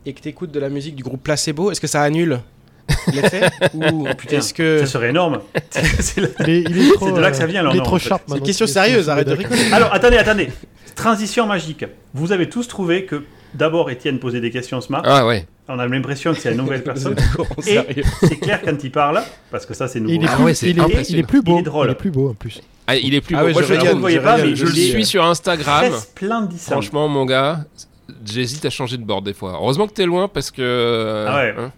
et 0.05 0.13
que 0.13 0.21
t'écoutes 0.21 0.51
de 0.51 0.59
la 0.59 0.69
musique 0.69 0.95
du 0.95 1.01
groupe 1.03 1.23
Placebo, 1.23 1.71
est-ce 1.71 1.81
que 1.81 1.87
ça 1.87 2.01
annule 2.03 2.39
l'effet 3.13 3.49
Ou 3.73 4.07
Oh, 4.09 4.13
Putain, 4.17 4.37
est-ce 4.37 4.53
que... 4.53 4.79
Ça 4.79 4.85
serait 4.85 5.09
énorme. 5.09 5.39
C'est 5.69 6.21
Il 6.47 6.49
il 6.49 7.13
de 7.13 7.19
là 7.19 7.31
que 7.31 7.37
ça 7.37 7.43
euh, 7.43 7.47
vient, 7.47 7.63
leur 7.63 7.73
Il 7.75 7.79
est 7.79 7.83
trop 7.83 7.99
sharp 7.99 8.23
C'est 8.27 8.37
une 8.37 8.43
question 8.43 8.65
Il 8.65 8.69
est 8.69 8.73
sérieuse, 8.73 9.09
arrête 9.09 9.27
de 9.27 9.33
rigoler. 9.33 9.71
Alors, 9.71 9.93
attendez, 9.93 10.17
attendez. 10.17 10.49
Transition 10.95 11.45
magique. 11.47 11.85
Vous 12.13 12.31
avez 12.31 12.49
tous 12.49 12.67
trouvé 12.67 13.05
que 13.05 13.23
d'abord 13.53 13.89
Étienne 13.89 14.19
posait 14.19 14.41
des 14.41 14.51
questions 14.51 14.81
smart. 14.81 15.01
ah 15.05 15.25
ouais. 15.25 15.45
On 15.67 15.79
a 15.79 15.87
l'impression 15.87 16.33
que 16.33 16.39
c'est 16.39 16.51
une 16.51 16.57
nouvelle 16.57 16.83
personne. 16.83 17.15
Et 17.65 17.79
c'est 18.23 18.35
clair 18.37 18.59
quand 18.63 18.83
il 18.83 18.91
parle, 18.91 19.21
parce 19.51 19.65
que 19.65 19.73
ça 19.73 19.87
c'est 19.87 20.01
nouveau. 20.01 20.13
il 20.13 20.23
est, 20.23 20.27
Ah 20.29 20.35
plus, 20.35 20.43
ouais, 20.43 20.53
il 20.63 20.79
est- 20.79 21.09
il 21.11 21.25
plus 21.25 21.41
beau. 21.41 21.55
Il 21.55 21.59
est 21.59 21.63
drôle. 21.63 21.87
Il 21.87 21.91
est 21.91 21.95
plus 21.95 22.11
beau 22.11 22.29
en 22.29 22.33
plus. 22.33 22.61
Ah, 22.87 22.95
il 22.97 23.13
est 23.13 23.21
plus. 23.21 23.35
Ah 23.35 23.41
beau. 23.41 23.45
ouais, 23.47 23.53
Moi, 23.53 23.61
je 23.61 23.67
je, 23.67 23.85
le- 23.85 23.93
voyez 23.93 24.19
pas, 24.19 24.37
mais 24.37 24.53
je 24.55 24.65
le 24.65 24.71
suis 24.71 25.05
sur 25.05 25.23
Instagram. 25.23 25.93
Franchement, 26.57 27.07
mon 27.07 27.25
gars, 27.25 27.59
j'hésite 28.25 28.65
à 28.65 28.69
changer 28.69 28.97
de 28.97 29.03
bord 29.05 29.21
des 29.21 29.33
fois. 29.33 29.53
Heureusement 29.53 29.87
que 29.87 29.93
t'es 29.93 30.05
loin 30.05 30.27
parce 30.27 30.51
que. 30.51 31.25
Ah 31.27 31.35
ouais. 31.37 31.55
hein. 31.57 31.71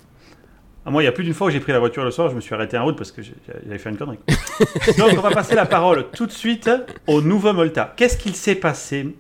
Ah, 0.85 0.91
moi, 0.91 1.01
il 1.01 1.05
y 1.05 1.09
a 1.09 1.13
plus 1.13 1.23
d'une 1.23 1.33
fois 1.33 1.47
où 1.47 1.49
j'ai 1.49 1.61
pris 1.61 1.71
la 1.71 1.79
voiture 1.79 2.03
le 2.03 2.11
soir, 2.11 2.29
je 2.29 2.35
me 2.35 2.41
suis 2.41 2.53
arrêté 2.53 2.77
en 2.77 2.83
route 2.83 2.97
parce 2.97 3.11
que 3.11 3.21
j'avais 3.21 3.77
fait 3.77 3.89
une 3.89 3.97
connerie. 3.97 4.19
Donc, 4.97 5.13
on 5.17 5.21
va 5.21 5.31
passer 5.31 5.55
la 5.55 5.65
parole 5.65 6.07
tout 6.11 6.25
de 6.25 6.31
suite 6.31 6.69
au 7.07 7.21
nouveau 7.21 7.53
Multa. 7.53 7.93
Qu'est-ce 7.95 8.17
qu'il 8.17 8.35
s'est 8.35 8.55
passé, 8.55 9.15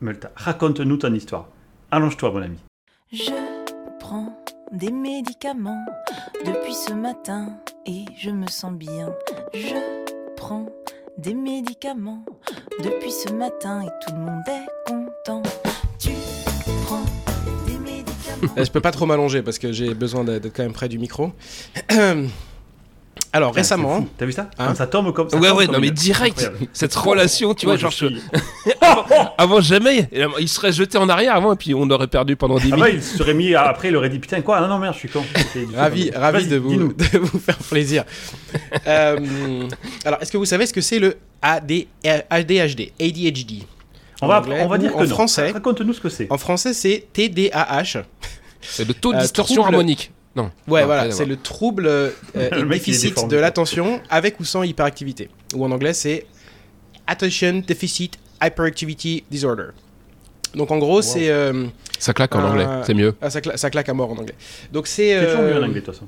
Multa 0.00 0.30
Raconte-nous 0.36 0.96
ton 0.98 1.12
histoire. 1.12 1.48
Allonge-toi, 1.90 2.30
mon 2.30 2.42
ami. 2.42 2.58
Je 3.12 3.32
prends 3.98 4.38
des 4.70 4.92
médicaments 4.92 5.84
depuis 6.46 6.74
ce 6.74 6.92
matin 6.92 7.48
et 7.86 8.04
je 8.16 8.30
me 8.30 8.46
sens 8.46 8.72
bien. 8.72 9.12
Je 9.54 9.74
prends 10.36 10.68
des 11.16 11.34
médicaments 11.34 12.24
depuis 12.78 13.10
ce 13.10 13.32
matin 13.32 13.82
et 13.82 14.06
tout 14.06 14.14
le 14.14 14.20
monde 14.20 14.42
est 14.46 14.88
content. 14.88 15.42
Je 18.56 18.70
peux 18.70 18.80
pas 18.80 18.90
trop 18.90 19.06
m'allonger 19.06 19.42
parce 19.42 19.58
que 19.58 19.72
j'ai 19.72 19.94
besoin 19.94 20.24
d'être 20.24 20.48
quand 20.54 20.62
même 20.62 20.72
près 20.72 20.88
du 20.88 20.98
micro. 20.98 21.32
Alors 23.32 23.50
Putain, 23.50 23.60
récemment. 23.60 24.06
T'as 24.16 24.24
vu 24.24 24.32
ça 24.32 24.48
Hein 24.58 24.74
ça 24.74 24.86
tombe 24.86 25.12
comme 25.12 25.28
ça. 25.28 25.36
Ouais, 25.36 25.50
ouais, 25.50 25.66
non, 25.66 25.80
mais 25.80 25.88
une- 25.88 25.94
direct. 25.94 26.38
Incroyable. 26.38 26.66
Cette 26.72 26.94
relation, 26.94 27.52
tu 27.52 27.66
vois, 27.66 27.76
genre, 27.76 27.92
suis- 27.92 28.22
avant 29.38 29.60
jamais. 29.60 30.08
Il 30.40 30.48
serait 30.48 30.72
jeté 30.72 30.96
en 30.96 31.08
arrière 31.10 31.34
avant 31.36 31.52
et 31.52 31.56
puis 31.56 31.74
on 31.74 31.90
aurait 31.90 32.06
perdu 32.06 32.36
pendant 32.36 32.56
10 32.56 32.62
Ah 32.72 32.76
minutes. 32.76 32.80
bah, 32.80 32.88
il 32.90 33.02
se 33.02 33.18
serait 33.18 33.34
mis 33.34 33.54
après, 33.54 33.88
il 33.88 33.96
aurait 33.96 34.08
dit 34.08 34.18
putain 34.18 34.40
quoi 34.40 34.56
Ah 34.58 34.60
non 34.62 34.68
non 34.68 34.78
merde, 34.78 34.94
je 34.94 35.00
suis 35.00 35.08
con. 35.10 35.22
Ravi, 35.74 36.10
ravi 36.14 36.46
de 36.46 36.56
vous, 36.56 36.92
de 36.94 37.18
vous 37.18 37.38
faire 37.38 37.58
plaisir. 37.58 38.04
Euh, 38.86 39.68
alors, 40.06 40.22
est-ce 40.22 40.32
que 40.32 40.38
vous 40.38 40.46
savez 40.46 40.64
ce 40.66 40.72
que 40.72 40.80
c'est 40.80 40.98
le 40.98 41.16
AD, 41.42 41.70
ADHD, 42.30 42.92
ADHD 43.00 43.64
On 44.20 44.26
en 44.26 44.28
va, 44.28 44.38
anglais 44.40 44.60
on 44.62 44.68
va 44.68 44.76
ou 44.76 44.78
dire 44.78 44.92
que 44.92 44.96
en 44.98 45.00
non. 45.02 45.06
français 45.08 45.50
Raconte-nous 45.52 45.92
ce 45.92 46.00
que 46.00 46.08
c'est. 46.08 46.26
En 46.30 46.38
français, 46.38 46.72
c'est 46.74 47.06
TDAH. 47.12 48.02
C'est 48.60 48.86
le 48.86 48.94
taux 48.94 49.12
de 49.12 49.18
Euh, 49.18 49.22
distorsion 49.22 49.62
trouble- 49.62 49.74
harmonique. 49.76 50.10
Non. 50.36 50.50
Ouais, 50.68 50.80
Non, 50.80 50.86
voilà, 50.86 51.10
c'est 51.10 51.24
le 51.24 51.36
trouble 51.36 51.86
euh, 51.86 52.10
Le 52.34 52.64
déficit 52.68 53.26
de 53.28 53.36
l'attention 53.36 54.00
avec 54.10 54.38
ou 54.40 54.44
sans 54.44 54.62
hyperactivité. 54.62 55.30
Ou 55.54 55.64
en 55.64 55.70
anglais, 55.70 55.92
c'est 55.94 56.26
Attention 57.06 57.62
Deficit 57.66 58.18
Hyperactivity 58.42 59.24
Disorder. 59.30 59.68
Donc 60.54 60.70
en 60.70 60.78
gros, 60.78 61.02
c'est. 61.02 61.28
euh, 61.30 61.66
Ça 61.98 62.12
claque 62.12 62.34
en 62.34 62.40
Euh, 62.40 62.48
anglais, 62.50 62.66
c'est 62.86 62.94
mieux. 62.94 63.14
ah, 63.20 63.30
ça, 63.30 63.40
cla- 63.40 63.56
ça 63.56 63.70
claque 63.70 63.88
à 63.88 63.94
mort 63.94 64.10
en 64.10 64.16
anglais. 64.16 64.34
Donc 64.72 64.86
c'est. 64.86 65.18
C'est 65.18 65.26
toujours 65.26 65.42
mieux 65.42 65.54
en 65.54 65.62
anglais 65.62 65.80
de 65.80 65.84
toute 65.86 65.94
façon. 65.94 66.06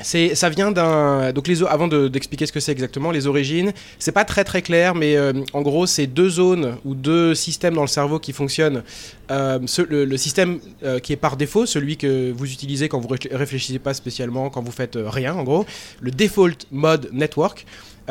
Ça 0.00 0.48
vient 0.50 0.70
d'un. 0.72 1.32
Donc 1.32 1.46
les 1.48 1.62
avant 1.62 1.88
de- 1.88 2.08
d'expliquer 2.08 2.46
ce 2.46 2.52
que 2.52 2.60
c'est 2.60 2.72
exactement, 2.72 3.10
les 3.10 3.26
origines, 3.26 3.72
c'est 3.98 4.12
pas 4.12 4.24
très 4.24 4.44
très 4.44 4.60
clair, 4.60 4.94
mais 4.94 5.16
euh, 5.16 5.32
en 5.52 5.62
gros 5.62 5.86
c'est 5.86 6.06
deux 6.06 6.28
zones 6.28 6.76
ou 6.84 6.94
deux 6.94 7.34
systèmes 7.34 7.74
dans 7.74 7.82
le 7.82 7.88
cerveau 7.88 8.18
qui 8.18 8.32
fonctionnent. 8.32 8.82
Euh, 9.30 9.60
ce- 9.66 9.82
le, 9.82 10.04
le 10.04 10.16
système 10.16 10.58
euh, 10.82 10.98
qui 10.98 11.12
est 11.12 11.16
par 11.16 11.36
défaut, 11.36 11.64
celui 11.64 11.96
que 11.96 12.32
vous 12.32 12.52
utilisez 12.52 12.88
quand 12.88 12.98
vous 12.98 13.08
réfl- 13.08 13.34
réfléchissez 13.34 13.78
pas 13.78 13.94
spécialement, 13.94 14.50
quand 14.50 14.62
vous 14.62 14.72
faites 14.72 14.98
rien, 15.00 15.34
en 15.34 15.44
gros, 15.44 15.64
le 16.00 16.10
default 16.10 16.66
mode 16.72 17.08
network. 17.12 17.64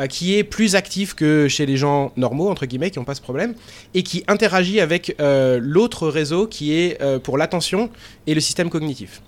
qui 0.08 0.34
est 0.36 0.42
plus 0.42 0.74
actif 0.74 1.14
que 1.14 1.46
chez 1.46 1.66
les 1.66 1.76
gens 1.76 2.10
normaux, 2.16 2.50
entre 2.50 2.66
guillemets, 2.66 2.90
qui 2.90 2.98
n'ont 2.98 3.04
pas 3.04 3.14
ce 3.14 3.20
problème, 3.20 3.54
et 3.94 4.02
qui 4.02 4.24
interagit 4.26 4.80
avec 4.80 5.14
l'autre 5.20 6.08
réseau 6.08 6.48
qui 6.48 6.72
est 6.74 6.98
pour 7.20 7.38
l'attention 7.38 7.90
et 8.26 8.34
le 8.34 8.40
système 8.40 8.70
cognitif. 8.70 9.22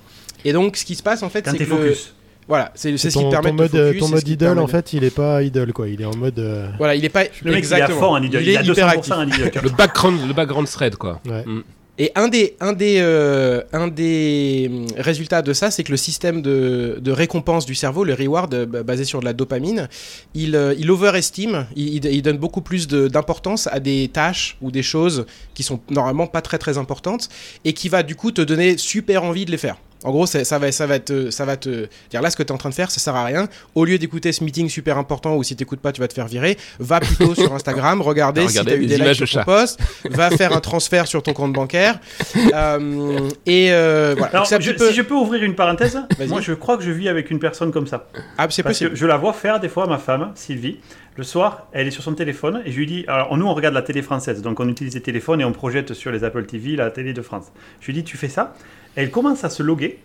Et 0.44 0.52
donc, 0.52 0.76
ce 0.76 0.84
qui 0.84 0.96
se 0.96 1.04
passe, 1.04 1.22
en 1.22 1.28
fait, 1.28 1.44
c'est 1.52 1.58
que... 1.58 1.70
focus. 1.70 2.14
Voilà, 2.48 2.70
c'est 2.74 2.96
c'est 2.96 3.10
ce 3.10 3.18
qui 3.18 3.24
te 3.24 3.30
permet 3.30 3.50
ton 3.50 3.56
de 3.56 3.62
mode, 3.62 3.70
focus, 3.70 4.00
ton 4.00 4.08
mode 4.08 4.28
idle, 4.28 4.44
permet 4.44 4.60
en 4.60 4.64
de- 4.66 4.70
fait, 4.70 4.92
il 4.92 5.02
est 5.04 5.10
pas 5.14 5.42
idle, 5.42 5.72
quoi. 5.72 5.88
Il 5.88 6.00
est 6.00 6.04
en 6.04 6.16
mode. 6.16 6.38
euh, 6.38 6.68
Voilà, 6.78 6.94
il 6.94 7.04
est 7.04 7.08
pas 7.08 7.24
Le 7.24 7.28
mec, 7.28 7.34
il 7.42 7.48
est 7.48 7.54
à 7.54 7.58
exactement. 7.58 7.98
fond 8.00 8.06
en 8.14 8.22
idiot. 8.22 8.40
Il 8.40 8.48
Il 8.48 8.56
à 8.56 8.62
hyperactif. 8.62 9.12
200% 9.12 9.16
en 9.18 9.26
idiot. 9.26 9.46
Le 9.62 9.70
background, 9.70 10.20
le 10.28 10.32
background 10.34 10.68
thread, 10.68 10.96
quoi. 10.96 11.20
ouais. 11.26 11.44
Mm. 11.44 11.62
Et 11.98 12.12
un 12.14 12.28
des, 12.28 12.56
un 12.60 12.74
des, 12.74 12.98
euh, 13.00 13.62
un 13.72 13.88
des 13.88 14.68
hum, 14.70 14.86
résultats 14.98 15.40
de 15.40 15.54
ça, 15.54 15.70
c'est 15.70 15.82
que 15.82 15.90
le 15.90 15.96
système 15.96 16.42
de, 16.42 16.98
de 17.00 17.10
récompense 17.10 17.64
du 17.64 17.74
cerveau, 17.74 18.04
le 18.04 18.12
reward 18.12 18.52
euh, 18.52 18.66
basé 18.82 19.04
sur 19.04 19.20
de 19.20 19.24
la 19.24 19.32
dopamine, 19.32 19.88
il, 20.34 20.74
il 20.78 20.90
overestime, 20.90 21.66
il, 21.74 21.94
il- 21.94 22.04
il 22.12 22.20
donne 22.20 22.36
beaucoup 22.36 22.60
plus 22.60 22.86
de- 22.86 23.08
d'importance 23.08 23.66
à 23.72 23.80
des 23.80 24.08
tâches 24.12 24.58
ou 24.60 24.70
des 24.70 24.82
choses 24.82 25.24
qui 25.54 25.62
sont 25.62 25.80
normalement 25.88 26.26
pas 26.26 26.42
très 26.42 26.58
très 26.58 26.76
importantes 26.76 27.30
et 27.64 27.72
qui 27.72 27.88
va 27.88 28.02
du 28.02 28.14
coup 28.14 28.30
te 28.30 28.42
donner 28.42 28.76
super 28.76 29.24
envie 29.24 29.46
de 29.46 29.50
les 29.50 29.56
faire. 29.56 29.76
En 30.04 30.10
gros, 30.10 30.26
ça 30.26 30.58
va, 30.58 30.70
ça 30.72 30.86
va 30.86 30.98
te, 30.98 31.30
ça 31.30 31.44
va 31.44 31.56
te 31.56 31.88
dire 32.10 32.22
là 32.22 32.30
ce 32.30 32.36
que 32.36 32.42
tu 32.42 32.48
es 32.48 32.52
en 32.52 32.58
train 32.58 32.68
de 32.68 32.74
faire, 32.74 32.90
ça 32.90 33.00
sert 33.00 33.16
à 33.16 33.24
rien. 33.24 33.48
Au 33.74 33.84
lieu 33.84 33.98
d'écouter 33.98 34.30
ce 34.32 34.44
meeting 34.44 34.68
super 34.68 34.98
important 34.98 35.34
ou 35.36 35.42
si 35.42 35.56
t'écoutes 35.56 35.80
pas, 35.80 35.90
tu 35.92 36.00
vas 36.00 36.08
te 36.08 36.12
faire 36.14 36.26
virer, 36.26 36.56
va 36.78 37.00
plutôt 37.00 37.34
sur 37.34 37.52
Instagram, 37.54 38.02
regarder 38.02 38.42
si 38.42 38.58
Regarder 38.58 38.70
t'as 38.72 38.76
eu 38.76 38.86
des 38.86 38.98
likes 38.98 39.20
de 39.20 39.26
sur 39.26 39.40
ton 39.40 39.44
post, 39.44 39.80
va 40.10 40.30
faire 40.30 40.54
un 40.54 40.60
transfert 40.60 41.06
sur 41.06 41.22
ton 41.22 41.32
compte 41.32 41.52
bancaire. 41.52 41.98
Euh, 42.54 43.28
et 43.44 43.72
euh, 43.72 44.14
voilà. 44.16 44.32
Alors, 44.38 44.48
Donc, 44.50 44.60
je- 44.60 44.72
peu- 44.72 44.88
si 44.88 44.94
je 44.94 45.02
peux 45.02 45.14
ouvrir 45.14 45.42
une 45.42 45.54
parenthèse, 45.54 45.98
moi 46.28 46.40
je 46.40 46.52
crois 46.52 46.76
que 46.76 46.82
je 46.84 46.90
vis 46.90 47.08
avec 47.08 47.30
une 47.30 47.38
personne 47.38 47.70
comme 47.72 47.86
ça. 47.86 48.06
Ah, 48.38 48.46
c'est 48.50 48.62
possible. 48.62 48.90
que 48.90 48.96
je 48.96 49.04
la 49.06 49.16
vois 49.16 49.32
faire 49.32 49.60
des 49.60 49.68
fois, 49.68 49.86
ma 49.86 49.98
femme, 49.98 50.32
Sylvie. 50.34 50.78
Le 51.16 51.24
soir, 51.24 51.66
elle 51.72 51.86
est 51.86 51.90
sur 51.90 52.02
son 52.02 52.12
téléphone 52.14 52.62
et 52.66 52.72
je 52.72 52.76
lui 52.78 52.86
dis 52.86 53.04
Alors, 53.08 53.36
nous, 53.36 53.46
on 53.46 53.54
regarde 53.54 53.74
la 53.74 53.82
télé 53.82 54.02
française, 54.02 54.42
donc 54.42 54.60
on 54.60 54.68
utilise 54.68 54.94
les 54.94 55.00
téléphones 55.02 55.40
et 55.40 55.44
on 55.44 55.52
projette 55.52 55.92
sur 55.94 56.10
les 56.12 56.24
Apple 56.24 56.44
TV 56.44 56.76
la 56.76 56.90
télé 56.90 57.12
de 57.14 57.22
France. 57.22 57.46
Je 57.80 57.86
lui 57.86 57.94
dis 57.94 58.04
Tu 58.04 58.16
fais 58.16 58.28
ça? 58.28 58.54
Elle 58.96 59.10
commence 59.10 59.44
à 59.44 59.50
se 59.50 59.62
loguer 59.62 59.98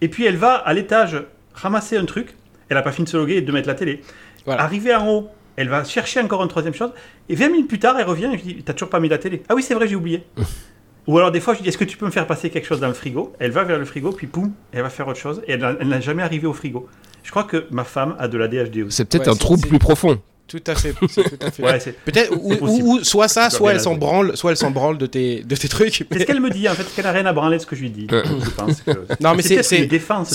et 0.00 0.08
puis 0.08 0.24
elle 0.24 0.36
va 0.36 0.54
à 0.54 0.72
l'étage 0.72 1.22
ramasser 1.54 1.96
un 1.96 2.04
truc. 2.04 2.34
Elle 2.68 2.76
n'a 2.76 2.82
pas 2.82 2.92
fini 2.92 3.04
de 3.04 3.10
se 3.10 3.16
loguer 3.16 3.34
et 3.36 3.42
de 3.42 3.52
mettre 3.52 3.68
la 3.68 3.74
télé. 3.74 4.00
Voilà. 4.46 4.62
Arrivée 4.62 4.94
en 4.94 5.08
haut, 5.08 5.28
elle 5.56 5.68
va 5.68 5.84
chercher 5.84 6.20
encore 6.20 6.42
une 6.42 6.48
troisième 6.48 6.74
chose 6.74 6.90
et 7.28 7.34
20 7.34 7.48
minutes 7.48 7.68
plus 7.68 7.78
tard, 7.78 7.96
elle 7.98 8.06
revient 8.06 8.30
et 8.32 8.38
je 8.38 8.42
dis 8.42 8.62
T'as 8.64 8.72
toujours 8.74 8.90
pas 8.90 9.00
mis 9.00 9.08
la 9.08 9.18
télé 9.18 9.42
Ah 9.48 9.54
oui, 9.54 9.62
c'est 9.62 9.74
vrai, 9.74 9.88
j'ai 9.88 9.96
oublié. 9.96 10.24
Ou 11.06 11.18
alors 11.18 11.30
des 11.30 11.40
fois, 11.40 11.52
je 11.52 11.60
dis, 11.62 11.68
est-ce 11.68 11.76
que 11.76 11.84
tu 11.84 11.98
peux 11.98 12.06
me 12.06 12.10
faire 12.10 12.26
passer 12.26 12.48
quelque 12.48 12.66
chose 12.66 12.80
dans 12.80 12.88
le 12.88 12.94
frigo? 12.94 13.34
Elle 13.38 13.50
va 13.50 13.62
vers 13.64 13.78
le 13.78 13.84
frigo, 13.84 14.10
puis 14.10 14.26
poum, 14.26 14.52
elle 14.72 14.80
va 14.80 14.88
faire 14.88 15.06
autre 15.06 15.18
chose, 15.18 15.42
et 15.46 15.52
elle 15.52 15.60
n'a- 15.60 15.74
elle 15.78 15.88
n'a 15.88 16.00
jamais 16.00 16.22
arrivé 16.22 16.46
au 16.46 16.54
frigo. 16.54 16.88
Je 17.22 17.30
crois 17.30 17.44
que 17.44 17.66
ma 17.70 17.84
femme 17.84 18.16
a 18.18 18.26
de 18.26 18.38
la 18.38 18.48
DHD 18.48 18.84
aussi. 18.84 18.96
C'est 18.96 19.04
peut-être 19.04 19.26
Ouais, 19.26 19.32
un 19.34 19.36
trouble 19.36 19.68
plus 19.68 19.78
profond. 19.78 20.18
Tout 20.46 20.62
à 20.66 20.74
fait. 20.74 20.94
c'est 21.08 21.22
tout 21.24 21.46
à 21.46 21.50
fait. 21.50 21.62
Ouais, 21.62 21.80
c'est 21.80 21.92
Peut-être 22.04 22.32
ou, 22.36 23.02
soit 23.02 23.28
ça, 23.28 23.48
soit 23.50 23.72
elle 23.72 23.80
s'en 23.80 23.94
branle, 23.94 24.36
soit 24.36 24.50
elle 24.50 24.56
s'en 24.56 24.70
branle 24.70 24.98
de 24.98 25.06
tes 25.06 25.42
de 25.42 25.56
tes 25.56 25.68
trucs. 25.68 26.04
c'est 26.10 26.18
ce 26.20 26.24
qu'elle 26.24 26.40
me 26.40 26.50
dit, 26.50 26.68
en 26.68 26.74
fait, 26.74 26.84
qu'elle 26.94 27.04
n'a 27.06 27.12
rien 27.12 27.26
à 27.26 27.32
branler 27.32 27.56
de 27.56 27.62
ce 27.62 27.66
que 27.66 27.74
je 27.74 27.80
lui 27.80 27.90
dis. 27.90 28.06
Je 28.10 28.50
pense 28.50 28.82
que... 28.82 28.90
Non, 29.20 29.34
mais 29.34 29.42
c'est- 29.42 29.62
c'est- 29.62 29.86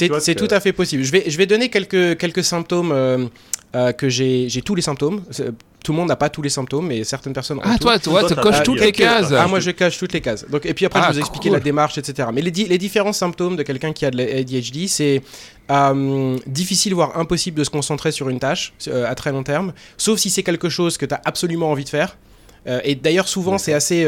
que- 0.09 0.39
tout 0.47 0.53
à 0.53 0.59
fait 0.59 0.73
possible. 0.73 1.03
Je 1.03 1.11
vais, 1.11 1.23
je 1.27 1.37
vais 1.37 1.45
donner 1.45 1.69
quelques, 1.69 2.17
quelques 2.17 2.43
symptômes 2.43 2.91
euh, 2.91 3.25
euh, 3.75 3.91
que 3.91 4.09
j'ai 4.09 4.49
j'ai 4.49 4.61
tous 4.63 4.73
les 4.75 4.81
symptômes. 4.81 5.21
Tout 5.83 5.93
le 5.93 5.97
monde 5.97 6.09
n'a 6.09 6.15
pas 6.17 6.29
tous 6.29 6.41
les 6.41 6.49
symptômes, 6.49 6.87
mais 6.87 7.03
certaines 7.05 7.31
personnes 7.33 7.59
ont 7.59 7.63
Ah, 7.63 7.73
tout. 7.73 7.83
toi, 7.85 7.99
toi, 7.99 8.23
tu 8.27 8.35
coches 8.35 8.55
ah, 8.59 8.63
toutes 8.63 8.81
les 8.81 8.91
cases. 8.91 9.31
Ah, 9.31 9.47
moi 9.47 9.59
je 9.61 9.71
cache 9.71 9.97
toutes 9.97 10.11
les 10.13 10.19
cases. 10.21 10.45
Donc, 10.49 10.65
et 10.65 10.73
puis 10.73 10.85
après, 10.85 10.99
Ah, 11.01 11.07
je 11.09 11.13
vous 11.13 11.19
expliquer 11.19 11.47
cool. 11.49 11.57
la 11.57 11.63
démarche, 11.63 11.97
etc. 11.97 12.27
Mais 12.33 12.41
les, 12.41 12.51
di- 12.51 12.65
les 12.65 12.77
différents 12.77 13.13
symptômes 13.13 13.55
de 13.55 13.63
quelqu'un 13.63 13.93
qui 13.93 14.05
a 14.05 14.11
de 14.11 14.17
l'ADHD, 14.17 14.87
c'est 14.87 15.21
euh, 15.71 16.37
difficile, 16.45 16.93
voire 16.95 17.17
impossible 17.17 17.57
de 17.59 17.63
se 17.63 17.69
concentrer 17.69 18.11
sur 18.11 18.27
une 18.29 18.39
tâche 18.39 18.73
euh, 18.89 19.09
à 19.09 19.15
très 19.15 19.31
long 19.31 19.43
terme, 19.43 19.71
sauf 19.97 20.19
si 20.19 20.29
c'est 20.29 20.43
quelque 20.43 20.67
chose 20.69 20.97
que 20.97 21.05
tu 21.05 21.13
as 21.13 21.21
absolument 21.23 21.71
envie 21.71 21.85
de 21.85 21.89
faire. 21.89 22.17
Euh, 22.67 22.81
et 22.83 22.95
d'ailleurs, 22.95 23.27
souvent, 23.29 23.57
c'est 23.57 23.73
assez. 23.73 24.03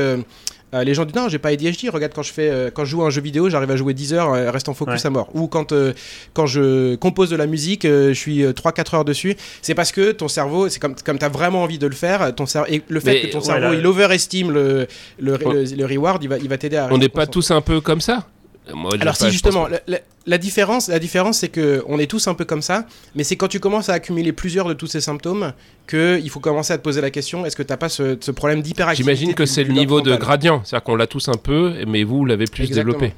Euh, 0.74 0.84
les 0.84 0.94
gens 0.94 1.06
disent 1.06 1.16
non, 1.16 1.28
j'ai 1.30 1.38
pas 1.40 1.50
ADHD. 1.50 1.90
Regarde 1.92 2.14
quand 2.16 2.24
je 2.24 2.32
fais, 2.34 2.50
euh, 2.50 2.70
quand 2.74 2.86
je 2.86 2.92
joue 2.92 3.02
à 3.04 3.08
un 3.08 3.10
jeu 3.10 3.22
vidéo, 3.22 3.50
j'arrive 3.50 3.72
à 3.72 3.76
jouer 3.76 3.94
10 3.94 4.14
heures, 4.14 4.34
euh, 4.34 4.52
reste 4.52 4.70
en 4.70 4.74
focus 4.74 5.02
Ouais. 5.02 5.08
à 5.08 5.10
mort. 5.10 5.30
Ou 5.34 5.48
quand 5.48 5.72
euh, 5.72 5.94
quand 6.34 6.46
je 6.46 6.96
compose 6.96 7.30
de 7.30 7.36
la 7.36 7.48
musique, 7.48 7.86
euh, 7.86 8.10
je 8.10 8.20
suis 8.20 8.44
3-4 8.44 8.96
heures 8.96 9.06
dessus. 9.06 9.36
C'est 9.62 9.76
parce 9.76 9.92
que 9.92 10.12
ton 10.12 10.28
cerveau, 10.28 10.70
c'est 10.70 10.80
comme 10.80 10.96
comme 10.96 11.18
t'as 11.18 11.30
vraiment 11.30 11.64
envie 11.64 11.78
de 11.80 11.88
le 11.88 11.96
faire, 11.96 12.34
ton 12.36 12.46
cerveau 12.46 12.68
et 12.72 12.82
le 12.88 13.00
fait 13.00 13.14
Mais 13.14 13.22
que 13.22 13.28
ton 13.32 13.40
ouais, 13.40 13.46
cerveau 13.46 13.74
là- 13.74 13.80
il 13.80 13.86
overestime 13.86 14.52
le 14.52 14.88
le, 15.20 15.38
On- 15.46 15.52
le, 15.54 15.64
le 15.64 15.86
reward, 15.86 16.24
il 16.24 16.30
va 16.30 16.38
il 16.38 16.48
va 16.50 16.58
t'aider 16.58 16.78
à. 16.78 16.88
On 16.92 16.98
n'est 16.98 17.10
pas 17.10 17.28
tous 17.28 17.52
un 17.52 17.62
peu 17.62 17.82
comme 17.82 18.02
ça? 18.02 18.26
Moi, 18.74 18.92
j'ai 18.96 19.02
Alors 19.02 19.18
pas- 19.18 19.26
si 19.26 19.32
justement, 19.32 19.68
la, 19.68 19.80
la- 19.88 20.00
la 20.28 20.38
différence, 20.38 20.88
la 20.88 21.00
différence 21.00 21.40
c'est 21.40 21.50
que 21.50 21.84
on 21.88 21.98
est 21.98 22.06
tous 22.06 22.28
un 22.28 22.36
peu 22.36 22.46
comme 22.46 22.62
ça, 22.62 22.86
mais 23.16 23.24
c'est 23.24 23.36
quand 23.36 23.48
tu 23.48 23.60
commences 23.60 23.90
à 23.90 23.94
accumuler 23.94 24.32
plusieurs 24.34 24.68
de 24.68 24.74
tous 24.74 24.86
ces 24.88 25.02
symptômes 25.02 25.54
que 25.88 26.20
il 26.24 26.30
faut 26.30 26.40
commencer 26.40 26.72
à 26.72 26.78
te 26.78 26.84
poser 26.84 27.02
la 27.02 27.10
question 27.10 27.44
est-ce 27.46 27.56
que 27.56 27.64
t'as 27.64 27.78
pas 27.78 27.90
ce, 27.90 28.18
ce 28.22 28.30
problème 28.32 28.62
d'hyperactivité 28.62 29.16
J'imagine 29.16 29.34
que 29.34 29.46
c'est 29.48 29.64
le 29.64 29.74
niveau 29.74 30.02
de 30.02 30.16
gradient, 30.16 30.62
c'est-à-dire 30.64 30.84
qu'on 30.84 30.96
l'a 30.96 31.08
tous 31.08 31.28
un 31.28 31.38
peu, 31.42 31.74
mais 31.88 32.04
vous, 32.04 32.18
vous 32.18 32.26
l'avez 32.26 32.46
plus 32.46 32.66
Exactement. 32.66 32.94
développé. 33.00 33.16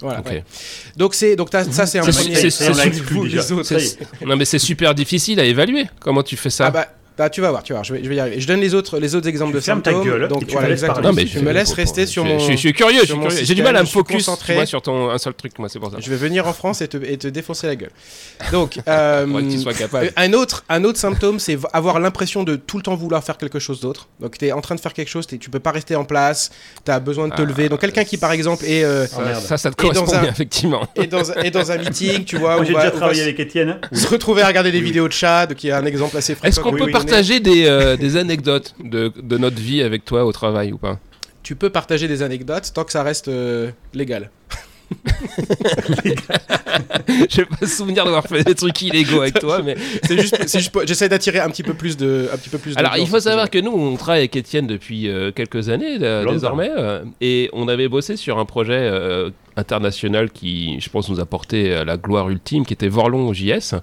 Voilà, 0.00 0.20
Ok. 0.20 0.26
ouais. 0.26 0.44
Donc 0.96 1.14
c'est 1.14 1.34
donc 1.36 1.48
ça 1.50 1.64
c'est 1.86 1.98
un 1.98 2.12
C'est-. 2.12 4.24
Non, 4.26 4.36
mais 4.36 4.44
c'est 4.44 4.58
super 4.58 4.94
difficile 4.94 5.40
à 5.40 5.44
évaluer. 5.44 5.84
Comment 6.00 6.22
tu 6.22 6.36
fais 6.36 6.50
ça 6.50 6.66
Ah 6.66 6.70
bah, 6.70 6.88
bah, 7.16 7.30
tu 7.30 7.40
vas 7.40 7.50
voir, 7.50 7.62
tu 7.62 7.72
vas 7.72 7.78
voir, 7.78 7.84
je 7.84 7.94
vais, 7.94 8.02
je 8.02 8.08
vais 8.08 8.16
y 8.16 8.20
arriver. 8.20 8.40
Je 8.40 8.46
donne 8.46 8.60
les 8.60 8.74
autres, 8.74 8.98
les 8.98 9.14
autres 9.14 9.28
exemples 9.28 9.52
Tu 9.52 9.56
de 9.56 9.60
fermes 9.60 9.82
ta 9.82 9.92
symptômes. 9.92 10.08
gueule 10.08 10.28
donc 10.28 10.42
et 10.42 10.46
tu 10.46 10.52
voilà, 10.52 10.66
me 10.66 10.72
laisses 10.72 10.82
exactement. 10.82 11.02
parler. 11.12 11.24
Non, 11.24 11.30
mais 11.32 11.40
je 11.40 11.44
me 11.44 11.52
laisse 11.52 11.68
pour- 11.68 11.76
rester 11.76 12.06
sur 12.06 12.24
je- 12.24 12.28
mon. 12.32 12.38
Je, 12.40 12.52
je 12.52 12.56
suis 12.56 12.72
curieux, 12.72 12.94
je 12.94 12.98
suis 13.00 13.06
sur 13.08 13.16
mon 13.18 13.28
curieux. 13.28 13.44
J'ai 13.44 13.54
du 13.54 13.62
mal 13.62 13.76
à 13.76 13.82
me 13.82 13.86
focus 13.86 14.16
tu 14.16 14.24
concentré. 14.24 14.54
vois, 14.54 14.66
sur 14.66 14.82
ton 14.82 15.10
un 15.10 15.18
seul 15.18 15.34
truc, 15.34 15.58
moi, 15.58 15.68
c'est 15.68 15.78
pour 15.78 15.90
ça. 15.90 15.98
Je 16.00 16.10
vais 16.10 16.16
venir 16.16 16.46
en 16.48 16.52
France 16.52 16.80
et 16.82 16.88
te, 16.88 16.96
et 16.96 17.16
te 17.16 17.28
défoncer 17.28 17.66
la 17.68 17.76
gueule. 17.76 17.90
Donc, 18.52 18.78
euh, 18.88 19.26
Faudrait 19.26 19.42
que 19.42 19.50
tu 19.50 19.58
sois 19.58 19.74
capable. 19.74 20.12
Un 20.16 20.32
autre, 20.32 20.64
un 20.68 20.82
autre 20.84 20.98
symptôme, 20.98 21.38
c'est 21.38 21.58
avoir 21.72 22.00
l'impression 22.00 22.42
de 22.42 22.56
tout 22.56 22.76
le 22.76 22.82
temps 22.82 22.96
vouloir 22.96 23.22
faire 23.22 23.38
quelque 23.38 23.58
chose 23.58 23.80
d'autre. 23.80 24.08
Donc, 24.20 24.36
tu 24.38 24.46
es 24.46 24.52
en 24.52 24.60
train 24.60 24.74
de 24.74 24.80
faire 24.80 24.92
quelque 24.92 25.08
chose, 25.10 25.26
t'es- 25.26 25.38
tu 25.38 25.50
peux 25.50 25.60
pas 25.60 25.70
rester 25.70 25.94
en 25.96 26.04
place, 26.04 26.50
tu 26.84 26.90
as 26.90 27.00
besoin 27.00 27.28
de 27.28 27.34
te 27.34 27.42
Ah, 27.42 27.44
lever. 27.44 27.68
Donc, 27.68 27.80
quelqu'un 27.80 28.04
qui, 28.04 28.16
par 28.16 28.32
exemple, 28.32 28.64
est, 28.64 28.84
euh, 28.84 29.06
Oh, 29.16 29.20
merde. 29.20 29.42
Ça, 29.42 29.56
ça 29.56 29.70
te 29.70 29.74
Et 29.80 29.86
dans 29.88 29.92
correspond 29.94 30.16
un- 30.16 30.20
bien, 30.22 30.30
effectivement. 30.30 30.86
est, 30.96 31.06
dans, 31.06 31.30
un- 31.30 31.34
est 31.42 31.50
dans 31.50 31.70
un 31.70 31.78
meeting, 31.78 32.24
tu 32.24 32.36
vois, 32.38 32.56
Moi, 32.56 32.64
j'ai 32.64 32.74
déjà 32.74 32.90
travaillé 32.90 33.22
avec 33.22 33.38
Étienne. 33.38 33.78
se 33.92 34.06
retrouver 34.08 34.42
à 34.42 34.46
regarder 34.48 34.72
des 34.72 34.80
vidéos 34.80 35.06
de 35.08 35.12
chat, 35.12 35.46
qui 35.54 35.68
est 35.68 35.72
un 35.72 35.84
exemple 35.86 36.16
assez 36.16 36.34
fréquent. 36.34 36.48
Est-ce 36.48 36.60
qu'on 36.60 36.72
peut. 36.72 36.90
Partager 37.04 37.40
des, 37.40 37.66
euh, 37.66 37.96
des 37.96 38.16
anecdotes 38.16 38.74
de, 38.82 39.12
de 39.20 39.38
notre 39.38 39.60
vie 39.60 39.82
avec 39.82 40.04
toi 40.04 40.24
au 40.24 40.32
travail 40.32 40.72
ou 40.72 40.78
pas 40.78 40.98
Tu 41.42 41.56
peux 41.56 41.70
partager 41.70 42.08
des 42.08 42.22
anecdotes 42.22 42.72
tant 42.74 42.84
que 42.84 42.92
ça 42.92 43.02
reste 43.02 43.28
euh, 43.28 43.70
légal. 43.92 44.30
J'ai 47.28 47.44
pas 47.44 47.66
souvenir 47.66 48.04
d'avoir 48.04 48.26
fait 48.26 48.44
des 48.44 48.54
trucs 48.54 48.80
illégaux 48.82 49.22
avec 49.22 49.38
toi, 49.38 49.62
mais 49.62 49.76
C'est 50.02 50.18
juste, 50.18 50.36
j'essaie 50.86 51.08
d'attirer 51.08 51.40
un 51.40 51.48
petit 51.48 51.62
peu 51.62 51.74
plus 51.74 51.96
de, 51.96 52.28
un 52.32 52.36
petit 52.36 52.50
peu 52.50 52.58
plus. 52.58 52.76
Alors, 52.76 52.96
il 52.96 53.06
faut 53.06 53.20
savoir 53.20 53.50
que 53.50 53.58
nous, 53.58 53.70
on 53.72 53.96
travaille 53.96 54.20
avec 54.20 54.36
Étienne 54.36 54.66
depuis 54.66 55.08
euh, 55.08 55.32
quelques 55.32 55.68
années 55.68 55.98
euh, 56.02 56.24
désormais, 56.30 56.70
euh, 56.76 57.04
et 57.20 57.50
on 57.52 57.68
avait 57.68 57.88
bossé 57.88 58.16
sur 58.16 58.38
un 58.38 58.44
projet 58.44 58.78
euh, 58.78 59.30
international 59.56 60.30
qui, 60.30 60.80
je 60.80 60.90
pense, 60.90 61.08
nous 61.08 61.20
a 61.20 61.26
porté 61.26 61.72
euh, 61.72 61.84
la 61.84 61.96
gloire 61.96 62.28
ultime, 62.30 62.66
qui 62.66 62.72
était 62.72 62.88
Vorlon 62.88 63.32
JS. 63.32 63.74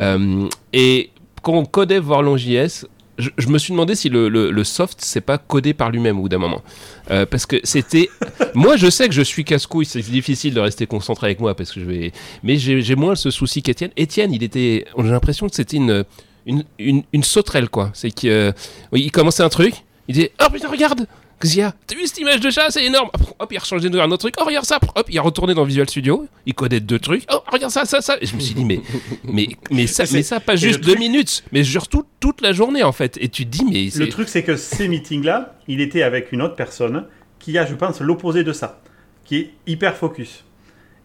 Euh, 0.00 0.48
et 0.72 1.10
quand 1.44 1.52
on 1.52 1.64
codait 1.64 2.00
Vorlon 2.00 2.36
JS, 2.36 2.86
je, 3.18 3.48
me 3.48 3.58
suis 3.58 3.72
demandé 3.72 3.94
si 3.94 4.08
le, 4.08 4.64
soft 4.64 4.98
c'est 5.00 5.20
pas 5.20 5.38
codé 5.38 5.74
par 5.74 5.90
lui-même 5.90 6.18
au 6.18 6.22
bout 6.22 6.28
d'un 6.28 6.38
moment. 6.38 6.62
Euh, 7.10 7.26
parce 7.26 7.46
que 7.46 7.60
c'était. 7.62 8.08
moi, 8.54 8.76
je 8.76 8.90
sais 8.90 9.06
que 9.08 9.14
je 9.14 9.22
suis 9.22 9.44
casse-couille, 9.44 9.84
c'est 9.84 10.00
difficile 10.00 10.54
de 10.54 10.60
rester 10.60 10.86
concentré 10.86 11.28
avec 11.28 11.40
moi 11.40 11.54
parce 11.54 11.70
que 11.70 11.80
je 11.80 11.84
vais. 11.84 12.12
Mais 12.42 12.56
j'ai 12.56 12.96
moins 12.96 13.14
ce 13.14 13.30
souci 13.30 13.62
qu'Étienne. 13.62 13.90
Étienne, 13.96 14.32
il 14.32 14.42
était. 14.42 14.86
J'ai 14.98 15.10
l'impression 15.10 15.48
que 15.48 15.54
c'était 15.54 15.76
une, 15.76 16.04
une, 16.46 16.64
une, 16.78 17.02
une 17.12 17.22
sauterelle, 17.22 17.68
quoi. 17.68 17.90
C'est 17.94 18.10
qu'il 18.10 18.30
euh, 18.30 18.52
il 18.92 19.12
commençait 19.12 19.42
un 19.42 19.48
truc, 19.50 19.74
il 20.08 20.14
disait 20.14 20.32
Oh 20.42 20.50
putain, 20.52 20.68
regarde 20.68 21.06
Qu'est-ce 21.44 21.52
qu'il 21.54 21.60
y 21.60 21.62
a 21.64 21.74
T'as 21.86 21.94
vu 21.96 22.06
cette 22.06 22.18
image 22.18 22.40
de 22.40 22.50
chat 22.50 22.70
C'est 22.70 22.84
énorme 22.84 23.10
Hop, 23.38 23.48
il 23.52 23.56
a 23.56 23.60
rechangé 23.60 23.90
de 23.90 23.98
un 23.98 24.06
autre 24.10 24.18
truc. 24.18 24.34
Oh, 24.40 24.44
regarde 24.44 24.64
ça 24.64 24.78
Hop, 24.94 25.06
il 25.08 25.18
a 25.18 25.22
retourné 25.22 25.54
dans 25.54 25.64
Visual 25.64 25.88
Studio. 25.88 26.26
Il 26.46 26.54
codait 26.54 26.80
deux 26.80 26.98
trucs. 26.98 27.24
Oh, 27.32 27.38
regarde 27.52 27.72
ça, 27.72 27.84
ça, 27.84 28.00
ça. 28.00 28.16
Et 28.20 28.26
je 28.26 28.34
me 28.34 28.40
suis 28.40 28.54
dit, 28.54 28.64
mais, 28.64 28.80
mais, 29.24 29.48
mais, 29.70 29.86
ça, 29.86 30.06
C'est- 30.06 30.16
mais 30.16 30.22
ça, 30.22 30.40
pas 30.40 30.56
juste 30.56 30.80
deux 30.80 30.92
truc- 30.92 30.98
minutes, 30.98 31.44
mais 31.52 31.62
genre 31.64 31.88
tout- 31.88 32.06
toute 32.20 32.40
la 32.40 32.52
journée, 32.52 32.82
en 32.82 32.92
fait. 32.92 33.16
Et 33.20 33.28
tu 33.28 33.44
te 33.46 33.50
dis, 33.50 33.64
mais. 33.64 33.88
Le 33.98 34.08
truc, 34.08 34.28
c'est 34.28 34.42
que 34.42 34.56
ces 34.56 34.88
meetings-là, 34.88 35.54
il 35.68 35.80
était 35.80 36.02
avec 36.02 36.32
une 36.32 36.42
autre 36.42 36.56
personne 36.56 37.06
qui 37.38 37.56
a, 37.58 37.66
je 37.66 37.74
pense, 37.74 38.00
l'opposé 38.00 38.42
de 38.44 38.52
ça, 38.52 38.80
qui 39.24 39.36
est 39.36 39.50
hyper 39.66 39.96
focus. 39.96 40.44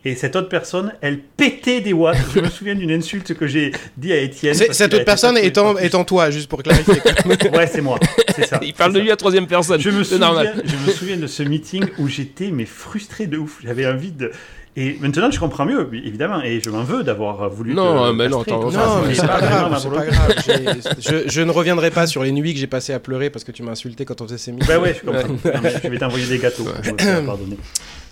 Et 0.05 0.15
cette 0.15 0.37
autre 0.37 0.47
personne, 0.47 0.93
elle 1.01 1.19
pétait 1.19 1.81
des 1.81 1.91
watts. 1.91 2.17
Je 2.33 2.39
me 2.39 2.49
souviens 2.49 2.75
d'une 2.75 2.91
insulte 2.91 3.33
que 3.33 3.47
j'ai 3.47 3.73
dit 3.97 4.13
à 4.13 4.17
Étienne. 4.17 4.53
Cette 4.53 4.93
autre 4.93 5.03
personne 5.03 5.37
étant, 5.37 5.77
étant 5.77 6.05
toi, 6.05 6.29
juste 6.29 6.49
pour 6.49 6.63
clarifier. 6.63 6.95
Ouais, 7.53 7.67
c'est 7.67 7.81
moi. 7.81 7.99
C'est 8.35 8.45
ça. 8.45 8.59
Il 8.63 8.73
parle 8.73 8.93
de 8.93 8.99
lui 8.99 9.11
à 9.11 9.15
troisième 9.15 9.47
personne. 9.47 9.79
Je 9.79 9.89
me, 9.89 10.03
souviens, 10.03 10.27
normal. 10.27 10.63
je 10.63 10.75
me 10.87 10.93
souviens 10.93 11.17
de 11.17 11.27
ce 11.27 11.43
meeting 11.43 11.85
où 11.97 12.07
j'étais 12.07 12.51
mais 12.51 12.65
frustré 12.65 13.27
de 13.27 13.37
ouf. 13.37 13.59
J'avais 13.63 13.85
envie 13.85 14.11
de. 14.11 14.31
Et 14.75 14.97
maintenant, 15.01 15.29
je 15.29 15.39
comprends 15.39 15.65
mieux, 15.65 15.89
évidemment, 15.93 16.41
et 16.41 16.61
je 16.63 16.69
m'en 16.69 16.83
veux 16.83 17.03
d'avoir 17.03 17.49
voulu. 17.49 17.73
Non, 17.73 18.07
te 18.07 18.13
mais 18.13 18.29
non. 18.29 18.43
Non, 18.47 19.01
mais 19.05 19.13
c'est 19.13 19.27
pas 19.27 19.41
grave, 19.41 19.71
pas 19.71 20.93
Je, 20.99 21.27
je 21.27 21.41
ne 21.41 21.51
reviendrai 21.51 21.91
pas 21.91 22.07
sur 22.07 22.23
les 22.23 22.31
nuits 22.31 22.53
que 22.53 22.59
j'ai 22.59 22.67
passées 22.67 22.93
à 22.93 22.99
pleurer 22.99 23.29
parce 23.29 23.43
que 23.43 23.51
tu 23.51 23.63
m'as 23.63 23.71
insulté 23.71 24.05
quand 24.05 24.21
on 24.21 24.25
faisait 24.25 24.37
ces 24.37 24.51
meetings. 24.51 24.67
Bah 24.67 24.79
ouais, 24.79 24.93
je 24.93 25.05
comprends. 25.05 25.27
Non, 25.27 25.69
je 25.83 25.89
vais 25.89 25.97
t'envoyer 25.97 26.27
des 26.27 26.37
gâteaux. 26.37 26.67
pardonner. 27.25 27.57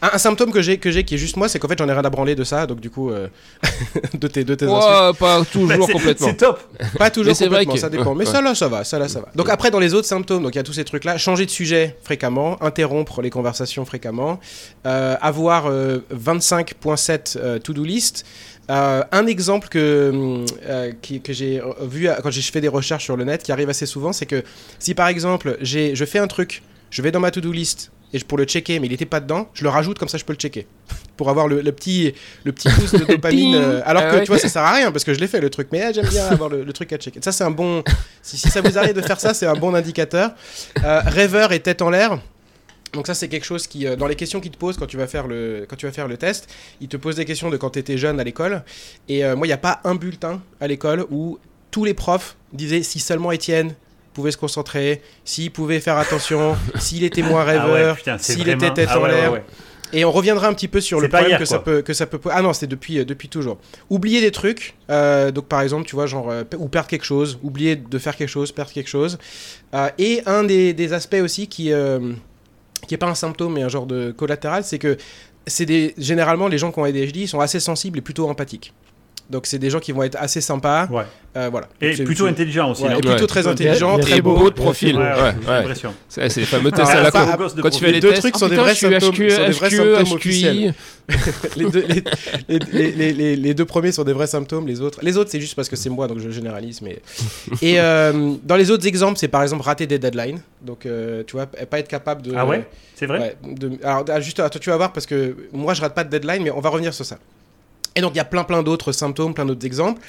Un, 0.01 0.09
un 0.13 0.17
symptôme 0.17 0.51
que 0.51 0.61
j'ai, 0.61 0.77
que 0.77 0.91
j'ai 0.91 1.03
qui 1.03 1.15
est 1.15 1.17
juste 1.17 1.37
moi, 1.37 1.49
c'est 1.49 1.57
qu'en 1.59 1.67
fait 1.67 1.77
j'en 1.77 1.87
ai 1.89 1.93
rien 1.93 2.03
à 2.05 2.09
branler 2.09 2.35
de 2.35 2.43
ça, 2.43 2.67
donc 2.67 2.79
du 2.79 2.89
coup, 2.89 3.09
euh, 3.09 3.27
de 4.13 4.27
tes, 4.27 4.43
de 4.43 4.53
tes 4.55 4.65
insultes. 4.65 4.83
Ouais, 4.83 5.13
pas 5.19 5.43
toujours 5.45 5.85
c'est- 5.87 5.91
complètement. 5.93 6.27
C'est 6.27 6.33
top. 6.37 6.59
Pas 6.97 7.09
toujours 7.09 7.31
Mais 7.31 7.33
c'est 7.33 7.47
vrai 7.47 7.65
complètement, 7.65 7.73
que- 7.73 7.79
ça 7.79 7.89
dépend. 7.89 8.13
Mais 8.15 8.25
ouais. 8.25 8.31
ça 8.31 8.41
là, 8.41 8.53
ça 8.55 8.67
va, 8.67 8.83
ça 8.83 8.99
là, 8.99 9.07
ça 9.07 9.21
va. 9.21 9.29
Donc 9.35 9.49
après, 9.49 9.71
dans 9.71 9.79
les 9.79 9.93
autres 9.93 10.07
symptômes, 10.07 10.43
donc 10.43 10.53
il 10.53 10.57
y 10.57 10.59
a 10.59 10.63
tous 10.63 10.73
ces 10.73 10.83
trucs-là, 10.85 11.17
changer 11.17 11.45
de 11.45 11.51
sujet 11.51 11.97
fréquemment, 12.03 12.61
interrompre 12.63 13.21
les 13.21 13.29
conversations 13.29 13.85
fréquemment, 13.85 14.39
euh, 14.85 15.15
avoir 15.21 15.65
euh, 15.67 15.99
25.7 16.13 17.37
euh, 17.37 17.59
to-do 17.59 17.83
list. 17.83 18.25
Euh, 18.69 19.01
un 19.13 19.27
exemple 19.27 19.69
que, 19.69 20.11
hum, 20.13 20.45
euh, 20.67 20.91
qui- 21.01 21.21
que 21.21 21.31
j'ai 21.33 21.61
vu 21.81 22.09
quand 22.21 22.31
j'ai 22.31 22.41
fait 22.41 22.59
des 22.61 22.67
recherches 22.67 23.05
sur 23.05 23.15
le 23.15 23.23
net, 23.23 23.41
qui 23.43 23.51
arrive 23.51 23.69
assez 23.69 23.85
souvent, 23.85 24.11
c'est 24.13 24.25
que 24.25 24.43
si 24.79 24.93
par 24.93 25.07
exemple 25.07 25.57
j'ai, 25.61 25.95
je 25.95 26.03
fais 26.05 26.19
un 26.19 26.27
truc, 26.27 26.61
je 26.89 27.01
vais 27.01 27.11
dans 27.11 27.19
ma 27.21 27.31
to-do 27.31 27.51
list 27.51 27.91
et 28.13 28.19
je- 28.19 28.25
pour 28.25 28.37
le 28.37 28.45
checker, 28.45 28.79
mais 28.79 28.87
il 28.87 28.91
n'était 28.91 29.05
pas 29.05 29.19
dedans, 29.19 29.49
je 29.53 29.63
le 29.63 29.69
rajoute 29.69 29.97
comme 29.99 30.07
ça 30.09 30.17
je 30.17 30.25
peux 30.25 30.33
le 30.33 30.37
checker. 30.39 30.67
Pour 31.17 31.31
avoir 31.31 31.47
le, 31.47 31.61
le 31.61 31.71
petit, 31.71 32.13
le 32.43 32.51
petit 32.51 32.69
pouce 32.69 32.91
de 32.93 33.03
dopamine. 33.07 33.55
euh, 33.55 33.81
alors 33.85 34.03
Ah 34.05 34.11
que 34.11 34.15
ouais. 34.17 34.21
tu 34.23 34.27
vois, 34.27 34.37
ça 34.37 34.49
sert 34.49 34.61
à 34.61 34.71
rien 34.73 34.91
parce 34.91 35.03
que 35.03 35.15
je 35.15 35.19
l'ai 35.19 35.25
fait 35.27 35.41
le 35.41 35.49
truc, 35.49 35.69
mais 35.71 35.81
ah, 35.81 35.91
j'aime 35.91 36.05
bien 36.07 36.27
avoir 36.27 36.47
le, 36.47 36.63
le 36.63 36.73
truc 36.73 36.93
à 36.93 36.97
checker. 36.97 37.19
Ça, 37.23 37.31
c'est 37.31 37.43
un 37.43 37.49
bon. 37.49 37.83
Si, 38.21 38.37
si 38.37 38.49
ça 38.49 38.61
vous 38.61 38.77
arrive 38.77 38.93
de 38.93 39.01
faire 39.01 39.19
ça, 39.19 39.33
c'est 39.33 39.47
un 39.47 39.55
bon 39.55 39.73
indicateur. 39.73 40.29
Euh, 40.83 40.99
rêveur 41.07 41.53
et 41.53 41.59
tête 41.59 41.81
en 41.81 41.89
l'air. 41.89 42.19
Donc 42.93 43.07
ça 43.07 43.13
c'est 43.15 43.27
quelque 43.29 43.45
chose 43.45 43.65
qui, 43.67 43.85
euh, 43.87 43.95
dans 43.95 44.05
les 44.07 44.15
questions 44.15 44.39
qu'il 44.39 44.51
te 44.51 44.57
pose 44.57 44.77
quand 44.77 44.85
tu 44.85 44.95
vas 44.95 45.07
faire 45.07 45.27
le, 45.27 45.65
quand 45.67 45.75
tu 45.75 45.85
vas 45.87 45.91
faire 45.91 46.07
le 46.07 46.17
test, 46.17 46.47
il 46.81 46.87
te 46.87 46.95
pose 46.97 47.15
des 47.15 47.25
questions 47.25 47.49
de 47.49 47.57
quand 47.57 47.71
tu 47.71 47.79
étais 47.79 47.97
jeune 47.97 48.19
à 48.19 48.23
l'école. 48.23 48.63
Et 49.09 49.25
euh, 49.25 49.35
moi 49.35 49.45
il 49.45 49.49
n'y 49.49 49.53
a 49.53 49.57
pas 49.57 49.81
un 49.83 49.95
bulletin 49.95 50.41
à 50.61 50.67
l'école 50.67 51.05
où 51.11 51.37
tous 51.69 51.83
les 51.83 51.93
profs 51.93 52.37
disaient 52.53 52.83
si 52.83 52.99
seulement 52.99 53.31
Étienne 53.33 53.73
pouvait 54.17 54.31
se 54.31 54.37
concentrer, 54.37 55.01
s'il 55.23 55.51
pouvait 55.51 55.79
faire 55.79 55.97
attention, 55.97 56.57
s'il 56.79 57.03
était 57.03 57.21
moins 57.21 57.45
Ah 57.47 57.67
ouais, 57.67 57.73
rêveur, 57.73 57.97
s'il 58.19 58.39
vraiment- 58.39 58.55
était 58.65 58.73
tête 58.73 58.89
ah 58.91 58.99
en 58.99 59.03
ouais, 59.03 59.11
l'air. 59.11 59.31
ouais. 59.31 59.43
Et 59.93 60.03
on 60.03 60.11
reviendra 60.11 60.47
un 60.49 60.53
petit 60.53 60.67
peu 60.67 60.81
sur 60.81 60.99
le 60.99 61.07
problème 61.07 61.29
hier, 61.29 61.39
que, 61.39 61.45
ça 61.45 61.59
peut, 61.59 61.81
que 61.81 61.93
ça 61.93 62.05
peut. 62.07 62.19
Ah 62.29 62.41
non, 62.41 62.51
c'est 62.51 62.67
depuis, 62.67 62.97
euh, 62.99 63.05
depuis 63.05 63.29
toujours. 63.29 63.57
Oublier 63.89 64.19
des 64.19 64.31
trucs. 64.31 64.75
euh, 64.89 65.31
donc 65.31 65.45
par 65.45 65.61
exemple, 65.61 65.85
tu 65.87 65.95
vois, 65.95 66.07
genre, 66.07 66.29
euh, 66.29 66.43
ou 66.57 66.67
perdre 66.67 66.89
quelque 66.89 67.05
chose, 67.05 67.39
oublier 67.41 67.77
de 67.77 67.97
faire 67.97 68.17
quelque 68.17 68.27
chose, 68.27 68.51
perdre 68.51 68.71
quelque 68.71 68.89
chose. 68.89 69.17
Et 69.97 70.21
un 70.25 70.43
des, 70.43 70.73
des 70.73 70.91
aspects 70.93 71.21
aussi 71.23 71.47
qui, 71.47 71.71
qui 72.87 72.93
est 72.93 72.97
pas 72.97 73.07
un 73.07 73.15
symptôme, 73.15 73.53
mais 73.53 73.63
un 73.63 73.69
genre 73.69 73.85
de 73.85 74.11
collatéral, 74.11 74.63
c'est 74.65 74.79
que 74.79 74.97
c'est 75.45 75.65
des, 75.65 75.93
généralement 75.97 76.49
les 76.49 76.57
gens 76.57 76.73
qui 76.73 76.79
ont 76.79 76.83
ADHD 76.83 77.17
ils 77.17 77.27
sont 77.29 77.39
assez 77.39 77.61
sensibles 77.61 77.99
et 77.99 78.01
plutôt 78.01 78.27
empathiques. 78.27 78.73
Donc 79.29 79.45
c'est 79.45 79.59
des 79.59 79.69
gens 79.69 79.79
qui 79.81 79.91
vont 79.91 80.03
être 80.03 80.15
assez 80.19 80.39
sympas. 80.41 80.87
Ouais. 80.87 81.03
euh, 81.35 81.49
voilà. 81.51 81.67
Et 81.81 81.95
Donc, 81.95 82.05
plutôt 82.05 82.23
c'est- 82.25 82.31
intelligent 82.31 82.71
aussi. 82.71 82.83
ouais, 82.83 82.91
et 82.93 83.01
plutôt 83.01 83.09
Ouais. 83.09 83.27
très 83.27 83.41
Il 83.41 83.43
y 83.43 83.47
a- 83.47 83.51
intelligent, 83.51 83.93
il 83.95 83.97
y 83.97 84.01
a 84.01 84.03
très 84.05 84.15
des 84.15 84.21
beau 84.21 84.49
de 84.49 84.55
profil. 84.55 84.95
Ouais, 84.95 85.03
Ouais, 85.03 85.09
ouais, 85.09 85.15
j'ai 85.41 85.47
ouais. 85.49 85.55
l'impression. 85.57 85.93
C'est 86.07 86.35
les 86.37 86.45
fameux 86.45 86.71
tests 86.71 86.89
Alors, 86.89 87.01
à 87.01 87.03
la 87.03 87.37
con. 87.37 87.47
de 87.55 87.61
Quand 87.61 87.69
tu 87.69 87.79
fais 87.83 87.91
Les 87.91 87.99
deux 87.99 88.09
tests, 88.09 88.21
trucs 88.21 88.37
sont 88.37 88.47
des 88.47 88.55
vrais 88.55 88.73
symptômes, 88.73 89.11
HQE, 89.11 89.29
sont 89.29 89.45
des 89.45 89.51
vrais 89.51 89.69
HQE, 89.69 89.75
symptômes 89.75 90.03
HQI. 90.05 90.13
officiels. 90.15 90.73
les, 92.37 93.53
deux, 93.53 93.65
premiers 93.65 93.91
sont 93.91 94.03
des 94.03 94.13
vrais 94.13 94.27
symptômes, 94.27 94.67
les 94.67 94.81
autres, 94.81 94.99
les 95.01 95.17
autres 95.17 95.29
c'est 95.31 95.39
juste 95.39 95.55
parce 95.55 95.69
que 95.69 95.75
c'est 95.75 95.89
moi 95.89 96.07
donc 96.07 96.19
je 96.19 96.29
généralise. 96.29 96.81
Mais 96.81 96.99
et 97.61 97.79
euh, 97.79 98.33
dans 98.43 98.55
les 98.55 98.71
autres 98.71 98.87
exemples, 98.87 99.17
c'est 99.17 99.27
par 99.27 99.43
exemple 99.43 99.63
rater 99.63 99.87
des 99.87 99.99
deadlines, 99.99 100.39
donc 100.61 100.85
euh, 100.85 101.23
tu 101.25 101.35
vois 101.35 101.45
pas 101.45 101.79
être 101.79 101.87
capable 101.87 102.21
de. 102.21 102.33
Ah 102.35 102.45
ouais? 102.45 102.65
C'est 102.95 103.05
vrai? 103.05 103.19
Ouais, 103.19 103.35
de- 103.53 103.77
alors 103.83 104.05
ah, 104.09 104.19
juste 104.21 104.39
attends, 104.39 104.59
tu 104.59 104.69
vas 104.69 104.77
voir 104.77 104.91
parce 104.93 105.05
que 105.05 105.35
moi 105.53 105.73
je 105.73 105.81
rate 105.81 105.93
pas 105.93 106.03
de 106.03 106.09
deadline, 106.09 106.43
mais 106.43 106.51
on 106.51 106.59
va 106.61 106.69
revenir 106.69 106.93
sur 106.93 107.05
ça. 107.05 107.17
Et 107.97 108.01
donc 108.01 108.13
il 108.13 108.17
y 108.17 108.21
a 108.21 108.25
plein 108.25 108.45
plein 108.45 108.63
d'autres 108.63 108.93
symptômes, 108.93 109.33
plein 109.33 109.45
d'autres 109.45 109.65
exemples. 109.65 110.01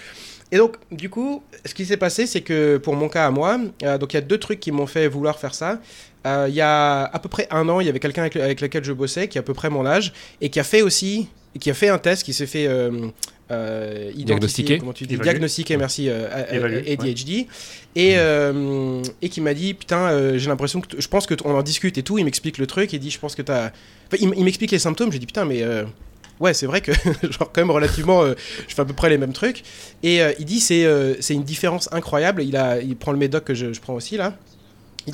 Et 0.52 0.56
donc 0.56 0.76
du 0.92 1.10
coup, 1.10 1.42
ce 1.64 1.74
qui 1.74 1.84
s'est 1.84 1.96
passé, 1.96 2.26
c'est 2.26 2.42
que 2.42 2.76
pour 2.76 2.94
mon 2.94 3.08
cas 3.08 3.26
à 3.26 3.30
moi, 3.30 3.58
euh, 3.82 3.98
donc 3.98 4.12
il 4.12 4.16
y 4.16 4.18
a 4.18 4.22
deux 4.22 4.38
trucs 4.38 4.60
qui 4.60 4.70
m'ont 4.72 4.86
fait 4.86 5.08
vouloir 5.08 5.38
faire 5.38 5.54
ça. 5.54 5.80
Euh, 6.26 6.46
il 6.48 6.54
y 6.54 6.60
a 6.60 7.04
à 7.04 7.18
peu 7.18 7.28
près 7.28 7.46
un 7.50 7.68
an, 7.68 7.80
il 7.80 7.86
y 7.86 7.90
avait 7.90 7.98
quelqu'un 8.00 8.22
avec, 8.22 8.36
avec 8.36 8.60
lequel 8.60 8.84
je 8.84 8.92
bossais, 8.92 9.28
qui 9.28 9.38
a 9.38 9.40
à 9.40 9.44
peu 9.44 9.54
près 9.54 9.70
mon 9.70 9.84
âge, 9.86 10.12
et 10.40 10.48
qui 10.50 10.58
a 10.60 10.64
fait 10.64 10.82
aussi, 10.82 11.28
qui 11.60 11.70
a 11.70 11.74
fait 11.74 11.88
un 11.88 11.98
test, 11.98 12.22
qui 12.24 12.32
s'est 12.32 12.46
fait 12.46 12.66
euh, 12.66 13.08
euh, 13.50 14.10
Diagnostiquer. 14.14 14.78
comment 14.78 14.92
tu 14.92 15.06
dis, 15.06 15.16
diagnostiquer, 15.16 15.76
merci, 15.76 16.08
euh, 16.08 16.28
Évaluer, 16.50 16.92
ADHD, 16.92 17.46
et, 17.94 18.14
euh, 18.18 19.02
et 19.22 19.28
qui 19.28 19.40
m'a 19.40 19.54
dit, 19.54 19.74
putain, 19.74 20.10
euh, 20.10 20.38
j'ai 20.38 20.48
l'impression 20.48 20.80
que, 20.80 21.00
je 21.00 21.08
pense 21.08 21.26
que 21.26 21.34
t- 21.34 21.44
on 21.46 21.54
en 21.54 21.62
discute 21.62 21.96
et 21.98 22.02
tout, 22.02 22.18
il 22.18 22.24
m'explique 22.24 22.58
le 22.58 22.66
truc, 22.66 22.92
il 22.92 22.98
dit, 23.00 23.10
je 23.10 23.18
pense 23.18 23.34
que 23.34 23.42
t'as, 23.42 23.70
Enfin, 24.10 24.16
il, 24.20 24.44
m'explique 24.44 24.70
les 24.70 24.78
symptômes, 24.78 25.12
j'ai 25.12 25.18
dit, 25.18 25.26
putain, 25.26 25.44
mais 25.44 25.62
euh, 25.62 25.84
ouais, 26.40 26.54
c'est 26.54 26.66
vrai 26.66 26.80
que, 26.80 26.92
genre, 27.30 27.50
quand 27.52 27.58
même, 27.58 27.70
relativement, 27.70 28.22
euh, 28.22 28.34
je 28.68 28.74
fais 28.74 28.82
à 28.82 28.84
peu 28.84 28.92
près 28.94 29.08
les 29.08 29.18
mêmes 29.18 29.32
trucs, 29.32 29.62
et 30.02 30.22
euh, 30.22 30.32
il 30.38 30.44
dit, 30.44 30.60
c'est 30.60 30.84
euh, 30.84 31.14
c'est 31.20 31.34
une 31.34 31.44
différence 31.44 31.88
incroyable, 31.92 32.42
il, 32.42 32.56
a, 32.56 32.80
il 32.80 32.96
prend 32.96 33.12
le 33.12 33.18
médoc 33.18 33.44
que 33.44 33.54
je, 33.54 33.72
je 33.72 33.80
prends 33.80 33.94
aussi, 33.94 34.16
là. 34.16 34.34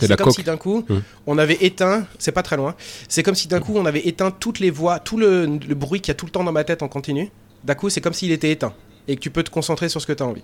C'est 0.01 0.17
comme 0.17 0.33
si 0.33 0.43
d'un 0.43 0.57
coup, 0.57 0.85
Mmh. 0.89 0.97
on 1.29 1.39
avait 1.39 1.59
éteint, 1.61 2.07
c'est 2.19 2.33
pas 2.33 2.43
très 2.43 2.57
loin, 2.57 2.75
c'est 3.09 3.23
comme 3.23 3.37
si 3.37 3.47
d'un 3.47 3.61
coup 3.61 3.75
on 3.77 3.87
avait 3.87 4.01
éteint 4.09 4.33
toutes 4.33 4.59
les 4.59 4.71
voix, 4.71 4.99
tout 4.99 5.17
le, 5.17 5.47
le 5.47 5.75
bruit 5.77 6.01
qu'il 6.01 6.09
y 6.09 6.11
a 6.11 6.15
tout 6.17 6.27
le 6.27 6.33
temps 6.33 6.43
dans 6.43 6.51
ma 6.51 6.65
tête 6.65 6.83
en 6.83 6.89
continu. 6.89 7.31
D'un 7.63 7.77
coup, 7.77 7.91
c'est 7.91 8.01
comme 8.01 8.13
s'il 8.13 8.33
était 8.33 8.51
éteint 8.51 8.75
et 9.09 9.17
que 9.17 9.21
tu 9.21 9.31
peux 9.31 9.43
te 9.43 9.51
concentrer 9.51 9.89
sur 9.89 10.01
ce 10.01 10.07
que 10.07 10.13
tu 10.13 10.23
as 10.23 10.27
envie. 10.27 10.43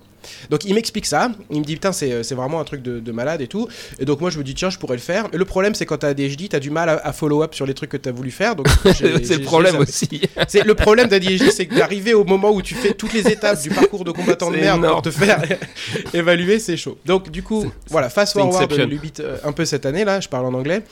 Donc 0.50 0.64
il 0.64 0.74
m'explique 0.74 1.06
ça, 1.06 1.30
il 1.50 1.60
me 1.60 1.64
dit 1.64 1.74
putain, 1.74 1.92
c'est 1.92 2.22
c'est 2.22 2.34
vraiment 2.34 2.60
un 2.60 2.64
truc 2.64 2.82
de, 2.82 3.00
de 3.00 3.12
malade 3.12 3.40
et 3.40 3.46
tout. 3.46 3.68
Et 3.98 4.04
donc 4.04 4.20
moi 4.20 4.30
je 4.30 4.38
me 4.38 4.44
dis 4.44 4.54
tiens, 4.54 4.70
je 4.70 4.78
pourrais 4.78 4.96
le 4.96 5.02
faire. 5.02 5.28
Mais 5.32 5.38
le 5.38 5.44
problème, 5.44 5.74
c'est 5.74 5.86
quand 5.86 5.98
tu 5.98 6.06
as 6.06 6.10
ADHD, 6.10 6.48
tu 6.50 6.56
as 6.56 6.60
du 6.60 6.70
mal 6.70 6.88
à, 6.88 6.94
à 7.06 7.12
follow 7.12 7.42
up 7.42 7.54
sur 7.54 7.66
les 7.66 7.74
trucs 7.74 7.90
que 7.90 7.96
tu 7.96 8.08
as 8.08 8.12
voulu 8.12 8.30
faire. 8.30 8.56
Donc 8.56 8.66
C'est 9.24 9.36
le 9.38 9.42
problème 9.42 9.76
aussi. 9.76 10.20
c'est 10.48 10.64
le 10.64 10.74
problème 10.74 11.08
d'ADHD, 11.08 11.50
c'est 11.50 11.66
que 11.66 11.74
d'arriver 11.74 12.14
au 12.14 12.24
moment 12.24 12.50
où 12.50 12.62
tu 12.62 12.74
fais 12.74 12.94
toutes 12.94 13.12
les 13.12 13.28
étapes 13.28 13.60
du 13.62 13.70
parcours 13.70 14.04
de 14.04 14.10
combattant 14.12 14.50
de 14.50 14.56
merde 14.56 14.80
pour 14.80 14.88
énorme. 14.88 15.02
te 15.02 15.10
faire 15.10 15.42
évaluer, 16.14 16.58
c'est 16.58 16.76
chaud. 16.76 16.98
Donc 17.04 17.30
du 17.30 17.42
coup, 17.42 17.70
voilà, 17.88 18.10
fast 18.10 18.32
forward 18.34 18.54
Inception. 18.56 18.86
Lubit, 18.86 19.12
euh, 19.20 19.36
un 19.44 19.52
peu 19.52 19.64
cette 19.64 19.86
année 19.86 20.04
là, 20.04 20.20
je 20.20 20.28
parle 20.28 20.46
en 20.46 20.54
anglais. 20.54 20.82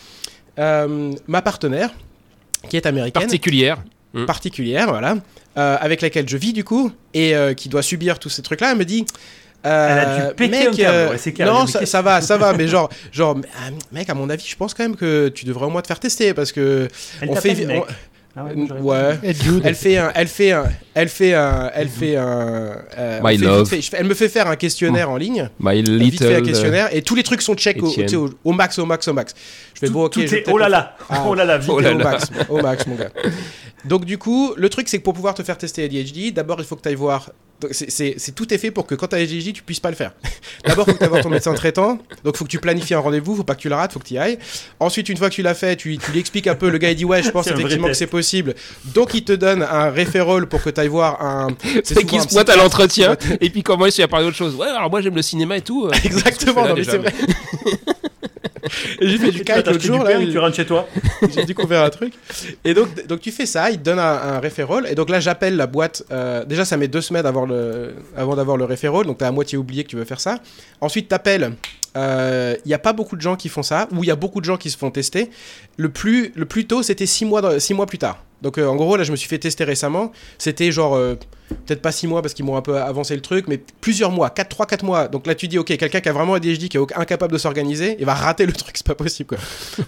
Euh, 0.59 1.13
ma 1.27 1.43
partenaire, 1.43 1.91
qui 2.69 2.77
est 2.77 2.87
américaine, 2.87 3.23
Particulière. 3.23 3.79
Particulière, 4.27 4.89
voilà, 4.89 5.17
euh, 5.57 5.77
avec 5.81 6.01
laquelle 6.03 6.29
je 6.29 6.37
vis 6.37 6.53
du 6.53 6.65
coup, 6.65 6.93
et 7.15 7.35
euh, 7.37 7.55
qui 7.55 7.69
doit 7.69 7.83
subir 7.83 8.19
tous 8.19 8.29
ces 8.31 8.43
trucs-là, 8.43 8.73
elle 8.73 8.79
me 8.79 8.85
dit. 8.85 9.05
euh, 9.67 9.89
Elle 9.91 9.99
a 9.99 10.29
dû 10.31 10.35
péter 10.35 10.51
mec, 10.51 10.69
un 10.69 10.73
câble, 10.77 10.97
euh, 11.15 11.19
c'est 11.19 11.33
clair, 11.33 11.53
non, 11.53 11.67
ça, 11.67 11.85
ça 11.85 12.01
va, 12.03 12.21
ça 12.21 12.37
va, 12.39 12.53
mais 12.53 12.69
genre, 12.75 12.89
genre, 13.13 13.37
ah, 13.61 13.71
mec, 13.93 14.09
à 14.09 14.15
mon 14.15 14.31
avis, 14.31 14.47
je 14.49 14.57
pense 14.57 14.73
quand 14.73 14.85
même 14.85 14.97
que 14.97 15.29
tu 15.29 15.45
devrais 15.45 15.67
au 15.67 15.71
moins 15.71 15.83
te 15.83 15.89
faire 15.89 16.01
tester 16.01 16.33
parce 16.33 16.53
que 16.53 16.89
Elle 17.21 17.29
on 17.31 17.35
fait, 17.41 17.51
on- 17.81 17.87
Ah 18.41 18.45
ouais, 18.81 19.19
elle 19.65 19.75
fait 19.75 19.97
un, 19.97 20.13
elle 20.15 20.29
fait 20.29 20.53
un, 20.53 20.65
elle 20.95 21.09
fait 21.09 21.35
un, 21.35 21.71
elle 21.75 21.89
fait 21.89 22.15
un, 22.17 22.77
euh, 22.97 23.21
My 23.25 23.37
fait 23.39 23.45
love. 23.45 23.69
fait- 23.69 23.81
elle 23.95 24.07
me 24.07 24.15
fait 24.15 24.29
faire 24.29 24.47
un 24.47 24.55
questionnaire 24.57 25.11
en 25.11 25.17
ligne, 25.17 25.49
My 25.59 25.83
vite 25.83 26.19
fait 26.19 26.27
un 26.27 26.29
little. 26.29 26.35
euh, 26.35 26.41
questionnaire, 26.43 26.89
et 26.95 27.03
tous 27.03 27.15
les 27.15 27.23
trucs 27.25 27.43
sont 27.43 27.55
check 27.55 27.79
au, 27.83 28.53
max, 28.53 28.79
au 28.79 28.87
max, 28.87 29.09
au 29.09 29.13
max. 29.13 29.35
Je 29.75 29.81
fais 29.81 29.87
Tout, 29.89 29.93
bon, 29.93 30.05
ok, 30.05 30.13
tout 30.13 30.21
je 30.21 30.27
est 30.27 30.29
peut-être 30.29 30.51
oh 30.53 30.59
là 30.59 30.69
là, 30.69 30.97
Ah. 31.11 31.25
oh 31.27 31.35
là 31.35 31.45
là, 31.45 31.59
vite. 31.59 31.71
Oh 31.73 31.81
là 31.81 31.93
au 31.95 31.99
là. 31.99 32.05
max, 32.05 32.31
au 32.49 32.61
max, 32.63 32.87
mon 32.87 32.95
gars. 32.95 33.11
Donc 33.85 34.05
du 34.05 34.19
coup, 34.19 34.55
le 34.57 34.69
truc 34.69 34.89
c'est 34.89 34.99
que 34.99 35.03
pour 35.05 35.15
pouvoir 35.15 35.35
te 35.35 35.43
faire 35.43 35.59
tester 35.59 35.85
ADHD, 35.85 36.33
d'abord 36.33 36.59
il 36.61 36.65
faut 36.65 36.77
que 36.77 36.83
tu 36.83 36.89
ailles 36.89 36.95
voir. 36.95 37.31
Donc, 37.61 37.73
c'est- 37.73 37.91
C'est 37.91 38.15
c'est- 38.19 38.33
tout 38.33 38.53
est 38.55 38.59
fait 38.59 38.71
pour 38.71 38.87
que 38.87 38.95
quand 38.95 39.09
tu 39.09 39.17
as 39.17 39.19
ADHD, 39.19 39.53
tu 39.53 39.63
puisses 39.63 39.81
pas 39.81 39.91
le 39.91 39.97
faire. 39.97 40.13
D'abord, 40.67 40.85
il 40.89 40.93
faut 40.93 40.99
que 40.99 41.05
voir 41.07 41.23
ton 41.23 41.31
médecin 41.31 41.55
traitant. 41.55 41.99
Donc, 42.25 42.37
faut 42.37 42.45
que 42.45 42.51
tu 42.51 42.59
planifies 42.59 42.95
un 42.95 43.01
rendez-vous. 43.01 43.35
Faut 43.37 43.45
pas 43.45 43.55
que 43.55 43.61
tu 43.61 43.69
le 43.69 43.75
rates. 43.75 43.93
Faut 43.93 43.99
que 44.01 44.05
tu 44.07 44.15
y 44.15 44.19
ailles. 44.19 44.39
Ensuite, 44.81 45.09
une 45.09 45.17
fois 45.17 45.29
que 45.31 45.35
tu 45.35 45.43
l'as 45.43 45.55
fait, 45.55 45.77
tu, 45.77 45.97
tu 45.99 46.11
lui 46.13 46.21
expliques 46.21 46.47
un 46.47 46.55
peu. 46.55 46.69
Le 46.71 46.79
gars, 46.79 46.91
il 46.91 46.97
dit 46.97 47.05
Ouais, 47.05 47.23
je 47.23 47.31
pense 47.31 47.47
effectivement 47.47 47.89
que 47.89 47.95
c'est 47.95 48.07
possible. 48.07 48.55
Donc, 48.95 49.15
il 49.15 49.25
te 49.25 49.33
donne 49.33 49.63
un 49.63 49.91
référol 49.91 50.47
pour 50.49 50.63
que 50.63 50.71
tu 50.71 50.81
ailles 50.81 50.89
voir 50.89 51.21
un. 51.25 51.49
C'est 51.85 51.95
souvent 51.95 52.07
qui 52.07 52.19
un 52.19 52.23
se 52.23 52.29
pointe 52.29 52.49
à 52.49 52.57
l'entretien 52.57 53.17
et 53.41 53.51
puis 53.51 53.63
comment 53.63 53.87
il 53.87 54.03
à 54.03 54.09
parler 54.09 54.27
d'autre 54.27 54.37
chose. 54.37 54.55
Ouais, 54.55 54.67
alors 54.69 54.91
moi 54.91 55.01
j'aime 55.01 55.15
le 55.17 55.23
cinéma 55.23 55.57
et 55.57 55.61
tout. 55.63 55.87
euh, 55.87 55.91
Exactement, 56.05 56.67
non, 56.69 56.75
mais 56.75 56.85
c'est 56.85 56.99
vrai. 56.99 57.13
Et 59.01 59.09
j'ai 59.09 59.19
fait 59.19 59.31
du 59.31 59.39
Tu 59.39 59.45
kite 59.45 59.67
l'autre 59.67 59.81
jour. 59.81 60.03
Là, 60.05 60.21
et 60.21 60.29
tu 60.31 60.39
rentres 60.39 60.57
chez 60.57 60.67
toi. 60.67 60.87
j'ai 61.35 61.45
découvert 61.45 61.83
un 61.85 61.91
truc. 61.91 62.13
Et 62.65 62.75
donc, 62.75 63.07
donc 63.07 63.21
tu 63.21 63.31
fais 63.33 63.47
ça, 63.47 63.71
il 63.71 63.79
te 63.79 63.83
donne 63.85 63.99
un, 63.99 64.03
un 64.35 64.41
référol. 64.41 64.87
Et 64.89 64.95
donc 64.95 65.11
là, 65.11 65.21
j'appelle 65.21 65.57
la 65.57 65.67
boîte. 65.67 66.03
euh, 66.11 66.45
déjà, 66.45 66.65
ça 66.65 66.77
met 66.77 66.89
deux 66.89 67.01
semaines 67.01 67.27
avant, 67.27 67.47
le, 67.47 67.95
avant 68.17 68.37
d'avoir 68.37 68.57
le 68.57 68.65
référol. 68.65 69.07
Donc, 69.07 69.19
t'as 69.19 69.29
à 69.29 69.33
moitié 69.33 69.59
oublié 69.59 69.85
que 69.85 69.89
tu 69.89 69.97
veux 69.97 70.05
faire 70.05 70.21
ça. 70.21 70.39
Ensuite, 70.81 71.09
t'appelles. 71.09 71.53
Il 71.97 72.57
n'y 72.67 72.75
a 72.75 72.79
pas 72.79 72.93
beaucoup 72.93 73.17
de 73.17 73.21
gens 73.21 73.35
qui 73.35 73.49
font 73.49 73.65
ça, 73.65 73.89
ou 73.93 74.05
il 74.05 74.07
y 74.07 74.11
a 74.13 74.17
beaucoup 74.17 74.41
de 74.41 74.45
gens 74.45 74.57
qui 74.57 74.71
se 74.71 74.79
font 74.79 74.91
tester. 74.93 75.31
Le 75.77 75.89
plus, 75.89 76.33
le 76.37 76.45
plus 76.45 76.65
tôt, 76.67 76.83
c'était 76.85 77.07
six 77.07 77.25
mois, 77.25 77.41
dans- 77.41 77.59
six 77.59 77.75
mois 77.75 77.87
plus 77.87 77.99
tard. 77.99 78.23
Donc 78.43 78.59
euh, 78.59 78.67
en 78.67 78.77
gros, 78.77 78.97
là, 78.97 79.05
je 79.05 79.11
me 79.11 79.17
suis 79.17 79.29
fait 79.29 79.39
tester 79.39 79.65
récemment. 79.65 80.13
C'était 80.39 80.71
genre, 80.71 80.95
euh, 80.95 81.15
peut-être 81.67 81.83
pas 81.83 81.91
six 81.93 82.07
mois 82.07 82.23
parce 82.23 82.35
qu'ils 82.35 82.45
m'ont 82.45 82.57
un 82.57 82.63
peu 82.63 82.79
avancé 82.79 83.15
le 83.17 83.21
truc, 83.21 83.47
mais 83.49 83.61
plusieurs 83.81 84.11
mois, 84.13 84.31
4, 84.31 84.49
3, 84.49 84.67
4 84.67 84.85
mois. 84.85 85.09
Donc 85.09 85.27
là, 85.27 85.35
tu 85.35 85.49
dis, 85.49 85.59
ok, 85.59 85.67
quelqu'un 85.77 86.01
qui 86.01 86.09
a 86.09 86.13
vraiment 86.13 86.35
ADHD, 86.35 86.69
qui 86.69 86.77
est 86.77 86.97
incapable 86.97 87.33
de 87.33 87.39
s'organiser, 87.39 87.97
il 87.99 88.07
va 88.07 88.15
rater 88.15 88.47
le 88.47 88.53
truc, 88.55 88.77
c'est 88.77 88.87
pas 88.87 88.95
possible 88.95 89.29
quoi. 89.31 89.39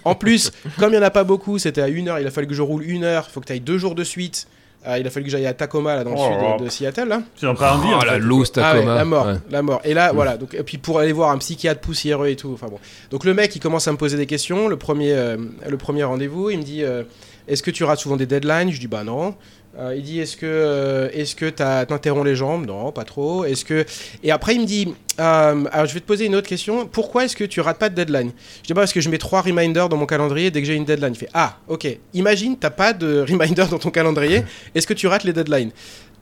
en 0.03 0.15
plus, 0.15 0.51
comme 0.79 0.91
il 0.91 0.95
y 0.95 0.99
en 0.99 1.03
a 1.03 1.11
pas 1.11 1.23
beaucoup, 1.23 1.59
c'était 1.59 1.81
à 1.81 1.87
une 1.87 2.09
heure, 2.09 2.19
il 2.19 2.27
a 2.27 2.31
fallu 2.31 2.47
que 2.47 2.53
je 2.53 2.61
roule 2.61 2.83
une 2.83 3.03
heure, 3.05 3.25
il 3.29 3.31
faut 3.31 3.39
que 3.39 3.45
tu 3.45 3.53
ailles 3.53 3.59
deux 3.61 3.77
jours 3.77 3.95
de 3.95 4.03
suite. 4.03 4.47
Euh, 4.87 4.97
il 4.97 5.05
a 5.05 5.11
fallu 5.11 5.25
que 5.27 5.31
j'aille 5.31 5.45
à 5.45 5.53
Tacoma, 5.53 5.95
là, 5.95 6.03
dans 6.03 6.09
le 6.09 6.15
Oh 6.17 6.23
sud 6.31 6.41
là. 6.41 6.57
de, 6.57 6.63
de 6.65 6.69
Seattle, 6.69 7.07
là. 7.07 7.21
Tu 7.37 7.45
n'as 7.45 7.53
pas 7.53 7.75
envie. 7.75 7.89
Oh 7.95 8.03
la 8.03 8.17
loose 8.17 8.51
Ah 8.57 8.71
ouais, 8.73 8.79
Tacoma. 8.79 8.95
la 8.95 9.05
mort, 9.05 9.25
Ouais. 9.27 9.33
la 9.51 9.61
mort. 9.61 9.79
Et 9.83 9.93
là, 9.93 10.11
voilà. 10.11 10.37
Donc, 10.37 10.55
et 10.55 10.63
puis 10.63 10.79
pour 10.79 10.97
aller 10.97 11.11
voir 11.11 11.29
un 11.29 11.37
psychiatre 11.37 11.81
poussiéreux 11.81 12.29
et 12.29 12.35
tout. 12.35 12.49
Enfin 12.51 12.65
bon. 12.67 12.79
Donc 13.11 13.23
le 13.23 13.35
mec, 13.35 13.55
il 13.55 13.59
commence 13.59 13.87
à 13.87 13.91
me 13.91 13.97
poser 13.97 14.17
des 14.17 14.25
questions. 14.25 14.67
Le 14.67 14.77
premier, 14.77 15.13
euh, 15.13 15.37
le 15.69 15.77
premier 15.77 16.03
rendez-vous, 16.03 16.49
il 16.49 16.57
me 16.57 16.63
dit 16.63 16.83
euh, 16.83 17.03
Est-ce 17.47 17.63
que 17.63 17.71
tu 17.71 17.83
rates 17.83 17.99
souvent 17.99 18.17
des 18.17 18.25
deadlines? 18.25 18.71
Je 18.71 18.79
dis 18.79 18.87
Bah 18.87 19.03
non. 19.03 19.35
Euh, 19.79 19.95
il 19.95 20.03
dit 20.03 20.19
Est-ce 20.19 20.35
que 20.35 20.45
euh, 20.45 21.09
est-ce 21.13 21.35
que 21.35 21.49
t'interromps 21.49 22.25
les 22.25 22.35
jambes? 22.35 22.65
Non, 22.65 22.91
pas 22.91 23.03
trop. 23.05 23.45
Est-ce 23.45 23.63
que 23.63 23.85
et 24.23 24.31
après 24.31 24.55
il 24.55 24.61
me 24.61 24.65
dit 24.65 24.93
euh, 25.19 25.63
Alors 25.71 25.85
je 25.85 25.93
vais 25.93 26.01
te 26.01 26.05
poser 26.05 26.25
une 26.25 26.35
autre 26.35 26.47
question. 26.47 26.85
Pourquoi 26.85 27.25
est-ce 27.25 27.35
que 27.35 27.45
tu 27.45 27.61
rates 27.61 27.77
pas 27.79 27.89
de 27.89 27.95
deadline? 27.95 28.31
Je 28.63 28.67
dis 28.67 28.73
bah 28.73 28.81
parce 28.81 28.93
que 28.93 28.99
je 29.01 29.09
mets 29.09 29.17
trois 29.17 29.41
reminders 29.41 29.87
dans 29.87 29.97
mon 29.97 30.05
calendrier 30.05 30.51
dès 30.51 30.61
que 30.61 30.67
j'ai 30.67 30.75
une 30.75 30.85
deadline. 30.85 31.13
Il 31.13 31.17
fait 31.17 31.29
Ah 31.33 31.57
ok. 31.67 31.87
Imagine 32.13 32.57
t'as 32.57 32.69
pas 32.69 32.91
de 32.91 33.25
reminder 33.27 33.65
dans 33.69 33.79
ton 33.79 33.91
calendrier. 33.91 34.43
Est-ce 34.75 34.87
que 34.87 34.93
tu 34.93 35.07
rates 35.07 35.23
les 35.23 35.33
deadlines? 35.33 35.71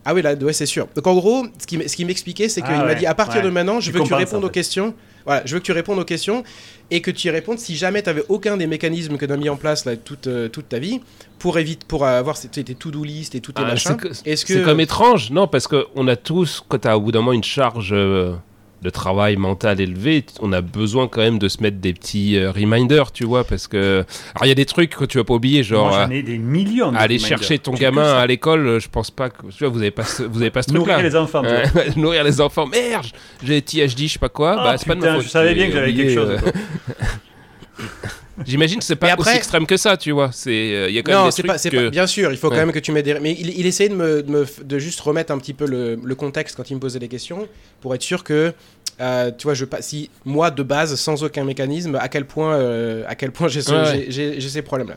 Ah 0.06 0.14
oui, 0.14 0.22
là, 0.22 0.34
ouais, 0.34 0.54
c'est 0.54 0.66
sûr. 0.66 0.88
Donc 0.96 1.06
en 1.08 1.14
gros, 1.16 1.46
ce 1.60 1.68
qui 1.68 1.78
ce 1.88 2.04
m'expliquait, 2.06 2.50
c'est 2.50 2.62
qu'il 2.62 2.72
Ah 2.74 2.86
m'a 2.86 2.96
dit 2.96 3.06
à 3.06 3.14
partir 3.14 3.38
ouais. 3.38 3.44
de 3.44 3.50
maintenant, 3.50 3.80
je 3.80 3.92
Tu 3.92 3.98
veux 3.98 4.04
que 4.04 4.08
tu 4.08 4.14
répondes 4.14 4.44
aux 4.44 4.48
fait. 4.48 4.54
questions. 4.54 4.94
Voilà, 5.26 5.44
je 5.46 5.54
veux 5.54 5.60
que 5.60 5.66
tu 5.66 5.74
répondes 5.74 6.00
aux 6.00 6.06
questions 6.06 6.44
et 6.90 7.02
que 7.02 7.12
tu 7.12 7.28
y 7.28 7.30
répondes 7.30 7.60
si 7.60 7.76
jamais 7.76 8.02
tu 8.02 8.10
avais 8.10 8.24
aucun 8.30 8.58
des 8.58 8.66
mécanismes 8.66 9.18
que 9.18 9.26
tu 9.26 9.32
as 9.32 9.38
mis 9.38 9.50
en 9.50 9.58
place 9.58 9.86
là, 9.86 9.96
toute, 9.98 10.28
euh, 10.28 10.48
toute 10.48 10.70
ta 10.70 10.80
vie 10.80 11.02
pour 11.38 11.60
éviter 11.60 11.86
pour 11.88 12.06
avoir 12.06 12.40
tes, 12.40 12.64
to-do 12.64 13.04
list 13.04 13.36
et 13.36 13.42
tous 13.42 13.52
tes 13.52 13.62
Ah, 13.64 13.68
machins. 13.68 13.98
c'est 14.14 14.36
C'est 14.38 14.46
que 14.48 14.64
comme 14.66 14.80
étrange, 14.80 15.30
non 15.30 15.48
Parce 15.48 15.68
qu'on 15.68 16.08
a 16.08 16.16
tous, 16.16 16.64
quand 16.68 16.80
t'as 16.80 16.96
au 16.96 17.02
bout 17.02 17.12
d'un 17.12 17.20
moment 17.20 17.34
une 17.34 17.44
charge 17.44 17.90
euh, 17.92 18.34
de 18.82 18.90
travail 18.90 19.36
mental 19.36 19.82
élevée, 19.82 20.24
on 20.42 20.54
a 20.54 20.62
besoin 20.62 21.08
quand 21.08 21.22
même 21.22 21.38
de 21.40 21.48
se 21.50 21.62
mettre 21.62 21.78
des 21.78 21.94
petits 21.94 22.38
euh, 22.38 22.52
reminders, 22.52 23.12
tu 23.12 23.26
vois 23.26 23.44
Parce 23.44 23.68
que. 23.68 24.06
Alors 24.36 24.46
il 24.46 24.50
y 24.50 24.52
a 24.52 24.56
des 24.56 24.66
trucs 24.66 24.92
que 24.96 25.06
tu 25.06 25.18
vas 25.18 25.24
pas 25.24 25.34
oublier, 25.34 25.64
genre. 25.64 25.88
Moi, 25.90 25.98
euh, 25.98 26.06
j'en 26.06 26.12
ai 26.12 26.24
des 26.24 26.38
millions. 26.38 26.92
de 26.92 26.98
Aller 26.98 27.18
reminders. 27.18 27.28
chercher 27.40 27.60
ton 27.60 27.74
J'ai 27.76 27.82
gamin 27.82 28.14
à 28.18 28.26
l'école, 28.26 28.66
euh, 28.68 28.80
je 28.80 28.88
pense 28.90 29.12
pas 29.12 29.30
que. 29.30 29.48
Tu 29.52 29.60
vois, 29.64 29.70
vous 29.70 29.80
avez 29.80 29.92
pas 29.92 30.04
ce, 30.06 30.24
vous 30.24 30.42
avez 30.42 30.52
pas 30.52 30.62
ce 30.62 30.70
truc-là. 30.70 30.94
Nourrir 30.98 31.04
les 31.10 31.16
enfants. 31.16 31.42
tu 31.42 31.50
vois. 31.50 31.84
Ouais, 31.84 31.90
nourrir 31.98 32.24
les 32.24 32.40
enfants. 32.42 32.68
Merde, 32.68 33.06
j'ai 33.44 33.62
THD, 33.62 34.04
je 34.04 34.08
sais 34.14 34.20
pas 34.20 34.30
quoi. 34.30 34.56
Ah, 34.60 34.64
bah, 34.64 34.78
c'est 34.78 34.88
pas 34.88 34.96
de 34.96 35.00
ma 35.02 35.06
putain, 35.08 35.16
faute. 35.18 35.26
je 35.26 35.30
savais 35.30 35.54
bien 35.54 35.68
que 35.68 35.74
j'avais 35.74 35.94
quelque 35.94 36.14
chose. 36.14 36.38
J'imagine 38.46 38.80
que 38.80 38.86
c'est 38.86 38.96
pas 38.96 39.12
après- 39.12 39.30
aussi 39.32 39.38
extrême 39.38 39.66
que 39.66 39.78
ça, 39.78 39.98
tu 39.98 40.12
vois. 40.12 40.30
C'est, 40.34 40.50
euh, 40.52 40.90
il 40.90 40.96
y 40.96 41.00
a 41.00 41.02
quand 41.04 41.12
même 41.12 41.26
des 41.26 41.32
trucs 41.32 41.46
pas, 41.48 41.58
que... 41.58 41.86
pas- 41.86 41.90
Bien 41.90 42.08
sûr, 42.08 42.32
il 42.32 42.38
faut 42.38 42.48
Ouais. 42.50 42.56
quand 42.56 42.66
même 42.66 42.72
que 42.72 42.80
tu 42.80 42.92
m'aides. 42.92 43.06
des- 43.06 43.20
Mais 43.20 43.32
il, 43.40 43.58
il 43.60 43.66
essayait 43.66 43.90
de 43.90 43.96
me, 43.96 44.24
de 44.24 44.32
me 44.32 44.44
f- 44.46 44.64
de 44.64 44.80
juste 44.80 45.00
remettre 45.02 45.32
un 45.34 45.38
petit 45.38 45.54
peu 45.54 45.66
le, 45.66 46.00
le 46.04 46.16
contexte 46.16 46.56
quand 46.56 46.70
il 46.70 46.76
me 46.76 46.80
posait 46.80 47.00
des 47.00 47.08
questions 47.08 47.48
pour 47.82 47.94
être 47.96 48.02
sûr 48.04 48.24
que. 48.24 48.54
euh, 49.02 49.32
tu 49.38 49.44
vois, 49.44 49.54
je 49.54 49.66
si 49.82 50.10
moi 50.26 50.52
de 50.52 50.62
base 50.64 50.96
sans 50.96 51.24
aucun 51.24 51.44
mécanisme, 51.46 51.96
à 51.96 52.10
quel 52.10 52.26
point, 52.26 52.56
euh, 52.56 53.04
à 53.08 53.16
quel 53.16 53.32
point 53.32 53.48
j'ai 53.48 53.62
ce- 53.62 53.72
Ouais, 53.72 54.08
ouais. 54.36 54.42
ces 54.42 54.62
problèmes-là. 54.62 54.96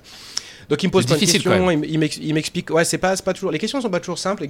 Donc 0.69 0.83
il 0.83 0.87
me 0.87 0.93
pose 0.93 1.07
plein 1.07 1.17
de 1.17 1.21
questions, 1.21 1.71
il, 1.71 2.35
m'explique. 2.35 2.71
Ouais, 2.71 2.85
c'est 2.85 2.99
pas, 2.99 3.17
toujours. 3.17 3.51
Les 3.51 3.59
questions 3.59 3.81
sont 3.81 3.91
pas 3.91 4.01
toujours 4.01 4.19
simples, 4.19 4.47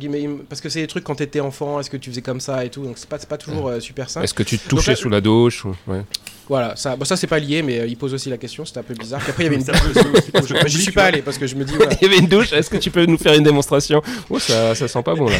parce 0.48 0.60
que 0.60 0.68
c'est 0.68 0.80
des 0.80 0.86
trucs 0.86 1.04
quand 1.04 1.14
t'étais 1.16 1.40
enfant, 1.40 1.80
est-ce 1.80 1.90
que 1.90 1.96
tu 1.96 2.10
faisais 2.10 2.22
comme 2.22 2.40
ça 2.40 2.64
et 2.64 2.70
tout. 2.70 2.82
Donc 2.84 2.98
c'est 2.98 3.08
pas, 3.08 3.18
pas 3.18 3.38
toujours 3.38 3.68
euh, 3.68 3.80
super 3.80 4.08
simple. 4.10 4.24
Est-ce 4.24 4.34
que 4.34 4.42
tu 4.42 4.58
te 4.58 4.68
touchais 4.68 4.92
là- 4.92 4.96
sous 4.96 5.08
la 5.08 5.20
douche 5.20 5.64
ou... 5.64 5.74
ouais. 5.88 6.02
Voilà, 6.48 6.74
ça, 6.76 6.96
bon, 6.96 7.04
ça 7.04 7.16
c'est 7.16 7.28
pas 7.28 7.38
lié, 7.38 7.62
mais 7.62 7.78
euh, 7.80 7.86
il 7.86 7.96
pose 7.96 8.12
aussi 8.12 8.28
la 8.28 8.36
question, 8.36 8.64
c'était 8.64 8.80
un 8.80 8.82
peu 8.82 8.94
bizarre. 8.94 9.20
Puis 9.20 9.30
après 9.30 9.44
il 9.44 9.46
y 9.46 9.48
avait 9.48 9.56
une. 9.60 9.64
Se- 9.64 9.72
Je 10.64 10.66
j'y 10.68 10.82
suis 10.82 10.92
pas 10.92 11.04
allé 11.04 11.22
parce 11.22 11.38
que 11.38 11.46
je 11.46 11.54
me 11.54 11.64
dis. 11.64 11.72
voilà. 11.76 11.92
Il 12.00 12.02
y 12.02 12.04
avait 12.10 12.18
une 12.18 12.26
douche. 12.26 12.52
Est-ce 12.52 12.68
que 12.68 12.76
tu 12.76 12.90
peux 12.90 13.06
nous 13.06 13.16
faire 13.16 13.34
une 13.34 13.44
démonstration? 13.44 14.02
Oh, 14.28 14.38
ça, 14.38 14.74
ça 14.74 14.88
sent 14.88 15.02
pas 15.02 15.14
bon 15.14 15.28
là. 15.28 15.36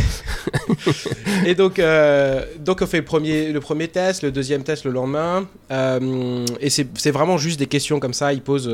Et 1.47 1.55
donc, 1.55 1.79
euh, 1.79 2.45
donc 2.61 2.81
on 2.83 2.87
fait 2.87 2.99
le 2.99 3.05
premier, 3.05 3.53
le 3.53 3.61
premier 3.61 3.89
test, 3.89 4.23
le 4.23 4.31
deuxième 4.31 4.63
test 4.63 4.85
le 4.85 4.93
lendemain. 4.93 5.47
euh, 5.71 6.47
et 6.61 6.71
c'est 6.71 6.87
c'est 6.97 7.11
vraiment 7.11 7.37
juste 7.37 7.59
des 7.59 7.67
questions 7.67 8.01
comme 8.01 8.15
ça. 8.15 8.33
Il 8.33 8.41
pose. 8.41 8.69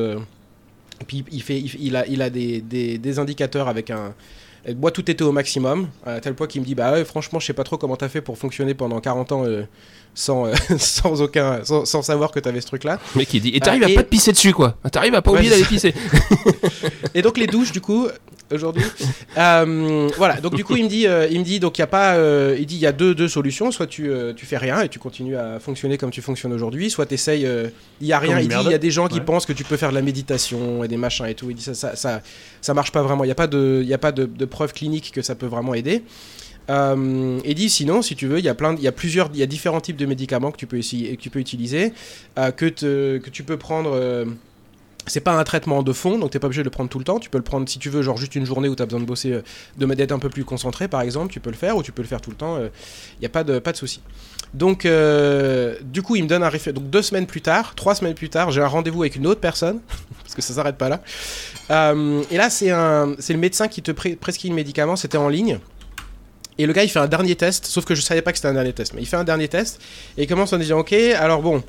Puis 1.06 1.24
il, 1.30 1.42
fait, 1.42 1.58
il, 1.60 1.96
a, 1.96 2.06
il 2.06 2.22
a 2.22 2.30
des, 2.30 2.60
des, 2.60 2.98
des 2.98 3.18
indicateurs 3.18 3.68
avec 3.68 3.90
un. 3.90 4.14
Moi, 4.76 4.90
tout 4.90 5.08
était 5.10 5.22
au 5.22 5.32
maximum, 5.32 5.88
à 6.04 6.20
tel 6.20 6.34
point 6.34 6.46
qu'il 6.46 6.60
me 6.60 6.66
dit 6.66 6.74
Bah 6.74 6.92
ouais, 6.92 7.04
franchement, 7.04 7.38
je 7.38 7.46
sais 7.46 7.52
pas 7.52 7.64
trop 7.64 7.78
comment 7.78 7.96
t'as 7.96 8.08
fait 8.08 8.20
pour 8.20 8.36
fonctionner 8.36 8.74
pendant 8.74 9.00
40 9.00 9.32
ans 9.32 9.44
euh, 9.46 9.62
sans, 10.18 10.46
euh, 10.46 10.52
sans, 10.78 11.22
aucun, 11.22 11.64
sans, 11.64 11.84
sans 11.84 12.02
savoir 12.02 12.30
que 12.32 12.40
t'avais 12.40 12.60
ce 12.60 12.66
truc-là. 12.66 12.98
Mec 13.14 13.32
il 13.34 13.40
dit. 13.40 13.50
Et 13.54 13.60
t'arrives 13.60 13.82
Ah, 13.84 13.86
à 13.86 13.90
et- 13.90 13.94
pas 13.94 14.02
te 14.02 14.08
pisser 14.08 14.32
dessus 14.32 14.52
quoi. 14.52 14.76
T'arrives 14.90 15.14
à 15.14 15.22
pas 15.22 15.30
oublier 15.30 15.50
d'aller 15.50 15.64
pisser. 15.64 15.94
Et 17.14 17.22
donc 17.22 17.38
les 17.38 17.46
douches 17.46 17.72
du 17.72 17.80
coup 17.80 18.08
aujourd'hui 18.50 18.82
euh, 19.36 20.08
voilà 20.16 20.40
donc 20.40 20.54
du 20.54 20.64
coup 20.64 20.74
il 20.76 20.84
me 20.84 20.88
dit 20.88 21.06
euh, 21.06 21.26
il 21.30 21.38
me 21.38 21.44
dit 21.44 21.60
donc 21.60 21.76
il 21.76 21.82
y 21.82 21.84
a 21.84 21.86
pas 21.86 22.14
euh, 22.14 22.56
il 22.58 22.64
dit 22.64 22.76
il 22.76 22.80
y 22.80 22.86
a 22.86 22.92
deux, 22.92 23.14
deux 23.14 23.28
solutions 23.28 23.70
soit 23.70 23.86
tu, 23.86 24.08
euh, 24.08 24.32
tu 24.32 24.46
fais 24.46 24.56
rien 24.56 24.80
et 24.80 24.88
tu 24.88 24.98
continues 24.98 25.36
à 25.36 25.60
fonctionner 25.60 25.98
comme 25.98 26.10
tu 26.10 26.22
fonctionnes 26.22 26.52
aujourd'hui 26.54 26.88
soit 26.90 27.04
tu 27.04 27.14
essayes 27.14 27.46
il 28.00 28.06
y 28.06 28.12
a 28.14 28.18
rien 28.18 28.34
Comme 28.36 28.42
il 28.44 28.48
dit 28.48 28.54
il 28.64 28.70
y 28.70 28.74
a 28.74 28.78
des 28.78 28.90
gens 28.90 29.06
qui 29.08 29.18
Ouais. 29.18 29.24
pensent 29.24 29.44
que 29.46 29.52
tu 29.52 29.64
peux 29.64 29.76
faire 29.76 29.90
de 29.90 29.94
la 29.94 30.02
méditation 30.02 30.82
et 30.82 30.88
des 30.88 30.96
machins 30.96 31.26
et 31.26 31.34
tout 31.34 31.50
il 31.50 31.56
dit 31.56 31.62
ça 31.62 31.74
ça 31.74 31.94
ça, 31.94 32.22
ça 32.62 32.72
marche 32.74 32.90
pas 32.92 33.02
vraiment 33.02 33.24
il 33.24 33.28
y 33.28 33.32
a 33.32 33.34
pas 33.34 33.46
de 33.48 33.80
il 33.82 33.88
y 33.88 33.94
a 33.94 33.98
pas 33.98 34.12
de, 34.12 34.24
de 34.24 34.44
preuves 34.46 34.72
cliniques 34.72 35.12
que 35.12 35.20
ça 35.22 35.34
peut 35.34 35.46
vraiment 35.46 35.74
aider 35.74 36.02
euh, 36.70 37.40
et 37.44 37.54
dit 37.54 37.70
sinon, 37.70 38.02
si 38.02 38.16
tu 38.16 38.26
veux, 38.26 38.38
il 38.38 38.44
y 38.44 38.48
a 38.48 38.92
plusieurs, 38.92 39.30
il 39.32 39.40
y 39.40 39.42
a 39.42 39.46
différents 39.46 39.80
types 39.80 39.96
de 39.96 40.06
médicaments 40.06 40.50
que 40.50 40.56
tu 40.56 40.66
peux 40.66 41.38
utiliser, 41.38 41.92
euh, 42.38 42.50
que, 42.50 42.66
tu 42.66 43.42
peux 43.42 43.56
prendre. 43.56 43.90
euh, 43.92 44.24
c'est 45.06 45.20
pas 45.20 45.32
un 45.32 45.44
traitement 45.44 45.82
de 45.82 45.92
fond, 45.94 46.18
donc 46.18 46.32
t'es 46.32 46.38
pas 46.38 46.48
obligé 46.48 46.60
de 46.60 46.66
le 46.66 46.70
prendre 46.70 46.90
tout 46.90 46.98
le 46.98 47.04
temps. 47.04 47.18
Tu 47.18 47.30
peux 47.30 47.38
le 47.38 47.44
prendre 47.44 47.66
si 47.66 47.78
tu 47.78 47.88
veux, 47.88 48.02
genre 48.02 48.18
juste 48.18 48.34
une 48.34 48.44
journée 48.44 48.68
où 48.68 48.76
tu 48.76 48.82
as 48.82 48.86
besoin 48.86 49.00
de 49.00 49.06
bosser, 49.06 49.32
euh, 49.32 49.42
de 49.78 49.86
d'être 49.94 50.12
un 50.12 50.18
peu 50.18 50.28
plus 50.28 50.44
concentré, 50.44 50.86
par 50.88 51.00
exemple, 51.00 51.32
tu 51.32 51.40
peux 51.40 51.50
le 51.50 51.56
faire, 51.56 51.76
ou 51.76 51.82
tu 51.82 51.92
peux 51.92 52.02
le 52.02 52.08
faire 52.08 52.20
tout 52.20 52.30
le 52.30 52.36
temps. 52.36 52.58
Il 52.58 53.20
n'y 53.20 53.26
a 53.26 53.30
pas 53.30 53.44
de, 53.44 53.58
pas 53.58 53.72
de 53.72 53.78
souci. 53.78 54.02
Donc, 54.54 54.86
euh, 54.86 55.76
du 55.82 56.02
coup, 56.02 56.16
il 56.16 56.24
me 56.24 56.28
donne 56.28 56.42
un 56.42 56.48
référent. 56.48 56.76
Donc, 56.76 56.90
deux 56.90 57.02
semaines 57.02 57.26
plus 57.26 57.42
tard, 57.42 57.74
trois 57.74 57.94
semaines 57.94 58.14
plus 58.14 58.30
tard, 58.30 58.50
j'ai 58.50 58.62
un 58.62 58.66
rendez-vous 58.66 59.02
avec 59.02 59.16
une 59.16 59.26
autre 59.26 59.40
personne, 59.40 59.80
parce 60.22 60.34
que 60.34 60.42
ça 60.42 60.54
s'arrête 60.54 60.76
pas 60.76 60.88
là. 60.88 61.02
Euh, 61.70 62.22
et 62.30 62.36
là, 62.36 62.50
c'est 62.50 62.70
un, 62.70 63.14
c'est 63.18 63.32
le 63.32 63.38
médecin 63.38 63.68
qui 63.68 63.82
te 63.82 63.92
prescrit 63.92 64.48
le 64.48 64.54
médicament. 64.54 64.96
C'était 64.96 65.18
en 65.18 65.28
ligne. 65.28 65.58
Et 66.60 66.66
le 66.66 66.72
gars, 66.72 66.82
il 66.82 66.88
fait 66.88 66.98
un 66.98 67.06
dernier 67.06 67.36
test, 67.36 67.66
sauf 67.66 67.84
que 67.84 67.94
je 67.94 68.00
savais 68.00 68.20
pas 68.22 68.32
que 68.32 68.38
c'était 68.38 68.48
un 68.48 68.54
dernier 68.54 68.72
test, 68.72 68.92
mais 68.94 69.00
il 69.02 69.06
fait 69.06 69.16
un 69.16 69.24
dernier 69.24 69.46
test 69.48 69.80
et 70.16 70.24
il 70.24 70.26
commence 70.26 70.52
en 70.52 70.58
disant 70.58 70.80
Ok, 70.80 70.92
alors 70.92 71.40
bon, 71.40 71.62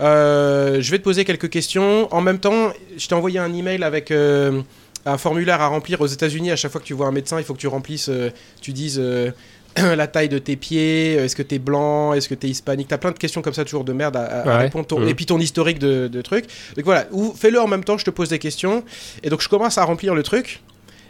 euh, 0.00 0.78
je 0.80 0.90
vais 0.90 0.98
te 0.98 1.02
poser 1.04 1.24
quelques 1.24 1.48
questions. 1.50 2.12
En 2.14 2.20
même 2.20 2.38
temps, 2.38 2.72
je 2.96 3.06
t'ai 3.08 3.14
envoyé 3.14 3.38
un 3.38 3.52
email 3.54 3.82
avec 3.82 4.10
euh, 4.10 4.60
un 5.06 5.18
formulaire 5.18 5.60
à 5.60 5.68
remplir 5.68 6.00
aux 6.00 6.06
États-Unis. 6.06 6.50
À 6.50 6.56
chaque 6.56 6.72
fois 6.72 6.80
que 6.80 6.86
tu 6.86 6.94
vois 6.94 7.06
un 7.06 7.12
médecin, 7.12 7.38
il 7.38 7.44
faut 7.44 7.54
que 7.54 7.58
tu 7.60 7.68
remplisses, 7.68 8.08
euh, 8.10 8.30
tu 8.60 8.72
dises 8.72 9.00
la 9.76 10.06
taille 10.06 10.28
de 10.28 10.38
tes 10.38 10.56
pieds, 10.56 11.14
est-ce 11.14 11.34
que 11.34 11.42
t'es 11.42 11.58
blanc, 11.58 12.12
est-ce 12.12 12.28
que 12.28 12.34
t'es 12.34 12.48
hispanique? 12.48 12.88
T'as 12.88 12.98
plein 12.98 13.10
de 13.12 13.18
questions 13.18 13.42
comme 13.42 13.54
ça, 13.54 13.64
toujours 13.64 13.84
de 13.84 13.92
merde 13.92 14.16
à, 14.16 14.22
à- 14.24 14.40
à 14.40 14.46
Ouais. 14.58 14.62
répondre. 14.64 14.86
Ton- 14.86 15.00
Mhm. 15.00 15.08
Et 15.08 15.14
puis 15.14 15.26
ton 15.26 15.38
historique 15.38 15.78
de, 15.78 16.06
de 16.08 16.22
trucs. 16.22 16.44
Donc 16.76 16.84
voilà, 16.84 17.06
fais-le 17.36 17.60
en 17.60 17.66
même 17.66 17.82
temps, 17.84 17.98
je 17.98 18.04
te 18.04 18.10
pose 18.10 18.28
des 18.28 18.38
questions. 18.38 18.84
Et 19.22 19.30
donc 19.30 19.40
je 19.40 19.48
commence 19.48 19.78
à 19.78 19.84
remplir 19.84 20.14
le 20.14 20.22
truc. 20.22 20.60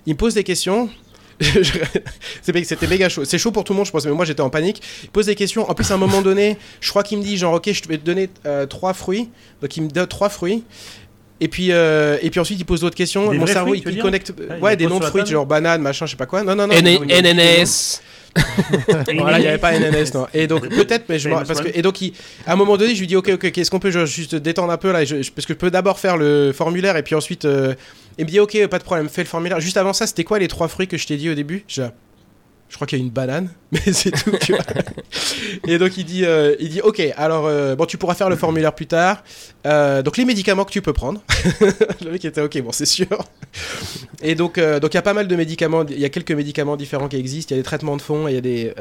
Il 0.07 0.13
me 0.15 0.19
pose 0.19 0.35
des 0.35 0.45
questions. 0.45 0.89
C'était 2.43 2.87
méga 2.87 3.09
chaud. 3.09 3.25
C'est 3.25 3.39
chaud 3.39 3.51
pour 3.51 3.65
tout 3.65 3.73
le 3.73 3.79
monde, 3.79 3.87
je 3.87 3.93
pense, 3.93 4.07
mais 4.07 4.13
moi 4.13 4.25
j'étais 4.25 4.41
en 4.41 4.51
panique. 4.51 4.83
Il 5.05 5.11
pose 5.11 5.27
des 5.27 5.35
questions. 5.35 5.69
En 5.69 5.75
plus, 5.75 5.91
à 5.91 5.95
un 5.95 5.99
moment 5.99 6.23
donné, 6.23 6.57
je 6.81 6.91
crois 6.91 7.03
qu'il 7.03 7.19
me 7.19 7.23
dit 7.23 7.37
genre, 7.37 7.55
ok, 7.55 7.71
je 7.73 7.89
vais 7.89 7.99
te 7.99 8.05
donner 8.05 8.29
euh, 8.47 8.67
trois 8.67 8.95
fruits. 8.95 9.29
Donc 9.61 9.77
il 9.77 9.83
me 9.83 9.89
donne 9.89 10.07
trois 10.07 10.29
fruits. 10.29 10.65
Et 11.41 11.49
puis, 11.49 11.73
euh, 11.73 12.17
et 12.23 12.31
puis 12.31 12.41
ensuite, 12.41 12.59
il 12.59 12.65
pose 12.65 12.81
d'autres 12.81 12.97
questions. 12.97 13.31
Des 13.31 13.39
Mon 13.39 13.47
cerveau, 13.47 13.75
fruits, 13.75 13.83
il, 13.85 13.99
connecte. 13.99 14.33
Ah, 14.49 14.55
il 14.57 14.63
ouais, 14.63 14.71
les 14.71 14.77
des 14.77 14.87
noms 14.87 15.01
de 15.01 15.05
fruits, 15.05 15.23
table 15.23 15.33
genre 15.33 15.47
banane, 15.47 15.83
machin, 15.83 16.07
je 16.07 16.13
sais 16.13 16.17
pas 16.17 16.27
quoi. 16.27 16.43
Non, 16.43 16.55
non, 16.55 16.67
non. 16.67 16.75
NNS. 16.75 18.01
voilà, 19.19 19.39
il 19.39 19.43
n'y 19.43 19.49
avait 19.49 19.59
pas 19.59 19.73
NNS, 19.79 20.13
non. 20.15 20.27
Et 20.35 20.47
donc, 20.47 20.69
peut-être, 20.69 21.05
mais 21.09 21.19
je 21.19 21.29
parce 21.29 21.61
que, 21.61 21.69
one. 21.69 21.73
et 21.75 21.83
donc, 21.83 22.01
il- 22.01 22.13
à 22.47 22.53
un 22.53 22.57
moment 22.57 22.77
donné, 22.77 22.95
je 22.95 23.01
lui 23.01 23.07
dis, 23.07 23.17
ok, 23.17 23.31
ok, 23.35 23.45
ok, 23.45 23.59
est-ce 23.59 23.71
qu'on 23.71 23.79
peut 23.79 23.91
juste 24.07 24.35
détendre 24.35 24.73
un 24.73 24.77
peu 24.77 24.93
là, 24.93 25.05
je- 25.05 25.17
parce 25.31 25.47
que 25.47 25.53
je 25.55 25.59
peux 25.59 25.71
d'abord 25.71 25.99
faire 25.99 26.17
le 26.17 26.53
formulaire 26.53 26.97
et 26.97 27.03
puis 27.03 27.15
ensuite, 27.15 27.45
euh, 27.45 27.75
il 28.19 28.25
me 28.25 28.31
dit, 28.31 28.41
ok, 28.41 28.67
pas 28.69 28.79
de 28.79 28.85
problème, 28.85 29.09
fais 29.09 29.23
le 29.23 29.29
formulaire. 29.29 29.61
Juste 29.61 29.77
avant 29.77 29.93
ça, 29.93 30.07
c'était 30.07 30.25
quoi 30.25 30.39
les 30.39 30.49
trois 30.49 30.69
fruits 30.69 30.89
que 30.89 30.97
je 30.97 31.07
t'ai 31.07 31.17
dit 31.17 31.31
au 31.31 31.35
début? 31.35 31.65
Je, 31.69 31.83
je 32.75 32.77
crois 32.77 32.89
qu'il 32.89 32.99
y 32.99 33.03
a 33.03 33.05
une 33.05 33.13
banane, 33.13 33.51
mais 33.71 33.93
c'est 33.93 34.11
tout. 34.11 34.37
tu 34.41 34.51
vois. 34.53 34.65
et 35.69 35.79
donc, 35.79 35.97
il 35.97 36.05
dit, 36.05 36.25
euh, 36.25 36.57
il 36.59 36.71
dit, 36.71 36.81
ok, 36.81 37.01
alors, 37.17 37.47
euh, 37.47 37.77
bon, 37.77 37.87
tu 37.87 37.99
pourras 37.99 38.15
faire 38.15 38.29
le 38.29 38.35
formulaire 38.35 38.75
plus 38.75 38.89
tard. 38.89 39.23
Euh, 39.65 40.03
donc, 40.03 40.17
les 40.17 40.25
médicaments 40.25 40.65
que 40.65 40.73
tu 40.73 40.83
peux 40.83 40.93
prendre. 40.93 41.23
le 42.05 42.11
mec 42.11 42.25
était, 42.25 42.41
ok, 42.41 42.61
bon, 42.63 42.73
c'est 42.73 42.85
sûr. 42.85 43.07
Et 44.23 44.35
donc, 44.35 44.59
donc 44.59 44.93
il 44.93 44.97
y 44.97 44.99
a 44.99 45.03
pas 45.03 45.15
mal 45.15 45.29
de 45.29 45.37
médicaments, 45.37 45.85
il 45.89 46.01
y 46.01 46.05
a 46.05 46.09
quelques 46.09 46.33
médicaments 46.33 46.77
différents 46.77 47.07
qui 47.07 47.17
existent. 47.17 47.55
Il 47.55 47.59
y 47.59 47.61
a 47.61 47.63
des 47.63 47.65
traitements 47.65 47.97
de 47.97 48.03
fond, 48.03 48.27
et 48.27 48.33
il 48.33 48.35
y 48.35 48.39
a 48.39 48.41
des. 48.41 48.75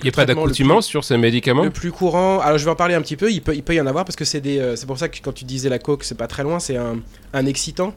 Il 0.00 0.06
n'y 0.06 0.08
a 0.10 0.12
pas 0.12 0.26
d'accoutumance 0.26 0.84
sur 0.84 1.02
ces 1.02 1.16
médicaments 1.16 1.62
le 1.62 1.70
plus 1.70 1.92
courant, 1.92 2.40
alors 2.40 2.58
je 2.58 2.64
vais 2.64 2.70
en 2.72 2.76
parler 2.76 2.94
un 2.94 3.02
petit 3.02 3.16
peu, 3.16 3.30
il 3.30 3.40
peut, 3.40 3.54
il 3.54 3.62
peut 3.62 3.74
y 3.74 3.80
en 3.80 3.86
avoir 3.86 4.04
parce 4.04 4.16
que 4.16 4.24
c'est 4.24 4.40
des, 4.40 4.74
c'est 4.74 4.86
pour 4.86 4.98
ça 4.98 5.08
que 5.08 5.16
quand 5.22 5.30
tu 5.30 5.44
disais 5.44 5.68
la 5.68 5.78
coke, 5.78 6.02
c'est 6.02 6.16
pas 6.16 6.26
très 6.26 6.42
loin, 6.42 6.58
c'est 6.58 6.76
un, 6.76 6.96
un 7.32 7.46
excitant 7.46 7.94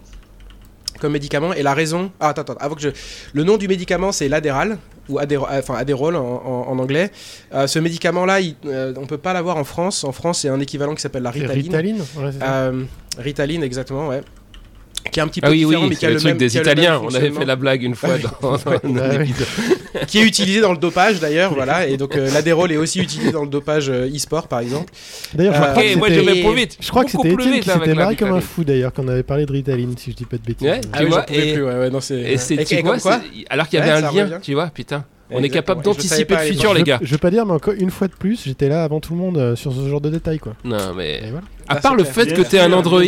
comme 1.00 1.14
médicament. 1.14 1.54
Et 1.54 1.64
la 1.64 1.74
raison, 1.74 2.12
ah, 2.20 2.30
attends, 2.30 2.42
attends, 2.44 2.56
avant 2.60 2.76
que 2.76 2.82
je, 2.82 2.90
le 3.34 3.44
nom 3.44 3.58
du 3.58 3.68
médicament 3.68 4.12
c'est 4.12 4.28
l'Adderall 4.30 4.78
ou 5.10 5.20
Adderall, 5.20 5.60
enfin 5.60 5.76
Adderall 5.76 6.16
en, 6.16 6.22
en- 6.24 6.68
en 6.72 6.80
anglais. 6.80 7.12
Euh, 7.54 7.68
ce 7.68 7.80
médicament-là, 7.80 8.40
il- 8.40 8.56
euh, 8.66 8.94
on 8.98 9.06
peut 9.06 9.18
pas 9.20 9.34
l'avoir 9.34 9.58
en 9.58 9.64
France. 9.64 10.04
En 10.04 10.12
France, 10.12 10.40
c'est 10.42 10.50
un 10.50 10.60
équivalent 10.60 10.96
qui 10.96 11.02
s'appelle 11.02 11.24
la 11.24 11.32
Ritaline. 11.32 11.64
Ritaline 11.64 11.98
ouais, 12.00 12.32
c'est 12.32 12.40
ça. 12.40 12.46
Euh, 12.66 12.84
Ritaline, 13.18 13.64
exactement, 13.64 14.08
ouais. 14.08 14.22
Qui 15.12 15.20
est 15.20 15.24
un 15.24 15.28
petit 15.28 15.40
peu 15.42 15.48
Ah 15.48 15.52
oui, 15.52 15.66
différent, 15.66 15.84
oui, 15.84 15.90
mais 15.90 15.96
qui 15.96 16.06
a 16.06 16.10
le 16.10 16.16
le 16.16 16.20
truc 16.20 16.30
même, 16.32 16.38
des 16.38 16.58
Italiens. 16.58 17.00
On 17.04 17.14
avait 17.14 17.32
fait 17.32 17.46
la 17.46 17.56
blague 17.56 17.84
une 17.84 17.96
fois 17.96 18.18
dans, 18.18 18.52
dans 18.52 18.68
un 18.68 19.22
épisode. 19.22 19.48
qui 20.08 20.20
est 20.20 20.24
utilisé 20.24 20.62
dans 20.62 20.72
le 20.72 20.78
dopage 20.78 21.20
d'ailleurs, 21.20 21.54
voilà. 21.54 21.88
Et 21.88 21.96
donc 21.98 22.16
euh, 22.16 22.30
l'Adderall 22.34 22.72
est 22.72 22.78
aussi 22.78 23.00
utilisé 23.00 23.32
dans 23.32 23.44
le 23.44 23.50
dopage 23.50 23.90
euh, 23.90 24.10
e-sport 24.14 24.48
par 24.48 24.60
exemple. 24.60 24.92
D'ailleurs, 25.34 25.54
je 25.54 25.60
Euh, 25.94 25.98
moi 25.98 26.10
je 26.10 26.20
vais 26.20 26.42
trop 26.42 26.54
vite. 26.54 26.78
je 26.82 26.90
crois 26.90 27.06
que 27.06 27.12
c'était 27.12 27.34
plus 27.34 27.46
Étienne 27.48 27.62
qui 27.62 27.70
s'était 27.70 27.94
marré 27.94 28.16
comme 28.16 28.34
un 28.34 28.42
fou 28.42 28.64
d'ailleurs 28.64 28.92
quand 28.94 29.04
on 29.06 29.08
avait 29.08 29.24
parlé 29.24 29.46
de 29.46 29.52
Ritaline, 29.52 29.96
si 29.98 30.12
je 30.12 30.16
dis 30.18 30.26
pas 30.26 30.38
de 30.38 30.44
bêtises. 30.44 30.68
Ouais, 30.68 30.82
Ah 30.92 31.00
tu 31.00 31.06
vois, 31.06 31.26
et- 31.32 31.54
plus, 31.54 31.64
ouais, 31.64 31.74
ouais, 31.76 31.90
non. 31.90 32.00
Et 32.00 32.38
c'est 32.38 32.82
quoi 32.82 32.98
alors 33.50 33.68
qu'il 33.68 33.80
y 33.80 33.82
avait 33.82 33.92
un 33.92 34.12
lien, 34.12 34.40
tu 34.42 34.54
vois, 34.54 34.68
putain. 34.68 35.06
On 35.36 35.44
est 35.44 35.50
capable 35.50 35.82
Je 35.82 35.86
d'anticiper 35.86 36.36
le 36.36 36.42
futur, 36.42 36.74
les 36.74 36.84
gars. 36.84 37.00
Je 37.02 37.12
veux 37.12 37.18
pas 37.18 37.32
dire, 37.32 37.46
mais 37.46 37.54
encore 37.54 37.74
une 37.78 37.92
fois 37.92 38.08
de 38.08 38.14
plus, 38.14 38.44
j'étais 38.46 38.70
là 38.70 38.84
avant 38.84 39.00
tout 39.00 39.14
le 39.14 39.20
monde 39.20 39.38
euh, 39.38 39.56
sur 39.56 39.74
ce 39.74 39.88
genre 39.88 40.02
de 40.02 40.10
détails 40.10 40.40
quoi. 40.40 40.54
Non, 40.64 40.94
mais 40.96 41.22
voilà. 41.30 41.46
à 41.68 41.76
part 41.76 41.96
le 41.96 42.04
fait 42.04 42.34
que 42.34 42.42
t'es 42.42 42.60
un 42.60 42.72
Android, 42.74 43.02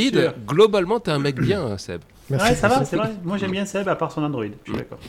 globalement 0.47 0.99
t'es 0.99 1.11
un 1.11 1.19
mec 1.19 1.39
bien, 1.39 1.78
Seb. 1.78 2.01
Merci. 2.30 2.49
Ouais, 2.49 2.55
ça 2.55 2.67
va, 2.67 2.84
c'est 2.86 2.97
vrai. 2.97 3.11
Moi 3.23 3.38
j'aime 3.38 3.51
bien 3.51 3.65
Seb 3.65 3.88
à 3.88 3.95
part 3.95 4.11
son 4.11 4.23
Android. 4.23 4.43
Je 4.65 4.71
suis 4.71 4.78
d'accord. 4.80 4.99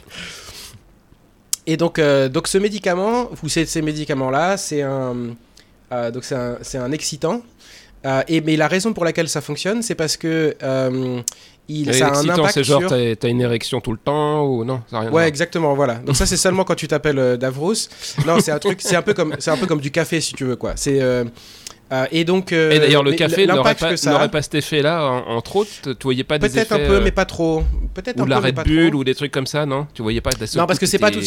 Et 1.66 1.76
donc, 1.76 1.98
euh, 1.98 2.30
donc 2.30 2.48
ce 2.48 2.56
médicament, 2.56 3.28
ou 3.42 3.48
ces, 3.48 3.66
ces 3.66 3.82
médicaments-là, 3.82 4.56
c'est 4.56 4.80
un, 4.80 5.14
euh, 5.92 6.10
donc 6.10 6.24
c'est 6.24 6.34
un, 6.34 6.56
c'est 6.62 6.78
un 6.78 6.92
excitant. 6.92 7.42
Euh, 8.07 8.22
et 8.28 8.40
mais 8.40 8.57
la 8.57 8.68
raison 8.68 8.92
pour 8.92 9.05
laquelle 9.05 9.28
ça 9.28 9.40
fonctionne, 9.40 9.82
c'est 9.82 9.94
parce 9.96 10.16
que 10.16 10.55
euh, 10.62 11.20
il, 11.68 11.92
ça 11.94 12.09
a 12.09 12.16
un 12.18 12.28
impact 12.28 12.55
c'est 12.55 12.64
genre 12.64 12.80
sur. 12.80 12.88
t'as 13.18 13.28
une 13.28 13.40
érection 13.40 13.80
tout 13.80 13.92
le 13.92 13.99
temps 13.99 14.44
ou 14.46 14.64
non 14.64 14.82
ça 14.90 14.99
a 14.99 15.01
rien 15.01 15.11
Ouais, 15.12 15.26
exactement, 15.28 15.74
voilà. 15.74 15.94
Donc 15.96 16.16
ça, 16.16 16.24
c'est 16.24 16.36
seulement 16.36 16.64
quand 16.64 16.76
tu 16.76 16.86
t'appelles 16.88 17.18
euh, 17.18 17.36
Davros. 17.36 17.74
Non, 18.26 18.38
c'est 18.40 18.53
un 18.53 18.59
truc, 18.61 18.78
c'est 18.80 18.96
un 18.96 19.03
peu 19.03 19.14
comme, 19.14 19.34
c'est 19.40 19.51
un 19.51 19.57
peu 19.57 19.66
comme 19.66 19.80
du 19.80 19.90
café, 19.90 20.20
si 20.20 20.32
tu 20.34 20.44
veux, 20.44 20.57
quoi. 20.57 20.72
C'est 20.76 21.01
euh, 21.03 21.24
euh, 21.92 22.07
et 22.12 22.24
donc. 22.24 22.53
euh, 22.53 22.70
Et 22.70 22.78
d'ailleurs, 22.78 23.03
le 23.03 23.12
café 23.12 23.46
n'aurait 23.46 23.74
pas, 23.74 23.88
a- 23.92 24.28
pas 24.28 24.42
cet 24.42 24.55
effet-là, 24.55 25.05
en- 25.05 25.36
entre 25.36 25.57
autres? 25.57 25.70
Tu 25.82 25.94
voyais 26.05 26.22
pas 26.24 26.38
des 26.38 26.49
Peut-être 26.49 26.72
un 26.72 26.76
peu, 26.78 26.94
euh, 26.96 27.01
mais 27.03 27.11
pas 27.11 27.24
trop. 27.24 27.64
Peut-être 27.94 28.18
ou 28.18 28.22
un 28.22 28.24
de 28.26 28.30
la 28.30 28.36
peu, 28.36 28.42
mais 28.42 28.49
Red 28.49 28.55
pas 28.55 28.62
Bull 28.64 28.94
ou 28.94 29.05
des 29.05 29.14
trucs 29.14 29.32
comme 29.32 29.46
ça, 29.46 29.66
non? 29.66 29.86
Tu 29.92 30.03
voyais 30.03 30.20
pas 30.20 30.30
Non, 30.55 30.66
parce 30.66 30.78
que 30.78 30.86
c'est 30.86 30.99
pas 30.99 31.11
tout. 31.11 31.20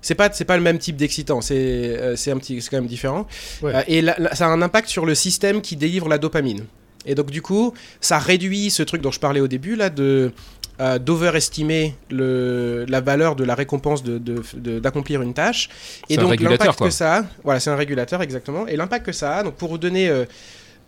C'est 0.00 0.14
pas 0.14 0.30
c'est 0.32 0.44
pas 0.44 0.56
le 0.56 0.62
même 0.62 0.78
type 0.78 0.96
d'excitant. 0.96 1.40
C'est 1.40 1.54
euh, 1.56 2.16
c'est 2.16 2.30
un 2.30 2.38
petit 2.38 2.60
c'est 2.62 2.70
quand 2.70 2.76
même 2.78 2.86
différent. 2.86 3.26
Ouais. 3.62 3.74
Euh, 3.74 3.82
et 3.88 4.02
ça 4.34 4.46
a 4.46 4.48
un 4.48 4.62
impact 4.62 4.88
sur 4.88 5.04
le 5.06 5.14
système 5.14 5.60
qui 5.60 5.76
délivre 5.76 6.08
la 6.08 6.18
dopamine. 6.18 6.64
Et 7.06 7.14
donc 7.14 7.30
du 7.30 7.42
coup, 7.42 7.74
ça 8.00 8.18
réduit 8.18 8.70
ce 8.70 8.82
truc 8.82 9.00
dont 9.02 9.10
je 9.10 9.20
parlais 9.20 9.40
au 9.40 9.48
début 9.48 9.76
là 9.76 9.90
de 9.90 10.32
euh, 10.80 10.98
d'overestimer 11.00 11.96
le 12.10 12.84
la 12.88 13.00
valeur 13.00 13.34
de 13.34 13.44
la 13.44 13.54
récompense 13.56 14.02
de 14.04 14.18
de- 14.18 14.42
de- 14.56 14.78
d'accomplir 14.78 15.20
une 15.22 15.34
tâche. 15.34 15.68
Et 16.08 16.14
donc 16.22 16.30
l'impact 16.52 16.78
que 16.86 16.90
ça 16.94 17.16
a, 17.18 17.24
voilà, 17.42 17.58
c'est 17.60 17.70
un 17.70 17.76
régulateur 17.76 18.22
exactement. 18.22 18.66
Et 18.68 18.76
l'impact 18.76 19.04
que 19.06 19.12
ça 19.12 19.38
a, 19.38 19.42
donc 19.42 19.54
pour 19.54 19.68
vous 19.70 19.78
donner 19.78 20.08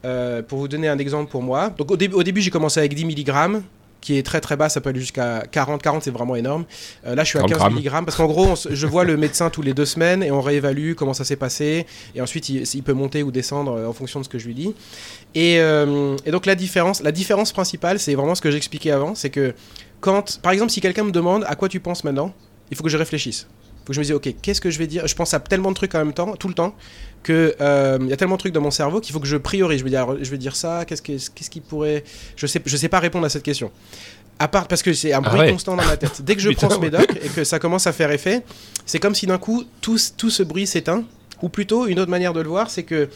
Euh, 0.02 0.40
pour 0.40 0.58
vous 0.61 0.66
donner 0.68 0.88
un 0.88 0.96
exemple 0.98 1.30
pour 1.30 1.42
moi, 1.42 1.68
donc 1.76 1.90
au, 1.90 1.96
dé- 1.98 2.08
au 2.08 2.22
début 2.22 2.40
j'ai 2.40 2.48
commencé 2.50 2.80
avec 2.80 2.94
10 2.94 3.04
mg, 3.04 3.61
qui 4.01 4.16
est 4.18 4.22
très 4.22 4.40
très 4.40 4.57
bas, 4.57 4.68
ça 4.68 4.80
peut 4.80 4.88
aller 4.90 5.01
jusqu'à 5.01 5.44
40, 5.51 5.82
40 5.82 6.03
c'est 6.05 6.11
vraiment 6.11 6.36
énorme. 6.36 6.64
Euh, 7.07 7.14
là 7.14 7.22
je 7.24 7.28
suis 7.28 7.38
à 7.38 7.42
40 7.42 7.51
15 7.74 7.82
grammes. 7.84 8.03
mg 8.03 8.05
parce 8.07 8.16
qu'en 8.16 8.26
gros 8.26 8.57
se- 8.57 8.74
je 8.74 8.86
vois 8.86 9.05
le 9.05 9.16
médecin 9.16 9.51
tous 9.51 9.62
les 9.62 9.74
deux 9.74 9.84
semaines 9.84 10.22
et 10.22 10.30
on 10.30 10.40
réévalue 10.40 10.94
comment 10.94 11.12
ça 11.14 11.24
s'est 11.24 11.36
passé 11.36 11.86
et 12.14 12.20
ensuite 12.22 12.48
il, 12.48 12.62
il 12.74 12.82
peut 12.82 12.92
monter 12.94 13.22
ou 13.22 13.30
descendre 13.30 13.72
euh, 13.72 13.86
en 13.86 13.92
fonction 13.92 14.18
de 14.20 14.24
ce 14.24 14.30
que 14.30 14.38
je 14.38 14.46
lui 14.46 14.55
dis. 14.55 14.74
Et, 15.34 15.61
euh, 15.61 16.16
et 16.24 16.30
donc 16.30 16.46
la 16.46 16.55
différence, 16.55 17.03
la 17.03 17.12
différence 17.12 17.53
principale 17.53 17.98
c'est 17.98 18.14
vraiment 18.14 18.34
ce 18.34 18.40
que 18.40 18.51
j'expliquais 18.51 18.90
avant, 18.90 19.14
c'est 19.14 19.30
que 19.30 19.55
quand, 20.01 20.40
par 20.40 20.53
exemple 20.53 20.70
si 20.72 20.80
quelqu'un 20.80 21.05
me 21.05 21.12
demande 21.12 21.44
à 21.46 21.55
quoi 21.55 21.68
tu 21.68 21.78
penses 21.80 22.03
maintenant, 22.05 22.32
il 22.70 22.76
faut 22.76 22.82
que 22.82 22.88
je 22.90 22.96
réfléchisse. 22.96 23.46
Faut 23.80 23.88
que 23.88 23.92
je 23.94 23.98
me 24.00 24.04
dise, 24.04 24.12
ok, 24.14 24.28
qu'est-ce 24.42 24.60
que 24.60 24.70
je 24.70 24.78
vais 24.78 24.86
dire? 24.86 25.06
Je 25.06 25.14
pense 25.14 25.34
à 25.34 25.40
tellement 25.40 25.70
de 25.70 25.74
trucs 25.76 25.94
en 25.94 25.98
même 25.98 26.12
temps, 26.12 26.34
tout 26.36 26.48
le 26.48 26.54
temps, 26.54 26.74
que 27.22 27.54
euh, 27.60 27.98
il 28.00 28.08
y 28.08 28.12
a 28.12 28.16
tellement 28.16 28.36
de 28.36 28.40
trucs 28.40 28.52
dans 28.52 28.60
mon 28.60 28.70
cerveau 28.70 29.00
qu'il 29.00 29.12
faut 29.12 29.20
que 29.20 29.26
je 29.26 29.36
priorise. 29.36 29.78
Je 29.80 29.84
vais 29.84 29.90
dire, 29.90 30.06
je 30.20 30.30
vais 30.30 30.38
dire 30.38 30.54
ça. 30.56 30.84
Qu'est-ce 30.84 31.02
que, 31.02 31.12
qu'est-ce 31.12 31.50
qui 31.50 31.60
pourrait 31.60 32.04
Je 32.36 32.46
sais, 32.46 32.60
je 32.64 32.76
sais 32.76 32.88
pas 32.88 33.00
répondre 33.00 33.26
à 33.26 33.28
cette 33.28 33.42
question. 33.42 33.70
À 34.38 34.48
part 34.48 34.68
parce 34.68 34.82
que 34.82 34.92
c'est 34.92 35.12
un 35.12 35.18
Ah 35.24 35.28
bruit 35.28 35.40
ouais. 35.40 35.50
constant 35.52 35.76
dans 35.76 35.84
ma 35.84 35.96
tête. 35.96 36.22
Dès 36.22 36.34
que 36.36 36.40
je 36.40 36.48
Putain, 36.50 36.68
prends 36.68 36.76
ce 36.76 36.80
médoc 36.80 37.10
et 37.22 37.28
que 37.28 37.44
ça 37.44 37.58
commence 37.58 37.86
à 37.86 37.92
faire 37.92 38.10
effet, 38.10 38.42
c'est 38.86 38.98
comme 38.98 39.14
si 39.14 39.26
d'un 39.26 39.38
coup 39.38 39.64
tout, 39.80 39.98
ce- 39.98 40.12
tout 40.16 40.30
ce 40.30 40.42
bruit 40.42 40.66
s'éteint. 40.66 41.04
Ou 41.42 41.48
plutôt, 41.48 41.86
une 41.86 41.98
autre 42.00 42.10
manière 42.10 42.32
de 42.34 42.40
le 42.40 42.48
voir, 42.48 42.70
c'est 42.70 42.82
que 42.84 43.08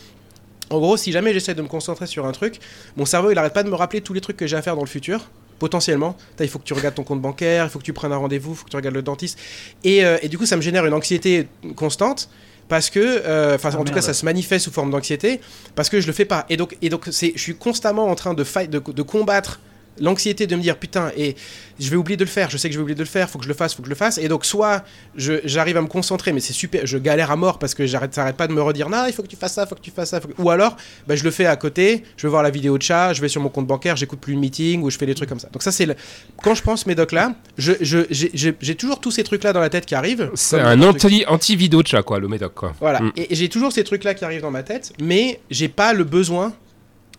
en 0.71 0.79
gros, 0.81 0.97
si 0.97 1.13
jamais 1.13 1.33
j'essaie 1.35 1.55
de 1.55 1.61
me 1.63 1.69
concentrer 1.69 2.07
sur 2.07 2.25
un 2.27 2.33
truc, 2.33 2.59
mon 2.97 3.05
cerveau 3.05 3.31
il 3.31 3.39
arrête 3.39 3.53
pas 3.53 3.63
de 3.63 3.69
me 3.69 3.75
rappeler 3.75 4.01
tous 4.01 4.15
les 4.15 4.23
trucs 4.23 4.37
que 4.39 4.47
j'ai 4.47 4.57
à 4.57 4.63
faire 4.63 4.77
dans 4.77 4.83
le 4.83 4.89
futur. 4.89 5.31
Potentiellement, 5.59 6.17
il 6.41 6.49
faut 6.49 6.59
que 6.59 6.65
tu 6.65 6.75
regardes 6.75 6.95
ton 6.95 7.05
compte 7.05 7.21
bancaire, 7.21 7.65
il 7.65 7.71
faut 7.71 7.79
que 7.79 7.85
tu 7.85 7.93
prennes 7.93 8.13
un 8.13 8.17
rendez-vous, 8.17 8.53
il 8.53 8.57
faut 8.57 8.65
que 8.65 8.71
tu 8.71 8.77
regardes 8.77 8.95
le 8.95 9.03
dentiste. 9.03 9.39
Et, 9.85 10.05
euh, 10.05 10.19
et 10.23 10.29
du 10.29 10.37
coup, 10.39 10.47
ça 10.47 10.57
me 10.57 10.63
génère 10.63 10.85
une 10.85 10.95
anxiété 10.95 11.47
constante 11.77 12.29
parce 12.69 12.91
que, 12.91 12.99
euh, 13.01 13.55
enfin, 13.55 13.71
Ah, 13.73 13.79
en 13.79 13.85
tout 13.85 13.93
cas, 13.93 14.03
ça 14.03 14.15
se 14.15 14.25
manifeste 14.25 14.65
sous 14.65 14.73
forme 14.73 14.91
d'anxiété 14.91 15.41
parce 15.75 15.89
que 15.89 16.01
je 16.01 16.07
le 16.07 16.13
fais 16.13 16.25
pas. 16.25 16.47
Et 16.49 16.57
donc, 16.57 16.77
et 16.83 16.89
donc, 16.89 17.09
c'est, 17.11 17.33
je 17.35 17.41
suis 17.41 17.55
constamment 17.55 18.07
en 18.07 18.15
train 18.15 18.35
de, 18.35 18.45
fight, 18.45 18.71
de, 18.71 18.79
de 18.79 19.03
combattre 19.03 19.61
l'anxiété 20.01 20.47
de 20.47 20.57
me 20.57 20.61
dire 20.63 20.77
putain 20.77 21.11
et 21.17 21.37
je 21.81 21.89
vais 21.91 21.97
oublier 21.97 22.17
de 22.17 22.25
le 22.25 22.31
faire 22.31 22.51
je 22.51 22.57
sais 22.57 22.69
que 22.69 22.73
je 22.75 22.79
vais 22.79 22.83
oublier 22.83 22.95
de 22.97 23.03
le 23.03 23.09
faire 23.09 23.29
faut 23.31 23.39
que 23.39 23.45
je 23.45 23.49
le 23.49 23.55
fasse 23.55 23.75
faut 23.75 23.83
que 23.83 23.87
je 23.87 23.91
le 23.91 23.97
fasse 23.97 24.19
et 24.19 24.29
donc 24.29 24.45
soit 24.45 24.85
je- 25.17 25.41
j'arrive 25.45 25.77
à 25.77 25.83
me 25.83 25.87
concentrer 25.89 26.33
mais 26.33 26.41
c'est 26.41 26.53
super 26.53 26.87
je 26.87 26.99
galère 26.99 27.31
à 27.31 27.37
mort 27.37 27.59
parce 27.59 27.75
que 27.75 27.87
j'arrête 27.87 28.15
ça 28.15 28.23
arrête 28.23 28.37
pas 28.37 28.47
de 28.47 28.53
me 28.53 28.63
redire 28.63 28.89
non 28.89 29.05
il 29.07 29.13
faut 29.13 29.23
que 29.23 29.29
tu 29.29 29.37
fasses 29.37 29.55
ça 29.55 29.67
faut 29.67 29.75
que 29.75 29.81
tu 29.81 29.91
fasses 29.91 30.11
ça 30.11 30.21
faut 30.21 30.29
que- 30.29 30.41
ou 30.43 30.51
alors 30.51 30.77
bah, 31.07 31.17
je 31.17 31.25
le 31.25 31.31
fais 31.31 31.47
à 31.47 31.57
côté 31.57 32.05
je 32.17 32.27
vais 32.27 32.31
voir 32.31 32.43
la 32.43 32.51
vidéo 32.51 32.77
de 32.79 32.83
chat 32.83 33.13
je 33.13 33.21
vais 33.21 33.29
sur 33.29 33.41
mon 33.41 33.49
compte 33.49 33.67
bancaire 33.67 33.97
j'écoute 33.97 34.21
plus 34.21 34.35
le 34.35 34.41
meeting 34.41 34.83
ou 34.83 34.91
je 34.91 34.99
fais 34.99 35.07
des 35.07 35.15
trucs 35.15 35.29
comme 35.29 35.41
ça 35.41 35.49
donc 35.53 35.63
ça 35.63 35.73
c'est 35.73 35.87
le... 35.87 35.95
quand 36.43 36.55
je 36.55 36.63
pense 36.63 36.87
médoc 36.87 37.13
là 37.13 37.35
je, 37.59 37.73
je- 37.81 38.05
j'ai, 38.11 38.75
toujours 38.75 39.01
tous 39.01 39.11
ces 39.11 39.23
trucs 39.25 39.45
là 39.45 39.53
dans 39.53 39.61
la 39.61 39.71
tête 39.71 39.87
qui 39.87 39.95
arrivent 39.95 40.31
C'est 40.35 40.61
un 40.61 40.77
qui. 40.79 40.85
anti, 40.87 41.25
anti-vidéo 41.29 41.83
de 41.83 41.87
chat, 41.87 42.03
quoi, 42.03 42.19
le 42.19 42.29
médoc, 42.29 42.55
quoi. 42.55 42.75
Voilà. 42.81 43.01
Mm. 43.01 43.13
Et 43.17 43.35
j'ai 43.35 43.49
toujours 43.49 43.73
ces 43.73 43.85
trucs-là 43.85 44.15
qui 44.15 44.25
arrivent 44.25 44.43
dans 44.43 44.51
ma 44.51 44.63
tête, 44.63 44.93
mais 45.01 45.41
j'ai 45.51 45.69
pas 45.69 45.93
le 45.93 46.05
besoin. 46.05 46.53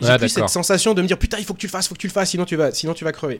J'ai 0.01 0.09
Ah, 0.09 0.17
plus 0.17 0.29
cette 0.29 0.49
sensation 0.49 0.93
de 0.93 1.01
me 1.01 1.07
dire 1.07 1.17
putain, 1.17 1.37
il 1.39 1.45
faut 1.45 1.53
que 1.53 1.59
tu 1.59 1.67
le 1.67 1.71
fasses, 1.71 1.87
faut 1.87 1.95
que 1.95 1.99
tu 1.99 2.07
le 2.07 2.11
fasses, 2.13 2.31
sinon 2.31 2.43
tu 2.45 2.55
vas, 2.55 2.71
sinon 2.71 2.93
tu 2.93 3.03
vas 3.05 3.11
crever. 3.11 3.39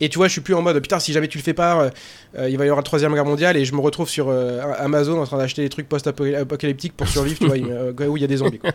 Et 0.00 0.08
tu 0.08 0.18
vois, 0.18 0.28
je 0.28 0.32
suis 0.32 0.40
plus 0.40 0.54
en 0.54 0.62
mode 0.62 0.78
putain, 0.80 1.00
si 1.00 1.12
jamais 1.12 1.26
tu 1.28 1.38
le 1.38 1.42
fais 1.42 1.54
pas, 1.54 1.80
euh, 1.80 1.90
euh, 2.38 2.48
il 2.48 2.56
va 2.58 2.64
y 2.64 2.68
avoir 2.68 2.76
la 2.78 2.82
troisième 2.84 3.12
guerre 3.14 3.24
mondiale 3.24 3.56
et 3.56 3.64
je 3.64 3.74
me 3.74 3.80
retrouve 3.80 4.08
sur 4.08 4.28
euh, 4.28 4.60
Amazon 4.78 5.20
en 5.20 5.24
train 5.26 5.38
d'acheter 5.38 5.62
des 5.62 5.68
trucs 5.68 5.88
post-apocalyptiques 5.88 6.96
pour 6.96 7.08
survivre, 7.08 7.38
tu 7.38 7.46
vois, 7.46 8.06
où 8.08 8.16
il 8.16 8.20
y 8.20 8.24
a 8.24 8.28
des 8.28 8.36
zombies. 8.36 8.58
quoi. 8.58 8.70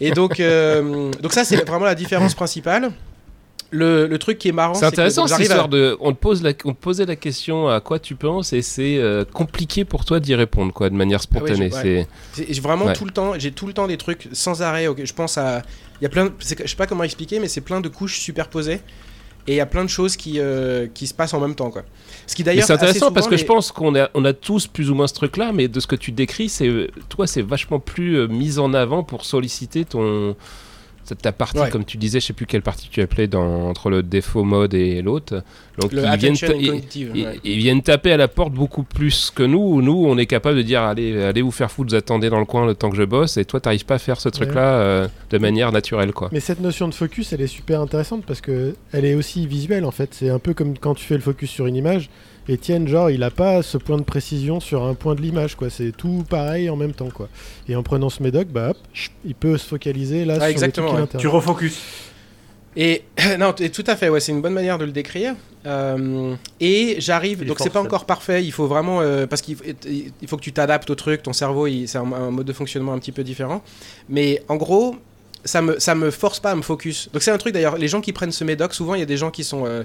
Et 0.00 0.10
donc, 0.10 0.40
euh, 0.40 1.10
donc 1.22 1.32
ça, 1.32 1.44
c'est 1.44 1.56
vraiment 1.66 1.86
la 1.86 1.94
différence 1.94 2.34
principale. 2.34 2.90
Le, 3.72 4.06
le 4.06 4.18
truc 4.18 4.38
qui 4.38 4.48
est 4.48 4.52
marrant, 4.52 4.74
C'est 4.74 4.82
que 4.82 4.86
intéressant 4.86 5.22
cette 5.26 5.30
j'arrive 5.30 5.50
à- 5.50 5.54
histoire 5.54 5.68
de. 5.68 5.96
On 6.00 6.12
te, 6.12 6.18
pose 6.18 6.42
la... 6.42 6.50
on 6.64 6.72
te 6.72 6.78
posait 6.80 7.04
la 7.04 7.16
question 7.16 7.68
à 7.68 7.80
quoi 7.80 7.98
tu 7.98 8.14
penses 8.14 8.52
et 8.52 8.62
c'est 8.62 8.98
euh, 8.98 9.24
compliqué 9.24 9.84
pour 9.84 10.04
toi 10.04 10.20
d'y 10.20 10.34
répondre, 10.36 10.72
quoi, 10.72 10.88
de 10.88 10.94
manière 10.94 11.20
spontanée. 11.20 11.70
Ah 11.74 11.82
ouais. 11.82 12.06
C'est 12.32 12.46
J'ai 12.52 12.60
vraiment 12.60 12.86
Ouais. 12.86 12.92
tout 12.92 13.04
le 13.04 13.10
temps, 13.10 13.32
j'ai 13.38 13.50
tout 13.50 13.66
le 13.66 13.72
temps 13.72 13.88
des 13.88 13.96
trucs 13.96 14.28
sans 14.32 14.62
arrêt. 14.62 14.86
ok, 14.86 15.04
Je 15.04 15.12
pense 15.12 15.36
à, 15.36 15.62
il 16.00 16.04
y 16.04 16.06
a 16.06 16.08
plein, 16.08 16.26
de- 16.26 16.32
je 16.40 16.66
sais 16.66 16.76
pas 16.76 16.86
comment 16.86 17.02
expliquer, 17.04 17.40
mais 17.40 17.48
c'est 17.48 17.60
plein 17.60 17.80
de 17.80 17.88
couches 17.88 18.20
superposées 18.20 18.80
et 19.48 19.52
il 19.52 19.56
y 19.56 19.60
a 19.60 19.66
plein 19.66 19.84
de 19.84 19.90
choses 19.90 20.16
qui 20.16 20.32
qui, 20.34 20.40
qui 20.94 21.06
se 21.08 21.14
passent 21.14 21.34
en 21.34 21.40
même 21.40 21.54
temps, 21.56 21.70
quoi. 21.70 21.82
Ce 22.28 22.34
qui 22.36 22.44
d'ailleurs 22.44 22.66
c'est 22.66 22.72
intéressant 22.72 23.10
parce 23.12 23.26
que 23.26 23.32
les- 23.34 23.38
je 23.38 23.44
pense 23.46 23.72
qu'on 23.72 23.96
a, 23.96 24.10
on 24.14 24.24
a 24.24 24.32
tous 24.32 24.68
plus 24.68 24.90
ou 24.90 24.94
moins 24.94 25.08
ce 25.08 25.14
truc-là, 25.14 25.50
mais 25.52 25.66
de 25.68 25.80
ce 25.80 25.86
que 25.88 25.96
tu 25.96 26.12
décris, 26.12 26.48
c'est 26.48 26.68
euh, 26.68 26.86
toi, 27.08 27.26
c'est 27.26 27.42
vachement 27.42 27.80
plus 27.80 28.16
euh, 28.16 28.26
mis 28.28 28.58
en 28.60 28.74
avant 28.74 29.02
pour 29.02 29.24
solliciter 29.24 29.84
ton 29.84 30.36
ta 31.14 31.32
partie, 31.32 31.58
Ouais. 31.58 31.70
comme 31.70 31.84
tu 31.84 31.96
disais, 31.96 32.20
je 32.20 32.26
sais 32.26 32.32
plus 32.32 32.46
quelle 32.46 32.62
partie 32.62 32.88
tu 32.90 33.00
appelais 33.00 33.26
dans, 33.26 33.68
entre 33.68 33.90
le 33.90 34.02
défaut 34.02 34.44
mode 34.44 34.74
et 34.74 35.00
l'autre. 35.02 35.42
Donc 35.78 35.92
le 35.92 36.02
ils 36.04 36.16
viennent, 36.18 36.34
ils- 36.58 36.82
ils- 36.94 37.40
ils 37.44 37.56
viennent 37.58 37.82
taper 37.82 38.12
à 38.12 38.16
la 38.16 38.28
porte 38.28 38.52
beaucoup 38.52 38.82
plus 38.82 39.30
que 39.34 39.42
nous. 39.42 39.82
Nous, 39.82 40.04
on 40.06 40.16
est 40.18 40.26
capable 40.26 40.56
de 40.56 40.62
dire 40.62 40.82
allez, 40.82 41.22
allez 41.22 41.42
vous 41.42 41.50
faire 41.50 41.70
foutre, 41.70 41.90
vous 41.90 41.96
attendez 41.96 42.30
dans 42.30 42.38
le 42.38 42.44
coin 42.46 42.66
le 42.66 42.74
temps 42.74 42.90
que 42.90 42.96
je 42.96 43.02
bosse, 43.04 43.36
et 43.36 43.44
toi, 43.44 43.60
t'arrives 43.60 43.84
pas 43.84 43.96
à 43.96 43.98
faire 43.98 44.20
ce 44.20 44.28
truc-là 44.28 44.74
euh, 44.74 45.08
de 45.30 45.38
manière 45.38 45.72
naturelle, 45.72 46.12
quoi. 46.12 46.28
Mais 46.32 46.40
cette 46.40 46.60
notion 46.60 46.88
de 46.88 46.94
focus, 46.94 47.32
elle 47.32 47.40
est 47.42 47.46
super 47.46 47.80
intéressante 47.80 48.24
parce 48.26 48.40
que 48.40 48.74
elle 48.92 49.04
est 49.04 49.14
aussi 49.14 49.46
visuelle 49.46 49.84
en 49.84 49.90
fait. 49.90 50.14
C'est 50.14 50.30
un 50.30 50.38
peu 50.38 50.54
comme 50.54 50.76
quand 50.78 50.94
tu 50.94 51.04
fais 51.04 51.14
le 51.14 51.20
focus 51.20 51.50
sur 51.50 51.66
une 51.66 51.76
image. 51.76 52.08
Etienne, 52.48 52.86
genre, 52.86 53.10
il 53.10 53.22
a 53.22 53.30
pas 53.30 53.62
ce 53.62 53.76
point 53.76 53.96
de 53.96 54.02
précision 54.02 54.60
sur 54.60 54.84
un 54.84 54.94
point 54.94 55.14
de 55.14 55.20
l'image, 55.22 55.56
quoi. 55.56 55.68
C'est 55.70 55.92
tout 55.96 56.24
pareil 56.28 56.70
en 56.70 56.76
même 56.76 56.92
temps, 56.92 57.10
quoi. 57.10 57.28
Et 57.68 57.74
en 57.76 57.82
prenant 57.82 58.08
ce 58.10 58.22
médoc, 58.22 58.48
bah, 58.48 58.70
hop, 58.70 58.76
il 59.24 59.34
peut 59.34 59.56
se 59.58 59.66
focaliser 59.66 60.24
là 60.24 60.34
Ah, 60.36 60.40
sur 60.40 60.48
exactement, 60.48 60.86
ouais. 60.88 60.94
Tu 60.94 61.00
l'intéressent. 61.00 61.32
refocus. 61.32 61.78
Et 62.76 63.02
non, 63.38 63.52
t- 63.52 63.70
tout 63.70 63.84
à 63.86 63.96
fait, 63.96 64.08
ouais, 64.10 64.20
c'est 64.20 64.32
une 64.32 64.42
bonne 64.42 64.52
manière 64.52 64.78
de 64.78 64.84
le 64.84 64.92
décrire. 64.92 65.34
Euh, 65.64 66.34
et 66.60 66.96
j'arrive, 66.98 67.44
donc 67.44 67.58
est 67.60 67.64
c'est 67.64 67.70
pas 67.70 67.80
encore 67.82 68.04
parfait. 68.04 68.44
Il 68.44 68.52
faut 68.52 68.66
vraiment 68.68 69.00
euh, 69.00 69.26
parce 69.26 69.42
qu'il 69.42 69.56
faut- 69.56 69.64
il 69.64 70.28
faut 70.28 70.36
que 70.36 70.42
tu 70.42 70.52
t'adaptes 70.52 70.88
au 70.90 70.94
truc. 70.94 71.22
Ton 71.24 71.32
cerveau, 71.32 71.66
il- 71.66 71.88
c'est 71.88 71.98
un, 71.98 72.12
un 72.12 72.30
mode 72.30 72.46
de 72.46 72.52
fonctionnement 72.52 72.92
un 72.92 72.98
petit 72.98 73.12
peu 73.12 73.24
différent. 73.24 73.62
Mais 74.08 74.42
en 74.48 74.56
gros, 74.56 74.94
ça 75.44 75.62
me 75.62 75.78
ça 75.78 75.94
me 75.94 76.10
force 76.10 76.40
pas 76.40 76.50
à 76.50 76.54
me 76.56 76.62
focus. 76.62 77.08
Donc 77.12 77.22
c'est 77.22 77.30
un 77.30 77.38
truc 77.38 77.54
d'ailleurs. 77.54 77.76
Les 77.78 77.88
gens 77.88 78.00
qui 78.00 78.12
prennent 78.12 78.32
ce 78.32 78.44
médoc, 78.44 78.74
souvent 78.74 78.94
il 78.94 79.00
y 79.00 79.02
a 79.02 79.06
des 79.06 79.16
gens 79.16 79.30
qui 79.30 79.44
sont 79.44 79.64
euh, 79.66 79.84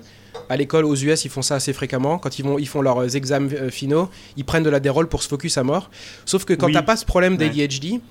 à 0.49 0.57
l'école 0.57 0.85
aux 0.85 0.95
US, 0.95 1.23
ils 1.25 1.29
font 1.29 1.41
ça 1.41 1.55
assez 1.55 1.73
fréquemment. 1.73 2.17
Quand 2.17 2.39
ils 2.39 2.43
vont, 2.45 2.57
ils 2.57 2.67
font 2.67 2.81
leurs 2.81 3.15
examens 3.15 3.51
euh, 3.53 3.69
finaux, 3.69 4.09
ils 4.37 4.45
prennent 4.45 4.63
de 4.63 4.69
la 4.69 4.79
dérole 4.79 5.07
pour 5.07 5.21
se 5.23 5.27
focus 5.27 5.57
à 5.57 5.63
mort. 5.63 5.89
Sauf 6.25 6.45
que 6.45 6.53
quand 6.53 6.67
Oui. 6.67 6.73
t'as 6.73 6.81
pas 6.81 6.95
ce 6.97 7.05
problème 7.05 7.33
Ouais. 7.37 7.49
d'ADHD, 7.49 8.01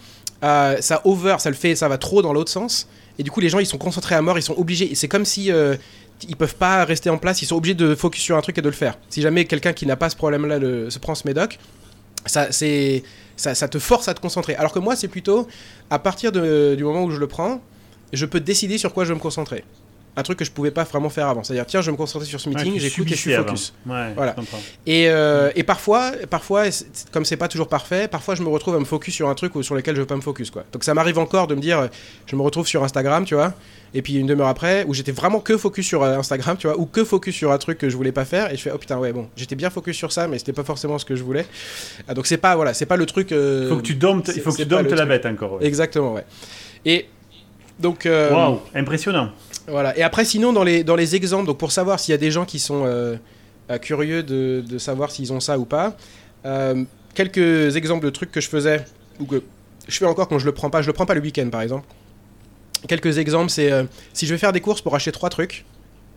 euh, 0.45 0.77
ça 0.81 1.01
over, 1.05 1.37
ça 1.39 1.51
le 1.51 1.57
fait, 1.57 1.75
ça 1.75 1.89
va 1.89 1.99
trop 1.99 2.23
dans 2.23 2.33
l'autre 2.33 2.51
sens. 2.53 2.89
Et 3.19 3.23
du 3.23 3.31
coup, 3.31 3.41
les 3.41 3.49
gens, 3.49 3.59
ils 3.59 3.67
sont 3.67 3.79
concentrés 3.79 4.15
à 4.15 4.23
mort, 4.23 4.39
ils 4.39 4.43
sont 4.43 4.57
obligés. 4.57 4.95
C'est 4.95 5.09
comme 5.09 5.25
si 5.27 5.51
euh, 5.53 5.77
ils 6.29 6.37
peuvent 6.37 6.55
pas 6.55 6.85
rester 6.85 7.11
en 7.11 7.19
place, 7.19 7.43
ils 7.43 7.47
sont 7.47 7.57
obligés 7.57 7.75
de 7.75 7.95
focus 7.95 8.23
sur 8.23 8.37
un 8.37 8.41
truc 8.41 8.57
et 8.59 8.63
de 8.63 8.69
le 8.69 8.75
faire. 8.75 8.97
Si 9.11 9.21
jamais 9.23 9.45
quelqu'un 9.45 9.73
qui 9.73 9.85
n'a 9.87 9.97
pas 9.97 10.09
ce 10.09 10.17
problème-là 10.17 10.59
se 10.89 10.99
prend 10.99 11.15
ce 11.15 11.27
médoc, 11.27 11.59
ça, 12.27 12.47
te 12.47 13.79
force 13.79 14.09
à 14.09 14.15
te 14.15 14.21
concentrer. 14.21 14.55
Alors 14.55 14.73
que 14.73 14.79
moi, 14.79 14.97
c'est 14.97 15.09
plutôt 15.09 15.47
à 15.91 15.99
partir 15.99 16.33
du 16.33 16.83
moment 16.83 17.05
où 17.05 17.11
je 17.11 17.19
le 17.19 17.27
prends, 17.27 17.61
je 18.13 18.27
peux 18.27 18.41
décider 18.41 18.79
sur 18.79 18.93
quoi 18.93 19.05
je 19.05 19.11
veux 19.11 19.17
me 19.17 19.21
concentrer. 19.21 19.65
Un 20.21 20.23
truc 20.23 20.39
que 20.39 20.45
je 20.45 20.51
pouvais 20.51 20.71
pas 20.71 20.85
vraiment 20.85 21.09
faire 21.09 21.27
avant. 21.29 21.43
C'est-à-dire, 21.43 21.67
tiens, 21.67 21.81
je 21.81 21.87
vais 21.87 21.93
me 21.93 21.97
concentrer 21.97 22.29
sur 22.29 22.41
ce 22.41 22.49
meeting, 22.49 22.75
Ouais, 22.75 22.79
j'écoute 22.79 23.07
et 23.07 23.15
je 23.15 23.17
suis 23.17 23.35
focus. 23.35 23.73
Ouais, 23.87 24.13
Voilà. 24.15 24.37
Et, 24.87 25.09
euh, 25.09 25.51
et 25.57 25.63
parfois, 25.63 26.13
parfois 26.29 26.65
comme 27.13 27.25
c'est 27.25 27.37
pas 27.37 27.49
toujours 27.49 27.69
parfait, 27.69 28.07
parfois 28.09 28.35
je 28.35 28.43
me 28.43 28.49
retrouve 28.49 28.75
à 28.77 28.79
me 28.79 28.85
focus 28.85 29.15
sur 29.15 29.29
un 29.29 29.35
truc 29.35 29.55
ou 29.57 29.63
sur 29.63 29.75
lequel 29.75 29.97
je 29.97 30.01
veux 30.01 30.07
pas 30.07 30.17
me 30.17 30.21
focus 30.21 30.51
quoi. 30.51 30.65
Donc 30.73 30.85
ça 30.85 30.95
m'arrive 30.95 31.19
encore 31.19 31.47
de 31.47 31.55
me 31.55 31.61
dire, 31.61 31.89
je 32.27 32.37
me 32.37 32.43
retrouve 32.43 32.67
sur 32.67 32.85
Instagram, 32.85 33.25
tu 33.25 33.35
vois, 33.35 33.55
et 33.95 34.03
puis 34.03 34.15
une 34.17 34.27
demi-heure 34.27 34.49
après, 34.49 34.85
où 34.87 34.95
j'étais 34.95 35.13
vraiment 35.13 35.41
que 35.41 35.57
focus 35.57 35.87
sur 35.87 36.03
euh, 36.03 36.19
Instagram, 36.19 36.57
tu 36.59 36.67
vois, 36.67 36.79
ou 36.79 36.87
que 36.87 37.03
focus 37.05 37.35
sur 37.35 37.51
un 37.51 37.59
truc 37.59 37.79
que 37.79 37.89
je 37.89 37.97
voulais 37.97 38.13
pas 38.13 38.25
faire, 38.25 38.53
et 38.53 38.57
je 38.57 38.63
fais 38.63 38.71
oh 38.75 38.79
putain 38.79 38.99
ouais 38.99 39.13
bon, 39.13 39.29
j'étais 39.37 39.57
bien 39.57 39.71
focus 39.71 39.97
sur 39.97 40.13
ça, 40.13 40.29
mais 40.29 40.39
c'était 40.39 40.53
pas 40.53 40.65
forcément 40.65 40.99
ce 40.99 41.05
que 41.05 41.17
je 41.17 41.23
voulais. 41.23 41.47
Ah, 42.09 42.15
donc 42.15 42.27
c'est 42.27 42.37
pas 42.37 42.55
voilà, 42.57 42.75
c'est 42.75 42.87
pas 42.87 42.97
le 42.97 43.07
truc. 43.07 43.33
euh, 43.33 43.69
Faut 43.69 43.77
que 43.77 43.83
tu 43.83 43.95
domptes, 43.95 44.31
il 44.35 44.43
faut 44.43 44.53
que 44.53 44.63
tu 44.63 44.69
le 44.69 44.95
la 44.95 45.07
bête 45.07 45.27
encore. 45.27 45.55
ouais. 45.55 45.67
Exactement 45.67 46.13
ouais. 46.15 46.25
Et 46.85 47.07
donc 47.79 48.05
euh, 48.07 48.33
Waouh, 48.33 48.61
impressionnant. 48.75 49.31
Voilà. 49.71 49.97
Et 49.99 50.03
après, 50.03 50.25
sinon, 50.25 50.53
dans 50.53 50.65
les, 50.65 50.85
dans 50.85 50.97
les 50.97 51.17
exemples, 51.17 51.47
donc 51.47 51.59
pour 51.59 51.73
savoir 51.73 51.99
s'il 52.01 52.13
y 52.13 52.15
a 52.15 52.19
des 52.19 52.31
gens 52.31 52.45
qui 52.45 52.59
sont 52.59 52.85
euh, 52.87 53.17
euh, 53.71 53.79
curieux 53.79 54.23
de, 54.23 54.63
de 54.67 54.79
savoir 54.79 55.11
s'ils 55.11 55.33
ont 55.33 55.41
ça 55.41 55.59
ou 55.59 55.65
pas, 55.65 55.97
euh, 56.45 56.85
quelques 57.15 57.77
exemples 57.77 58.05
de 58.05 58.11
trucs 58.11 58.31
que 58.33 58.41
je 58.41 58.49
faisais, 58.49 58.85
ou 59.19 59.25
que 59.27 59.43
je 59.89 59.99
fais 59.99 60.07
encore 60.07 60.29
quand 60.29 60.39
je 60.39 60.47
le 60.47 60.53
prends 60.53 60.71
pas, 60.71 60.83
je 60.83 60.87
le 60.87 60.93
prends 60.93 61.07
pas 61.07 61.15
le 61.15 61.21
week-end 61.21 61.49
par 61.51 61.61
exemple. 61.63 61.87
Quelques 62.89 63.19
exemples, 63.19 63.51
c'est 63.51 63.71
euh, 63.71 63.85
si 64.13 64.27
je 64.27 64.33
vais 64.35 64.39
faire 64.39 64.53
des 64.53 64.61
courses 64.61 64.81
pour 64.81 64.95
acheter 64.95 65.13
trois 65.13 65.29
trucs, 65.29 65.65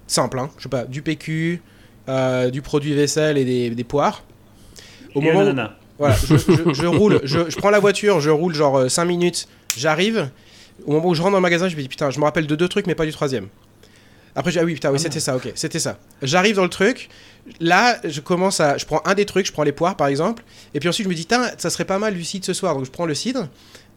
simples, 0.08 0.40
hein, 0.40 0.50
je 0.58 0.64
sais 0.64 0.70
pas, 0.70 0.86
du 0.86 1.02
PQ, 1.02 1.62
du 2.52 2.62
produit 2.62 2.94
vaisselle 2.94 3.38
et 3.38 3.46
des, 3.46 3.70
des 3.70 3.84
poires. 3.84 4.24
Au 5.16 5.22
Et 5.22 5.26
moment 5.26 5.40
où- 5.42 5.44
voilà, 6.00 6.16
je, 6.16 6.36
je- 6.38 6.74
je 6.74 6.86
roule, 6.86 7.20
je, 7.24 7.50
je 7.50 7.56
prends 7.58 7.70
la 7.70 7.80
voiture, 7.80 8.20
je 8.20 8.30
roule 8.30 8.54
genre 8.56 8.90
5 8.90 9.06
minutes, 9.06 9.48
j'arrive. 9.78 10.30
Au 10.86 10.92
moment 10.92 11.10
où 11.10 11.14
je 11.16 11.22
rentre 11.22 11.32
dans 11.32 11.38
le 11.38 11.42
magasin, 11.42 11.68
je 11.68 11.76
me 11.76 11.82
dis 11.82 11.90
putain, 11.90 12.10
je 12.10 12.20
me 12.20 12.24
rappelle 12.26 12.48
de 12.48 12.56
deux 12.56 12.68
trucs, 12.68 12.88
mais 12.88 12.96
pas 12.96 13.06
du 13.06 13.12
troisième. 13.12 13.48
Après, 14.36 14.52
je 14.52 14.58
dis 14.58 14.62
ah 14.62 14.66
oui, 14.66 14.74
putain, 14.74 14.90
oui, 14.90 14.98
Ah 15.00 15.04
c'était 15.04 15.20
ça, 15.20 15.36
ok, 15.36 15.52
c'était 15.56 15.80
ça. 15.80 16.00
J'arrive 16.22 16.56
dans 16.56 16.64
le 16.64 16.70
truc, 16.70 17.10
là, 17.60 18.00
je 18.04 18.20
commence 18.20 18.60
à. 18.60 18.78
Je 18.78 18.86
prends 18.86 19.02
un 19.06 19.14
des 19.14 19.26
trucs, 19.26 19.46
je 19.46 19.52
prends 19.52 19.64
les 19.64 19.72
poires 19.72 19.96
par 19.96 20.08
exemple, 20.08 20.44
et 20.74 20.80
puis 20.80 20.90
ensuite 20.90 21.06
je 21.06 21.10
me 21.10 21.16
dis, 21.16 21.26
tiens, 21.26 21.52
ça 21.58 21.70
serait 21.70 21.86
pas 21.86 22.00
mal 22.00 22.14
du 22.16 22.24
cidre 22.24 22.46
ce 22.46 22.54
soir, 22.54 22.76
donc 22.76 22.86
je 22.86 22.92
prends 22.92 23.06
le 23.06 23.14
cidre. 23.14 23.48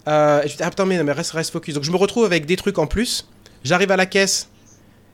Euh, 0.08 0.42
et 0.42 0.48
je 0.48 0.56
dis, 0.56 0.62
ah 0.62 0.70
putain, 0.70 0.84
mais, 0.84 0.98
non, 0.98 1.04
mais 1.04 1.12
reste, 1.12 1.32
reste 1.32 1.52
focus. 1.52 1.74
Donc 1.74 1.84
je 1.84 1.90
me 1.90 1.96
retrouve 1.96 2.24
avec 2.24 2.46
des 2.46 2.56
trucs 2.56 2.78
en 2.78 2.86
plus, 2.86 3.26
j'arrive 3.64 3.90
à 3.90 3.96
la 3.96 4.06
caisse. 4.06 4.48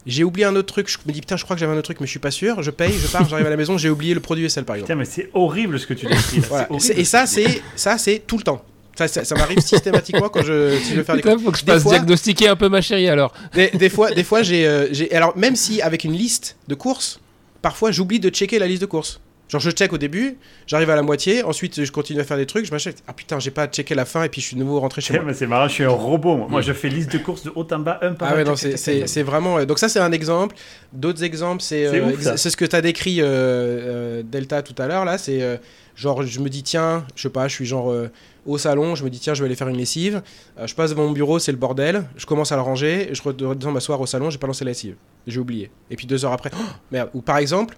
J'ai 0.04 0.24
oublié 0.24 0.44
un 0.44 0.56
autre 0.56 0.66
truc, 0.72 0.88
je 0.90 0.98
me 1.06 1.12
dis 1.12 1.20
putain, 1.20 1.36
je 1.36 1.44
crois 1.44 1.54
que 1.54 1.60
j'avais 1.60 1.72
un 1.72 1.76
autre 1.76 1.84
truc, 1.84 2.00
mais 2.00 2.06
je 2.06 2.10
suis 2.10 2.18
pas 2.18 2.32
sûr. 2.32 2.60
Je 2.60 2.72
paye, 2.72 2.92
je 2.92 3.06
pars, 3.06 3.28
j'arrive 3.28 3.46
à 3.46 3.50
la 3.50 3.56
maison, 3.56 3.78
j'ai 3.78 3.88
oublié 3.88 4.14
le 4.14 4.20
produit 4.20 4.42
vaisselle 4.42 4.64
par 4.64 4.74
exemple. 4.74 4.88
Tiens, 4.88 4.96
mais 4.96 5.04
c'est 5.04 5.30
horrible 5.32 5.78
ce 5.78 5.86
que 5.86 5.94
tu 5.94 6.06
décris 6.06 6.40
là. 6.40 6.46
Voilà. 6.48 6.68
Et 6.96 7.04
ça, 7.04 7.26
c'est 7.26 8.22
tout 8.26 8.36
le 8.36 8.42
temps. 8.42 8.64
Ça, 8.96 9.08
ça, 9.08 9.24
ça 9.24 9.34
m'arrive 9.36 9.60
systématiquement 9.60 10.28
quand 10.28 10.42
je, 10.42 10.76
si 10.78 10.90
je 10.92 10.96
veux 10.96 11.02
faire 11.02 11.14
des 11.16 11.22
Putain, 11.22 11.38
faut 11.38 11.50
que 11.50 11.58
je 11.58 11.64
Des 11.64 11.72
fasse 11.72 11.82
fois- 11.82 11.92
diagnostiquer 11.98 12.48
un 12.48 12.56
peu 12.56 12.68
ma 12.68 12.80
chérie 12.82 13.08
alors. 13.08 13.32
des, 13.54 13.70
des 13.70 13.88
fois, 13.88 14.10
des 14.10 14.24
fois 14.24 14.42
j'ai, 14.42 14.66
euh, 14.66 14.88
j'ai- 14.92 15.12
alors 15.14 15.36
même 15.36 15.56
si 15.56 15.80
avec 15.80 16.04
une 16.04 16.12
liste 16.12 16.56
de 16.68 16.74
courses, 16.74 17.18
parfois 17.62 17.90
j'oublie 17.90 18.20
de 18.20 18.28
checker 18.28 18.58
la 18.58 18.66
liste 18.66 18.82
de 18.82 18.86
courses. 18.86 19.20
Genre 19.48 19.60
je 19.60 19.70
check 19.70 19.92
au 19.92 19.98
début, 19.98 20.38
j'arrive 20.66 20.88
à 20.88 20.96
la 20.96 21.02
moitié, 21.02 21.42
ensuite 21.42 21.84
je 21.84 21.92
continue 21.92 22.20
à 22.20 22.24
faire 22.24 22.38
des 22.38 22.46
trucs, 22.46 22.64
je 22.64 22.70
m'achète. 22.70 23.02
Ah 23.06 23.12
putain, 23.12 23.38
j'ai 23.38 23.50
pas 23.50 23.66
checké 23.66 23.94
la 23.94 24.06
fin 24.06 24.24
et 24.24 24.30
puis 24.30 24.40
je 24.40 24.46
suis 24.46 24.56
de 24.56 24.60
nouveau 24.62 24.80
rentré 24.80 25.02
chez 25.02 25.12
moi. 25.12 25.24
Mais 25.26 25.34
c'est 25.34 25.46
marrant, 25.46 25.68
je 25.68 25.74
suis 25.74 25.84
un 25.84 25.88
robot. 25.90 26.36
Moi, 26.38 26.46
Moi, 26.48 26.60
je 26.62 26.72
fais 26.72 26.88
liste 26.88 27.12
de 27.12 27.18
courses 27.18 27.42
de 27.44 27.52
haut 27.54 27.66
en 27.70 27.78
bas, 27.78 27.98
un 28.00 28.12
par 28.14 28.28
Ah 28.30 28.32
un. 28.32 28.36
ouais, 28.36 28.44
non, 28.44 28.56
c'est- 28.56 29.22
vraiment. 29.22 29.58
euh, 29.58 29.66
Donc, 29.66 29.78
ça, 29.78 29.90
c'est 29.90 29.98
un 30.00 30.12
exemple. 30.12 30.56
D'autres 30.94 31.22
exemples, 31.22 31.62
c'est 31.62 31.86
C'est 31.90 32.00
euh, 32.00 32.12
ouf, 32.12 32.20
ça. 32.22 32.36
c'est 32.38 32.48
ce 32.48 32.56
que 32.56 32.64
tu 32.64 32.74
as 32.74 32.80
décrit, 32.80 33.20
euh, 33.20 33.26
euh, 33.26 34.22
Delta, 34.24 34.62
tout 34.62 34.74
à 34.80 34.86
l'heure. 34.86 35.04
Là, 35.04 35.18
c'est 35.18 35.42
euh, 35.42 35.56
genre, 35.96 36.22
je 36.22 36.40
me 36.40 36.48
dis, 36.48 36.62
tiens, 36.62 37.04
je 37.14 37.22
sais 37.22 37.28
pas, 37.30 37.46
je 37.46 37.54
suis 37.54 37.66
genre 37.66 37.90
euh, 37.92 38.10
au 38.46 38.58
salon, 38.58 38.94
je 38.94 39.04
me 39.04 39.10
dis, 39.10 39.18
tiens, 39.20 39.34
je 39.34 39.42
vais 39.42 39.46
aller 39.46 39.54
faire 39.56 39.68
une 39.68 39.76
lessive. 39.76 40.22
Euh, 40.58 40.66
je 40.66 40.74
passe 40.74 40.90
devant 40.90 41.04
mon 41.04 41.12
bureau, 41.12 41.38
c'est 41.38 41.52
le 41.52 41.58
bordel. 41.58 42.04
Je 42.16 42.26
commence 42.26 42.50
à 42.52 42.56
le 42.56 42.62
ranger, 42.62 43.10
je 43.12 43.22
redescends 43.22 43.70
m'asseoir 43.70 44.00
au 44.00 44.06
salon, 44.06 44.30
j'ai 44.30 44.38
pas 44.38 44.46
lancé 44.46 44.64
la 44.64 44.70
lessive. 44.72 44.96
J'ai 45.26 45.38
oublié. 45.38 45.70
Et 45.90 45.96
puis 45.96 46.06
deux 46.06 46.24
heures 46.24 46.32
après, 46.32 46.50
oh, 46.54 46.62
merde. 46.90 47.10
Ou 47.14 47.20
par 47.22 47.38
exemple, 47.38 47.76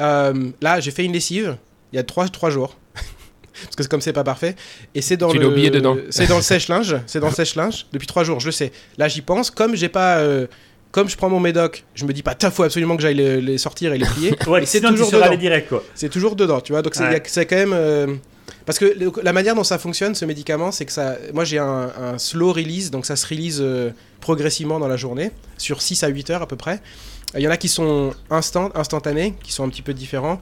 euh, 0.00 0.50
là, 0.60 0.80
j'ai 0.80 0.90
fait 0.90 1.04
une 1.04 1.12
lessive 1.12 1.56
il 1.92 1.96
y 1.96 1.98
a 1.98 2.02
trois, 2.02 2.28
trois 2.28 2.50
jours. 2.50 2.76
Parce 3.64 3.74
que 3.76 3.82
c'est 3.82 3.88
comme 3.90 4.00
c'est 4.00 4.12
pas 4.12 4.24
parfait. 4.24 4.54
Et 4.94 5.00
c'est 5.00 5.16
dans 5.16 5.30
Tu 5.30 5.38
le. 5.38 5.44
l'as 5.44 5.48
oublié 5.48 5.70
dedans. 5.70 5.96
C'est 6.10 6.26
dans 6.26 6.36
le 6.36 6.42
sèche-linge. 6.52 6.96
C'est 7.06 7.20
dans 7.20 7.28
le 7.28 7.34
sèche-linge 7.34 7.86
depuis 7.92 8.06
trois 8.06 8.22
jours, 8.22 8.38
je 8.40 8.46
le 8.46 8.52
sais. 8.52 8.70
Là, 8.98 9.08
j'y 9.08 9.22
pense. 9.22 9.50
Comme 9.50 9.74
j'ai 9.76 9.88
pas. 9.88 10.18
euh, 10.18 10.46
comme 10.92 11.08
je 11.08 11.16
prends 11.16 11.28
mon 11.28 11.40
médoc, 11.40 11.84
je 11.94 12.04
me 12.06 12.12
dis 12.12 12.22
pas, 12.22 12.34
il 12.40 12.50
faut 12.50 12.62
absolument 12.62 12.96
que 12.96 13.02
j'aille 13.02 13.14
les, 13.16 13.40
les 13.40 13.58
sortir 13.58 13.92
et 13.92 13.98
les 13.98 14.06
plier. 14.06 14.34
Ouais, 14.46 14.64
c'est 14.66 14.80
toujours 14.80 15.10
dedans. 15.10 15.24
allé 15.24 15.36
direct, 15.36 15.68
quoi. 15.68 15.82
C'est 15.94 16.08
toujours 16.08 16.36
dedans, 16.36 16.60
tu 16.60 16.72
vois. 16.72 16.80
Donc 16.82 16.94
c'est 16.94 17.02
Ouais. 17.04 17.46
quand 17.46 17.56
même. 17.56 17.72
euh, 17.74 18.06
Parce 18.64 18.78
que 18.78 18.96
la 19.22 19.32
manière 19.32 19.54
dont 19.54 19.64
ça 19.64 19.78
fonctionne, 19.78 20.14
ce 20.14 20.24
médicament, 20.24 20.72
c'est 20.72 20.84
que 20.84 20.92
ça. 20.92 21.16
Moi, 21.32 21.44
j'ai 21.44 21.58
un, 21.58 22.18
slow 22.18 22.52
release, 22.52 22.90
donc 22.90 23.06
ça 23.06 23.16
se 23.16 23.26
release 23.26 23.58
euh, 23.60 23.90
progressivement 24.20 24.78
dans 24.78 24.88
la 24.88 24.96
journée, 24.96 25.30
sur 25.58 25.82
6 25.82 26.02
à 26.02 26.08
8 26.08 26.30
heures 26.30 26.42
à 26.42 26.48
peu 26.48 26.56
près. 26.56 26.80
Il 27.36 27.42
y 27.42 27.48
en 27.48 27.50
a 27.50 27.56
qui 27.56 27.68
sont 27.68 28.14
instant, 28.30 28.70
instantanés, 28.74 29.34
qui 29.42 29.52
sont 29.52 29.64
un 29.64 29.68
petit 29.68 29.82
peu 29.82 29.94
différents. 29.94 30.40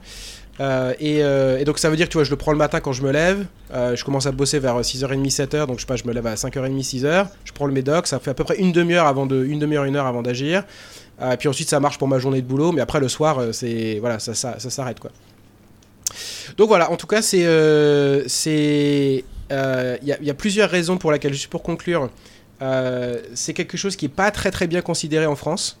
Euh, 0.59 0.93
et, 0.99 1.21
euh, 1.21 1.63
donc 1.65 1.79
ça 1.79 1.89
veut 1.89 1.97
dire 1.97 2.07
tu 2.07 2.17
vois, 2.17 2.23
je 2.23 2.29
le 2.29 2.37
prends 2.37 2.53
le 2.53 2.57
matin 2.57 2.79
quand 2.79 2.93
je 2.93 3.03
me 3.03 3.11
lève, 3.11 3.45
euh, 3.73 3.95
je 3.95 4.05
commence 4.05 4.25
à 4.25 4.31
bosser 4.31 4.59
vers 4.59 4.79
6h30, 4.79 5.29
7h, 5.29 5.67
donc 5.67 5.79
je 5.79 5.85
sais 5.85 5.97
je 5.97 6.07
me 6.07 6.13
lève 6.13 6.25
à 6.27 6.35
5h30, 6.35 6.81
6h, 6.81 7.27
je 7.43 7.51
prends 7.51 7.65
le 7.65 7.73
médoc, 7.73 8.07
ça 8.07 8.19
fait 8.19 8.31
à 8.31 8.33
peu 8.33 8.45
près 8.45 8.55
une 8.57 8.71
demi-heure 8.71 9.05
avant 9.05 9.25
de, 9.25 9.43
une 9.43 9.59
demi-heure, 9.59 9.83
une 9.83 9.97
heure 9.97 10.05
avant 10.05 10.21
d'agir. 10.21 10.63
Euh, 11.21 11.35
puis 11.37 11.47
ensuite 11.47 11.69
ça 11.69 11.79
marche 11.79 11.97
pour 11.97 12.07
ma 12.07 12.19
journée 12.19 12.41
de 12.41 12.47
boulot, 12.47 12.71
mais 12.71 12.81
après 12.81 12.99
le 12.99 13.07
soir, 13.09 13.39
euh, 13.39 13.51
c'est 13.51 13.97
voilà, 13.99 14.19
ça, 14.19 14.33
ça, 14.33 14.59
ça 14.59 14.69
s'arrête 14.69 14.99
quoi. 14.99 15.11
Donc 16.57 16.67
voilà, 16.67 16.91
en 16.91 16.97
tout 16.97 17.07
cas, 17.07 17.21
c'est. 17.21 17.45
euh, 17.45 18.23
c'est, 18.27 19.23
euh, 19.51 19.97
Il 20.01 20.07
y, 20.07 20.29
a- 20.29 20.33
plusieurs 20.33 20.69
raisons 20.69 20.97
pour 20.97 21.11
lesquelles, 21.11 21.33
juste 21.33 21.47
pour 21.47 21.63
conclure, 21.63 22.09
euh, 22.61 23.19
c'est 23.33 23.53
quelque 23.53 23.77
chose 23.77 23.95
qui 23.95 24.05
n'est 24.05 24.09
pas 24.09 24.31
très 24.31 24.51
très 24.51 24.67
bien 24.67 24.81
considéré 24.81 25.25
en 25.25 25.35
France. 25.35 25.79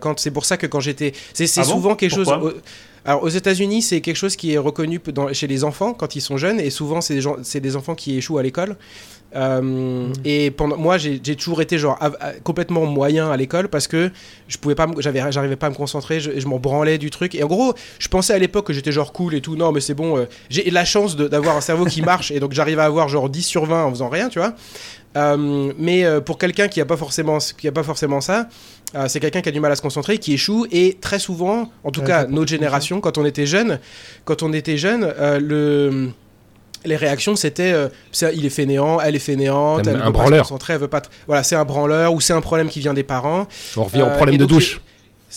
Quand 0.00 0.18
c'est 0.18 0.30
pour 0.32 0.44
ça 0.44 0.56
que 0.56 0.66
quand 0.66 0.80
j'étais, 0.80 1.12
c'est 1.34 1.46
Ah 1.58 1.62
bon? 1.62 1.70
souvent 1.70 1.94
quelque 1.96 2.14
chose. 2.14 2.26
Pourquoi? 2.28 2.54
alors 3.04 3.22
aux 3.22 3.28
États-Unis, 3.28 3.82
c'est 3.82 4.00
quelque 4.00 4.16
chose 4.16 4.36
qui 4.36 4.52
est 4.52 4.58
reconnu 4.58 5.00
dans- 5.06 5.32
chez 5.32 5.46
les 5.46 5.62
enfants 5.64 5.92
quand 5.94 6.14
ils 6.16 6.20
sont 6.20 6.36
jeunes, 6.36 6.60
et 6.60 6.68
souvent 6.70 7.00
c'est 7.00 7.14
des, 7.14 7.20
gens- 7.20 7.36
c'est 7.42 7.60
des 7.60 7.74
enfants 7.76 7.94
qui 7.94 8.16
échouent 8.18 8.38
à 8.38 8.42
l'école. 8.42 8.76
Euh, 9.34 10.08
Et 10.24 10.50
pendant 10.50 10.76
moi, 10.76 10.98
j'ai 10.98 11.18
toujours 11.36 11.62
été 11.62 11.78
genre 11.78 11.96
av- 12.00 12.16
à- 12.20 12.32
complètement 12.32 12.84
moyen 12.86 13.30
à 13.30 13.36
l'école 13.36 13.68
parce 13.68 13.86
que 13.88 14.10
je 14.48 14.58
pouvais 14.58 14.74
pas, 14.74 14.86
j'arrivais 14.98 15.56
pas 15.56 15.68
à 15.68 15.70
me 15.70 15.74
concentrer, 15.74 16.20
je, 16.20 16.38
je 16.38 16.46
m'en 16.46 16.58
branlais 16.58 16.98
du 16.98 17.10
truc. 17.10 17.34
Et 17.34 17.42
en 17.42 17.46
gros, 17.46 17.74
je 17.98 18.08
pensais 18.08 18.34
à 18.34 18.38
l'époque 18.38 18.66
que 18.66 18.72
j'étais 18.72 18.92
genre 18.92 19.12
cool 19.12 19.34
et 19.34 19.40
tout. 19.40 19.56
Non, 19.56 19.72
mais 19.72 19.80
c'est 19.80 19.94
bon. 19.94 20.18
euh, 20.18 20.24
j'ai 20.50 20.70
la 20.70 20.84
chance 20.84 21.16
d'avoir 21.16 21.56
un 21.56 21.60
cerveau 21.62 21.84
qui 21.86 22.02
marche 22.12 22.30
et 22.30 22.40
donc 22.40 22.52
j'arrive 22.52 22.78
à 22.78 22.84
avoir 22.84 23.08
genre 23.08 23.28
10 23.30 23.42
sur 23.42 23.64
20 23.64 23.84
en 23.84 23.90
faisant 23.90 24.08
rien, 24.08 24.28
tu 24.28 24.38
vois. 24.38 24.52
Euh, 25.16 25.72
mais 25.78 26.04
euh, 26.04 26.20
pour 26.20 26.38
quelqu'un 26.38 26.68
qui 26.68 26.80
a 26.80 26.86
pas 26.86 26.96
forcément, 26.96 27.38
qui 27.58 27.68
a 27.68 27.72
pas 27.72 27.82
forcément 27.82 28.20
ça, 28.22 28.48
euh, 28.94 29.08
c'est 29.08 29.20
quelqu'un 29.20 29.42
qui 29.42 29.48
a 29.48 29.52
du 29.52 29.60
mal 29.60 29.70
à 29.72 29.76
se 29.76 29.82
concentrer, 29.82 30.16
qui 30.18 30.32
échoue 30.32 30.66
et 30.72 30.96
très 31.00 31.18
souvent, 31.18 31.70
en 31.84 31.90
tout 31.90 32.00
Ouais, 32.00 32.06
cas 32.06 32.26
notre 32.26 32.48
génération, 32.48 33.00
quand 33.00 33.18
on 33.18 33.24
était 33.26 33.44
jeune, 33.46 33.78
quand 34.24 34.42
on 34.42 34.52
était 34.54 34.78
jeune, 34.78 35.04
euh, 35.18 35.38
le 35.38 36.10
les 36.84 36.96
réactions 36.96 37.36
c'était 37.36 37.72
euh, 37.72 37.88
ça, 38.10 38.32
il 38.32 38.44
est 38.44 38.50
fainéant, 38.50 39.00
elle 39.00 39.14
est 39.16 39.18
fainéante, 39.20 39.86
elle 39.86 39.88
un 39.88 39.92
veut 39.92 40.00
pas 40.00 40.06
se 40.06 40.12
branleur. 40.12 40.58
elle 40.68 40.78
veut 40.78 40.88
pas. 40.88 41.02
Voilà, 41.26 41.42
c'est 41.42 41.56
un 41.56 41.64
branleur 41.64 42.12
ou 42.12 42.20
c'est 42.20 42.32
un 42.32 42.40
problème 42.40 42.68
qui 42.68 42.80
vient 42.80 42.94
des 42.94 43.02
parents. 43.04 43.46
On 43.76 43.84
revient 43.84 44.02
au 44.02 44.06
Euh, 44.06 44.16
problème 44.16 44.36
de 44.36 44.44
donc, 44.44 44.50
douche. 44.50 44.80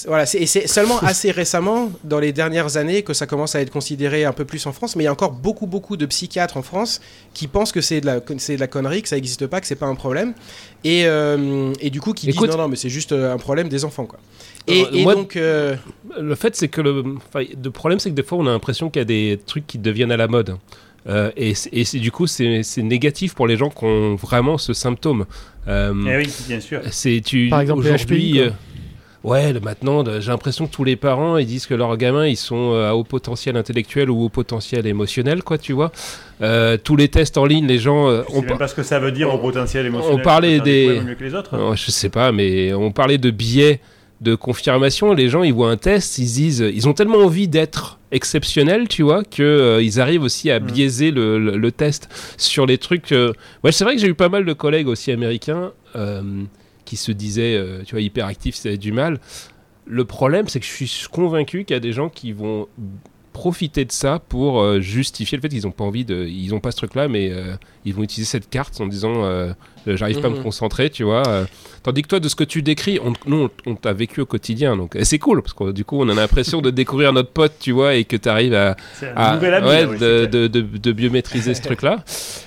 Voilà, 0.08 0.24
et 0.34 0.46
c'est 0.46 0.68
seulement 0.68 1.00
assez 1.00 1.32
récemment, 1.32 1.90
dans 2.04 2.20
les 2.20 2.34
dernières 2.34 2.76
années, 2.76 3.02
que 3.04 3.14
ça 3.14 3.28
commence 3.28 3.56
à 3.56 3.62
être 3.62 3.70
considéré 3.72 4.26
un 4.26 4.34
peu 4.34 4.44
plus 4.44 4.66
en 4.66 4.74
France. 4.74 4.98
Mais 4.98 5.04
il 5.04 5.06
y 5.06 5.08
a 5.08 5.12
encore 5.14 5.32
beaucoup, 5.32 5.68
beaucoup 5.68 5.96
de 5.96 6.06
psychiatres 6.06 6.58
en 6.58 6.64
France 6.64 7.00
qui 7.34 7.48
pensent 7.48 7.72
que 7.72 7.80
c'est 7.80 8.02
de 8.02 8.06
la, 8.06 8.20
con- 8.20 8.36
c'est 8.38 8.56
de 8.56 8.60
la 8.60 8.68
connerie, 8.68 9.02
que 9.04 9.08
ça 9.08 9.16
n'existe 9.16 9.48
pas, 9.48 9.62
que 9.62 9.68
c'est 9.68 9.76
pas 9.78 9.86
un 9.86 9.96
problème. 9.96 10.34
Et, 10.84 11.04
euh, 11.06 11.72
et 11.80 11.90
du 11.92 12.02
coup, 12.02 12.12
qui 12.12 12.30
Écoute- 12.30 12.50
disent 12.50 12.58
non, 12.58 12.64
non, 12.64 12.68
mais 12.68 12.76
c'est 12.76 12.90
juste 12.90 13.14
un 13.14 13.38
problème 13.38 13.70
des 13.70 13.86
enfants, 13.86 14.06
quoi. 14.06 14.20
Et, 14.68 14.84
Euh, 14.84 14.88
et 14.92 15.04
moi- 15.04 15.16
donc, 15.16 15.38
euh, 15.38 15.78
Le 16.20 16.36
fait, 16.36 16.58
c'est 16.58 16.68
que 16.68 16.82
le 16.82 17.72
problème, 17.72 18.00
c'est 18.02 18.10
que 18.10 18.16
des 18.16 18.24
fois, 18.24 18.38
on 18.38 18.48
a 18.48 18.52
l'impression 18.52 18.90
qu'il 18.90 19.00
y 19.00 19.04
a 19.04 19.06
des 19.06 19.40
trucs 19.46 19.66
qui 19.66 19.78
deviennent 19.78 20.12
à 20.12 20.18
la 20.18 20.28
mode. 20.28 20.58
Euh, 21.08 21.30
et 21.38 21.54
et 21.72 21.84
c'est- 21.86 22.00
du 22.00 22.12
coup, 22.12 22.26
c'est 22.28 22.64
c'est 22.64 22.82
négatif 22.82 23.36
pour 23.36 23.46
les 23.48 23.58
gens 23.58 23.70
qui 23.70 23.84
ont 23.86 24.16
vraiment 24.16 24.58
ce 24.58 24.74
symptôme. 24.74 25.26
Euh, 25.68 25.94
Eh 26.08 26.18
oui, 26.18 26.30
bien 26.48 26.60
sûr. 26.60 26.82
C'est 26.92 27.22
tu 27.24 27.50
Par 27.50 27.62
exemple, 27.62 27.82
aujourd'hui. 27.86 28.40
Euh, 28.40 28.50
ouais, 29.24 29.54
maintenant, 29.60 30.04
j'ai 30.20 30.32
l'impression 30.32 30.66
que 30.68 30.72
tous 30.72 30.84
les 30.84 30.96
parents 30.96 31.38
ils 31.38 31.46
disent 31.46 31.66
que 31.68 31.74
leurs 31.76 31.96
gamins 31.98 32.26
ils 32.28 32.36
sont 32.38 32.74
euh, 32.74 32.90
à 32.90 32.96
haut 32.96 33.04
potentiel 33.04 33.56
intellectuel 33.58 34.10
ou 34.10 34.24
haut 34.24 34.30
potentiel 34.30 34.86
émotionnel, 34.88 35.44
quoi, 35.44 35.58
tu 35.60 35.74
vois. 35.74 35.92
Euh, 36.42 36.78
tous 36.84 36.96
les 36.96 37.08
tests 37.08 37.38
en 37.38 37.46
ligne, 37.46 37.68
les 37.68 37.78
gens. 37.80 38.10
Je 38.10 38.22
ont 38.36 38.42
sais 38.42 38.48
même 38.48 38.58
pas 38.58 38.68
ce 38.68 38.76
que 38.76 38.84
ça 38.84 39.00
veut 39.00 39.12
dire 39.12 39.34
au 39.34 39.38
potentiel 39.38 39.86
émotionnel. 39.86 40.20
on 40.20 40.24
parlait 40.24 40.60
des- 40.60 40.86
problèmes 40.86 41.08
mieux 41.08 41.16
que 41.16 41.24
les 41.24 41.36
autres. 41.36 41.52
Oh, 41.58 41.74
je 41.76 41.92
sais 41.92 42.10
pas, 42.10 42.32
mais 42.32 42.74
on 42.74 42.92
parlait 42.92 43.18
de 43.20 43.30
biais 43.30 43.80
de 44.22 44.34
confirmation. 44.36 45.14
Les 45.14 45.28
gens, 45.30 45.44
ils 45.44 45.54
voient 45.54 45.70
un 45.72 45.78
test, 45.78 46.18
ils 46.18 46.28
se 46.28 46.36
disent, 46.36 46.66
ils 46.74 46.88
ont 46.88 46.94
tellement 46.94 47.18
envie 47.18 47.48
d'être 47.48 48.00
exceptionnels, 48.12 48.88
tu 48.88 49.04
vois, 49.04 49.24
que 49.24 49.44
euh, 49.44 49.82
ils 49.84 50.00
arrivent 50.00 50.24
aussi 50.24 50.50
à 50.52 50.60
Mm. 50.60 50.66
biaiser 50.66 51.12
le, 51.12 51.38
le- 51.38 51.58
le 51.58 51.72
test 51.72 52.08
sur 52.38 52.66
les 52.66 52.78
trucs. 52.78 53.12
euh, 53.12 53.34
Ouais, 53.64 53.72
c'est 53.72 53.84
vrai 53.84 53.96
que 53.96 54.02
j'ai 54.02 54.08
eu 54.08 54.14
pas 54.16 54.30
mal 54.30 54.46
de 54.46 54.54
collègues 54.54 54.88
aussi 54.88 55.12
américains 55.12 55.72
euh, 55.96 56.44
qui 56.86 56.96
se 56.98 57.12
disaient, 57.12 57.62
tu 57.86 57.96
vois, 57.96 58.02
hyperactifs, 58.02 58.56
ça 58.56 58.76
du 58.78 58.92
mal. 58.92 59.20
Le 59.86 60.06
problème, 60.06 60.48
c'est 60.48 60.60
que 60.60 60.66
je 60.66 60.72
suis 60.86 61.08
convaincu 61.12 61.66
qu'il 61.66 61.74
y 61.76 61.78
a 61.78 61.80
des 61.82 61.92
gens 61.94 62.10
qui 62.10 62.32
vont 62.32 62.68
profiter 63.34 63.84
de 63.86 63.92
ça 63.92 64.20
pour 64.20 64.80
justifier 64.82 65.38
le 65.38 65.42
fait 65.42 65.50
qu'ils 65.50 65.64
n'ont 65.66 65.72
pas 65.72 65.84
envie 65.84 66.06
de 66.06 66.26
ils 66.26 66.54
ont 66.56 66.62
pas 66.62 66.72
ce 66.72 66.78
truc 66.78 66.96
là 66.96 67.10
mais 67.10 67.34
ils 67.86 67.94
vont 67.94 68.04
utiliser 68.04 68.30
cette 68.30 68.50
carte 68.50 68.80
en 68.82 68.88
disant 68.88 69.24
euh, 69.24 69.54
euh, 69.88 69.96
j'arrive 69.98 70.20
pas 70.20 70.28
à 70.28 70.32
me 70.32 70.36
Mhm. 70.38 70.44
concentrer 70.44 70.90
tu 70.90 71.04
vois 71.04 71.24
euh. 71.28 71.46
tandis 71.84 72.02
que 72.02 72.08
toi 72.08 72.20
de 72.20 72.28
ce 72.28 72.36
que 72.36 72.44
tu 72.44 72.62
décris 72.62 73.00
on, 73.04 73.14
nous 73.28 73.44
on, 73.66 73.72
on 73.72 73.76
t'a 73.76 73.94
vécu 73.94 74.22
au 74.22 74.26
quotidien 74.26 74.76
donc 74.76 74.96
et 74.96 75.06
c'est 75.06 75.20
cool 75.20 75.42
parce 75.42 75.54
que 75.54 75.72
du 75.72 75.86
coup 75.86 76.00
on 76.02 76.10
a 76.10 76.14
l'impression 76.16 76.62
de 76.62 76.72
découvrir 76.72 77.14
notre 77.14 77.30
pote 77.30 77.54
tu 77.60 77.72
vois 77.72 77.94
et 77.96 78.04
que 78.06 78.18
tu 78.18 78.28
arrives 78.28 78.54
à, 78.56 78.76
à- 79.16 79.38
ouais, 79.38 79.86
oui, 79.86 79.98
de, 80.00 80.26
de, 80.26 80.48
de, 80.48 80.92
de 80.92 81.10
maîtriser 81.10 81.54
ce 81.54 81.62
truc 81.62 81.82
là 81.84 82.04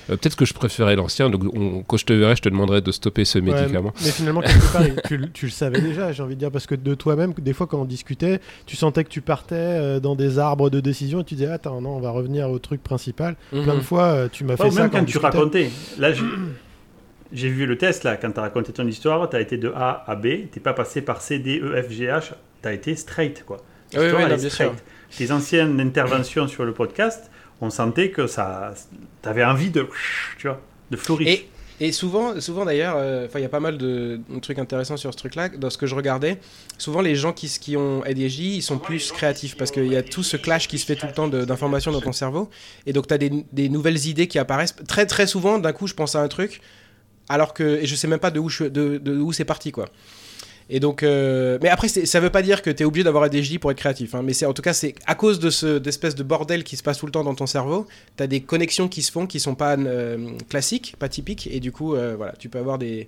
peut-être 0.07 0.35
que 0.35 0.45
je 0.45 0.53
préférais 0.53 0.95
l'ancien 0.95 1.29
donc 1.29 1.43
on- 1.55 1.83
quand 1.83 1.97
je 1.97 2.05
te 2.05 2.13
verrai 2.13 2.35
je 2.35 2.41
te 2.41 2.49
demanderai 2.49 2.81
de 2.81 2.91
stopper 2.91 3.25
ce 3.25 3.39
Ouais, 3.39 3.45
médicament 3.45 3.93
mais 4.03 4.11
finalement, 4.11 4.41
quelque 4.41 4.73
part, 4.73 4.83
tu, 5.07 5.17
le- 5.17 5.29
tu 5.31 5.45
le 5.45 5.51
savais 5.51 5.79
déjà, 5.81 6.11
j'ai 6.11 6.21
envie 6.23 6.35
de 6.35 6.39
dire, 6.39 6.51
parce 6.51 6.65
que 6.67 6.75
de 6.75 6.93
toi-même, 6.95 7.33
des 7.39 7.53
fois, 7.53 7.67
quand 7.67 7.79
on 7.79 7.85
discutait, 7.85 8.39
tu 8.65 8.75
sentais 8.75 9.03
que 9.03 9.09
tu 9.09 9.21
partais 9.21 9.55
euh, 9.55 9.99
dans 9.99 10.15
des 10.15 10.39
arbres 10.39 10.69
de 10.69 10.79
décision 10.79 11.21
et 11.21 11.23
tu 11.23 11.35
disais, 11.35 11.47
attends, 11.47 11.79
non, 11.81 11.95
on 11.95 11.99
va 11.99 12.11
revenir 12.11 12.49
au 12.49 12.59
truc 12.59 12.83
principal. 12.83 13.35
Plein 13.51 13.61
de 13.65 13.71
mhm. 13.73 13.81
fois, 13.81 14.03
euh, 14.03 14.27
tu 14.31 14.43
m'as 14.43 14.57
fait 14.57 14.69
ça 14.71 14.81
même 14.81 14.89
quand 14.89 14.99
quand 14.99 15.05
tu 15.05 15.19
Là, 15.97 16.11
j'ai- 17.31 17.49
vu 17.49 17.65
le 17.65 17.77
test, 17.77 18.03
là, 18.03 18.17
quand 18.17 18.31
tu 18.31 18.39
as 18.39 18.43
raconté 18.43 18.71
ton 18.73 18.87
histoire, 18.87 19.29
tu 19.29 19.35
as 19.35 19.41
été 19.41 19.57
de 19.57 19.71
A 19.75 20.03
à 20.07 20.15
B, 20.15 20.49
tu 20.51 20.59
pas 20.59 20.73
passé 20.73 21.01
par 21.01 21.21
C, 21.21 21.39
D, 21.39 21.59
E, 21.61 21.81
F, 21.81 21.91
G, 21.91 22.05
H, 22.05 22.31
tu 22.61 22.67
as 22.67 22.73
été 22.73 22.95
straight, 22.95 23.43
quoi. 23.45 23.57
Oui, 23.99 24.11
non, 24.23 24.27
bien. 24.69 24.73
Tes 25.17 25.31
anciennes 25.31 25.79
interventions 25.79 26.47
sur 26.47 26.65
le 26.65 26.73
podcast, 26.73 27.29
on 27.61 27.69
sentait 27.69 28.09
que 28.11 28.27
ça. 28.27 28.73
Tu 29.23 29.29
avais 29.29 29.43
envie 29.43 29.69
de. 29.71 29.87
Tu 30.37 30.47
vois, 30.47 30.61
de 30.91 30.97
fleurir. 30.97 31.27
Et, 31.27 31.49
et 31.79 31.91
souvent, 31.91 32.39
souvent 32.41 32.65
d'ailleurs, 32.65 32.95
euh, 32.97 33.25
enfin, 33.25 33.39
il 33.39 33.43
y 33.43 33.45
a 33.45 33.49
pas 33.49 33.59
mal 33.59 33.77
de, 33.77 34.19
de 34.29 34.39
trucs 34.39 34.59
intéressants 34.59 34.97
sur 34.97 35.13
ce 35.13 35.17
truc-là. 35.17 35.49
Dans 35.49 35.69
ce 35.69 35.77
que 35.77 35.87
je 35.87 35.95
regardais, 35.95 36.39
souvent 36.77 37.01
les 37.01 37.15
gens 37.15 37.31
qui, 37.31 37.47
qui 37.47 37.77
ont 37.77 38.01
ADHD, 38.03 38.39
ils 38.39 38.61
sont 38.61 38.77
plus 38.79 39.11
créatifs 39.11 39.55
parce 39.55 39.71
qu'il 39.71 39.87
y 39.87 39.95
a 39.95 40.03
tout 40.03 40.23
ce 40.23 40.37
clash 40.37 40.67
qui 40.67 40.77
se 40.77 40.85
fait 40.85 40.95
tout 40.95 41.07
le 41.07 41.13
temps 41.13 41.27
d'informations 41.27 41.91
dans 41.91 42.01
ton 42.01 42.11
cerveau. 42.11 42.49
Et 42.85 42.93
donc, 42.93 43.07
tu 43.07 43.13
as 43.13 43.17
des, 43.17 43.31
des 43.53 43.69
nouvelles 43.69 44.07
idées 44.07 44.27
qui 44.27 44.39
apparaissent. 44.39 44.75
Très, 44.87 45.05
très 45.05 45.27
souvent, 45.27 45.57
d'un 45.59 45.71
coup, 45.71 45.87
je 45.87 45.93
pense 45.93 46.15
à 46.15 46.21
un 46.21 46.27
truc, 46.27 46.61
alors 47.29 47.53
que 47.53 47.63
et 47.81 47.85
je 47.85 47.95
sais 47.95 48.07
même 48.07 48.19
pas 48.19 48.31
de 48.31 48.39
où, 48.39 48.49
je, 48.49 48.65
de, 48.65 48.97
de 48.97 49.17
où 49.17 49.31
c'est 49.31 49.45
parti, 49.45 49.71
quoi. 49.71 49.85
Et 50.71 50.79
donc, 50.79 51.01
euh, 51.01 51.57
mais 51.63 51.69
après, 51.69 51.87
ça 51.87 52.19
veut 52.19 52.29
pas 52.29 52.43
dire 52.43 52.61
que 52.61 52.69
tu 52.69 52.83
es 52.83 52.85
obligé 52.85 53.03
d'avoir 53.03 53.23
ADHD 53.23 53.57
pour 53.59 53.71
être 53.71 53.77
créatif. 53.79 54.13
hein. 54.13 54.21
mais 54.23 54.33
c'est 54.33 54.45
en 54.45 54.53
tout 54.53 54.61
cas, 54.61 54.73
c'est 54.73 54.93
à 55.07 55.15
cause 55.15 55.39
de 55.39 55.49
ce 55.49 55.79
d'espèce 55.79 56.13
de 56.13 56.21
bordel 56.23 56.63
qui 56.63 56.77
se 56.77 56.83
passe 56.83 56.99
tout 56.99 57.07
le 57.07 57.11
temps 57.11 57.23
dans 57.23 57.33
ton 57.33 57.47
cerveau, 57.47 57.87
tu 58.17 58.23
as 58.23 58.27
des 58.27 58.41
connexions 58.41 58.87
qui 58.87 59.01
se 59.01 59.11
font 59.11 59.25
qui 59.25 59.39
sont 59.39 59.55
pas 59.55 59.75
euh, 59.77 60.31
classiques, 60.47 60.95
pas 60.99 61.09
typiques, 61.09 61.47
et 61.51 61.59
du 61.59 61.71
coup, 61.71 61.95
euh, 61.95 62.13
voilà, 62.15 62.33
tu 62.37 62.49
peux 62.49 62.59
avoir 62.59 62.77
des, 62.77 63.07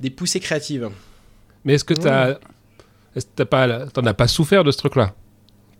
des 0.00 0.08
poussées 0.10 0.40
créatives. 0.40 0.88
mais 1.66 1.74
est-ce 1.74 1.84
que 1.84 1.94
t'as 1.94 2.38
est-ce 3.14 3.26
que 3.26 3.30
t'as 3.36 3.44
pas 3.44 3.86
t'en 3.88 4.06
as 4.06 4.14
pas 4.14 4.28
souffert 4.28 4.64
de 4.64 4.70
ce 4.70 4.78
truc 4.78 4.96
là 4.96 5.14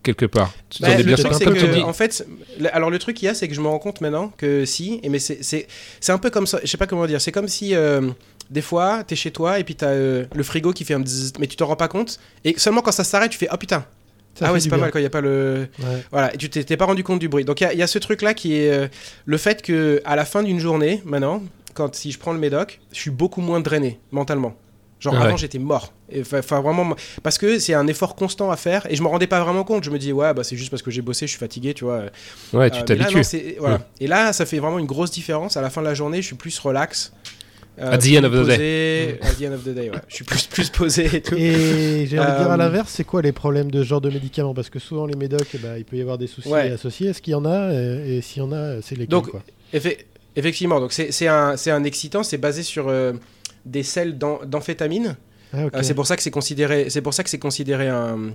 quelque 0.03 0.27
part? 0.27 0.53
Tu 0.69 0.83
Bah, 0.83 0.97
le 0.97 1.03
bien 1.05 1.17
truc, 1.17 1.33
c'est 1.35 1.45
que, 1.47 1.51
tu 1.59 1.69
dis. 1.69 1.81
en 1.83 1.93
fait, 1.95 2.27
le- 2.59 2.75
alors 2.75 2.91
le 2.91 2.99
truc 2.99 3.17
qu'il 3.17 3.27
y 3.27 3.29
a, 3.31 3.35
c'est 3.35 3.49
que 3.49 3.55
je 3.55 3.61
me 3.61 3.69
rends 3.69 3.79
compte 3.79 4.01
maintenant 4.03 4.33
que 4.37 4.65
si, 4.67 5.01
mais 5.09 5.19
c'est- 5.19 5.43
c'est 5.43 5.67
c'est 6.01 6.13
un 6.13 6.19
peu 6.19 6.29
comme 6.31 6.47
ça, 6.47 6.59
je 6.63 6.67
sais 6.69 6.77
pas 6.79 6.87
comment 6.87 7.07
dire, 7.07 7.21
c'est 7.23 7.33
comme 7.33 7.49
si 7.49 7.75
euh, 7.75 8.03
des 8.51 8.63
fois, 8.63 9.05
t'es 9.05 9.17
chez 9.17 9.31
toi 9.31 9.59
et 9.59 9.65
puis 9.65 9.75
t'as 9.77 9.89
euh, 9.89 10.25
le 10.35 10.43
frigo 10.43 10.73
qui 10.73 10.85
fait 10.85 10.95
un 10.95 11.01
bzzz, 11.01 11.33
mais 11.39 11.47
tu 11.47 11.57
t'en 11.57 11.67
rends 11.67 11.77
pas 11.77 11.89
compte, 11.89 12.19
et 12.45 12.59
seulement 12.59 12.83
quand 12.83 12.93
ça 12.93 13.05
s'arrête, 13.05 13.31
tu 13.31 13.39
fais 13.39 13.49
oh 13.53 13.57
putain, 13.57 13.85
Ça 14.35 14.47
ah 14.49 14.53
ouais, 14.53 14.61
c'est 14.61 14.69
pas 14.69 14.77
bien. 14.77 14.85
mal 14.87 14.93
quand 14.93 14.99
il 14.99 15.03
y 15.03 15.07
a 15.07 15.11
pas 15.11 15.21
le. 15.21 15.69
Ouais. 15.79 16.05
Voilà, 16.11 16.35
et 16.35 16.37
tu 16.37 16.49
t'es 16.51 16.77
pas 16.77 16.85
rendu 16.87 17.05
compte 17.05 17.19
du 17.21 17.29
bruit. 17.29 17.45
Donc 17.45 17.61
il 17.61 17.65
y 17.65 17.67
a- 17.67 17.73
il 17.73 17.79
y, 17.79 17.83
a 17.83 17.87
ce 17.87 17.99
truc-là 17.99 18.35
qui 18.35 18.57
est 18.57 18.71
euh, 18.71 18.89
le 19.25 19.37
fait 19.39 19.63
que 19.63 20.01
à 20.05 20.17
la 20.17 20.25
fin 20.25 20.43
d'une 20.43 20.59
journée, 20.61 21.03
maintenant, 21.05 21.43
quand 21.75 21.95
si 21.95 22.11
je 22.13 22.19
prends 22.19 22.33
le 22.33 22.39
médoc, 22.39 22.81
je 22.93 22.99
suis 22.99 23.11
beaucoup 23.11 23.41
moins 23.41 23.61
drainé 23.61 23.99
mentalement. 24.13 24.55
Genre 24.99 25.15
Ah 25.17 25.23
avant 25.23 25.31
ouais. 25.33 25.39
j'étais 25.39 25.59
mort. 25.59 25.93
Enfin 26.37 26.61
vraiment 26.61 26.95
parce 27.23 27.39
que 27.39 27.59
c'est 27.59 27.73
un 27.73 27.87
effort 27.87 28.15
constant 28.17 28.51
à 28.51 28.57
faire 28.57 28.85
et 28.91 28.97
je 28.97 29.03
me 29.03 29.09
rendais 29.09 29.27
pas 29.27 29.41
vraiment 29.43 29.65
compte. 29.65 29.83
Je 29.85 29.91
me 29.91 29.99
dis 29.99 30.13
ouais 30.13 30.35
bah 30.35 30.45
c'est 30.45 30.57
juste 30.57 30.69
parce 30.71 30.83
que 30.83 30.91
j'ai 30.91 31.01
bossé, 31.01 31.27
je 31.27 31.31
suis 31.31 31.39
fatigué, 31.39 31.73
tu 31.73 31.85
vois. 31.85 32.03
Ouais, 32.53 32.67
Euh, 32.67 32.69
tu 32.85 32.95
là, 32.97 33.07
t'habitues. 33.07 33.55
voilà. 33.59 33.79
Et 34.01 34.07
là 34.07 34.33
ça 34.35 34.45
fait 34.45 34.59
vraiment 34.59 34.79
une 34.79 34.85
grosse 34.87 35.11
différence. 35.11 35.57
À 35.57 35.63
la 35.63 35.71
fin 35.71 35.81
de 35.81 35.87
la 35.87 35.95
journée, 35.95 36.21
je 36.21 36.27
suis 36.27 36.37
plus 36.37 36.59
relax. 36.59 37.13
Euh, 37.79 37.93
At 37.93 37.99
the 37.99 38.07
end 38.15 38.25
of 38.25 38.33
the 38.33 38.47
day. 38.47 39.19
At 39.23 39.33
the 39.39 39.43
end 39.43 39.53
of 39.55 39.63
the 39.65 39.69
day, 39.75 39.91
ouais. 39.91 39.97
Je 40.09 40.15
suis 40.17 40.25
plus, 40.25 40.47
plus 40.47 40.71
posé 40.71 41.05
et 41.17 41.21
tout. 41.23 41.35
Et 41.37 42.07
j'ai 42.07 42.19
envie 42.19 42.31
de 42.33 42.37
dire 42.39 42.51
à 42.51 42.55
Euh, 42.55 42.57
l'inverse, 42.57 42.91
c'est 42.93 43.05
quoi 43.05 43.23
les 43.23 43.33
problèmes 43.33 43.71
de 43.71 43.83
ce 43.83 43.89
genre 43.89 44.01
de 44.01 44.11
médicaments? 44.11 44.53
Parce 44.55 44.69
que 44.71 44.79
souvent 44.79 45.07
les 45.07 45.17
médocs, 45.17 45.49
eh 45.55 45.59
ben, 45.59 45.77
il 45.79 45.85
peut 45.85 45.97
y 45.97 46.01
avoir 46.03 46.19
des 46.19 46.27
soucis 46.27 46.49
Ouais. 46.49 46.71
associés. 46.73 47.09
Est-ce 47.11 47.23
qu'il 47.23 47.33
y 47.33 47.35
en 47.35 47.45
a? 47.47 47.73
Et, 47.73 48.17
et 48.19 48.21
s'il 48.23 48.43
y 48.43 48.45
en 48.45 48.53
a, 48.53 48.83
c'est 48.83 48.97
lesquels 48.97 49.09
Donc, 49.09 49.29
quoi? 49.31 49.43
Effe- 49.73 49.99
effectivement, 50.37 50.81
donc 50.81 50.93
c'est 50.93 51.27
un, 51.29 51.85
excitant, 51.85 52.23
c'est 52.23 52.39
basé 52.39 52.63
sur 52.63 52.89
euh, 52.89 53.13
des 53.65 53.83
sels 53.83 54.19
d'am- 54.19 54.39
d'amphétamine. 54.47 55.17
Ah. 55.53 55.65
Euh, 55.75 55.83
c'est 55.83 55.95
pour 55.95 56.07
ça 56.07 56.17
que 56.17 56.23
c'est 56.23 56.31
considéré, 56.31 56.91
c'est 56.91 57.01
pour 57.03 57.13
ça 57.15 57.25
que 57.25 57.31
c'est 57.31 57.39
considéré 57.39 57.89
un, 57.89 58.31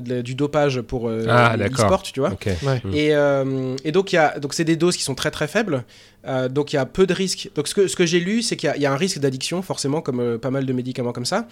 de- 0.00 0.22
du 0.22 0.34
dopage 0.34 0.80
pour 0.80 1.08
euh, 1.08 1.24
Ah, 1.28 1.56
l'e-sport, 1.56 2.02
tu 2.02 2.20
vois. 2.20 2.30
Ouais. 2.46 2.82
Et, 2.92 3.14
euh, 3.14 3.76
et 3.84 3.92
donc 3.92 4.12
il 4.12 4.16
y 4.16 4.18
a, 4.18 4.38
donc 4.38 4.54
c'est 4.54 4.64
des 4.64 4.76
doses 4.76 4.96
qui 4.96 5.02
sont 5.02 5.14
très 5.14 5.30
très 5.30 5.48
faibles. 5.48 5.84
Euh, 6.26 6.48
donc 6.48 6.72
il 6.72 6.76
y 6.76 6.78
a 6.78 6.86
peu 6.86 7.06
de 7.06 7.14
risques. 7.14 7.50
Donc 7.54 7.68
ce 7.68 7.74
que, 7.74 7.86
ce 7.88 7.96
que 7.96 8.04
j'ai 8.06 8.20
lu, 8.20 8.42
c'est 8.42 8.56
qu'il 8.56 8.66
y 8.68 8.70
a- 8.70 8.76
il 8.76 8.82
y, 8.82 8.86
a 8.86 8.92
un 8.92 8.96
risque 8.96 9.18
d'addiction 9.18 9.62
forcément, 9.62 10.00
comme 10.00 10.20
euh, 10.20 10.38
pas 10.38 10.50
mal 10.50 10.66
de 10.66 10.72
médicaments 10.72 11.12
comme 11.12 11.24
ça. 11.26 11.46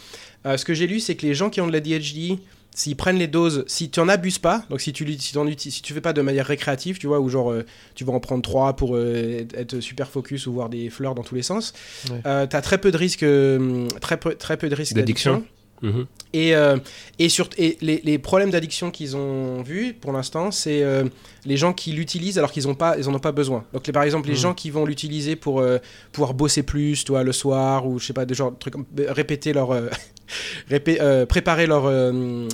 Euh, 0.44 0.56
ce 0.56 0.64
que 0.64 0.74
j'ai 0.74 0.86
lu, 0.86 1.00
c'est 1.00 1.14
que 1.14 1.24
les 1.26 1.34
gens 1.34 1.50
qui 1.50 1.60
ont 1.60 1.66
de 1.66 1.72
la 1.72 1.80
DHD, 1.80 2.38
s'ils 2.74 2.96
prennent 2.96 3.16
les 3.16 3.26
doses, 3.28 3.64
si 3.68 3.88
tu 3.88 4.00
en 4.00 4.08
abuses 4.08 4.38
pas, 4.38 4.64
donc 4.68 4.82
si 4.82 4.92
tu 4.92 5.06
si, 5.18 5.70
si 5.70 5.80
tu 5.82 5.94
fais 5.94 6.02
pas 6.02 6.12
de 6.12 6.20
manière 6.20 6.44
récréative, 6.44 6.98
tu 6.98 7.06
vois, 7.06 7.20
ou 7.20 7.30
genre 7.30 7.50
euh, 7.52 7.64
tu 7.94 8.04
vas 8.04 8.12
en 8.12 8.20
prendre 8.20 8.42
trois 8.42 8.74
pour 8.76 8.96
euh, 8.96 9.46
être- 9.54 9.80
super 9.80 10.10
focus 10.10 10.46
ou 10.46 10.52
voir 10.52 10.68
des 10.68 10.90
fleurs 10.90 11.14
dans 11.14 11.22
tous 11.22 11.36
les 11.36 11.42
sens, 11.42 11.72
Ouais. 12.10 12.20
euh, 12.26 12.46
t'as 12.46 12.60
très 12.60 12.76
peu 12.76 12.90
de 12.90 12.98
risques, 12.98 13.22
euh, 13.22 13.88
très 14.02 14.18
peu, 14.18 14.34
très 14.34 14.58
peu 14.58 14.68
de 14.68 14.74
risques 14.74 14.92
D'addiction. 14.94 15.42
Mhm. 15.82 16.06
Et, 16.32 16.54
euh, 16.56 16.76
et, 17.18 17.28
sur, 17.28 17.48
et 17.56 17.78
les, 17.80 18.00
les 18.04 18.18
problèmes 18.18 18.50
d'addiction 18.50 18.90
qu'ils 18.90 19.16
ont 19.16 19.62
vus 19.62 19.94
pour 19.94 20.12
l'instant, 20.12 20.50
c'est 20.50 20.82
euh, 20.82 21.04
les 21.46 21.56
gens 21.56 21.72
qui 21.72 21.92
l'utilisent 21.92 22.38
alors 22.38 22.50
qu'ils 22.52 22.66
n'en 22.66 22.74
pas, 22.74 22.96
ils 22.98 23.08
en 23.08 23.14
ont 23.14 23.18
pas 23.18 23.32
besoin. 23.32 23.64
Donc 23.72 23.86
les, 23.86 23.92
par 23.92 24.02
exemple, 24.02 24.28
les 24.28 24.34
Mhm. 24.34 24.40
gens 24.40 24.54
qui 24.54 24.70
vont 24.70 24.84
l'utiliser 24.84 25.36
pour 25.36 25.60
euh, 25.60 25.78
pouvoir 26.12 26.34
bosser 26.34 26.62
plus, 26.62 27.04
toi, 27.04 27.22
le 27.22 27.32
soir, 27.32 27.86
ou 27.86 27.98
je 27.98 28.06
sais 28.06 28.12
pas, 28.12 28.24
des 28.26 28.34
genres 28.34 28.52
de 28.52 28.56
trucs, 28.58 28.74
répéter 29.08 29.52
leur, 29.52 29.70
répé- 30.70 31.26
préparer 31.26 31.66
leur, 31.66 31.90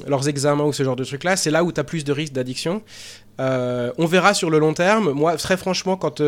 leurs 0.07 0.29
examens 0.29 0.65
ou 0.65 0.73
ce 0.73 0.83
genre 0.83 0.97
de 0.97 1.05
trucs-là, 1.05 1.37
c'est 1.37 1.51
là 1.51 1.65
où 1.65 1.73
tu 1.73 1.81
as 1.81 1.85
plus 1.85 2.05
de 2.05 2.13
risques 2.13 2.33
d'addiction. 2.35 2.83
On 3.39 4.07
verra 4.07 4.35
sur 4.35 4.51
le 4.51 4.59
long 4.59 4.75
terme. 4.75 5.11
Moi, 5.13 5.37
très 5.37 5.57
franchement, 5.57 5.97
quand 5.97 6.21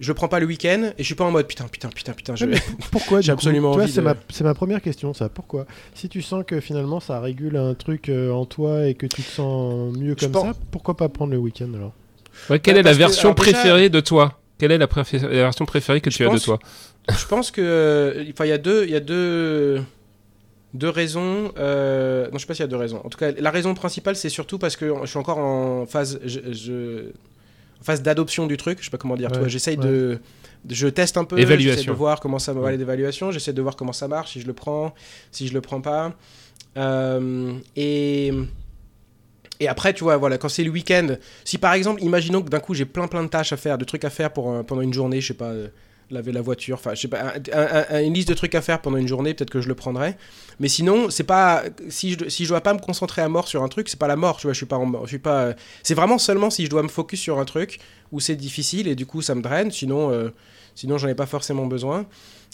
je 0.00 0.12
prends 0.12 0.26
pas 0.28 0.40
le 0.40 0.46
week-end 0.46 0.90
et 0.96 1.02
je 1.02 1.04
suis 1.04 1.14
pas 1.14 1.24
en 1.24 1.30
mode 1.30 1.46
putain, 1.46 1.66
putain, 1.68 1.88
putain, 1.90 2.12
putain, 2.14 2.34
je 2.34 2.46
Pourquoi 2.90 3.20
J'ai 3.22 3.30
absolument 3.32 3.70
Tu 3.72 3.74
vois, 3.76 3.82
envie 3.84 3.92
c'est 3.92 4.00
de- 4.00 4.04
ma, 4.06 4.14
c'est 4.30 4.42
ma 4.44 4.54
première 4.54 4.80
question, 4.82 5.14
ça. 5.14 5.28
Pourquoi? 5.28 5.66
Si 5.94 6.08
tu 6.08 6.22
sens 6.22 6.42
que 6.46 6.58
finalement 6.60 6.98
ça 7.00 7.20
régule 7.20 7.56
un 7.56 7.74
truc 7.74 8.08
euh, 8.08 8.32
en 8.32 8.46
toi 8.46 8.86
et 8.86 8.94
que 8.94 9.06
tu 9.06 9.22
te 9.22 9.30
sens 9.30 9.96
mieux 9.96 10.14
comme 10.16 10.32
pense- 10.32 10.46
ça, 10.46 10.52
pourquoi 10.70 10.96
pas 10.96 11.08
prendre 11.08 11.32
le 11.32 11.38
week-end 11.38 11.72
alors? 11.74 11.92
Ouais, 12.48 12.58
quelle 12.58 12.74
Ouais, 12.74 12.80
est 12.80 12.82
la 12.82 12.88
parce 12.90 12.96
que, 12.96 13.02
version 13.02 13.28
déjà- 13.30 13.34
préférée 13.52 13.88
de 13.90 14.00
toi? 14.00 14.38
Quelle 14.58 14.72
est 14.72 14.78
la, 14.78 14.86
préfé- 14.86 15.20
la 15.22 15.28
version 15.28 15.64
préférée 15.66 16.00
que 16.00 16.10
Je 16.10 16.16
tu 16.16 16.26
as 16.26 16.28
de 16.28 16.38
toi? 16.38 16.58
Je 17.08 17.26
pense 17.26 17.50
que. 17.50 17.60
euh, 17.62 18.24
Enfin, 18.32 18.44
il 18.44 18.48
y 18.50 18.52
a 18.52 18.58
deux. 18.58 18.84
Il 18.84 18.90
y 18.90 18.96
a 18.96 19.00
deux. 19.00 19.82
Deux 20.74 20.88
raisons. 20.90 21.50
euh, 21.58 22.26
non, 22.26 22.34
je 22.34 22.38
sais 22.40 22.46
pas 22.46 22.54
s'il 22.54 22.62
y 22.62 22.64
a 22.64 22.68
deux 22.68 22.76
raisons. 22.76 23.00
En 23.04 23.08
tout 23.08 23.18
cas, 23.18 23.32
la 23.32 23.50
raison 23.50 23.74
principale, 23.74 24.14
c'est 24.16 24.28
surtout 24.28 24.58
parce 24.58 24.76
que 24.76 24.92
je 25.02 25.06
suis 25.06 25.18
encore 25.18 25.38
en 25.38 25.84
phase. 25.86 26.20
Je, 26.24 27.08
phase 27.82 28.02
d'adoption 28.02 28.46
du 28.46 28.56
truc. 28.56 28.78
Je 28.80 28.84
sais 28.84 28.90
pas 28.90 28.98
comment 28.98 29.16
dire. 29.16 29.30
Ouais, 29.32 29.48
J'essaye 29.48 29.76
ouais. 29.78 29.84
de. 29.84 30.20
Je 30.68 30.88
teste 30.88 31.16
un 31.16 31.24
peu. 31.24 31.36
J'essaie 31.36 31.84
de 31.84 31.92
voir 31.92 32.20
comment 32.20 32.38
ça. 32.38 32.52
Ouais. 32.52 32.60
Ouais, 32.60 32.76
d'évaluation. 32.76 33.30
J'essaie 33.30 33.52
de 33.52 33.62
voir 33.62 33.76
comment 33.76 33.92
ça 33.92 34.08
marche, 34.08 34.32
si 34.32 34.40
je 34.40 34.46
le 34.46 34.52
prends, 34.52 34.94
si 35.32 35.48
je 35.48 35.54
le 35.54 35.60
prends 35.60 35.80
pas. 35.80 36.14
Euh, 36.76 37.54
et. 37.76 38.32
Et 39.62 39.68
après, 39.68 39.92
tu 39.92 40.04
vois, 40.04 40.16
voilà, 40.16 40.38
quand 40.38 40.48
c'est 40.48 40.64
le 40.64 40.70
week-end, 40.70 41.16
si 41.44 41.58
par 41.58 41.74
exemple, 41.74 42.02
imaginons 42.02 42.40
que 42.40 42.48
d'un 42.48 42.60
coup 42.60 42.72
j'ai 42.72 42.86
plein 42.86 43.06
plein 43.08 43.22
de 43.22 43.28
tâches 43.28 43.52
à 43.52 43.58
faire, 43.58 43.76
de 43.76 43.84
trucs 43.84 44.06
à 44.06 44.10
faire 44.10 44.32
pour, 44.32 44.50
euh, 44.50 44.62
pendant 44.62 44.80
une 44.80 44.94
journée, 44.94 45.20
je 45.20 45.28
sais 45.28 45.34
pas, 45.34 45.50
euh, 45.50 45.68
laver 46.10 46.32
la 46.32 46.40
voiture, 46.42 46.74
enfin, 46.76 46.94
je 46.94 47.00
sais 47.02 47.08
pas, 47.08 47.20
un- 47.22 47.32
un- 47.52 47.84
un- 47.90 48.02
une 48.02 48.14
liste 48.14 48.28
de 48.28 48.34
trucs 48.34 48.54
à 48.54 48.60
faire 48.60 48.80
pendant 48.80 48.96
une 48.96 49.06
journée, 49.08 49.32
peut-être 49.34 49.50
que 49.50 49.60
je 49.60 49.68
le 49.68 49.74
prendrai. 49.74 50.16
Mais 50.58 50.68
sinon, 50.68 51.08
c'est 51.10 51.24
pas, 51.24 51.62
si 51.88 52.12
je, 52.12 52.28
si 52.28 52.44
je 52.44 52.48
dois 52.50 52.60
pas 52.60 52.74
me 52.74 52.78
concentrer 52.80 53.22
à 53.22 53.28
mort 53.28 53.46
sur 53.48 53.62
un 53.62 53.68
truc, 53.68 53.88
c'est 53.88 53.98
pas 53.98 54.08
la 54.08 54.16
mort, 54.16 54.36
tu 54.38 54.46
vois, 54.46 54.52
je 54.52 54.58
suis 54.58 54.66
pas, 54.66 54.76
en- 54.76 55.02
je 55.04 55.08
suis 55.08 55.18
pas, 55.18 55.42
euh, 55.42 55.52
c'est 55.82 55.94
vraiment 55.94 56.18
seulement 56.18 56.50
si 56.50 56.64
je 56.64 56.70
dois 56.70 56.82
me 56.82 56.88
focus 56.88 57.20
sur 57.20 57.38
un 57.38 57.44
truc 57.44 57.78
où 58.12 58.20
c'est 58.20 58.36
difficile 58.36 58.88
et 58.88 58.94
du 58.96 59.06
coup 59.06 59.22
ça 59.22 59.34
me 59.34 59.42
draine, 59.42 59.70
sinon, 59.70 60.10
euh, 60.10 60.30
sinon 60.74 60.98
j'en 60.98 61.08
ai 61.08 61.14
pas 61.14 61.26
forcément 61.26 61.66
besoin. 61.66 62.06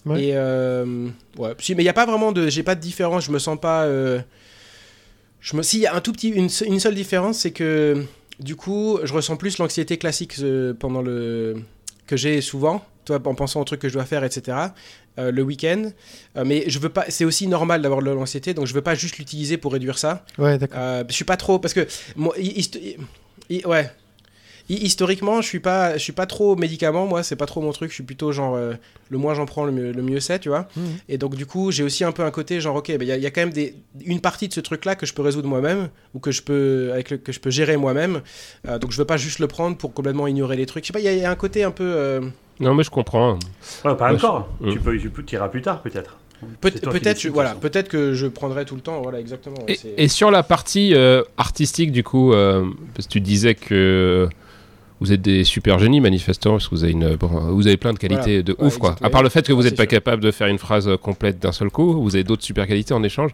Ouais. 0.05 0.23
Et 0.27 0.31
euh, 0.37 1.09
ouais, 1.39 1.55
mais 1.71 1.83
il 1.83 1.87
y 1.87 1.89
a 1.89 1.93
pas 1.95 2.07
vraiment 2.07 2.31
de, 2.33 2.49
j'ai 2.49 2.63
pas 2.63 2.75
de 2.75 2.81
différence, 2.81 3.25
je 3.25 3.33
me 3.33 3.39
sens 3.39 3.59
pas. 3.61 3.85
euh, 3.85 4.21
je 5.41 5.57
me, 5.57 5.63
si, 5.63 5.81
y 5.81 5.87
a 5.87 5.95
un 5.95 6.01
tout 6.01 6.13
petit, 6.13 6.29
une, 6.29 6.49
une 6.67 6.81
seule 6.81 6.95
différence, 6.95 7.39
c'est 7.39 7.51
que 7.53 8.05
du 8.41 8.55
coup, 8.57 8.99
je 9.05 9.13
ressens 9.13 9.37
plus 9.37 9.59
l'anxiété 9.59 9.97
classique 9.97 10.35
euh, 10.41 10.75
pendant 10.75 11.03
le 11.03 11.57
que 12.07 12.17
j'ai 12.17 12.41
souvent, 12.41 12.85
toi, 13.07 13.19
en 13.25 13.35
pensant 13.35 13.61
aux 13.61 13.65
trucs 13.65 13.81
que 13.81 13.89
je 13.89 13.95
dois 13.95 14.05
faire, 14.05 14.23
etc. 14.25 14.59
euh, 15.19 15.31
le 15.31 15.43
week-end, 15.43 15.91
Euh, 16.37 16.45
mais 16.45 16.65
je 16.67 16.79
veux 16.79 16.91
pas. 16.91 17.07
C'est 17.09 17.25
aussi 17.25 17.47
normal 17.49 17.81
d'avoir 17.81 18.03
de 18.03 18.11
l'anxiété, 18.11 18.53
donc 18.53 18.67
je 18.67 18.75
veux 18.75 18.83
pas 18.83 18.95
juste 18.95 19.17
l'utiliser 19.19 19.57
pour 19.57 19.73
réduire 19.73 19.97
ça. 19.99 20.25
Ouais, 20.39 20.59
d'accord. 20.59 20.79
Euh, 20.81 21.05
je 21.09 21.15
suis 21.15 21.25
pas 21.25 21.39
trop 21.39 21.59
parce 21.59 21.73
que 21.73 21.87
moi, 22.17 22.35
ouais. 22.37 23.91
Hi- 24.69 24.75
Historiquement, 24.85 25.41
je 25.43 25.47
suis 25.47 25.61
pas, 25.61 25.95
je 25.97 26.03
suis 26.03 26.13
pas 26.13 26.27
trop 26.27 26.57
médicament. 26.57 27.07
Moi, 27.07 27.23
c'est 27.23 27.37
pas 27.37 27.47
trop 27.47 27.61
mon 27.61 27.73
truc. 27.73 27.91
Je 27.91 27.95
suis 27.95 28.03
plutôt 28.03 28.33
genre 28.33 28.55
euh, 28.57 28.73
le 29.11 29.19
moins 29.19 29.35
j'en 29.35 29.47
prends, 29.47 29.65
le 29.65 29.73
mieux, 29.73 29.93
le 29.93 30.03
mieux 30.03 30.21
c'est, 30.21 30.39
tu 30.41 30.49
vois. 30.49 30.67
Mhm. 30.77 30.85
Et 31.09 31.19
donc 31.19 31.35
du 31.37 31.47
coup, 31.47 31.71
j'ai 31.71 31.83
aussi 31.85 32.03
un 32.05 32.13
peu 32.13 32.23
un 32.25 32.31
côté 32.31 32.61
genre 32.61 32.77
ok, 32.77 32.89
il 32.89 33.03
y, 33.05 33.13
a- 33.13 33.17
y 33.17 33.27
a 33.27 33.31
quand 33.31 33.43
même 33.43 33.53
des, 33.53 33.75
une 34.05 34.21
partie 34.21 34.49
de 34.49 34.53
ce 34.53 34.61
truc-là 34.61 34.95
que 34.97 35.07
je 35.07 35.15
peux 35.15 35.23
résoudre 35.23 35.49
moi-même 35.49 35.89
ou 36.15 36.19
que 36.19 36.31
je 36.33 36.43
peux 36.43 36.91
avec 36.93 37.11
le- 37.11 37.17
que 37.19 37.33
je 37.33 37.39
peux 37.41 37.51
gérer 37.51 37.77
moi-même. 37.77 38.23
Euh, 38.69 38.79
donc 38.79 38.91
je 38.93 38.97
veux 38.99 39.05
pas 39.05 39.17
juste 39.17 39.39
le 39.39 39.47
prendre 39.47 39.77
pour 39.77 39.93
complètement 39.95 40.27
ignorer 40.27 40.57
les 40.57 40.67
trucs. 40.67 40.85
Je 40.85 40.89
sais 40.89 40.93
pas, 40.93 41.01
il 41.01 41.05
y, 41.05 41.09
a- 41.09 41.13
il 41.15 41.21
y 41.21 41.25
a 41.25 41.31
un 41.31 41.37
côté 41.37 41.63
un 41.63 41.71
peu 41.71 41.85
euh, 41.85 42.21
Non, 42.59 42.75
mais 42.75 42.83
je 42.83 42.91
comprends. 42.91 43.39
Ouais, 43.85 43.95
pas 43.95 44.13
encore. 44.13 44.49
je- 44.65 44.73
Tu 44.73 44.81
peux, 44.81 44.99
tu 44.99 45.11
peux, 45.11 45.25
iras 45.33 45.49
plus 45.49 45.63
tard 45.63 45.81
peut-être. 45.83 46.17
peut-être 46.61 47.27
voilà, 47.29 47.55
peut-être 47.55 47.89
que 47.89 48.15
je 48.15 48.27
prendrai 48.27 48.65
tout 48.65 48.75
le 48.75 48.81
temps. 48.81 49.01
Voilà, 49.03 49.21
exactement. 49.21 49.65
Et, 49.97 50.09
sur 50.09 50.31
la 50.31 50.43
partie 50.43 50.95
euh, 50.95 51.23
artistique, 51.39 51.93
du 51.93 52.03
coup, 52.03 52.33
euh, 52.33 52.65
parce 52.95 53.07
que 53.07 53.13
tu 53.13 53.21
disais 53.21 53.55
que 53.55 54.29
vous 55.01 55.13
êtes 55.13 55.21
des 55.23 55.45
super 55.45 55.79
génies, 55.79 56.01
manifestement, 56.01 56.55
parce 56.55 56.69
que 56.69 56.75
vous 56.75 56.85
avez, 56.85 56.93
une, 56.93 57.17
bon, 57.17 57.27
vous 57.29 57.67
avez 57.67 57.77
plein 57.77 57.93
de 57.93 57.99
qualités 57.99 58.43
de 58.43 58.55
Ouais, 58.59 58.67
ouf, 58.67 58.79
quoi. 58.79 58.97
À 59.03 59.11
part 59.11 59.23
le 59.23 59.29
fait 59.29 59.47
que 59.47 59.53
vous 59.53 59.63
n'êtes 59.63 59.77
pas 59.77 59.83
sûr. 59.83 59.91
capable 59.91 60.23
de 60.23 60.31
faire 60.31 60.47
une 60.47 60.59
phrase 60.59 60.89
euh, 60.89 60.97
complète 60.97 61.39
d'un 61.39 61.53
seul 61.53 61.71
coup, 61.71 62.01
vous 62.01 62.15
avez 62.15 62.25
d'autres 62.25 62.45
super 62.45 62.67
qualités 62.67 62.95
en 62.95 63.03
échange. 63.03 63.31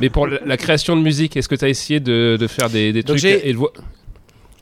Mais 0.00 0.08
pour 0.10 0.26
la, 0.26 0.38
la 0.46 0.56
création 0.56 0.96
de 0.96 1.02
musique, 1.02 1.36
est-ce 1.36 1.48
que 1.48 1.54
tu 1.56 1.64
as 1.64 1.68
essayé 1.68 2.00
de, 2.00 2.36
de 2.40 2.46
faire 2.46 2.70
des, 2.70 2.92
des 2.92 3.02
Donc 3.02 3.18
trucs 3.18 3.20
j'ai- 3.30 3.48
et 3.48 3.52
de 3.52 3.58
vo- 3.58 3.72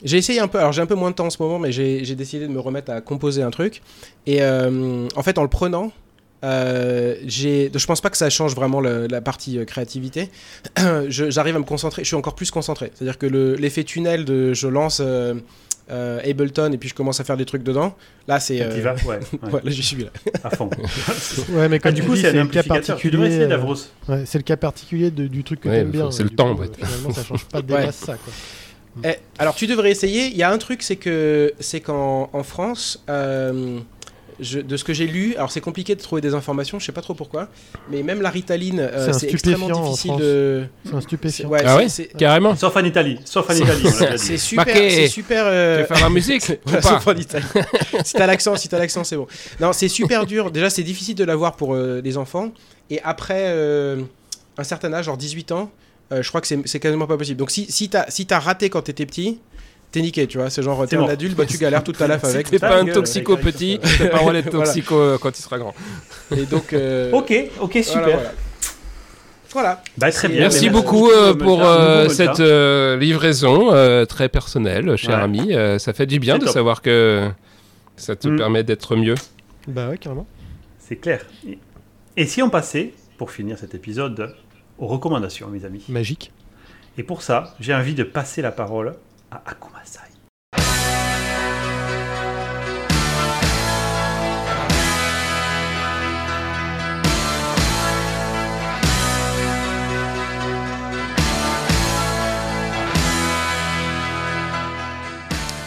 J'ai 0.03 0.17
essayé 0.17 0.39
un 0.41 0.47
peu, 0.49 0.57
alors 0.59 0.73
j'ai 0.73 0.81
un 0.81 0.85
peu 0.85 0.95
moins 0.95 1.11
de 1.11 1.15
temps 1.15 1.27
en 1.27 1.29
ce 1.29 1.41
moment, 1.41 1.59
mais 1.59 1.71
j'ai 1.71 2.03
décidé 2.15 2.45
de 2.47 2.51
me 2.51 2.59
remettre 2.59 2.91
à 2.91 2.99
composer 2.99 3.41
un 3.41 3.51
truc. 3.51 3.81
Et 4.27 4.41
euh, 4.41 5.07
en 5.15 5.23
fait, 5.23 5.37
en 5.37 5.43
le 5.43 5.47
prenant, 5.49 5.93
euh, 6.43 7.15
je 7.25 7.85
pense 7.85 8.01
pas 8.01 8.09
que 8.09 8.17
ça 8.17 8.29
change 8.29 8.53
vraiment 8.53 8.81
le- 8.81 9.07
la 9.07 9.21
partie 9.21 9.57
euh, 9.59 9.63
créativité. 9.63 10.29
J'arrive 11.07 11.55
à 11.55 11.59
me 11.59 11.63
concentrer, 11.63 12.03
je 12.03 12.07
suis 12.07 12.17
encore 12.17 12.35
plus 12.35 12.51
concentré. 12.51 12.91
C'est-à-dire 12.93 13.17
que 13.17 13.27
le- 13.27 13.55
l'effet 13.55 13.85
tunnel 13.85 14.25
de 14.25 14.53
je 14.53 14.67
lance 14.67 15.01
euh, 15.91 16.19
euh, 16.25 16.29
Ableton 16.29 16.71
et 16.71 16.77
puis 16.77 16.89
je 16.89 16.93
commence 16.93 17.19
à 17.19 17.23
faire 17.23 17.37
des 17.37 17.45
trucs 17.45 17.63
dedans, 17.63 17.95
là 18.27 18.39
c'est. 18.39 18.61
Euh, 18.61 18.69
vas, 18.81 18.93
ouais, 19.05 19.19
ouais, 19.43 19.49
ouais, 19.51 19.61
là 19.63 19.71
j'y 19.71 19.83
suis 19.83 20.03
là. 20.03 20.09
à 20.43 20.49
fond. 20.49 20.69
Ouais, 21.49 21.67
mais 21.69 21.77
Ah, 21.77 21.79
comme 21.79 21.93
du 21.93 22.03
coup, 22.03 22.15
dis, 22.15 22.21
c'est 22.21 22.37
un 22.37 22.43
le 22.43 22.49
cas 22.49 22.63
particulier. 22.63 23.25
essayer 23.27 23.43
euh, 23.43 23.47
Davros. 23.47 23.75
ouais, 24.07 24.23
c'est 24.25 24.37
le 24.37 24.43
cas 24.43 24.57
particulier 24.57 25.11
de- 25.11 25.27
du 25.27 25.43
truc 25.43 25.61
que 25.61 25.69
Ouais, 25.69 25.79
t'aimes 25.79 25.91
bien. 25.91 26.11
c'est 26.11 26.23
le 26.23 26.29
Du 26.29 26.35
temps, 26.35 26.55
coup, 26.55 26.61
en 26.61 26.65
fait. 26.65 26.71
euh, 26.81 26.85
Finalement, 26.85 27.13
ça 27.13 27.23
change 27.23 27.45
pas 27.45 27.61
des 27.61 27.73
Ouais. 27.75 27.85
masses, 27.87 27.95
ça. 27.97 28.15
Quoi. 28.15 28.33
Eh, 29.09 29.15
alors 29.39 29.55
tu 29.55 29.65
devrais 29.67 29.89
essayer. 29.91 30.27
Il 30.27 30.37
y 30.37 30.43
a 30.43 30.51
un 30.51 30.57
truc, 30.57 30.83
c'est 30.83 30.95
que 30.97 31.51
c'est 31.59 31.81
qu'en 31.81 32.29
en 32.31 32.43
France, 32.43 33.03
euh, 33.09 33.79
je- 34.39 34.59
de 34.59 34.77
ce 34.77 34.83
que 34.83 34.93
j'ai 34.93 35.07
lu, 35.07 35.35
alors 35.35 35.51
c'est 35.51 35.61
compliqué 35.61 35.95
de 35.95 36.01
trouver 36.01 36.21
des 36.21 36.33
informations, 36.33 36.79
je 36.79 36.85
sais 36.85 36.91
pas 36.91 37.01
trop 37.01 37.13
pourquoi, 37.13 37.49
mais 37.91 38.03
même 38.03 38.21
la 38.21 38.29
Ritaline, 38.29 38.79
euh, 38.79 39.11
C'est 39.13 39.29
extrêmement 39.31 39.69
difficile 39.89 40.15
de. 40.17 40.63
C'est 40.85 40.93
un 40.95 41.01
stupéfiant. 41.01 41.49
ouais, 41.49 41.61
Ah 41.65 41.69
c'est- 41.69 41.77
ouais 41.83 41.89
c'est- 41.89 42.17
Carrément 42.17 42.55
Sauf 42.55 42.75
en 42.77 42.83
Italie. 42.83 43.19
Sauf 43.25 43.49
en 43.49 43.53
Italie. 43.53 43.87
C'est 44.17 44.37
super, 44.37 44.65
c'est 44.75 45.07
super. 45.07 45.43
Tu 45.45 45.49
euh, 45.51 45.77
veux 45.81 45.85
faire 45.85 45.97
de 45.97 46.01
la 46.03 46.09
musique 46.09 46.43
ou 46.49 46.53
voilà, 46.65 46.81
pas 46.81 46.89
sauf 46.89 47.07
en 47.07 47.15
Italie. 47.15 47.45
si 48.05 48.13
t'as 48.13 48.25
l'accent, 48.27 48.55
si 48.55 48.67
t'as 48.69 48.79
l'accent, 48.79 49.03
c'est 49.03 49.15
bon. 49.17 49.27
Non, 49.59 49.73
c'est 49.73 49.87
super 49.87 50.25
dur. 50.27 50.51
Déjà, 50.51 50.69
c'est 50.69 50.83
difficile 50.83 51.15
de 51.15 51.23
l'avoir 51.23 51.55
pour 51.55 51.73
euh, 51.75 52.01
les 52.03 52.17
enfants. 52.17 52.51
Et 52.89 52.99
après 53.03 53.45
euh, 53.47 54.01
un 54.57 54.63
certain 54.63 54.93
âge, 54.93 55.05
genre 55.05 55.17
18 55.17 55.51
ans, 55.51 55.71
euh, 56.11 56.21
je 56.21 56.29
crois 56.29 56.41
que 56.41 56.47
c'est 56.47 56.59
c'est 56.65 56.79
quasiment 56.79 57.07
pas 57.07 57.17
possible. 57.17 57.37
Donc 57.37 57.49
si, 57.51 57.65
si 57.71 57.89
t'as 57.89 58.05
si 58.09 58.25
t'as 58.25 58.39
raté 58.39 58.69
quand 58.69 58.81
t'étais 58.81 59.05
petit, 59.05 59.39
t'es 59.93 60.01
niqué, 60.01 60.27
tu 60.27 60.37
vois. 60.39 60.49
C'est 60.49 60.61
genre, 60.61 60.85
t'es 60.87 60.97
un 60.97 61.05
adulte, 61.07 61.37
bah, 61.37 61.45
tu 61.45 61.57
galères 61.57 61.83
toute 61.85 61.97
ta 61.97 62.07
life 62.09 62.23
avec. 62.25 62.49
T'es 62.49 62.59
pas 62.59 62.77
un 62.81 62.85
toxico 62.85 63.37
petit, 63.37 63.79
t'as 63.97 64.07
pas 64.07 64.17
Voilà. 64.23 64.43
toxico 64.43 64.95
euh, 64.97 65.17
quand 65.17 65.37
il 65.37 65.41
sera 65.41 65.57
grand. 65.57 65.73
Et 66.35 66.45
donc. 66.45 66.73
euh, 66.73 67.11
Ok, 67.13 67.33
ok, 67.61 67.77
super. 67.81 68.01
Voilà. 68.03 68.15
voilà. 68.17 68.31
Voilà. 69.53 69.83
Bah, 69.99 70.11
très 70.11 70.27
bien. 70.29 70.39
Merci 70.39 70.69
beaucoup 70.71 71.09
euh, 71.11 71.33
pour 71.35 71.61
un 71.63 71.77
euh, 71.77 72.09
cette 72.09 72.39
euh, 72.39 72.97
livraison 72.97 73.71
euh, 73.71 74.03
très 74.05 74.27
personnelle, 74.27 74.95
cher 74.97 75.17
Ouais. 75.19 75.23
ami. 75.23 75.53
Euh, 75.53 75.77
ça 75.77 75.93
fait 75.93 76.07
du 76.07 76.19
bien 76.19 76.39
de 76.39 76.45
top. 76.45 76.53
savoir 76.53 76.81
que 76.81 77.29
ça 77.95 78.15
te 78.15 78.27
Mm. 78.27 78.37
permet 78.37 78.63
d'être 78.63 78.95
mieux. 78.95 79.13
Bah 79.67 79.89
ouais, 79.89 79.97
carrément. 79.99 80.25
C'est 80.79 80.95
clair. 80.95 81.23
Et 82.17 82.25
si 82.25 82.41
on 82.41 82.49
passait, 82.49 82.93
pour 83.19 83.29
finir 83.31 83.57
cet 83.59 83.75
épisode, 83.75 84.33
aux 84.79 84.87
recommandations, 84.87 85.47
mes 85.49 85.65
amis? 85.65 85.83
Magique. 85.87 86.31
Et 86.97 87.03
pour 87.03 87.21
ça, 87.21 87.53
j'ai 87.59 87.73
envie 87.75 87.93
de 87.93 88.03
passer 88.03 88.41
la 88.41 88.51
parole 88.51 88.95
à 89.33 89.41
Akumasai. 89.45 89.99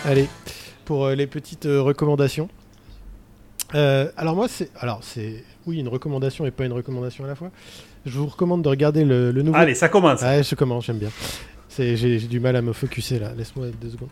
Allez, 0.04 0.28
pour 0.84 1.06
euh, 1.06 1.14
les 1.16 1.26
petites 1.26 1.66
euh, 1.66 1.82
recommandations. 1.82 2.48
Euh, 3.74 4.08
alors 4.16 4.36
moi, 4.36 4.46
c'est, 4.48 4.70
alors 4.78 5.00
c'est, 5.02 5.42
oui, 5.66 5.78
une 5.78 5.88
recommandation 5.88 6.46
et 6.46 6.52
pas 6.52 6.64
une 6.64 6.72
recommandation 6.72 7.24
à 7.24 7.26
la 7.26 7.34
fois. 7.34 7.50
Je 8.04 8.16
vous 8.16 8.26
recommande 8.26 8.62
de 8.62 8.68
regarder 8.68 9.04
le, 9.04 9.32
le 9.32 9.42
nouveau. 9.42 9.58
Allez, 9.58 9.74
ça 9.74 9.88
commence. 9.88 10.22
Ouais, 10.22 10.44
je 10.44 10.54
commence, 10.54 10.84
j'aime 10.84 10.98
bien. 10.98 11.10
J'ai 11.78 12.18
du 12.18 12.40
mal 12.40 12.56
à 12.56 12.62
me 12.62 12.72
focuser 12.72 13.18
là. 13.18 13.32
Laisse-moi 13.36 13.66
deux 13.80 13.90
secondes. 13.90 14.08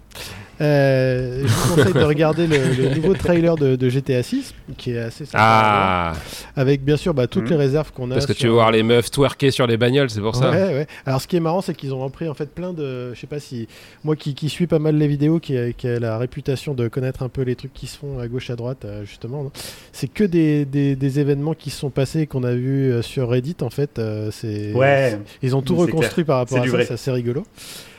Euh, 0.61 1.43
je 1.45 1.47
vous 1.53 1.75
conseille 1.77 1.93
de 1.95 2.03
regarder 2.05 2.47
le, 2.47 2.57
le 2.57 2.95
nouveau 2.95 3.15
trailer 3.15 3.57
de, 3.57 3.77
de 3.77 3.89
GTA 3.89 4.23
6, 4.23 4.55
qui 4.77 4.93
est 4.93 4.99
assez 4.99 5.25
sympa. 5.25 5.39
Ah, 5.41 6.13
Avec 6.57 6.85
bien 6.85 6.97
sûr 6.97 7.13
bah, 7.15 7.27
toutes 7.27 7.45
Mhm. 7.45 7.51
les 7.51 7.57
réserves 7.57 7.93
qu'on 7.93 8.11
a. 8.11 8.15
parce 8.15 8.27
que 8.27 8.33
sur- 8.33 8.41
tu 8.43 8.47
veux 8.47 8.53
voir 8.53 8.71
les 8.71 8.83
meufs 8.83 9.11
twerker 9.11 9.51
sur 9.51 9.67
les 9.67 9.77
bagnoles, 9.77 10.11
c'est 10.11 10.21
pour 10.21 10.37
ça. 10.37 10.51
Ouais, 10.51 10.63
ouais. 10.75 10.87
Alors, 11.07 11.21
ce 11.21 11.27
qui 11.27 11.37
est 11.37 11.41
marrant, 11.41 11.61
c'est 11.61 11.75
qu'ils 11.75 11.93
ont 11.93 12.01
repris 12.05 12.29
en 12.29 12.35
fait 12.35 12.51
plein 12.51 12.73
de. 12.73 13.13
Je 13.15 13.19
sais 13.21 13.27
pas 13.27 13.41
si. 13.41 13.67
Moi 14.05 14.17
qui, 14.17 14.35
qui 14.35 14.49
suis 14.49 14.67
pas 14.67 14.79
mal 14.79 14.97
les 14.97 15.09
vidéos, 15.09 15.41
qui 15.41 15.57
a, 15.59 15.73
qui 15.73 15.89
a 15.89 15.99
la 15.99 16.19
réputation 16.19 16.75
de 16.75 16.89
connaître 16.89 17.23
un 17.23 17.29
peu 17.29 17.43
les 17.43 17.57
trucs 17.57 17.73
qui 17.75 17.87
se 17.87 17.99
font 17.99 18.19
à 18.21 18.29
gauche, 18.29 18.51
à 18.51 18.57
droite, 18.57 18.85
euh, 18.85 19.05
justement. 19.05 19.51
C'est 19.93 20.09
que 20.09 20.25
des, 20.25 20.65
des, 20.65 20.95
des 20.97 21.21
événements 21.21 21.55
qui 21.55 21.71
se 21.71 21.79
sont 21.81 21.91
passés 21.91 22.21
et 22.21 22.27
qu'on 22.27 22.45
a 22.45 22.53
vu 22.55 22.93
euh, 22.93 23.03
sur 23.03 23.29
Reddit, 23.29 23.57
en 23.63 23.71
fait. 23.71 24.01
c'est. 24.31 24.73
Ouais. 24.73 25.19
Ils 25.43 25.57
ont 25.57 25.63
tout 25.63 25.77
reconstruit 25.77 26.25
par 26.25 26.39
rapport 26.39 26.59
à 26.63 26.67
ça, 26.67 26.85
c'est 26.85 26.93
assez 26.95 27.11
rigolo. 27.11 27.45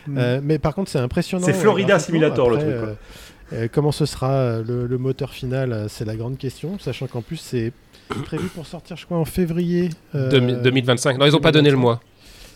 Mm. 0.07 0.17
Euh, 0.17 0.39
mais 0.43 0.59
par 0.59 0.73
contre, 0.75 0.89
c'est 0.91 0.99
impressionnant. 0.99 1.45
C'est 1.45 1.51
euh, 1.51 1.59
Florida 1.59 1.87
graphiquement. 1.95 2.19
Simulator, 2.19 2.49
le 2.49 2.57
truc, 2.57 2.69
quoi. 2.69 2.75
euh, 2.87 2.93
euh, 3.53 3.67
comment 3.71 3.91
ce 3.91 4.05
sera 4.05 4.31
euh, 4.31 4.63
le, 4.67 4.87
le 4.87 4.97
moteur 4.97 5.31
final 5.31 5.71
euh, 5.71 5.87
C'est 5.87 6.05
la 6.05 6.15
grande 6.15 6.37
question, 6.37 6.77
sachant 6.79 7.07
qu'en 7.07 7.21
plus, 7.21 7.37
c'est 7.37 7.71
prévu 8.25 8.47
pour 8.49 8.65
sortir, 8.67 8.97
je 8.97 9.05
crois, 9.05 9.17
en 9.17 9.25
février. 9.25 9.89
euh, 10.15 10.29
2000 10.29 10.61
2025. 10.63 11.17
Non, 11.17 11.25
ils 11.25 11.35
ont 11.35 11.39
pas 11.39 11.51
donné 11.51 11.69
le 11.71 11.77
mois. 11.77 12.01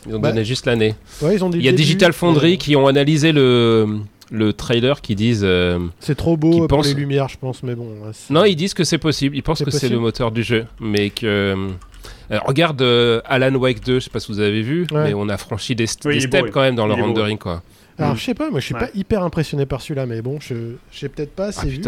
Ils 0.08 0.16
ont 0.16 0.20
Bah, 0.20 0.30
donné 0.32 0.46
juste 0.46 0.66
l'année. 0.66 0.96
Ouais, 1.22 1.36
ils 1.36 1.44
ont 1.44 1.50
dit 1.50 1.58
Il 1.58 1.66
y 1.66 1.70
a 1.70 1.72
Digital 1.74 2.14
Foundry 2.14 2.54
euh, 2.54 2.58
qui 2.58 2.76
ont 2.76 2.88
analysé 2.88 3.32
le, 3.34 3.98
le 4.32 4.54
trailer 4.54 5.02
qui 5.02 5.14
disent. 5.16 5.42
euh, 5.44 5.80
C'est 6.00 6.16
trop 6.16 6.38
beau 6.38 6.52
qui 6.52 6.58
pour 6.60 6.68
pensent- 6.70 6.88
les 6.88 6.94
lumières, 6.94 7.28
je 7.28 7.38
pense, 7.38 7.64
mais 7.64 7.76
bon. 7.76 7.88
Non, 8.30 8.46
ils 8.46 8.56
disent 8.56 8.74
que 8.74 8.84
c'est 8.86 8.98
possible. 8.98 9.36
Ils 9.36 9.44
pensent 9.44 9.64
que 9.64 9.72
c'est 9.72 9.90
le 9.90 10.00
moteur 10.00 10.32
du 10.32 10.44
jeu. 10.44 10.66
Mais 10.80 11.10
que. 11.10 11.68
Euh, 12.32 12.40
regarde 12.46 12.82
euh, 12.82 13.22
Alan 13.26 13.54
Wake 13.56 13.84
2, 13.84 13.96
je 13.96 14.00
sais 14.06 14.10
pas 14.10 14.20
si 14.20 14.32
vous 14.32 14.40
avez 14.40 14.62
vu, 14.62 14.86
Ouais. 14.92 15.06
mais 15.06 15.14
on 15.14 15.30
a 15.30 15.38
franchi 15.38 15.76
des, 15.76 15.86
st- 15.88 16.08
Oui, 16.08 16.20
des 16.20 16.28
beau, 16.28 16.38
steps 16.38 16.52
quand 16.52 16.62
même 16.62 16.76
dans 16.76 16.88
le 16.88 16.96
beau, 16.96 17.02
rendering. 17.02 17.38
Quoi. 17.38 17.62
Alors, 18.00 18.14
Mm. 18.14 18.18
je 18.18 18.24
sais 18.24 18.34
pas, 18.34 18.50
moi, 18.50 18.60
je 18.60 18.66
suis 18.66 18.74
Ouais. 18.74 18.80
pas 18.80 18.90
hyper 18.96 19.24
impressionné 19.24 19.66
par 19.66 19.82
celui-là, 19.82 20.06
mais 20.06 20.22
bon, 20.22 20.40
je 20.40 20.56
j'ai 20.92 21.10
peut-être 21.10 21.36
pas 21.36 21.50
Ah, 21.58 21.66
vu. 21.66 21.82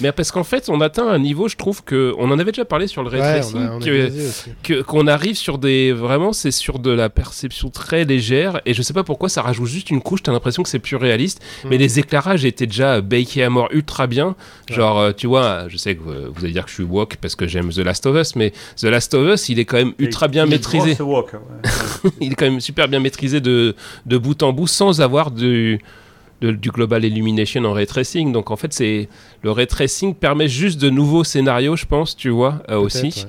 Mais 0.00 0.12
parce 0.12 0.30
qu'en 0.30 0.44
fait, 0.44 0.68
on 0.68 0.80
atteint 0.80 1.08
un 1.08 1.18
niveau, 1.18 1.48
je 1.48 1.56
trouve 1.56 1.82
que. 1.82 2.12
On 2.18 2.30
en 2.30 2.38
avait 2.38 2.52
déjà 2.52 2.64
parlé 2.64 2.86
sur 2.86 3.02
le 3.02 3.08
ray 3.08 3.20
Ouais, 3.20 3.26
on 3.38 3.40
tracing, 3.40 3.66
a, 3.66 3.72
on 3.72 3.78
a 3.80 4.52
que- 4.62 4.82
qu'on 4.82 5.06
arrive 5.06 5.36
sur 5.36 5.58
des 5.58 5.92
vraiment 5.92 6.32
c'est 6.32 6.50
sur 6.50 6.78
de 6.78 6.90
la 6.90 7.08
perception 7.08 7.70
très 7.70 8.04
légère 8.04 8.60
et 8.66 8.74
je 8.74 8.82
sais 8.82 8.92
pas 8.92 9.04
pourquoi 9.04 9.28
ça 9.28 9.42
rajoute 9.42 9.66
juste 9.66 9.90
une 9.90 10.00
couche 10.02 10.22
t'as 10.22 10.32
l'impression 10.32 10.62
que 10.62 10.68
c'est 10.68 10.78
plus 10.78 10.96
réaliste 10.96 11.40
mais 11.68 11.76
Mm. 11.76 11.80
les 11.80 11.98
éclairages 11.98 12.44
étaient 12.44 12.66
déjà 12.66 13.00
bakés 13.00 13.42
à 13.42 13.50
mort 13.50 13.68
ultra 13.72 14.06
bien 14.06 14.34
genre 14.70 14.98
euh, 14.98 15.12
tu 15.12 15.26
vois 15.26 15.68
je 15.68 15.76
sais 15.76 15.94
que 15.96 16.02
vous 16.02 16.44
allez 16.44 16.52
dire 16.52 16.64
que 16.64 16.70
je 16.70 16.74
suis 16.74 16.84
woke 16.84 17.16
parce 17.16 17.34
que 17.36 17.46
j'aime 17.46 17.70
The 17.70 17.78
Last 17.78 18.06
of 18.06 18.16
Us 18.16 18.36
mais 18.36 18.52
The 18.76 18.84
Last 18.84 19.14
of 19.14 19.32
Us 19.34 19.48
il 19.48 19.58
est 19.58 19.64
quand 19.64 19.76
même 19.78 19.92
ultra 19.98 20.28
bien 20.28 20.44
Il 20.44 20.50
maîtrisé 20.50 21.00
ouais. 21.00 21.22
il 22.20 22.32
est 22.32 22.34
quand 22.34 22.46
même 22.46 22.60
super 22.60 22.88
bien 22.88 23.00
maîtrisé 23.00 23.40
de, 23.40 23.74
de 24.06 24.18
bout 24.18 24.42
en 24.42 24.52
bout 24.52 24.66
sans 24.66 25.00
avoir 25.00 25.30
du, 25.54 25.78
de- 26.40 26.52
du 26.52 26.70
global 26.70 27.04
illumination 27.04 27.64
en 27.64 27.72
ray 27.72 27.86
tracing. 27.86 28.32
Donc 28.32 28.50
en 28.50 28.56
fait, 28.56 28.72
c'est 28.72 29.08
le 29.42 29.50
ray 29.50 29.66
tracing 29.66 30.14
permet 30.14 30.48
juste 30.48 30.80
de 30.80 30.90
nouveaux 30.90 31.24
scénarios, 31.24 31.76
je 31.76 31.86
pense, 31.86 32.16
tu 32.16 32.30
vois, 32.30 32.62
euh, 32.70 32.78
aussi. 32.78 33.06
Ouais. 33.06 33.28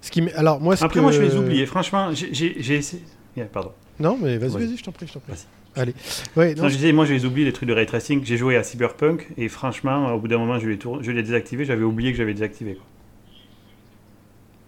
Ce 0.00 0.10
qui 0.10 0.20
Alors, 0.36 0.60
moi, 0.60 0.76
ce 0.76 0.84
Après, 0.84 0.96
que- 1.00 1.02
moi, 1.02 1.12
je 1.12 1.20
vais 1.20 1.28
les 1.28 1.36
oublier. 1.36 1.66
Franchement, 1.66 2.10
j'ai- 2.12 2.74
essayé. 2.76 3.02
Yeah, 3.36 3.46
pardon. 3.46 3.72
Non, 3.98 4.18
mais 4.20 4.38
vas-y, 4.38 4.50
Vas-y. 4.50 4.76
je 4.76 4.82
t'en 4.84 4.92
prie, 4.92 5.06
je 5.08 5.14
t'en 5.14 5.20
prie. 5.20 5.34
Allez. 5.76 5.94
Ouais, 6.36 6.54
non, 6.54 6.64
Non, 6.64 6.68
je 6.68 6.76
disais, 6.76 6.92
moi, 6.92 7.04
je 7.04 7.14
les 7.14 7.24
oublie 7.24 7.44
les 7.44 7.52
trucs 7.52 7.68
de 7.68 7.74
ray 7.74 7.86
tracing. 7.86 8.24
J'ai 8.24 8.36
joué 8.36 8.56
à 8.56 8.62
Cyberpunk 8.62 9.26
et 9.36 9.48
franchement, 9.48 10.12
au 10.14 10.20
bout 10.20 10.28
d'un 10.28 10.38
moment, 10.38 10.58
je 10.60 10.68
l'ai 10.68 10.78
tour- 10.78 11.02
je 11.02 11.10
l'ai 11.10 11.22
désactivé. 11.22 11.64
J'avais 11.64 11.82
oublié 11.82 12.12
que 12.12 12.18
j'avais 12.18 12.34
désactivé. 12.34 12.74
quoi. 12.74 12.84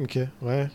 Ok, 0.01 0.19
ouais. 0.43 0.69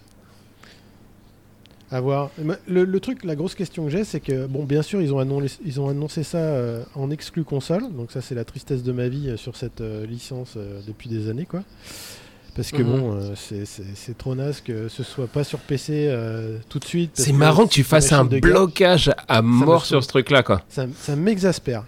À 1.91 1.99
voir. 1.99 2.29
Le, 2.67 2.85
le 2.85 2.99
truc, 3.01 3.25
la 3.25 3.35
grosse 3.35 3.53
question 3.53 3.83
que 3.85 3.89
j'ai, 3.91 4.05
c'est 4.05 4.21
que, 4.21 4.45
bon, 4.47 4.63
bien 4.63 4.81
sûr, 4.81 5.01
ils 5.01 5.13
ont 5.13 5.19
annoncé, 5.19 5.57
ils 5.65 5.79
ont 5.81 5.89
annoncé 5.89 6.23
ça 6.23 6.37
euh, 6.37 6.83
en 6.95 7.11
exclu 7.11 7.43
console, 7.43 7.83
donc 7.93 8.11
ça, 8.11 8.21
c'est 8.21 8.33
la 8.35 8.45
tristesse 8.45 8.81
de 8.83 8.91
ma 8.93 9.09
vie 9.09 9.29
euh, 9.29 9.35
sur 9.37 9.57
cette 9.57 9.81
euh, 9.81 10.05
licence 10.05 10.57
depuis 10.87 11.09
des 11.09 11.29
années, 11.29 11.45
quoi. 11.45 11.63
Parce 12.55 12.71
que 12.71 12.81
Mhm. 12.81 12.99
bon, 12.99 13.19
c'est- 13.35 14.17
trop 14.17 14.35
naze 14.35 14.59
que 14.61 14.89
ce 14.89 15.03
soit 15.03 15.27
pas 15.27 15.43
sur 15.45 15.59
PC 15.59 16.13
tout 16.67 16.79
de 16.79 16.85
suite. 16.85 17.11
C'est 17.13 17.31
marrant 17.31 17.65
que 17.65 17.71
tu 17.71 17.83
fasses 17.83 18.11
un 18.11 18.25
blocage 18.25 19.09
à 19.29 19.41
mort 19.41 19.85
sur 19.85 20.03
ce 20.03 20.07
truc-là, 20.09 20.43
quoi. 20.43 20.61
Ça, 20.67 20.85
ça 20.99 21.15
m'exaspère. 21.15 21.85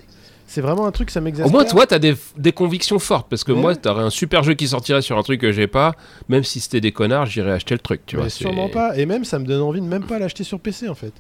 C'est 0.54 0.62
vraiment 0.62 0.86
un 0.86 0.92
truc, 0.92 1.10
ça 1.10 1.20
Au 1.20 1.24
m'exaspère. 1.24 1.52
moins, 1.52 1.66
toi, 1.66 1.88
t'as 1.88 1.98
des, 1.98 2.14
des 2.38 2.52
convictions 2.52 3.00
fortes. 3.00 3.28
Parce 3.28 3.44
que 3.44 3.52
Ouais. 3.52 3.60
moi, 3.60 3.76
t'aurais 3.76 4.04
un 4.04 4.12
super 4.12 4.44
jeu 4.44 4.54
qui 4.54 4.68
sortirait 4.68 5.02
sur 5.02 5.18
un 5.18 5.24
truc 5.24 5.42
que 5.42 5.52
j'ai 5.52 5.66
pas. 5.66 5.96
Même 6.30 6.44
si 6.44 6.60
c'était 6.60 6.80
des 6.80 6.92
connards, 6.92 7.26
j'irais 7.26 7.54
acheter 7.54 7.74
le 7.74 7.80
truc, 7.80 8.02
tu 8.06 8.18
Mais 8.18 8.22
vois. 8.22 8.30
sûrement 8.30 8.70
pas. 8.70 8.96
Et 8.96 9.08
même, 9.08 9.26
ça 9.26 9.40
me 9.40 9.46
donne 9.46 9.64
envie 9.64 9.82
de 9.82 9.88
même 9.88 10.04
pas 10.06 10.20
l'acheter 10.20 10.44
sur 10.44 10.60
PC, 10.60 10.88
en 10.90 10.94
fait. 10.94 11.12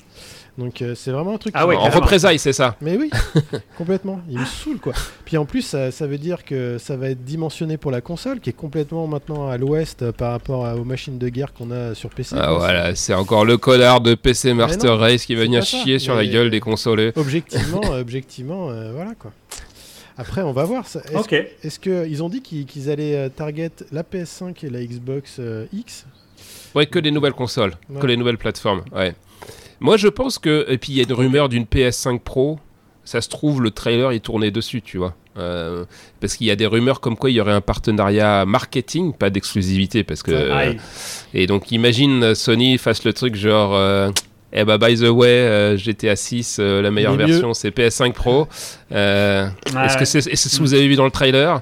Donc, 0.58 0.84
euh, 0.84 0.94
c'est 0.94 1.10
vraiment 1.12 1.34
un 1.34 1.38
truc. 1.40 1.54
Ah 1.58 1.62
qui 1.64 1.70
ouais, 1.70 1.76
En 1.76 1.90
représailles, 1.90 2.38
c'est 2.38 2.54
ça. 2.54 2.76
Mais 2.80 2.96
oui, 2.96 3.10
complètement. 3.78 4.22
Il 4.30 4.38
me 4.40 4.46
saoule, 4.46 4.80
quoi. 4.80 4.94
Puis 5.26 5.36
en 5.38 5.46
plus, 5.46 5.64
ça, 5.64 5.90
ça 5.92 6.06
veut 6.06 6.20
dire 6.20 6.46
que 6.46 6.78
ça 6.78 6.96
va 6.96 7.10
être 7.10 7.24
dimensionné 7.24 7.78
pour 7.78 7.90
la 7.90 8.02
console, 8.02 8.40
qui 8.40 8.52
est 8.52 8.54
complètement 8.54 9.08
maintenant 9.08 9.48
à 9.50 9.58
l'ouest 9.58 10.04
euh, 10.04 10.12
par 10.12 10.32
rapport 10.32 10.66
à- 10.68 10.76
aux 10.76 10.84
machines 10.84 11.18
de 11.18 11.28
guerre 11.30 11.54
qu'on 11.54 11.72
a 11.72 11.96
sur 11.96 12.12
PC. 12.12 12.36
Ah 12.38 12.46
quoi. 12.50 12.58
voilà, 12.60 12.94
c'est 12.96 13.16
encore 13.16 13.46
le 13.46 13.58
connard 13.58 14.02
de 14.02 14.14
PC 14.14 14.54
Master 14.54 14.92
non, 14.92 14.98
Race 15.00 15.26
qui 15.26 15.34
va 15.34 15.42
venir 15.42 15.66
ça, 15.66 15.78
chier 15.78 15.98
sur 15.98 16.14
la 16.14 16.26
gueule 16.26 16.52
des 16.52 16.60
consolés. 16.60 17.14
Objectivement, 17.16 17.82
objectivement, 17.92 18.70
euh, 18.70 18.92
voilà, 18.94 19.14
quoi. 19.18 19.32
Après, 20.18 20.44
on 20.44 20.52
va 20.54 20.66
voir. 20.66 20.86
ça. 20.88 21.00
Est-ce 21.10 21.18
Ok. 21.18 21.34
est-ce 21.34 21.80
que 21.80 22.08
ils 22.08 22.22
ont 22.22 22.30
dit 22.30 22.42
qu'ils 22.44 22.92
allaient 22.92 23.28
target 23.32 23.72
la 23.92 24.04
PS5 24.04 24.64
et 24.64 24.70
la 24.70 24.84
Xbox 24.86 25.38
euh, 25.40 25.66
X? 25.74 26.06
Ouais, 26.76 26.86
que 26.86 27.00
les 27.00 27.10
nouvelles 27.10 27.34
consoles, 27.34 27.74
Ouais. 27.90 28.00
que 28.00 28.06
les 28.06 28.18
nouvelles 28.18 28.38
plateformes. 28.38 28.84
Ouais. 28.92 29.16
Moi, 29.84 29.98
je 29.98 30.08
pense 30.08 30.40
que. 30.40 30.66
Et 30.70 30.80
puis, 30.80 30.94
il 30.94 30.98
y 30.98 31.02
a 31.02 31.04
une 31.04 31.14
rumeur 31.14 31.50
d'une 31.50 31.66
PS5 31.66 32.20
Pro. 32.20 32.58
Ça 33.04 33.20
se 33.20 33.28
trouve, 33.28 33.62
le 33.62 33.70
trailer 33.70 34.12
est 34.12 34.22
tourné 34.22 34.50
dessus, 34.50 34.82
tu 34.82 34.98
vois. 34.98 35.14
Euh, 35.38 35.84
parce 36.22 36.36
qu'il 36.38 36.48
y 36.48 36.52
a 36.52 36.56
des 36.56 36.66
rumeurs 36.68 37.02
comme 37.02 37.18
quoi 37.18 37.30
il 37.30 37.34
y 37.34 37.42
aurait 37.42 37.52
un 37.52 37.60
partenariat 37.62 38.46
marketing, 38.46 39.14
pas 39.14 39.30
d'exclusivité. 39.30 40.04
Parce 40.04 40.24
que. 40.24 40.52
Aïe. 40.52 40.78
Et 41.34 41.46
donc, 41.46 41.72
imagine 41.72 42.24
euh, 42.24 42.34
Sony 42.36 42.78
fasse 42.78 43.04
le 43.04 43.14
truc 43.14 43.36
genre. 43.36 43.76
euh, 43.76 44.10
eh 44.56 44.64
bah, 44.66 44.78
by 44.78 44.96
the 44.96 45.10
way, 45.10 45.28
euh, 45.28 45.78
GTA 45.78 46.16
6, 46.16 46.58
euh, 46.60 46.82
la 46.82 46.92
meilleure 46.92 47.16
Mais 47.16 47.26
version, 47.26 47.54
c'est 47.56 47.76
PS5 47.76 48.14
Pro. 48.14 48.48
Euh. 48.92 49.50
Est-ce 49.84 49.98
que 49.98 50.06
c'est 50.06 50.20
est-ce 50.32 50.58
que 50.58 50.62
vous 50.62 50.76
avez 50.76 50.88
vu 50.88 50.96
dans 50.96 51.06
le 51.06 51.12
trailer? 51.12 51.62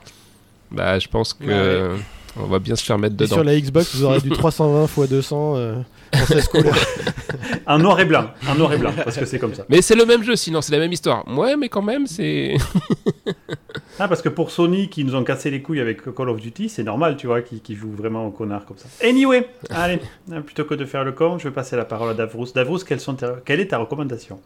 Bah, 0.70 1.00
je 1.00 1.08
pense 1.08 1.34
que. 1.34 1.46
Ouais. 1.46 2.00
On 2.40 2.46
va 2.46 2.60
bien 2.60 2.76
se 2.76 2.84
faire 2.84 2.98
mettre 2.98 3.16
Et 3.16 3.18
dedans. 3.18 3.36
sur 3.36 3.44
la 3.44 3.60
Xbox, 3.60 3.96
vous 3.96 4.04
aurez 4.06 4.20
du 4.22 4.30
320 4.30 4.86
x 5.04 5.10
200 5.10 5.54
euh, 5.58 5.76
en 6.14 6.26
16 6.26 6.48
couleurs. 6.48 6.76
En 7.66 7.78
noir 7.80 8.00
et 8.00 8.06
blanc. 8.06 8.26
En 8.50 8.56
noir 8.56 8.74
et 8.74 8.78
blanc, 8.78 8.92
parce 8.96 9.18
que 9.18 9.26
c'est 9.26 9.40
comme 9.40 9.54
ça. 9.54 9.64
Mais 9.70 9.82
c'est 9.82 9.96
le 9.96 10.06
même 10.06 10.24
jeu, 10.24 10.36
sinon 10.36 10.62
c'est 10.62 10.72
la 10.72 10.80
même 10.80 10.92
histoire. 10.94 11.26
Ouais, 11.38 11.56
mais 11.58 11.70
quand 11.70 11.82
même, 11.82 12.08
c'est. 12.08 12.56
Ah, 14.00 14.08
parce 14.08 14.22
que 14.24 14.30
pour 14.30 14.50
Sony, 14.50 14.90
qui 14.90 15.04
nous 15.06 15.14
ont 15.16 15.24
cassé 15.24 15.52
les 15.52 15.62
couilles 15.62 15.80
avec 15.80 16.02
Call 16.16 16.30
of 16.30 16.40
Duty, 16.42 16.70
c'est 16.70 16.82
normal, 16.84 17.18
tu 17.18 17.28
vois, 17.28 17.42
qui, 17.44 17.60
qui 17.60 17.76
joue 17.76 17.92
vraiment 17.92 18.26
au 18.26 18.32
connard 18.32 18.66
comme 18.66 18.78
ça. 18.78 18.88
Anyway, 19.08 19.48
allez, 19.70 20.00
plutôt 20.44 20.64
que 20.66 20.74
de 20.74 20.86
faire 20.86 21.04
le 21.04 21.12
con, 21.12 21.38
je 21.38 21.48
vais 21.48 21.54
passer 21.54 21.76
la 21.76 21.86
parole 21.86 22.10
à 22.10 22.14
Davros. 22.16 22.48
Davros, 22.56 22.80
quelles 22.80 23.00
sont 23.00 23.14
ta- 23.14 23.36
quelle 23.46 23.60
est 23.60 23.68
ta 23.68 23.78
recommandation? 23.78 24.40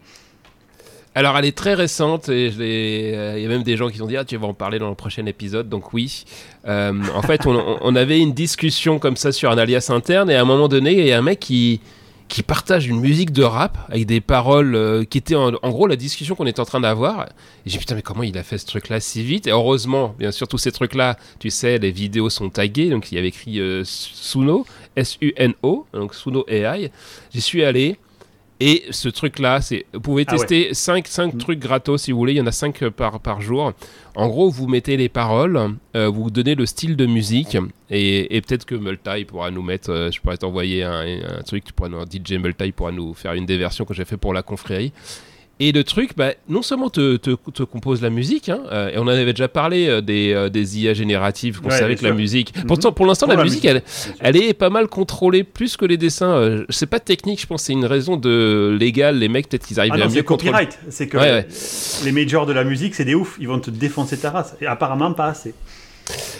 Alors, 1.17 1.37
elle 1.37 1.45
est 1.45 1.57
très 1.57 1.75
récente 1.75 2.27
et 2.27 2.51
euh, 2.59 3.35
il 3.37 3.43
y 3.43 3.45
a 3.45 3.47
même 3.47 3.63
des 3.63 3.77
gens 3.77 3.87
qui 3.87 4.01
ont 4.01 4.05
dit 4.05 4.17
Ah, 4.17 4.25
tu 4.25 4.35
vas 4.35 4.47
en 4.47 4.53
parler 4.53 4.79
dans 4.79 4.89
le 4.89 4.95
prochain 4.95 5.25
épisode. 5.25 5.69
Donc, 5.69 5.93
oui. 5.93 6.25
Euh, 6.67 6.91
en 7.15 7.21
fait, 7.21 7.45
on, 7.45 7.95
avait 7.95 8.19
une 8.19 8.33
discussion 8.33 8.99
comme 8.99 9.15
ça 9.15 9.31
sur 9.31 9.49
un 9.49 9.57
alias 9.57 9.89
interne 9.89 10.29
et 10.29 10.35
à 10.35 10.41
un 10.41 10.45
moment 10.45 10.67
donné, 10.67 10.91
il 10.91 11.07
y 11.07 11.13
a 11.13 11.17
un 11.17 11.21
mec 11.21 11.39
qui, 11.39 11.79
qui 12.27 12.43
partage 12.43 12.87
une 12.87 12.99
musique 12.99 13.31
de 13.31 13.43
rap 13.43 13.77
avec 13.87 14.05
des 14.07 14.19
paroles 14.19 14.75
euh, 14.75 15.05
qui 15.05 15.19
étaient 15.19 15.35
en, 15.35 15.51
gros 15.51 15.87
la 15.87 15.95
discussion 15.95 16.35
qu'on 16.35 16.47
était 16.47 16.59
en 16.59 16.65
train 16.65 16.81
d'avoir. 16.81 17.27
Et 17.65 17.69
j'ai 17.69 17.77
putain 17.77 17.95
mais 17.95 18.01
comment 18.01 18.23
il 18.23 18.37
a 18.37 18.43
fait 18.43 18.57
ce 18.57 18.65
truc-là 18.65 18.99
si 18.99 19.23
vite? 19.23 19.47
Et 19.47 19.51
heureusement, 19.51 20.13
bien 20.19 20.31
sûr, 20.31 20.49
tous 20.49 20.57
ces 20.57 20.73
trucs-là, 20.73 21.17
tu 21.39 21.49
sais, 21.49 21.77
les 21.77 21.91
vidéos 21.91 22.29
sont 22.29 22.49
taguées, 22.49 22.89
donc 22.89 23.13
il 23.13 23.15
y 23.15 23.19
avait 23.19 23.29
écrit 23.29 23.61
Suno, 23.85 24.65
S-U-N-O, 24.97 25.85
donc 25.93 26.13
Suno 26.13 26.43
AI. 26.49 26.91
J'y 27.33 27.39
suis 27.39 27.63
allé. 27.63 27.95
Et 28.61 28.83
ce 28.89 29.09
truc-là, 29.09 29.59
c'est, 29.59 29.85
vous 29.93 29.99
pouvez 29.99 30.23
Ah 30.27 30.31
ouais. 30.33 30.37
tester 30.39 30.73
5, 30.73 31.33
Mm. 31.33 31.37
trucs 31.39 31.59
gratos 31.59 32.03
si 32.03 32.11
vous 32.13 32.17
voulez, 32.17 32.33
il 32.33 32.37
y 32.37 32.41
en 32.41 32.47
a 32.47 32.53
5 32.53 32.87
par, 32.89 33.19
par 33.19 33.41
jour. 33.41 33.73
En 34.15 34.27
gros, 34.29 34.49
vous 34.49 34.67
mettez 34.67 34.95
les 34.95 35.09
paroles, 35.09 35.75
euh, 35.95 36.07
vous 36.07 36.31
donnez 36.31 36.55
le 36.55 36.65
style 36.65 36.95
de 36.95 37.05
musique, 37.05 37.57
et, 37.89 38.35
et 38.37 38.39
peut-être 38.41 38.63
que 38.65 38.75
Multa, 38.75 39.19
il 39.19 39.25
pourra 39.25 39.51
nous 39.51 39.61
mettre, 39.61 39.91
euh, 39.91 40.09
je 40.09 40.21
pourrais 40.21 40.37
t'envoyer 40.37 40.83
un, 40.83 41.01
un 41.39 41.41
truc, 41.45 41.65
tu 41.65 41.73
pourras 41.73 41.89
nous, 41.89 41.99
DJ 42.05 42.33
Multa, 42.39 42.65
il 42.65 42.71
pourra 42.71 42.93
nous 42.93 43.13
faire 43.13 43.33
une 43.33 43.45
des 43.45 43.57
versions 43.57 43.83
que 43.83 43.93
j'ai 43.93 44.05
fait 44.05 44.15
pour 44.17 44.33
la 44.33 44.41
confrérie. 44.41 44.93
Et 45.61 45.71
le 45.71 45.85
truc, 45.85 46.11
bah, 46.17 46.33
non 46.49 46.61
seulement 46.61 46.89
te, 46.89 47.15
te, 47.15 47.29
te 47.31 47.63
compose 47.63 48.01
la 48.01 48.09
musique, 48.09 48.49
hein, 48.49 48.59
euh, 48.73 48.89
et 48.89 48.97
on 48.97 49.03
en 49.03 49.07
avait 49.07 49.31
déjà 49.31 49.47
parlé 49.47 49.87
euh, 49.87 50.01
des, 50.01 50.33
euh, 50.33 50.49
des 50.49 50.79
IA 50.81 50.93
génératives, 50.93 51.61
qu'on 51.61 51.69
Ouais, 51.69 51.77
savait 51.77 51.95
que 51.95 52.03
la 52.03 52.11
musique. 52.11 52.53
Mhm. 52.57 52.65
Pourtant, 52.65 52.91
pour 52.91 53.05
l'instant, 53.05 53.25
la, 53.25 53.35
la 53.37 53.43
musique, 53.43 53.63
musique, 53.63 53.81
elle, 54.19 54.35
est 54.35 54.53
pas 54.53 54.69
mal 54.69 54.89
contrôlée 54.89 55.45
plus 55.45 55.77
que 55.77 55.85
les 55.85 55.95
dessins. 55.95 56.65
C'est 56.69 56.87
pas 56.87 56.99
technique, 56.99 57.39
je 57.39 57.47
pense, 57.47 57.63
c'est 57.63 57.71
une 57.71 57.85
raison 57.85 58.17
de 58.17 58.75
légale. 58.77 59.17
Les 59.17 59.29
mecs, 59.29 59.47
peut-être 59.47 59.65
qu'ils 59.65 59.79
arrivent 59.79 59.93
Ah 59.93 59.95
à 59.95 59.99
non, 59.99 60.05
mieux 60.07 60.11
c'est 60.11 60.23
contrôler. 60.23 60.51
copyright. 60.51 60.79
C'est 60.89 61.07
que 61.07 61.15
Ouais, 61.17 61.31
ouais. 61.31 61.47
les 62.03 62.11
majors 62.11 62.45
de 62.45 62.51
la 62.51 62.65
musique, 62.65 62.93
c'est 62.93 63.05
des 63.05 63.15
oufs. 63.15 63.37
Ils 63.39 63.47
vont 63.47 63.59
te 63.59 63.69
défoncer 63.71 64.17
ta 64.17 64.31
race. 64.31 64.55
Et 64.59 64.65
apparemment, 64.67 65.13
pas 65.13 65.27
assez. 65.27 65.53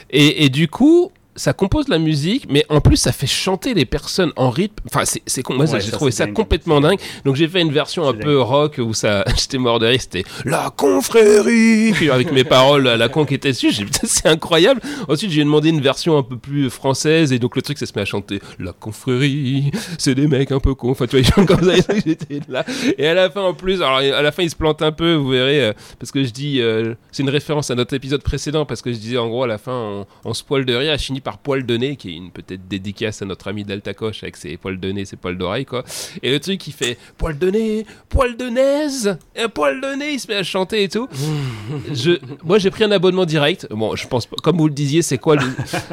Et, 0.10 0.44
et 0.44 0.50
du 0.50 0.68
coup, 0.68 1.12
ça 1.36 1.54
compose 1.54 1.88
la 1.90 1.98
musique, 2.00 2.46
mais 2.50 2.66
en 2.70 2.80
plus, 2.82 2.98
ça 2.98 3.12
fait 3.12 3.28
chanter 3.28 3.74
les 3.74 3.86
personnes 3.86 4.32
en 4.36 4.50
rythme. 4.50 4.76
Enfin, 4.88 5.04
c'est, 5.06 5.42
con- 5.44 5.56
moi, 5.56 5.66
Ouais, 5.66 5.82
j'ai 5.82 5.92
trouvé 5.92 6.12
ça 6.12 6.26
dingue. 6.26 6.34
complètement 6.36 6.80
dingue. 6.82 7.00
Donc, 7.26 7.36
j'ai 7.36 7.48
fait 7.48 7.62
une 7.62 7.72
version 7.72 8.08
un 8.08 8.14
peu 8.14 8.40
rock 8.42 8.80
où 8.80 8.94
ça, 8.94 9.26
j'étais 9.38 9.58
mort 9.58 9.80
de 9.80 9.88
rire. 9.88 10.00
C'était 10.02 10.24
la 10.46 10.72
confrérie. 10.76 11.92
Puis 11.94 12.10
avec 12.10 12.32
mes 12.32 12.44
paroles 12.44 12.88
à 12.88 12.98
la 12.98 13.10
con 13.10 13.26
qui 13.26 13.34
était 13.36 13.52
dessus, 13.52 13.72
j'ai 13.72 13.86
c'est 14.04 14.28
incroyable. 14.28 14.82
Ensuite, 15.08 15.32
j'ai 15.32 15.44
demandé 15.44 15.70
une 15.70 15.82
version 15.82 16.18
un 16.18 16.24
peu 16.24 16.38
plus 16.38 16.70
française 16.70 17.32
et 17.34 17.40
donc 17.40 17.56
le 17.56 17.62
truc, 17.62 17.78
ça 17.78 17.86
se 17.86 17.94
met 17.96 18.02
à 18.02 18.06
chanter 18.06 18.40
la 18.60 18.72
confrérie. 18.74 19.72
C'est 19.98 20.16
des 20.16 20.28
mecs 20.28 20.52
un 20.52 20.60
peu 20.60 20.74
cons. 20.76 20.92
Enfin, 20.92 21.08
tu 21.08 21.22
vois, 21.22 21.46
comme 21.46 21.64
ça. 21.64 21.76
et 21.78 22.02
J'étais 22.06 22.40
là. 22.48 22.66
Et 22.98 23.08
à 23.08 23.14
la 23.14 23.30
fin, 23.30 23.42
en 23.42 23.54
plus, 23.54 23.82
alors 23.82 23.98
à 23.98 24.22
la 24.22 24.32
fin, 24.32 24.44
ils 24.44 24.50
se 24.50 24.56
plantent 24.56 24.82
un 24.82 24.92
peu, 24.92 25.14
vous 25.16 25.30
verrez, 25.30 25.62
euh, 25.66 25.74
parce 26.00 26.12
que 26.12 26.24
je 26.24 26.30
dis, 26.32 26.62
euh, 26.62 26.94
c'est 27.12 27.24
une 27.24 27.30
référence 27.30 27.72
à 27.72 27.76
notre 27.76 27.94
épisode 27.94 28.22
précédent, 28.24 28.66
parce 28.66 28.82
que 28.82 28.92
je 28.92 28.98
disais 28.98 29.18
en 29.18 29.28
gros 29.28 29.44
à 29.44 29.48
la 29.48 29.58
fin, 29.58 29.74
on, 29.74 30.06
on 30.24 30.34
se 30.34 30.44
poil 30.44 30.66
de 30.66 30.74
rire, 30.74 30.98
finit 31.00 31.22
par 31.26 31.40
poil 31.40 31.66
de 31.66 31.76
nez, 31.76 31.96
qui 31.96 32.12
est 32.12 32.14
une 32.14 32.30
peut-être 32.30 32.68
dédicace 32.70 33.24
à 33.24 33.26
notre 33.26 33.48
ami 33.48 33.66
Delta 33.66 33.96
Coche 33.96 34.22
avec 34.22 34.38
ses 34.38 34.58
poils 34.58 34.80
de 34.80 34.92
nez, 34.92 35.06
ses 35.06 35.18
poils 35.18 35.38
d'oreille, 35.38 35.66
quoi. 35.66 35.84
Et 36.22 36.32
le 36.32 36.40
truc, 36.40 36.66
il 36.68 36.72
fait 36.72 36.98
poil 37.18 37.38
de 37.38 37.50
nez, 37.50 37.86
poil 38.08 38.38
de 38.38 38.46
naise, 38.46 39.18
et 39.36 39.48
poil 39.48 39.82
de 39.82 39.98
nez, 39.98 40.14
il 40.14 40.20
se 40.20 40.28
met 40.28 40.36
à 40.36 40.44
chanter 40.44 40.84
et 40.84 40.90
tout. 40.90 41.10
je, 41.92 42.12
moi, 42.44 42.60
j'ai 42.60 42.70
pris 42.70 42.84
un 42.84 42.92
abonnement 42.92 43.26
direct. 43.26 43.68
Bon, 43.72 43.96
je 43.96 44.08
pense, 44.08 44.28
comme 44.44 44.58
vous 44.58 44.68
le 44.68 44.74
disiez, 44.74 45.02
c'est 45.02 45.18
quoi 45.18 45.36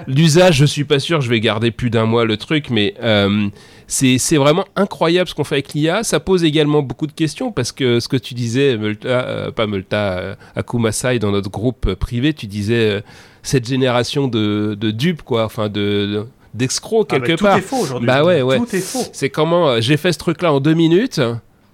l'usage 0.07 0.59
Je 0.59 0.67
suis 0.67 0.85
pas 0.85 0.99
sûr, 0.99 1.23
je 1.23 1.31
vais 1.31 1.41
garder 1.41 1.71
plus 1.71 1.89
d'un 1.89 2.05
mois 2.05 2.27
le 2.27 2.37
truc, 2.37 2.69
mais. 2.69 2.95
euh, 3.03 3.49
c'est 3.93 4.37
vraiment 4.37 4.65
incroyable 4.75 5.29
ce 5.29 5.35
qu'on 5.35 5.45
fait 5.45 5.57
avec 5.57 5.75
l'IA. 5.75 6.03
Ça 6.03 6.21
pose 6.21 6.45
également 6.45 6.83
beaucoup 6.83 7.07
de 7.07 7.13
questions 7.13 7.53
parce 7.53 7.73
que 7.73 8.01
ce 8.01 8.09
que 8.09 8.17
tu 8.17 8.35
disais, 8.35 8.77
Multa, 8.79 9.09
euh, 9.09 9.51
pas 9.51 9.67
Multa, 9.67 10.19
euh, 10.19 10.35
Akumasai, 10.57 11.19
dans 11.19 11.31
notre 11.31 11.51
groupe 11.51 11.95
privé, 11.95 12.33
tu 12.33 12.47
disais 12.47 12.91
euh, 12.91 13.01
cette 13.43 13.67
génération 13.67 14.29
de, 14.29 14.77
de 14.79 14.91
dupes, 14.91 15.23
quoi, 15.23 15.45
enfin 15.45 15.69
de 15.69 16.07
de- 16.07 16.27
d'escrocs 16.55 17.09
Ah, 17.13 17.19
bah, 17.19 17.27
quelque 17.27 17.39
tout 17.39 17.45
part. 17.45 17.59
est 17.59 17.63
faux 17.63 17.79
aujourd'hui. 17.79 18.07
Bah 18.07 18.25
ouais, 18.25 18.43
ouais. 18.43 18.59
Tout 18.59 18.77
est 18.77 18.81
faux. 18.81 19.05
C'est 19.13 19.31
comment 19.31 19.69
euh, 19.69 19.81
j'ai 19.81 19.97
fait 19.97 20.13
ce 20.13 20.19
truc-là 20.19 20.53
en 20.53 20.61
deux 20.61 20.75
minutes. 20.75 21.21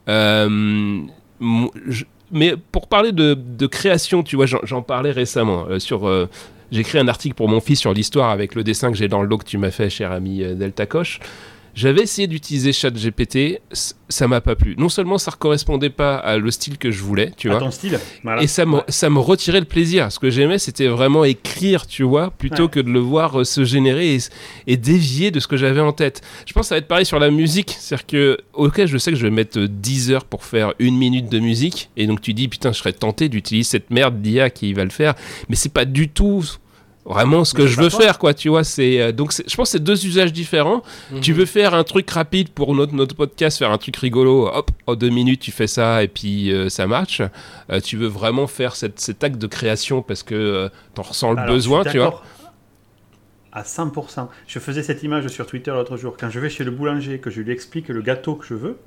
euh, 0.08 1.00
je- 1.88 2.04
mais 2.30 2.54
pour 2.72 2.88
parler 2.88 3.12
de, 3.12 3.34
de 3.34 3.66
création, 3.66 4.22
tu 4.22 4.36
vois, 4.36 4.46
j'en 4.46 4.82
parlais 4.82 5.10
récemment 5.12 5.64
euh, 5.70 5.78
sur. 5.78 6.06
j'ai 6.70 6.80
écrit 6.80 6.98
un 6.98 7.08
article 7.08 7.34
pour 7.34 7.48
mon 7.48 7.60
fils 7.60 7.80
sur 7.80 7.94
l'histoire 7.94 8.30
avec 8.30 8.54
le 8.54 8.62
dessin 8.64 8.90
que 8.92 8.98
j'ai 8.98 9.08
dans 9.08 9.22
le 9.22 9.28
lot 9.28 9.38
que 9.38 9.44
tu 9.46 9.56
m'as 9.58 9.70
fait, 9.70 9.88
cher 9.90 10.12
ami 10.12 10.38
Delta 10.54 10.84
Coche. 10.86 11.20
J'avais 11.78 12.02
essayé 12.02 12.26
d'utiliser 12.26 12.72
ChatGPT, 12.72 13.60
ça 14.08 14.26
m'a 14.26 14.40
pas 14.40 14.56
plu. 14.56 14.74
Non 14.78 14.88
seulement 14.88 15.16
ça 15.16 15.30
ne 15.30 15.36
correspondait 15.36 15.90
pas 15.90 16.16
à 16.16 16.36
le 16.36 16.50
style 16.50 16.76
que 16.76 16.90
je 16.90 17.00
voulais, 17.04 17.30
tu 17.36 17.48
à 17.48 17.52
vois, 17.52 17.60
ton 17.60 17.70
style. 17.70 18.00
Voilà. 18.24 18.42
et 18.42 18.48
ça 18.48 18.66
me, 18.66 18.80
ça 18.88 19.08
me 19.10 19.20
retirait 19.20 19.60
le 19.60 19.64
plaisir. 19.66 20.10
Ce 20.10 20.18
que 20.18 20.28
j'aimais, 20.28 20.58
c'était 20.58 20.88
vraiment 20.88 21.22
écrire, 21.24 21.86
tu 21.86 22.02
vois, 22.02 22.32
plutôt 22.32 22.64
Ouais. 22.64 22.68
que 22.68 22.80
de 22.80 22.90
le 22.90 22.98
voir 22.98 23.40
euh, 23.40 23.44
se 23.44 23.64
générer 23.64 24.16
et, 24.16 24.18
et 24.66 24.76
dévier 24.76 25.30
de 25.30 25.38
ce 25.38 25.46
que 25.46 25.56
j'avais 25.56 25.80
en 25.80 25.92
tête. 25.92 26.20
Je 26.46 26.52
pense 26.52 26.62
que 26.62 26.68
ça 26.70 26.74
va 26.74 26.80
être 26.80 26.88
pareil 26.88 27.06
sur 27.06 27.20
la 27.20 27.30
musique. 27.30 27.76
C'est-à-dire 27.78 28.06
que, 28.06 28.38
ok, 28.54 28.84
je 28.86 28.98
sais 28.98 29.12
que 29.12 29.16
je 29.16 29.22
vais 29.22 29.30
mettre 29.30 29.60
euh, 29.60 29.68
10 29.68 30.10
heures 30.10 30.24
pour 30.24 30.44
faire 30.44 30.74
une 30.80 30.96
minute 30.98 31.28
de 31.30 31.38
musique. 31.38 31.90
Et 31.96 32.08
donc 32.08 32.20
tu 32.22 32.34
dis, 32.34 32.48
putain, 32.48 32.72
je 32.72 32.78
serais 32.78 32.92
tenté 32.92 33.28
d'utiliser 33.28 33.68
cette 33.70 33.90
merde 33.90 34.20
d'IA 34.20 34.50
qui 34.50 34.72
va 34.72 34.82
le 34.82 34.90
faire. 34.90 35.14
Mais 35.48 35.54
c'est 35.54 35.72
pas 35.72 35.84
du 35.84 36.08
tout 36.08 36.42
vraiment 37.08 37.44
ce 37.44 37.54
que 37.54 37.66
je 37.66 37.80
veux 37.80 37.88
faire, 37.88 38.18
quoi, 38.18 38.34
tu 38.34 38.48
vois. 38.48 38.64
C'est, 38.64 39.00
euh, 39.00 39.12
donc 39.12 39.32
je 39.32 39.56
pense 39.56 39.68
que 39.68 39.72
c'est 39.78 39.82
deux 39.82 40.06
usages 40.06 40.32
différents. 40.32 40.82
Mhm. 41.10 41.20
Tu 41.20 41.32
veux 41.32 41.46
faire 41.46 41.74
un 41.74 41.84
truc 41.84 42.08
rapide 42.10 42.50
pour 42.50 42.74
notre, 42.74 42.94
notre 42.94 43.16
podcast, 43.16 43.58
faire 43.58 43.72
un 43.72 43.78
truc 43.78 43.96
rigolo, 43.96 44.48
hop, 44.48 44.70
en 44.86 44.94
deux 44.94 45.08
minutes 45.08 45.40
tu 45.40 45.50
fais 45.50 45.66
ça 45.66 46.02
et 46.02 46.08
puis 46.08 46.52
euh, 46.52 46.68
ça 46.68 46.86
marche. 46.86 47.22
Euh, 47.70 47.80
tu 47.80 47.96
veux 47.96 48.06
vraiment 48.06 48.46
faire 48.46 48.76
cette, 48.76 49.00
cet 49.00 49.24
acte 49.24 49.38
de 49.38 49.46
création 49.46 50.02
parce 50.02 50.22
que 50.22 50.34
euh, 50.34 50.68
t'en 50.94 51.02
ressens 51.02 51.32
le 51.32 51.38
Alors, 51.38 51.54
besoin, 51.54 51.84
tu 51.84 51.98
vois. 51.98 52.22
À 53.52 53.62
100%. 53.62 54.28
Je 54.46 54.58
faisais 54.58 54.82
cette 54.82 55.02
image 55.02 55.26
sur 55.28 55.46
Twitter 55.46 55.70
l'autre 55.70 55.96
jour. 55.96 56.16
Quand 56.18 56.28
je 56.28 56.38
vais 56.38 56.50
chez 56.50 56.64
le 56.64 56.70
boulanger, 56.70 57.18
que 57.18 57.30
je 57.30 57.40
lui 57.40 57.52
explique 57.52 57.88
le 57.88 58.02
gâteau 58.02 58.34
que 58.34 58.46
je 58.46 58.54
veux, 58.54 58.78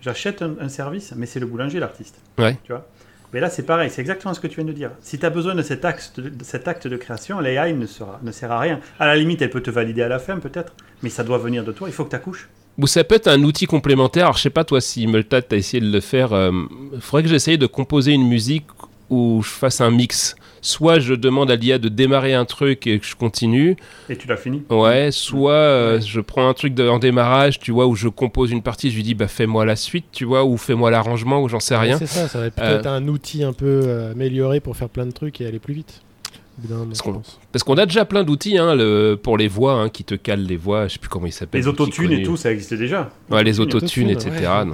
j'achète 0.00 0.42
un, 0.42 0.54
un 0.60 0.68
service, 0.68 1.12
mais 1.16 1.26
c'est 1.26 1.40
le 1.40 1.46
boulanger 1.46 1.80
l'artiste. 1.80 2.20
Ouais. 2.38 2.56
Tu 2.64 2.72
vois? 2.72 2.86
Mais 3.34 3.40
là, 3.40 3.50
c'est 3.50 3.64
pareil, 3.64 3.90
c'est 3.90 4.00
exactement 4.00 4.32
ce 4.32 4.38
que 4.38 4.46
tu 4.46 4.54
viens 4.54 4.64
de 4.64 4.72
dire. 4.72 4.92
Si 5.00 5.18
tu 5.18 5.26
as 5.26 5.30
besoin 5.30 5.56
de 5.56 5.62
cet 5.62 5.84
acte 5.84 6.20
de, 6.20 6.30
cet 6.44 6.68
acte 6.68 6.86
de 6.86 6.96
création, 6.96 7.40
l'AI 7.40 7.72
ne, 7.72 7.84
ne 8.22 8.30
sert 8.30 8.52
à 8.52 8.60
rien. 8.60 8.78
À 9.00 9.06
la 9.06 9.16
limite, 9.16 9.42
elle 9.42 9.50
peut 9.50 9.60
te 9.60 9.72
valider 9.72 10.02
à 10.02 10.08
la 10.08 10.20
fin, 10.20 10.38
peut-être, 10.38 10.72
mais 11.02 11.08
ça 11.08 11.24
doit 11.24 11.38
venir 11.38 11.64
de 11.64 11.72
toi. 11.72 11.88
Il 11.88 11.92
faut 11.92 12.04
que 12.04 12.10
tu 12.10 12.14
accouches. 12.14 12.48
Ou 12.78 12.86
ça 12.86 13.02
peut 13.02 13.16
être 13.16 13.26
un 13.26 13.42
outil 13.42 13.66
complémentaire. 13.66 14.26
Alors, 14.26 14.36
je 14.36 14.42
sais 14.42 14.50
pas, 14.50 14.62
toi, 14.62 14.80
si 14.80 15.08
Multat, 15.08 15.42
t'as 15.42 15.56
essayé 15.56 15.80
de 15.80 15.90
le 15.90 15.98
faire. 15.98 16.30
Il 16.32 17.00
faudrait 17.00 17.24
que 17.24 17.28
j'essaye 17.28 17.58
de 17.58 17.66
composer 17.66 18.12
une 18.12 18.28
musique 18.28 18.68
où 19.10 19.42
je 19.42 19.50
fasse 19.50 19.80
un 19.80 19.90
mix. 19.90 20.34
Soit 20.62 20.98
je 20.98 21.12
demande 21.12 21.50
à 21.50 21.56
l'IA 21.56 21.76
de 21.78 21.90
démarrer 21.90 22.32
un 22.32 22.46
truc 22.46 22.86
et 22.86 22.98
que 22.98 23.04
je 23.06 23.14
continue. 23.14 23.76
Et 24.08 24.16
tu 24.16 24.26
l'as 24.26 24.38
fini. 24.38 24.62
Ouais, 24.70 25.10
soit 25.12 25.52
euh, 25.52 25.96
Ouais. 25.96 26.00
je 26.00 26.20
prends 26.20 26.48
un 26.48 26.54
truc 26.54 26.72
de- 26.74 26.88
en 26.88 26.98
démarrage, 26.98 27.58
tu 27.58 27.70
vois, 27.70 27.86
où 27.86 27.94
je 27.94 28.08
compose 28.08 28.50
une 28.50 28.62
partie, 28.62 28.90
je 28.90 28.96
lui 28.96 29.02
dis, 29.02 29.14
bah 29.14 29.28
fais-moi 29.28 29.66
la 29.66 29.76
suite, 29.76 30.06
tu 30.10 30.24
vois, 30.24 30.44
ou 30.46 30.56
fais-moi 30.56 30.90
l'arrangement, 30.90 31.42
ou 31.42 31.48
j'en 31.50 31.60
sais 31.60 31.76
rien. 31.76 31.98
C'est 31.98 32.06
ça, 32.06 32.28
ça 32.28 32.38
va 32.38 32.46
Euh, 32.46 32.50
peut-être 32.50 32.86
un 32.86 33.06
outil 33.08 33.44
un 33.44 33.52
peu 33.52 33.82
euh, 33.84 34.12
amélioré 34.12 34.60
pour 34.60 34.74
faire 34.74 34.88
plein 34.88 35.04
de 35.04 35.12
trucs 35.12 35.38
et 35.42 35.46
aller 35.46 35.58
plus 35.58 35.74
vite. 35.74 36.00
Parce 36.86 37.02
qu'on- 37.02 37.14
pense. 37.14 37.40
Parce 37.52 37.62
qu'on 37.64 37.74
a 37.78 37.84
déjà 37.84 38.04
plein 38.04 38.22
d'outils 38.22 38.56
hein, 38.58 38.74
le- 38.76 39.18
pour 39.20 39.36
les 39.36 39.48
voix, 39.48 39.72
hein, 39.74 39.88
qui 39.90 40.04
te 40.04 40.14
calent 40.14 40.46
les 40.46 40.56
voix, 40.56 40.86
je 40.88 40.94
sais 40.94 40.98
plus 41.00 41.08
comment 41.10 41.26
ils 41.26 41.32
s'appellent. 41.32 41.60
Les 41.60 41.66
autotunes 41.66 42.12
et 42.12 42.22
tout, 42.22 42.36
ça 42.36 42.52
existe 42.52 42.72
déjà. 42.74 43.10
Ouais, 43.28 43.42
les 43.44 43.58
autotunes, 43.60 44.08
etc. 44.08 44.30
ouais. 44.64 44.72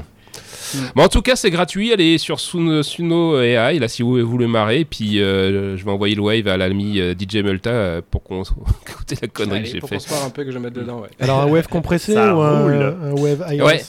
Mm. 0.75 1.01
En 1.01 1.09
tout 1.09 1.23
cas, 1.23 1.37
c'est 1.37 1.51
gratuit. 1.51 1.93
Allez 1.93 2.19
sur 2.19 2.39
Suno, 2.41 2.83
Suno 2.83 3.39
AI, 3.41 3.79
là, 3.79 3.89
si 3.89 4.03
vous 4.03 4.25
voulez 4.27 4.47
marrer. 4.47 4.81
Et 4.81 4.85
puis, 4.85 5.21
euh, 5.21 5.77
je 5.77 5.85
vais 5.85 5.91
envoyer 5.91 6.15
le 6.15 6.23
wave 6.23 6.47
à 6.49 6.57
l'ami 6.57 7.01
euh, 7.01 7.15
DJ 7.19 7.37
Multa 7.37 7.71
euh, 7.71 8.01
pour 8.11 8.23
qu'on 8.23 8.43
écoute 8.43 9.15
la 9.21 9.29
connerie 9.29 9.57
Allez, 9.59 9.67
que 9.69 9.73
j'ai 9.75 9.81
pour 9.81 9.89
fait. 9.89 9.97
qu'on 9.97 10.01
se 10.01 10.09
parle 10.09 10.27
un 10.27 10.31
peu 10.31 10.45
que 10.45 10.53
je 10.53 10.59
mette 10.59 10.73
dedans, 10.75 11.01
ouais. 11.01 11.09
Alors 11.21 11.41
un 11.41 11.47
wave 11.47 11.67
compressé 11.71 12.15
Ça 12.15 12.35
ou 12.35 12.41
un, 12.41 12.81
un 12.81 13.13
wave 13.13 13.45
iOS 13.51 13.65
Ouais, 13.67 13.81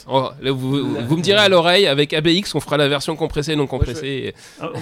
là, 0.42 0.50
vous, 0.52 0.96
vous 1.06 1.16
me 1.16 1.22
direz 1.22 1.38
à 1.40 1.48
l'oreille, 1.48 1.86
avec 1.86 2.12
ABX, 2.12 2.54
on 2.54 2.60
fera 2.60 2.76
la 2.76 2.88
version 2.88 3.14
compressée, 3.16 3.56
non 3.56 3.66
compressée. 3.66 4.34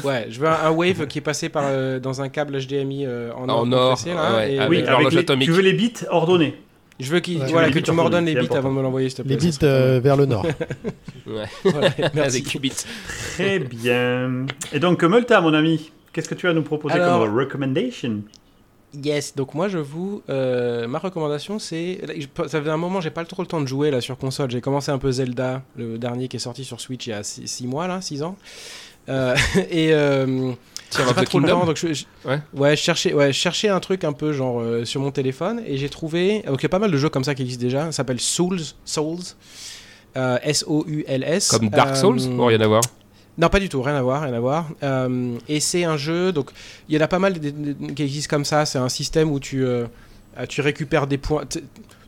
Ouais, 0.04 0.26
je 0.30 0.40
veux 0.40 0.48
un, 0.48 0.58
un 0.64 0.70
wave 0.70 1.06
qui 1.06 1.18
est 1.18 1.22
passé 1.22 1.48
par, 1.48 1.64
euh, 1.66 1.98
dans 2.00 2.20
un 2.22 2.28
câble 2.28 2.58
HDMI 2.58 3.06
euh, 3.06 3.30
en 3.36 3.48
or, 3.48 3.58
En 3.60 3.72
or, 3.72 3.90
compressé, 3.90 4.14
là, 4.14 4.36
ouais, 4.36 4.52
et, 4.54 4.58
avec- 4.58 4.70
Oui, 4.70 4.82
avec 4.86 5.12
les- 5.12 5.44
tu 5.44 5.50
veux 5.52 5.62
les 5.62 5.72
bits 5.72 5.92
ordonnés. 6.10 6.54
Je 7.00 7.10
veux 7.10 7.20
qu'il- 7.20 7.40
Ouais. 7.40 7.46
voilà, 7.50 7.66
Les 7.68 7.72
que 7.72 7.78
bits 7.78 7.84
tu 7.84 7.92
m'ordonnes 7.92 8.24
les 8.26 8.34
bits 8.34 8.40
important. 8.40 8.58
avant 8.58 8.70
de 8.70 8.74
me 8.76 8.82
l'envoyer, 8.82 9.08
s'il 9.08 9.16
te 9.18 9.22
Les 9.28 9.36
plaît. 9.36 9.46
bits 9.46 9.52
ça 9.52 9.60
serait 9.60 9.70
euh, 9.70 10.00
vers 10.00 10.16
le 10.16 10.26
nord. 10.26 10.46
Ouais. 11.26 11.44
avec 12.22 12.44
Qubit. 12.44 12.72
Très 13.34 13.58
bien. 13.60 14.46
Et 14.72 14.80
donc, 14.80 15.02
Multa, 15.04 15.40
mon 15.40 15.54
ami, 15.54 15.90
qu'est-ce 16.12 16.28
que 16.28 16.34
tu 16.34 16.46
vas 16.46 16.52
nous 16.52 16.62
proposer 16.62 16.94
Alors- 16.96 17.24
comme 17.24 17.36
recommendation? 17.38 18.22
Yes, 18.92 19.36
donc 19.36 19.54
moi 19.54 19.68
je 19.68 19.78
vous. 19.78 20.20
euh, 20.28 20.88
ma 20.88 20.98
recommandation 20.98 21.60
c'est. 21.60 22.00
Ça 22.48 22.60
fait 22.60 22.68
un 22.70 22.76
moment, 22.76 23.00
j'ai 23.00 23.10
pas 23.10 23.24
trop 23.24 23.40
le 23.42 23.46
temps 23.46 23.60
de 23.60 23.66
jouer 23.68 23.92
là 23.92 24.00
sur 24.00 24.18
console. 24.18 24.50
J'ai 24.50 24.60
commencé 24.60 24.90
un 24.90 24.98
peu 24.98 25.12
Zelda, 25.12 25.62
le 25.76 25.96
dernier 25.96 26.26
qui 26.26 26.38
est 26.38 26.40
sorti 26.40 26.64
sur 26.64 26.80
Switch 26.80 27.06
il 27.06 27.10
y 27.10 27.12
a 27.12 27.22
6 27.22 27.68
mois 27.68 27.86
là, 27.86 28.00
6 28.00 28.24
ans. 28.24 28.36
Euh, 29.08 29.36
et. 29.70 29.92
Euh, 30.98 31.12
pas 31.12 31.22
trop 31.24 31.38
le 31.40 31.48
temps, 31.48 31.64
donc 31.66 31.76
je, 31.76 31.92
je- 31.92 32.04
Ouais. 32.28 32.40
ouais, 32.54 32.76
un 33.68 33.80
truc 33.80 34.02
un 34.04 34.12
peu 34.12 34.32
genre 34.32 34.60
euh, 34.60 34.84
sur 34.84 35.00
mon 35.00 35.10
téléphone 35.12 35.62
et 35.66 35.76
j'ai 35.76 35.88
trouvé. 35.88 36.42
Donc 36.46 36.60
il 36.60 36.64
y 36.64 36.66
a 36.66 36.68
pas 36.68 36.78
mal 36.80 36.90
de 36.90 36.96
jeux 36.96 37.08
comme 37.08 37.22
ça 37.24 37.34
qui 37.34 37.42
existent 37.42 37.62
déjà. 37.62 37.84
Ça 37.86 37.92
s'appelle 37.92 38.20
Souls, 38.20 38.60
Souls, 38.84 39.18
euh, 40.16 40.38
S-O-U-L-S. 40.42 41.48
Comme 41.50 41.68
Dark 41.68 41.90
Euh, 41.90 41.94
Souls 41.94 42.20
Ou 42.20 42.44
rien 42.46 42.60
à 42.60 42.66
voir? 42.66 42.82
Non, 43.38 43.48
pas 43.48 43.60
du 43.60 43.68
tout, 43.68 43.80
rien 43.82 43.94
à 43.94 44.02
voir, 44.02 44.22
rien 44.22 44.34
à 44.34 44.40
voir. 44.40 44.68
Euh, 44.82 45.36
et 45.48 45.60
c'est 45.60 45.84
un 45.84 45.96
jeu, 45.96 46.32
donc 46.32 46.50
il 46.88 46.94
y 46.94 46.98
en 46.98 47.00
a 47.04 47.08
pas 47.08 47.18
mal 47.20 47.38
qui 47.94 48.02
existent 48.02 48.28
comme 48.36 48.44
ça. 48.44 48.66
C'est 48.66 48.78
un 48.78 48.88
système 48.88 49.30
où 49.30 49.38
tu, 49.40 49.64
euh, 49.64 49.86
euh, 50.38 50.46
tu 50.46 50.60
récupères 50.60 51.06
des 51.06 51.18
points. 51.18 51.46
t- 51.46 51.62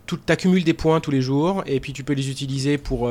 tout, 0.04 0.16
t'accumules 0.16 0.64
des 0.64 0.74
points 0.74 0.98
tous 1.00 1.12
les 1.12 1.22
jours 1.22 1.62
et 1.66 1.78
puis 1.78 1.92
tu 1.92 2.02
peux 2.04 2.12
les 2.12 2.28
utiliser 2.28 2.76
pour. 2.76 3.08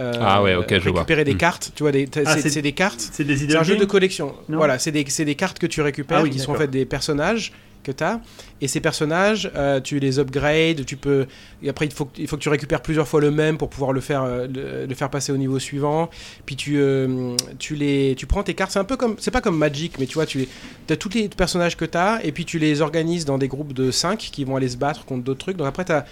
Euh, 0.00 0.12
Ah 0.20 0.42
ouais, 0.42 0.54
ok, 0.54 0.66
je 0.78 0.88
vois. 0.90 1.00
récupérer 1.00 1.24
des 1.24 1.34
Hmm. 1.34 1.38
cartes, 1.38 1.72
tu 1.74 1.82
vois, 1.82 1.92
Ah, 2.26 2.36
c'est 2.38 2.62
des 2.62 2.72
cartes. 2.72 3.08
C'est 3.12 3.24
des 3.24 3.42
idées 3.44 3.52
C'est 3.52 3.58
un 3.58 3.62
jeu 3.62 3.76
de 3.76 3.84
collection. 3.84 4.34
Non. 4.48 4.58
Voilà, 4.58 4.78
c'est 4.78 4.92
des, 4.92 5.04
c'est 5.08 5.24
des 5.24 5.34
cartes 5.34 5.58
que 5.58 5.66
tu 5.66 5.80
récupères 5.82 6.18
Ah 6.18 6.22
oui, 6.22 6.30
qui 6.30 6.38
sont 6.38 6.52
en 6.52 6.56
fait 6.56 6.68
des 6.68 6.84
personnages 6.84 7.52
que 7.84 7.92
tu 7.92 8.02
as. 8.04 8.20
Et 8.60 8.66
ces 8.66 8.80
personnages, 8.80 9.50
euh, 9.54 9.80
tu 9.80 10.00
les 10.00 10.18
upgrades, 10.18 10.84
tu 10.84 10.96
peux. 10.96 11.26
Et 11.62 11.68
après, 11.68 11.86
il 11.86 11.92
faut, 11.92 12.06
que- 12.06 12.20
il 12.20 12.26
faut 12.26 12.36
que 12.36 12.42
tu 12.42 12.48
récupères 12.48 12.82
plusieurs 12.82 13.06
fois 13.06 13.20
le 13.20 13.30
même 13.30 13.56
pour 13.56 13.70
pouvoir 13.70 13.92
le 13.92 14.00
faire, 14.00 14.24
euh, 14.24 14.46
le, 14.52 14.86
le 14.86 14.94
faire 14.96 15.08
passer 15.10 15.30
au 15.32 15.36
niveau 15.36 15.58
suivant. 15.60 16.10
Puis 16.44 16.56
tu, 16.56 16.74
euh, 16.76 17.36
tu, 17.60 17.76
les, 17.76 18.14
tu 18.16 18.26
prends 18.26 18.42
tes 18.42 18.54
cartes, 18.54 18.72
c'est 18.72 18.80
un 18.80 18.84
peu 18.84 18.96
comme. 18.96 19.14
C'est 19.18 19.30
pas 19.30 19.40
comme 19.40 19.56
Magic, 19.56 19.94
mais 20.00 20.06
tu 20.06 20.14
vois, 20.14 20.26
tu 20.26 20.48
as 20.90 20.96
tous 20.96 21.10
les 21.14 21.28
personnages 21.28 21.76
que 21.76 21.84
tu 21.84 21.96
as 21.96 22.20
et 22.24 22.32
puis 22.32 22.44
tu 22.44 22.58
les 22.58 22.80
organises 22.82 23.24
dans 23.24 23.38
des 23.38 23.48
groupes 23.48 23.72
de 23.72 23.90
5 23.92 24.18
qui 24.18 24.44
vont 24.44 24.56
aller 24.56 24.68
se 24.68 24.76
battre 24.76 25.04
contre 25.04 25.22
d'autres 25.22 25.38
trucs. 25.40 25.56
Donc 25.56 25.68
après, 25.68 25.84
t'as- 25.84 26.02
t'as 26.02 26.06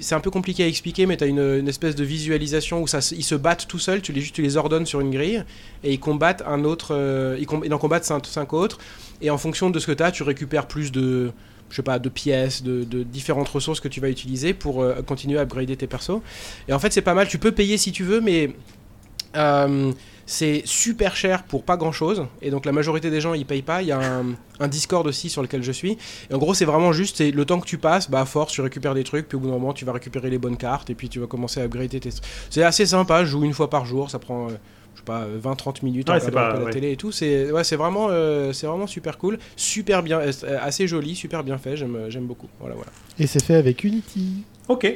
c'est 0.00 0.14
un 0.14 0.20
peu 0.20 0.30
compliqué 0.30 0.64
à 0.64 0.66
expliquer, 0.66 1.06
mais 1.06 1.16
tu 1.16 1.24
as 1.24 1.26
une, 1.26 1.68
espèce 1.68 1.94
de 1.94 2.04
visualisation 2.04 2.82
où 2.82 2.86
ils 2.86 3.24
se 3.24 3.34
battent 3.34 3.66
tout 3.68 3.78
seuls, 3.78 4.02
tu 4.02 4.12
les, 4.12 4.22
tu 4.22 4.56
ordonnes 4.56 4.86
sur 4.86 5.00
une 5.00 5.10
grille 5.10 5.44
et 5.84 5.92
ils 5.92 6.00
combattent 6.00 6.42
un 6.46 6.64
autre. 6.64 6.88
euh, 6.92 7.38
ils, 7.38 7.74
en 7.74 7.78
combattent 7.78 8.04
5 8.04 8.52
autres. 8.52 8.78
Et 9.22 9.30
en 9.30 9.38
fonction 9.38 9.70
de 9.70 9.78
ce 9.78 9.86
que 9.86 9.92
tu 9.92 10.02
as, 10.02 10.10
tu 10.10 10.22
récupères 10.22 10.66
plus 10.66 10.92
de, 10.92 11.32
je 11.70 11.76
sais 11.76 11.82
de 11.98 12.08
pièces, 12.08 12.62
de, 12.62 12.84
de 12.84 13.02
différentes 13.02 13.48
ressources 13.48 13.80
que 13.80 13.88
tu 13.88 14.00
vas 14.00 14.08
utiliser 14.08 14.54
pour 14.54 14.82
euh, 14.82 15.02
continuer 15.02 15.38
à 15.38 15.42
upgrader 15.42 15.76
tes 15.76 15.86
persos. 15.86 16.20
Et 16.68 16.72
en 16.72 16.78
fait, 16.78 16.92
c'est 16.92 17.02
pas 17.02 17.14
mal. 17.14 17.28
Tu 17.28 17.38
peux 17.38 17.52
payer 17.52 17.78
si 17.78 17.92
tu 17.92 18.04
veux, 18.04 18.20
mais 18.20 18.50
euh, 19.36 19.92
c'est 20.32 20.62
super 20.64 21.16
cher 21.16 21.42
pour 21.42 21.64
pas 21.64 21.76
grand 21.76 21.90
chose. 21.90 22.24
Et 22.40 22.50
donc 22.50 22.64
la 22.64 22.70
majorité 22.70 23.10
des 23.10 23.20
gens 23.20 23.34
ils 23.34 23.44
payent 23.44 23.62
pas. 23.62 23.82
Il 23.82 23.88
y 23.88 23.92
a 23.92 23.98
un, 23.98 24.26
un 24.60 24.68
Discord 24.68 25.04
aussi 25.08 25.28
sur 25.28 25.42
lequel 25.42 25.64
je 25.64 25.72
suis. 25.72 25.98
Et 26.30 26.34
en 26.34 26.38
gros, 26.38 26.54
c'est 26.54 26.64
vraiment 26.64 26.92
juste 26.92 27.16
c'est 27.16 27.32
le 27.32 27.44
temps 27.44 27.58
que 27.58 27.66
tu 27.66 27.78
passes, 27.78 28.08
bah 28.08 28.20
à 28.20 28.24
force, 28.24 28.52
tu 28.52 28.60
récupères 28.60 28.94
des 28.94 29.02
trucs. 29.02 29.26
Puis 29.28 29.36
au 29.36 29.40
bout 29.40 29.48
d'un 29.48 29.54
moment, 29.54 29.72
tu 29.72 29.84
vas 29.84 29.92
récupérer 29.92 30.30
les 30.30 30.38
bonnes 30.38 30.56
cartes. 30.56 30.88
Et 30.88 30.94
puis 30.94 31.08
tu 31.08 31.18
vas 31.18 31.26
commencer 31.26 31.60
à 31.60 31.64
upgrader 31.64 31.98
tes. 31.98 32.10
C'est 32.48 32.62
assez 32.62 32.86
sympa. 32.86 33.24
Je 33.24 33.30
joue 33.30 33.42
une 33.44 33.54
fois 33.54 33.68
par 33.68 33.84
jour. 33.86 34.08
Ça 34.08 34.20
prend. 34.20 34.46
euh, 34.48 34.52
je 34.94 34.98
sais 35.00 35.04
pas, 35.04 35.24
20-30 35.24 35.84
minutes 35.84 36.08
Ouais, 36.10 36.16
en 36.16 36.18
un 36.26 36.30
peu 36.30 36.34
la 36.34 36.64
ouais. 36.64 36.70
télé 36.72 36.92
et 36.92 36.96
tout. 36.96 37.10
C'est 37.12 37.50
ouais, 37.52 37.64
c'est 37.64 37.76
vraiment, 37.76 38.08
euh, 38.10 38.52
c'est 38.52 38.66
vraiment 38.66 38.86
super 38.88 39.18
cool, 39.18 39.38
super 39.56 40.02
bien, 40.02 40.18
euh, 40.20 40.32
assez 40.60 40.86
joli, 40.88 41.14
super 41.14 41.42
bien 41.44 41.58
fait. 41.58 41.76
J'aime, 41.76 42.06
j'aime 42.08 42.26
beaucoup. 42.26 42.48
Voilà, 42.58 42.74
voilà. 42.74 42.90
Et 43.18 43.26
c'est 43.28 43.42
fait 43.42 43.54
avec 43.54 43.82
Unity. 43.84 44.42
Ok. 44.68 44.86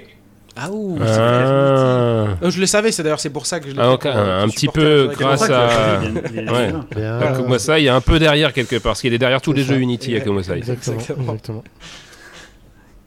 Ah 0.57 0.71
ouh. 0.71 0.97
Ah. 1.01 1.05
Euh, 1.05 2.27
je 2.51 2.61
le 2.61 2.67
savais, 2.67 2.93
c'est 2.93 3.03
d'ailleurs 3.03 3.19
c'est 3.19 3.31
pour 3.31 3.45
ça 3.47 3.59
que 3.59 3.67
je 3.69 3.73
l'ai 3.75 3.81
Ah, 3.81 3.97
pour, 3.99 4.11
euh, 4.11 4.45
un 4.45 4.49
petit 4.49 4.69
peu 4.69 5.11
grâce 5.19 5.51
à- 5.51 6.01
Ouais. 6.01 6.73
Akomosai, 7.23 7.81
il 7.81 7.85
y 7.85 7.89
a 7.89 7.95
un 7.97 8.01
peu 8.01 8.19
derrière 8.21 8.53
quelque 8.53 8.77
part, 8.77 8.83
parce 8.93 9.01
qu'il 9.01 9.13
est 9.13 9.19
derrière 9.19 9.41
tous 9.43 9.53
les 9.53 9.65
ça. 9.65 9.75
jeux 9.75 9.81
Unity, 9.81 10.13
Ouais. 10.15 10.21
Akomosai. 10.21 10.59
Exactement. 10.59 10.97
Exactement. 10.97 11.33
exactement. 11.33 11.65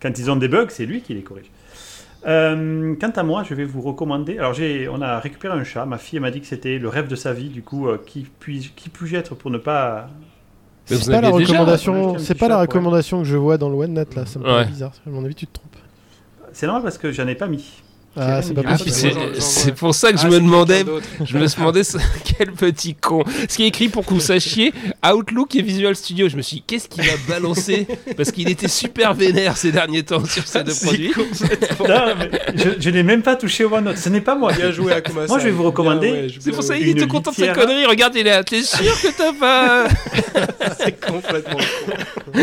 Quand 0.01 0.19
ils 0.19 0.29
ont 0.29 0.35
des 0.35 0.47
bugs, 0.49 0.67
c'est 0.69 0.85
lui 0.85 1.01
qui 1.01 1.13
les 1.13 1.21
corrige. 1.23 1.49
Euh, 2.27 2.95
quant 2.99 3.11
à 3.15 3.23
moi, 3.23 3.43
je 3.47 3.53
vais 3.53 3.63
vous 3.63 3.81
recommander. 3.81 4.37
Alors, 4.37 4.53
j'ai, 4.53 4.89
on 4.89 5.01
a 5.01 5.19
récupéré 5.19 5.57
un 5.57 5.63
chat. 5.63 5.85
Ma 5.85 5.97
fille 5.97 6.19
m'a 6.19 6.31
dit 6.31 6.41
que 6.41 6.47
c'était 6.47 6.77
le 6.77 6.89
rêve 6.89 7.07
de 7.07 7.15
sa 7.15 7.31
vie. 7.31 7.47
Du 7.47 7.61
coup, 7.61 7.87
euh, 7.87 7.97
qui 8.05 8.27
puis 8.39 8.73
qui 8.75 8.89
puis-je 8.89 9.15
être 9.15 9.33
pour 9.35 9.51
ne 9.51 9.57
pas 9.57 10.09
C'est 10.85 11.09
pas 11.09 11.21
la 11.21 11.29
recommandation, 11.29 12.17
c'est 12.17 12.35
pas 12.35 12.49
la 12.49 12.59
recommandation 12.59 13.19
que 13.19 13.23
je 13.25 13.37
vois 13.37 13.57
dans 13.57 13.69
le 13.69 13.75
OneNet 13.75 14.13
là, 14.15 14.25
ça 14.25 14.39
me 14.39 14.43
paraît 14.43 14.63
Ouais. 14.63 14.65
bizarre. 14.69 14.91
À 15.05 15.09
mon 15.09 15.23
avis, 15.23 15.35
tu 15.35 15.47
te 15.47 15.53
trompes. 15.53 15.76
C'est 16.59 16.65
normal 16.65 16.81
parce 16.81 16.97
que 16.97 17.11
j'en 17.11 17.27
ai 17.27 17.35
pas 17.35 17.45
mis. 17.45 17.63
Ah, 18.19 18.41
c'est. 18.41 18.55
Ah, 18.65 18.77
c'est 19.37 19.75
pour 19.75 19.93
ça 19.93 20.11
que 20.11 20.17
je 20.17 20.23
Ah, 20.23 20.29
me 20.29 20.31
c'est 20.37 20.41
demandais, 20.41 20.83
je 21.23 21.37
me 21.37 21.45
demandais 21.55 21.83
ce- 21.83 21.99
quel 22.37 22.51
petit 22.51 22.95
con. 22.95 23.23
Ce 23.47 23.55
qui 23.57 23.63
est 23.63 23.67
écrit 23.67 23.89
pour 23.89 24.07
que 24.07 24.13
vous 24.15 24.19
sachiez, 24.19 24.73
Outlook 25.07 25.55
et 25.55 25.61
Visual 25.61 25.95
Studio. 25.95 26.27
Je 26.27 26.35
me 26.35 26.41
suis 26.41 26.55
dit, 26.57 26.63
qu'est-ce 26.65 26.89
qu'il 26.89 27.03
va 27.03 27.11
balancer 27.27 27.85
Parce 28.17 28.31
qu'il 28.31 28.49
était 28.49 28.67
super 28.69 29.13
vénère 29.13 29.55
ces 29.55 29.71
derniers 29.71 30.01
temps 30.01 30.25
sur 30.25 30.47
ces 30.47 30.63
deux 30.63 30.73
produits. 30.73 31.11
Non, 31.87 32.15
mais 32.17 32.31
je, 32.55 32.69
je 32.79 32.89
n'ai 32.89 33.03
même 33.03 33.21
pas 33.21 33.35
touché 33.35 33.63
au 33.65 33.71
OneNote. 33.75 33.97
Ce 33.97 34.09
n'est 34.09 34.21
pas 34.21 34.33
moi. 34.33 34.51
Bien 34.51 34.71
joué 34.71 34.93
à 34.93 35.01
Kuma 35.01 35.27
Moi, 35.27 35.37
je 35.37 35.43
vais 35.43 35.51
vous 35.51 35.63
recommander- 35.69 36.11
ouais, 36.11 36.29
je- 36.29 36.39
C'est 36.39 36.51
pour 36.51 36.63
ça 36.63 36.75
qu'il 36.75 36.89
était 36.89 37.05
content 37.05 37.29
de 37.29 37.35
sa 37.35 37.45
litière. 37.49 37.65
connerie. 37.67 37.85
Regarde, 37.85 38.15
il 38.15 38.21
est 38.21 38.31
là. 38.31 38.43
T'es 38.43 38.63
sûr 38.63 38.99
que 38.99 39.15
t'as 39.15 39.33
pas. 39.33 39.87
c'est 40.79 40.99
complètement 41.05 41.57
con. 41.59 42.41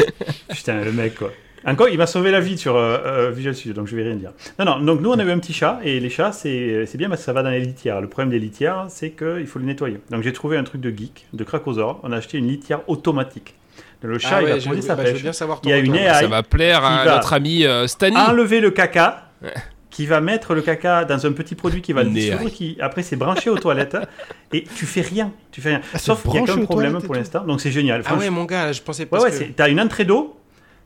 Putain, 0.55 0.83
le 0.85 0.93
mec, 0.93 1.17
quoi. 1.17 1.33
Encore, 1.67 1.89
il 1.89 1.97
m'a 1.99 2.07
sauvé 2.07 2.31
la 2.31 2.41
vie 2.41 2.59
sur 2.59 2.77
euh, 2.77 2.99
euh, 3.05 3.31
Visual 3.31 3.55
Studio, 3.55 3.73
donc 3.75 3.87
je 3.87 3.97
vais 3.97 4.03
rien 4.03 4.17
dire. 4.17 4.33
Non, 4.59 4.65
non, 4.67 4.79
donc 4.81 5.01
nous, 5.01 5.11
on 5.11 5.19
a 5.19 5.25
eu 5.25 5.31
un 5.31 5.39
petit 5.39 5.53
chat, 5.55 5.81
et 5.83 5.99
les 6.01 6.11
chats, 6.11 6.33
c'est 6.33 6.85
c'est 6.87 6.99
bien 6.99 7.09
parce 7.09 7.21
que 7.21 7.25
ça 7.25 7.33
va 7.33 7.43
dans 7.43 7.51
les 7.51 7.61
litières. 7.61 8.01
Le 8.01 8.09
problème 8.09 8.31
des 8.31 8.39
litières, 8.39 8.87
c'est 8.89 9.11
qu'il 9.11 9.47
faut 9.47 9.59
les 9.59 9.65
nettoyer. 9.67 10.01
Donc 10.11 10.23
j'ai 10.23 10.33
trouvé 10.33 10.57
un 10.59 10.65
truc 10.65 10.81
de 10.81 10.91
geek, 10.91 11.27
de 11.33 11.45
Krakosaur. 11.45 12.01
On 12.03 12.13
a 12.13 12.17
acheté 12.19 12.39
une 12.39 12.49
litière 12.49 12.81
automatique. 12.89 13.55
Le 14.03 14.19
chat, 14.19 14.29
Ah 14.37 14.43
il 14.43 14.49
va 14.49 14.55
ouais, 14.55 14.61
je, 14.61 14.69
poser 14.69 14.83
sa 14.83 14.95
bah, 14.97 15.03
je 15.05 15.09
veux 15.09 15.13
pêche, 15.15 15.23
bien 15.23 15.33
savoir 15.33 15.61
Il 15.65 15.71
y 15.71 15.73
a 15.73 15.79
une. 15.79 15.95
AI. 15.97 16.13
Ça 16.21 16.27
va 16.27 16.43
plaire 16.43 16.85
à 16.85 16.99
Qui 17.01 17.07
va 17.09 17.15
notre 17.15 17.33
ami 17.33 17.65
euh, 17.65 17.87
Stani. 17.87 18.17
enlever 18.19 18.61
le 18.61 18.71
caca, 18.71 19.29
qui 19.91 20.05
va 20.05 20.21
mettre 20.21 20.55
le 20.55 20.61
caca 20.61 21.07
dans 21.07 21.25
un 21.25 21.33
petit 21.33 21.55
produit 21.55 21.81
qui 21.81 21.95
va 21.95 22.03
le 22.03 22.11
dissoudre, 22.11 22.51
qui 22.51 22.77
après 22.81 23.03
c'est 23.03 23.17
branché 23.17 23.49
aux 23.49 23.57
toilettes, 23.57 23.97
et 24.53 24.65
tu 24.77 24.85
fais 24.85 25.01
rien. 25.01 25.33
Tu 25.51 25.63
fais 25.63 25.71
rien. 25.71 25.81
Ah, 25.95 25.99
Sauf 25.99 26.23
qu'il 26.23 26.35
y 26.35 26.39
a 26.39 26.43
qu'un 26.45 26.59
problème 26.67 27.01
pour 27.01 27.15
l'instant, 27.15 27.45
donc 27.45 27.63
c'est 27.63 27.71
génial. 27.71 28.03
Ah 28.05 28.17
ouais, 28.17 28.29
mon 28.29 28.45
gars, 28.45 28.73
je 28.73 28.83
pensais 28.83 29.05
Ouais, 29.05 29.09
pas 29.09 29.23
ouais, 29.23 29.31
que... 29.31 29.37
c'est- 29.37 29.55
t'as 29.57 29.71
une 29.71 29.81
entrée 29.81 30.05
d'eau, 30.05 30.37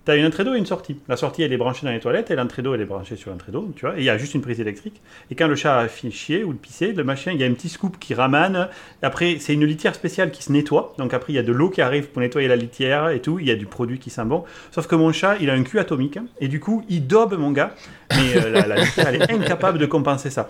t'as 0.08 0.16
une 0.16 0.24
entrée 0.24 0.42
d'eau 0.42 0.54
et 0.54 0.58
une 0.58 0.64
sortie. 0.64 0.96
La 1.06 1.18
sortie, 1.18 1.42
elle 1.42 1.52
est 1.52 1.58
branchée 1.58 1.84
dans 1.84 1.92
les 1.92 2.00
toilettes, 2.00 2.30
et 2.30 2.34
l'entrée 2.34 2.62
d'eau, 2.62 2.72
elle 2.72 2.80
est 2.80 2.86
branchée 2.86 3.14
sur 3.14 3.30
l'entrée 3.30 3.52
d'eau, 3.52 3.70
tu 3.76 3.84
vois. 3.84 3.94
Et 3.98 3.98
il 3.98 4.04
y 4.04 4.08
a 4.08 4.16
juste 4.16 4.34
une 4.34 4.40
prise 4.40 4.58
électrique. 4.58 5.02
Et 5.30 5.34
quand 5.34 5.46
le 5.46 5.54
chat 5.54 5.78
a 5.78 5.86
fini 5.86 6.10
chier 6.10 6.44
ou 6.44 6.54
de 6.54 6.58
pisser, 6.58 6.94
le 6.94 7.04
machin, 7.04 7.32
il 7.32 7.38
y 7.38 7.44
a 7.44 7.46
un 7.46 7.52
petit 7.52 7.68
scoop 7.68 7.98
qui 7.98 8.14
ramène. 8.14 8.68
Après, 9.02 9.36
c'est 9.38 9.52
une 9.52 9.66
litière 9.66 9.94
spéciale 9.94 10.30
qui 10.30 10.42
se 10.42 10.50
nettoie. 10.50 10.94
Donc 10.96 11.12
après, 11.12 11.34
il 11.34 11.36
y 11.36 11.38
a 11.38 11.42
de 11.42 11.52
l'eau 11.52 11.68
qui 11.68 11.82
arrive 11.82 12.08
pour 12.08 12.22
nettoyer 12.22 12.48
la 12.48 12.56
litière 12.56 13.10
et 13.10 13.20
tout. 13.20 13.38
Il 13.38 13.46
y 13.46 13.50
a 13.50 13.54
du 13.54 13.66
produit 13.66 13.98
qui 13.98 14.08
sent 14.08 14.24
bon. 14.24 14.44
Sauf 14.70 14.86
que 14.86 14.94
mon 14.94 15.12
chat, 15.12 15.36
il 15.42 15.50
a 15.50 15.52
un 15.52 15.62
cul 15.62 15.78
atomique. 15.78 16.18
Et 16.40 16.48
du 16.48 16.58
coup, 16.58 16.86
il 16.88 17.06
dobe, 17.06 17.36
mon 17.38 17.52
gars. 17.52 17.74
Mais 18.12 18.34
euh, 18.34 18.50
la, 18.50 18.66
la 18.66 18.76
litière, 18.76 19.08
elle 19.08 19.20
est 19.20 19.30
incapable 19.30 19.78
de 19.78 19.84
compenser 19.84 20.30
ça. 20.30 20.48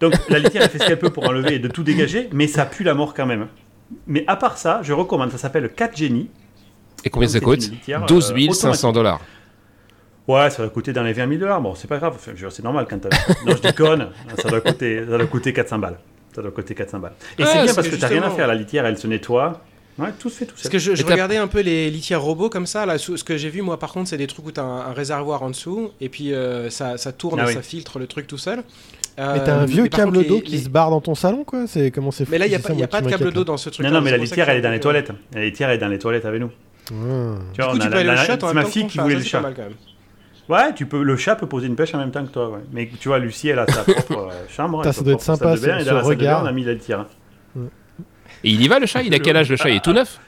Donc 0.00 0.12
la 0.28 0.38
litière, 0.38 0.64
elle 0.64 0.68
fait 0.68 0.80
ce 0.80 0.86
qu'elle 0.86 0.98
peut 0.98 1.08
pour 1.08 1.26
enlever 1.26 1.54
et 1.54 1.58
de 1.58 1.68
tout 1.68 1.82
dégager, 1.82 2.28
mais 2.34 2.46
ça 2.46 2.66
pue 2.66 2.84
la 2.84 2.92
mort 2.92 3.14
quand 3.14 3.24
même. 3.24 3.46
Mais 4.06 4.24
à 4.26 4.36
part 4.36 4.58
ça, 4.58 4.80
je 4.82 4.92
recommande, 4.92 5.30
ça 5.30 5.38
s'appelle 5.38 5.70
4 5.74 5.96
Genie. 5.96 6.28
Et 7.04 7.10
combien 7.10 7.28
ça 7.28 7.40
coûte 7.40 7.70
litière, 7.70 8.02
euh, 8.02 8.06
12 8.06 8.24
500 8.26 8.68
automatique. 8.88 8.94
dollars. 8.94 9.20
Ouais, 10.26 10.50
ça 10.50 10.62
va 10.62 10.68
coûter 10.68 10.92
dans 10.92 11.02
les 11.02 11.12
20 11.14 11.26
000 11.28 11.40
dollars. 11.40 11.60
Bon, 11.60 11.74
c'est 11.74 11.88
pas 11.88 11.96
grave, 11.98 12.14
Enfin, 12.16 12.32
c'est 12.50 12.62
normal 12.64 12.86
quand 12.88 12.98
t'as. 12.98 13.08
non, 13.46 13.56
je 13.56 13.62
déconne, 13.62 14.08
ça 14.36 14.48
doit, 14.48 14.60
coûter, 14.60 15.00
ça 15.08 15.16
doit 15.16 15.26
coûter 15.26 15.52
400 15.52 15.78
balles. 15.78 15.98
Ça 16.34 16.42
doit 16.42 16.50
coûter 16.50 16.74
400 16.74 16.98
balles. 16.98 17.12
Et 17.38 17.42
Ah, 17.42 17.46
c'est 17.46 17.52
bien 17.54 17.62
parce 17.64 17.74
parce 17.76 17.88
que 17.88 17.94
que, 17.96 18.00
t'as 18.00 18.08
rien 18.08 18.22
à 18.22 18.30
faire, 18.30 18.46
la 18.46 18.54
litière, 18.54 18.84
elle 18.84 18.98
se 18.98 19.06
nettoie. 19.06 19.62
Ouais, 19.98 20.10
tout 20.18 20.28
se 20.28 20.36
fait 20.36 20.44
tout 20.44 20.52
Parce 20.52 20.62
seul. 20.64 20.70
que 20.72 20.78
je, 20.78 21.04
regardais 21.04 21.38
un 21.38 21.48
peu 21.48 21.60
les 21.60 21.90
litières 21.90 22.20
robots 22.22 22.48
comme 22.50 22.66
ça. 22.66 22.86
Là, 22.86 22.98
ce 22.98 23.24
que 23.24 23.36
j'ai 23.36 23.48
vu, 23.48 23.62
moi, 23.62 23.78
par 23.80 23.92
contre, 23.92 24.08
c'est 24.10 24.16
des 24.18 24.28
trucs 24.28 24.46
où 24.46 24.52
tu 24.52 24.60
as 24.60 24.64
un, 24.64 24.90
un 24.90 24.92
réservoir 24.92 25.42
en 25.42 25.50
dessous 25.50 25.90
et 26.00 26.08
puis 26.08 26.32
euh, 26.32 26.70
ça, 26.70 26.98
ça 26.98 27.10
tourne 27.10 27.40
Ah 27.40 27.46
oui. 27.48 27.54
ça 27.54 27.62
filtre 27.62 27.98
le 27.98 28.06
truc 28.06 28.26
tout 28.28 28.38
seul. 28.38 28.58
Mais 29.16 29.24
Euh, 29.24 29.38
t'as 29.44 29.56
un 29.56 29.64
vieux 29.64 29.82
mais 29.84 29.88
câble 29.88 30.24
d'eau 30.24 30.36
les- 30.36 30.42
qui 30.42 30.52
les- 30.52 30.58
se 30.62 30.68
barre 30.68 30.90
dans 30.90 31.00
ton 31.00 31.16
salon, 31.16 31.42
quoi 31.42 31.66
C'est 31.66 31.90
comment 31.90 32.12
c'est 32.12 32.28
Mais 32.28 32.38
là, 32.38 32.46
il 32.46 32.50
n'y 32.50 32.54
a, 32.54 32.60
pas, 32.60 32.68
y 32.68 32.72
a 32.74 32.76
moi, 32.76 32.86
pas 32.86 33.00
de 33.00 33.08
câble 33.08 33.32
d'eau 33.32 33.42
dans 33.42 33.56
ce 33.56 33.70
truc. 33.70 33.84
Non, 33.84 33.92
non, 33.92 34.00
mais 34.00 34.12
la 34.12 34.18
litière, 34.18 34.48
elle 34.48 34.58
est 34.58 34.60
dans 34.60 34.70
les 34.70 34.78
toilettes. 34.78 35.10
La 35.34 35.42
litière, 35.44 35.70
elle 35.70 35.76
est 35.76 35.80
dans 35.80 35.88
les 35.88 35.98
toilettes 35.98 36.26
avec 36.26 36.40
nous. 36.40 36.50
Ah. 36.90 36.94
Tu 37.54 37.62
vois, 37.62 37.72
Du 37.72 37.72
coup, 37.72 37.76
on 37.76 37.78
tu 37.78 37.86
a 37.86 37.90
peux 37.90 38.02
la- 38.02 38.26
le 38.48 38.52
ma 38.54 38.64
fille 38.64 38.86
qui 38.86 38.98
voulait 38.98 39.14
le 39.16 39.22
chat. 39.22 39.40
mal 39.40 39.54
quand 39.54 39.62
même. 39.62 39.72
Ouais, 40.48 40.72
tu 40.74 40.86
peux, 40.86 41.02
le 41.02 41.16
chat 41.18 41.36
peut 41.36 41.46
poser 41.46 41.66
une 41.66 41.76
pêche 41.76 41.94
en 41.94 41.98
même 41.98 42.10
temps 42.10 42.24
que 42.24 42.30
toi. 42.32 42.48
Ouais. 42.48 42.60
Mais 42.72 42.88
tu 42.98 43.08
vois, 43.08 43.18
Lucie, 43.18 43.48
elle 43.48 43.58
a 43.58 43.66
sa 43.66 43.82
propre 43.84 44.30
euh, 44.30 44.44
chambre. 44.48 44.78
Putain, 44.78 44.92
ça 44.92 45.02
doit 45.04 45.12
être 45.12 45.20
sympa, 45.20 45.56
ce- 45.56 45.66
et 45.66 45.80
ce 45.80 45.84
de 45.84 45.90
bain, 45.94 46.00
regard. 46.00 46.42
on 46.42 46.46
a 46.46 46.52
mis 46.52 46.64
la 46.64 46.72
litière. 46.72 47.04
Et 48.44 48.50
il 48.50 48.62
y 48.62 48.68
va 48.68 48.78
le 48.78 48.86
chat? 48.86 49.02
Il 49.02 49.12
a 49.14 49.18
quel 49.18 49.36
âge 49.36 49.50
le 49.50 49.56
chat? 49.56 49.68
Il 49.68 49.76
est 49.76 49.84
tout 49.84 49.92
neuf? 49.92 50.20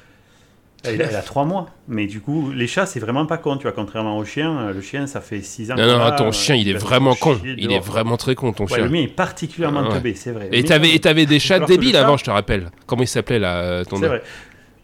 Elle, 0.83 1.01
elle 1.03 1.15
a 1.15 1.21
3 1.23 1.45
mois. 1.45 1.67
Mais 1.89 2.07
du 2.07 2.21
coup, 2.21 2.51
les 2.53 2.67
chats, 2.67 2.87
c'est 2.87 3.01
vraiment 3.01 3.27
pas 3.27 3.37
con. 3.37 3.57
Tu 3.59 3.63
vois, 3.65 3.73
contrairement 3.73 4.17
au 4.17 4.25
chien, 4.25 4.59
euh, 4.59 4.73
le 4.73 4.81
chien, 4.81 5.07
ça 5.07 5.21
fait 5.21 5.43
6 5.43 5.71
ans. 5.71 5.75
Non, 5.77 5.87
non, 5.87 5.99
l'a, 5.99 6.13
ton 6.13 6.29
euh, 6.29 6.33
chien, 6.33 6.55
il 6.57 6.69
est 6.69 6.73
vraiment 6.79 7.15
con. 7.15 7.39
Il 7.45 7.71
est 7.71 7.79
vraiment 7.81 8.17
très 8.17 8.35
con, 8.35 8.53
ton 8.53 8.65
Ouais, 8.65 8.71
chien. 8.77 8.85
le 8.85 8.89
mien 8.91 9.03
est 9.03 9.09
particulièrement 9.15 9.83
Ah 9.85 9.89
ouais. 9.89 9.95
teubé, 9.97 10.15
c'est 10.15 10.33
vrai. 10.33 10.47
Et 10.47 10.51
Mais 10.51 10.63
t'avais, 10.63 10.89
bon, 10.89 10.95
et 10.95 10.99
t'avais 10.99 11.27
des 11.27 11.39
chats 11.39 11.59
le 11.59 11.67
débiles 11.67 11.97
avant, 11.97 12.17
je 12.17 12.25
te 12.25 12.31
rappelle. 12.31 12.71
Comment 12.87 13.03
il 13.03 13.09
s'appelait 13.09 13.39
là, 13.39 13.59
euh, 13.61 13.85
ton 13.85 13.97
C'est 13.99 14.09
vrai. 14.09 14.23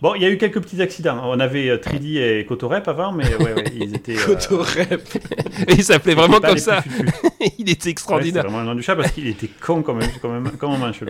Bon, 0.03 0.15
il 0.15 0.21
y 0.23 0.27
a 0.27 0.29
eu 0.29 0.37
quelques 0.37 0.61
petits 0.61 0.83
accidents. 0.83 1.23
On 1.25 1.41
avait 1.41 1.71
euh, 1.71 1.79
Tridi 1.79 2.19
et 2.19 2.45
Cotorep 2.45 2.87
avant, 2.87 3.13
mais 3.13 3.25
ouais, 3.37 3.55
ouais, 3.55 3.65
ils 3.75 3.95
étaient. 3.97 4.15
euh, 4.17 4.27
Cotorep. 4.27 5.01
Et 5.69 5.73
il 5.73 5.83
s'appelait 5.85 6.15
vraiment 6.15 6.39
comme 6.39 6.59
ça. 6.59 6.85
il 7.59 7.71
était 7.71 7.71
Ouais, 7.71 7.77
c'est 7.81 7.91
extraordinaire. 7.91 8.43
vraiment 8.43 8.61
le 8.61 8.67
nom 8.67 8.75
du 8.75 8.83
chat 8.83 8.95
parce 8.95 9.11
qu'il 9.13 9.27
était 9.27 9.49
con 9.61 9.81
comme, 9.83 10.01
un- 10.03 10.09
comme, 10.21 10.47
un- 10.47 10.51
comme 10.51 10.73
un 10.73 10.77
manche. 10.79 11.01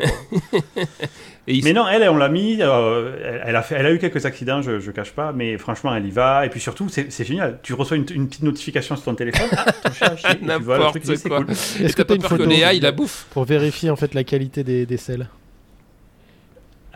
il- 1.48 1.64
Mais 1.64 1.72
non, 1.72 1.88
elle, 1.88 2.08
on 2.08 2.16
l'a 2.16 2.28
mis. 2.28 2.58
euh, 2.60 3.16
elle, 3.24 3.42
elle 3.46 3.56
a 3.56 3.62
fait, 3.62 3.74
elle 3.74 3.86
a 3.86 3.92
eu 3.92 3.98
quelques 3.98 4.24
accidents, 4.24 4.62
je, 4.62 4.78
je 4.78 4.90
cache 4.92 5.10
pas, 5.10 5.32
mais 5.32 5.58
franchement, 5.58 5.92
elle 5.94 6.06
y 6.06 6.10
va. 6.12 6.46
Et 6.46 6.48
puis 6.48 6.60
surtout, 6.60 6.88
c'est 6.88 7.24
génial. 7.26 7.58
Tu 7.64 7.72
reçois 7.74 7.96
une, 7.96 8.06
une 8.14 8.28
petite 8.28 8.42
notification 8.44 8.94
sur 8.94 9.04
ton 9.06 9.14
téléphone. 9.16 9.48
Ah, 9.56 9.72
ton 9.72 10.16
chat 10.16 10.40
N'importe 10.42 11.00
truc, 11.02 11.16
c'est 11.18 11.28
quoi. 11.28 11.38
cool. 11.42 11.50
Est-ce 11.50 11.96
que 11.96 12.02
t'as 12.02 12.04
pas 12.04 12.14
une 12.14 12.20
peur 12.20 12.30
que 12.30 12.36
photo 12.36 12.48
Néa, 12.48 12.72
il 12.72 12.82
la 12.82 12.92
bouffe 12.92 13.26
pour 13.30 13.44
vérifier 13.44 13.90
en 13.90 13.96
fait 13.96 14.14
la 14.14 14.22
qualité 14.22 14.62
des, 14.62 14.86
des 14.86 14.96
selles 14.96 15.26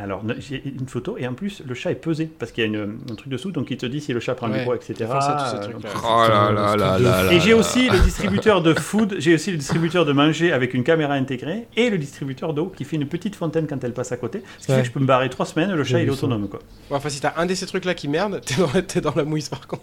Alors, 0.03 0.23
j'ai 0.39 0.63
une 0.65 0.87
photo 0.89 1.17
et 1.19 1.27
en 1.27 1.35
plus, 1.35 1.63
le 1.67 1.75
chat 1.75 1.91
est 1.91 1.95
pesé 1.97 2.31
parce 2.39 2.53
qu'il 2.53 2.65
y 2.65 2.67
a 2.67 2.69
une- 2.71 2.99
un 3.11 3.15
truc 3.15 3.29
dessous, 3.29 3.51
donc 3.51 3.71
il 3.71 3.77
te 3.77 3.85
dit 3.85 4.01
si 4.01 4.13
le 4.15 4.21
chat 4.21 4.35
prend 4.35 4.51
Ouais, 4.51 4.61
du 4.61 4.65
poids, 4.65 4.77
etc. 4.77 4.95
ça. 5.21 5.61
Oh 6.03 6.25
là 6.27 6.51
là 6.51 6.77
là 6.77 6.99
là 6.99 7.25
là. 7.25 7.33
Et 7.33 7.41
j'ai 7.41 7.53
aussi 7.53 7.89
le 7.91 7.99
distributeur 8.03 8.63
de 8.63 8.73
food, 8.73 9.17
j'ai 9.19 9.35
aussi 9.35 9.51
le 9.51 9.59
distributeur 9.59 10.07
de 10.07 10.13
manger 10.13 10.53
avec 10.53 10.73
une 10.73 10.85
caméra 10.85 11.15
intégrée 11.15 11.67
et 11.77 11.91
le 11.91 11.99
distributeur 11.99 12.55
d'eau 12.55 12.73
qui 12.75 12.85
fait 12.85 12.97
une 12.97 13.07
petite 13.07 13.37
fontaine 13.37 13.67
quand 13.67 13.83
elle 13.85 13.93
passe 13.93 14.13
à 14.13 14.17
côté. 14.17 14.43
Ce 14.59 14.67
qui 14.67 14.73
Ouais. 14.73 14.77
fait 14.79 14.83
que 14.85 14.89
je 14.89 14.93
peux 14.93 15.01
me 15.01 15.07
barrer 15.07 15.29
trois 15.29 15.45
semaines, 15.47 15.73
le 15.75 15.85
chat 15.85 16.01
il 16.01 16.09
est 16.09 16.11
autonome 16.11 16.49
quoi. 16.49 16.61
Ouais, 16.91 16.97
Enfin, 16.97 17.11
si 17.11 17.21
t'as 17.21 17.35
un 17.37 17.45
de 17.45 17.55
ces 17.55 17.67
trucs-là 17.67 17.93
qui 17.95 18.09
merde, 18.09 18.41
t'es 18.45 18.55
dans, 18.57 18.69
t'es 18.83 19.01
dans 19.03 19.13
la 19.15 19.25
mouise 19.25 19.49
par 19.51 19.67
contre. 19.67 19.83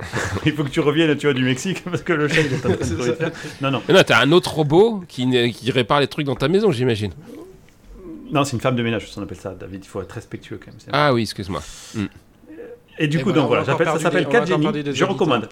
Il 0.44 0.52
faut 0.52 0.64
que 0.64 0.68
tu 0.70 0.80
reviennes, 0.80 1.16
tu 1.16 1.26
vois, 1.26 1.34
du 1.34 1.44
Mexique, 1.44 1.82
parce 1.84 2.02
que 2.02 2.12
le 2.12 2.26
chat, 2.26 2.40
il 2.42 2.52
est 2.52 2.56
en 2.56 2.58
train 2.58 2.70
de. 2.70 3.32
Non, 3.62 3.70
non. 3.70 3.82
Mais 3.88 3.94
non, 3.94 4.02
t'as 4.04 4.20
un 4.20 4.32
autre 4.32 4.52
robot 4.54 5.04
qui 5.06 5.24
répare 5.70 6.00
les 6.00 6.08
trucs 6.08 6.26
dans 6.26 6.34
ta 6.34 6.48
maison, 6.48 6.72
j'imagine. 6.72 7.12
Non, 8.30 8.44
c'est 8.44 8.56
une 8.56 8.60
femme 8.60 8.76
de 8.76 8.82
ménage, 8.82 9.08
on 9.16 9.22
appelle 9.22 9.38
ça, 9.38 9.54
David. 9.54 9.84
Il 9.84 9.88
faut 9.88 10.00
être 10.02 10.12
respectueux 10.12 10.58
quand 10.58 10.70
même. 10.70 10.80
Ah 10.92 11.12
oui, 11.12 11.22
excuse-moi. 11.22 11.62
Et 12.98 13.08
du 13.08 13.18
Et 13.18 13.20
coup, 13.22 13.30
voilà, 13.30 13.40
donc 13.42 13.44
on 13.44 13.48
voilà, 13.48 13.64
ça 13.64 13.98
s'appelle 13.98 14.24
des- 14.24 14.26
on 14.26 14.30
a 14.30 14.32
4 14.32 14.42
encore 14.42 14.46
Genie. 14.46 14.62
perdu 14.62 14.82
des 14.84 14.94
Je 14.94 15.04
recommande. 15.04 15.48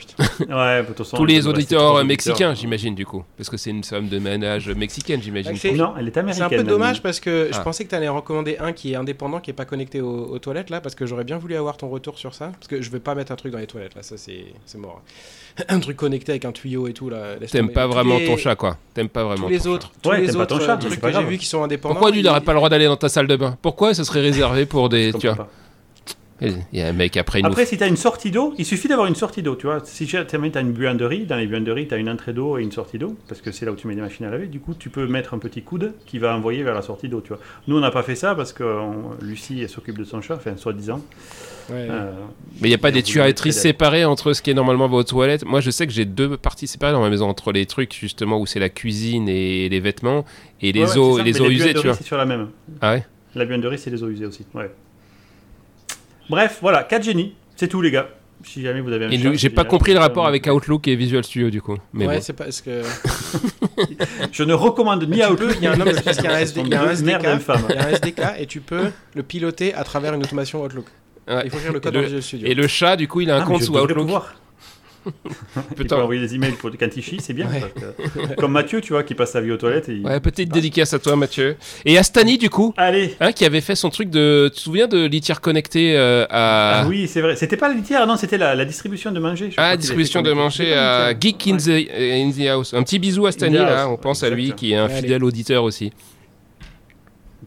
Ouais, 0.49 0.85
façon, 0.97 1.17
Tous 1.17 1.25
les 1.25 1.47
auditeurs 1.49 2.05
mexicains, 2.05 2.55
j'imagine, 2.55 2.95
du 2.95 3.05
coup. 3.05 3.25
Parce 3.37 3.51
que 3.51 3.57
c'est 3.57 3.71
une 3.71 3.83
femme 3.83 4.09
de 4.09 4.19
ménage 4.19 4.69
mexicaine, 4.71 5.21
j'imagine. 5.21 5.57
C'est- 5.57 5.73
Non, 5.73 5.95
elle 5.99 6.07
est 6.09 6.13
C'est 6.13 6.21
américaine. 6.21 6.45
un 6.61 6.63
peu 6.63 6.63
dommage 6.63 7.03
parce 7.03 7.19
que 7.21 7.49
je 7.53 7.59
Ah. 7.59 7.63
pensais 7.63 7.85
que 7.85 7.89
tu 7.91 7.95
allais 7.97 8.09
recommander 8.09 8.59
un 8.61 8.73
qui 8.73 8.93
est 8.93 8.97
indépendant, 8.97 9.41
qui 9.41 9.51
est 9.51 9.55
pas 9.55 9.65
connecté 9.65 10.01
aux, 10.01 10.27
aux 10.31 10.39
toilettes 10.39 10.71
là, 10.71 10.81
parce 10.81 10.95
que 10.95 11.05
j'aurais 11.07 11.25
bien 11.25 11.39
voulu 11.39 11.57
avoir 11.57 11.77
ton 11.77 11.89
retour 11.89 12.19
sur 12.19 12.35
ça. 12.35 12.53
Parce 12.53 12.69
que 12.69 12.81
je 12.81 12.91
vais 12.91 13.01
pas 13.01 13.15
mettre 13.15 13.33
un 13.33 13.37
truc 13.37 13.53
dans 13.53 13.59
les 13.59 13.67
toilettes 13.67 13.95
là, 13.97 14.03
ça 14.03 14.17
c'est 14.17 14.45
c'est 14.65 14.79
mort. 14.79 15.03
Un 15.69 15.81
truc 15.81 15.97
connecté 15.99 16.33
avec 16.33 16.45
un 16.47 16.53
tuyau 16.53 16.89
et 16.89 16.95
tout 16.95 17.11
là. 17.11 17.35
T'aimes 17.51 17.71
pas 17.73 17.87
vraiment 17.87 18.17
les- 18.19 18.27
ton 18.27 18.37
chat, 18.39 18.55
quoi. 18.57 18.79
T'aimes 18.95 19.09
pas 19.11 19.23
vraiment 19.25 19.45
Tous 19.45 19.53
les 19.53 19.67
autres, 19.67 19.91
tous 20.01 20.11
les 20.13 20.25
t'aimes 20.27 20.35
pas 20.37 20.41
autres 20.43 20.59
ton 20.59 20.65
chat, 20.65 20.73
euh, 20.75 20.77
c'est 20.81 20.89
trucs 20.89 21.01
que 21.01 21.13
j'ai 21.13 21.25
vus 21.25 21.37
qui 21.39 21.47
sont 21.47 21.63
indépendants. 21.63 21.95
Pourquoi 21.97 22.11
lui, 22.11 22.21
il 22.21 22.25
n'aurait 22.25 22.41
pas 22.41 22.53
le 22.53 22.57
droit 22.59 22.69
d'aller 22.71 22.87
dans 22.87 22.97
ta 22.97 23.09
salle 23.11 23.27
de 23.27 23.37
bain? 23.37 23.59
Pourquoi 23.61 23.93
ce 23.95 24.03
serait 24.05 24.21
réservé 24.23 24.65
pour 24.65 24.89
des. 24.89 25.13
Tu 25.13 25.29
vois. 25.29 25.49
Il 26.73 26.79
y 26.79 26.83
a 26.83 26.89
un 26.89 26.93
mec 26.93 27.17
après, 27.17 27.41
nous 27.41 27.49
Après, 27.49 27.67
si 27.67 27.77
tu 27.77 27.85
as 27.85 27.87
une 27.87 27.97
sortie 27.97 28.31
d'eau, 28.31 28.55
il 28.59 28.65
suffit 28.67 28.89
d'avoir 28.89 29.07
une 29.07 29.15
sortie 29.15 29.43
d'eau, 29.43 29.55
tu 29.57 29.67
vois. 29.67 29.81
Si 29.85 30.07
tu 30.07 30.17
as 30.17 30.61
une 30.61 30.73
buanderie, 30.73 31.25
dans 31.27 31.37
les 31.37 31.47
buanderies, 31.47 31.89
tu 31.89 31.95
as 31.95 31.99
une 31.99 32.09
entrée 32.09 32.33
d'eau 32.33 32.59
et 32.59 32.63
une 32.63 32.73
sortie 32.73 32.99
d'eau, 32.99 33.17
parce 33.29 33.41
que 33.41 33.53
c'est 33.53 33.65
là 33.67 33.73
où 33.73 33.77
tu 33.77 33.87
mets 33.87 33.95
des 33.95 34.01
machines 34.01 34.27
à 34.27 34.31
laver. 34.31 34.47
Du 34.47 34.61
coup, 34.61 34.75
tu 34.75 34.91
peux 34.91 35.07
mettre 35.07 35.35
un 35.35 35.39
petit 35.39 35.63
coude 35.63 35.93
qui 36.07 36.19
va 36.19 36.37
envoyer 36.37 36.63
vers 36.63 36.75
la 36.75 36.83
sortie 36.83 37.09
d'eau, 37.09 37.21
tu 37.21 37.29
vois. 37.29 37.39
Nous, 37.69 37.77
on 37.77 37.81
n'a 37.81 37.91
pas 37.91 38.03
fait 38.03 38.17
ça 38.17 38.35
parce 38.35 38.53
que 38.53 38.65
on- 38.65 39.13
Lucie 39.23 39.61
elle 39.63 39.69
s'occupe 39.69 39.99
de 39.99 40.05
son 40.05 40.21
chat, 40.21 40.35
enfin, 40.35 40.57
soi-disant. 40.57 41.01
Ouais. 41.71 41.87
Euh, 41.91 42.11
Mais 42.61 42.69
il 42.69 42.71
n'y 42.71 42.75
a 42.75 42.79
pas 42.79 42.91
des 42.91 43.03
tuyauteries 43.05 43.53
séparées 43.53 44.05
entre 44.05 44.33
ce 44.33 44.43
qui 44.43 44.51
est 44.51 44.55
normalement 44.55 44.89
vos 44.89 45.05
toilettes. 45.05 45.45
Moi, 45.45 45.61
je 45.61 45.71
sais 45.71 45.87
que 45.87 45.93
j'ai 45.93 46.05
deux 46.05 46.37
parties 46.37 46.67
séparées 46.67 46.93
dans 46.93 47.01
ma 47.01 47.09
maison 47.11 47.29
entre 47.29 47.53
les 47.53 47.67
trucs 47.67 47.95
justement 47.95 48.41
où 48.41 48.47
c'est 48.47 48.59
la 48.59 48.69
cuisine 48.69 49.29
et 49.29 49.69
les 49.69 49.81
vêtements 49.81 50.25
et 50.61 50.73
les 50.73 50.81
ouais, 50.81 50.91
ouais, 50.91 50.99
eaux, 50.99 51.17
ça, 51.19 51.23
les 51.23 51.41
eaux 51.41 51.49
usées, 51.49 51.75
tu 51.75 51.87
vois. 51.87 51.95
c'est 51.95 52.05
sur 52.05 52.17
la 52.17 52.25
même. 52.25 52.49
Ah 52.81 52.95
ouais? 52.95 53.07
La 53.35 53.45
buanderie, 53.45 53.79
c'est 53.79 53.91
les 53.91 54.03
eaux 54.03 54.09
usées 54.09 54.27
aussi. 54.27 54.45
Ouais. 54.55 54.71
Bref, 56.33 56.59
voilà, 56.63 56.83
4 56.83 57.03
génies. 57.05 57.35
C'est 57.57 57.69
tout, 57.69 57.83
les 57.83 57.91
gars. 57.91 58.09
Si 58.43 58.63
jamais 58.63 58.81
vous 58.81 58.91
avez 58.91 59.05
un 59.05 59.11
Et 59.11 59.37
j'ai 59.37 59.51
pas 59.51 59.65
compris 59.65 59.93
le 59.93 59.99
rapport 60.01 60.27
avec 60.27 60.47
Outlook 60.47 60.89
et 60.89 60.97
Visual 60.97 61.23
Studio 61.23 61.51
du 61.51 61.61
coup. 61.63 61.77
Mais 61.93 62.07
ouais, 62.07 62.17
bon. 62.17 62.21
c'est 62.23 62.33
parce 62.33 62.61
que 62.63 62.83
Je 64.33 64.43
ne 64.43 64.53
recommande 64.55 65.07
ni 65.09 65.23
Outlook. 65.25 65.39
peux, 65.51 65.55
il 65.59 65.63
y 65.63 65.67
a 65.67 65.73
un 65.73 65.77
ni 65.77 65.83
homme 65.83 65.93
parce 66.05 66.17
qu'il 66.17 66.25
y 66.25 66.29
a 66.29 66.35
un. 66.35 66.39
SD, 66.39 66.61
il 66.65 66.69
y 66.69 66.75
a 66.75 66.83
un 66.83 66.91
SDK, 66.91 67.07
il 67.07 67.75
y 67.75 67.79
a 67.79 67.87
un 67.87 67.89
SDK 67.91 68.21
et 68.41 68.47
tu 68.47 68.61
peux 68.61 68.91
le 69.15 69.23
piloter 69.23 69.75
à 69.75 69.85
travers 69.85 70.15
une 70.15 70.23
automation 70.23 70.63
Outlook. 70.65 70.87
Ouais. 71.29 71.43
Il 71.45 71.51
faut 71.51 71.59
faire 71.59 71.73
le 71.73 71.81
code 71.81 71.93
le- 71.95 72.01
dans 72.01 72.05
Visual 72.07 72.23
Studio. 72.23 72.49
Et 72.49 72.55
le 72.55 72.67
chat, 72.67 72.97
du 72.97 73.07
coup, 73.07 73.21
il 73.21 73.31
a 73.31 73.37
un 73.37 73.43
Ah, 73.43 73.45
compte 73.45 73.63
sous 73.63 73.77
Outlook. 73.77 73.99
pouvoir. 73.99 74.35
Il 75.79 75.87
peut 75.87 75.95
envoyer 75.97 76.21
des 76.21 76.35
emails 76.35 76.53
pour 76.53 76.71
quand 76.79 76.89
il 76.97 77.03
chie, 77.03 77.19
c'est 77.21 77.33
bien. 77.33 77.47
Ouais. 77.49 77.61
parce 77.61 78.29
que- 78.29 78.35
Comme 78.37 78.53
Mathieu, 78.53 78.81
tu 78.81 78.93
vois, 78.93 79.03
qui 79.03 79.15
passe 79.15 79.33
sa 79.33 79.41
vie 79.41 79.51
aux 79.51 79.57
toilettes. 79.57 79.89
Et 79.89 79.95
il- 79.97 80.05
Ouais, 80.07 80.21
petite 80.21 80.51
dédicace 80.53 80.95
à 80.95 80.99
toi, 80.99 81.17
Mathieu. 81.17 81.57
Et 81.85 81.99
à 81.99 82.03
Stani, 82.03 82.39
du 82.39 82.51
coup, 82.51 82.73
Allez. 82.77 83.17
hein, 83.21 83.33
qui 83.33 83.45
avait 83.45 83.61
fait 83.61 83.75
son 83.75 83.91
truc 83.91 84.11
de. 84.11 84.49
Tu 84.53 84.57
te 84.57 84.61
souviens 84.61 84.87
de 84.89 85.05
litière 85.07 85.41
connectée 85.41 85.97
euh, 85.97 86.25
à. 86.31 86.83
Ah 86.83 86.87
oui, 86.89 87.09
c'est 87.09 87.21
vrai. 87.21 87.37
C'était 87.37 87.57
pas 87.57 87.69
la 87.69 87.75
litière, 87.75 88.07
non, 88.07 88.17
c'était 88.17 88.39
la, 88.39 88.55
la 88.55 88.65
distribution 88.65 89.11
de 89.13 89.19
manger. 89.21 89.51
je 89.51 89.57
Ah, 89.59 89.77
distribution 89.77 90.23
de 90.23 90.33
manger 90.33 90.75
à 90.75 91.13
Geek 91.19 91.47
in 91.49 91.57
the, 91.57 91.69
in 91.91 92.31
the 92.31 92.47
House. 92.49 92.75
Un 92.75 92.83
petit 92.83 92.99
bisou 92.99 93.27
à 93.27 93.33
Stani, 93.33 93.57
là. 93.57 93.89
On 93.89 93.97
pense 93.97 94.23
à 94.23 94.31
lui, 94.31 94.53
qui 94.53 94.73
est 94.73 94.77
un 94.77 94.85
Allez. 94.87 94.95
fidèle 95.03 95.25
auditeur 95.25 95.65
aussi. 95.65 95.93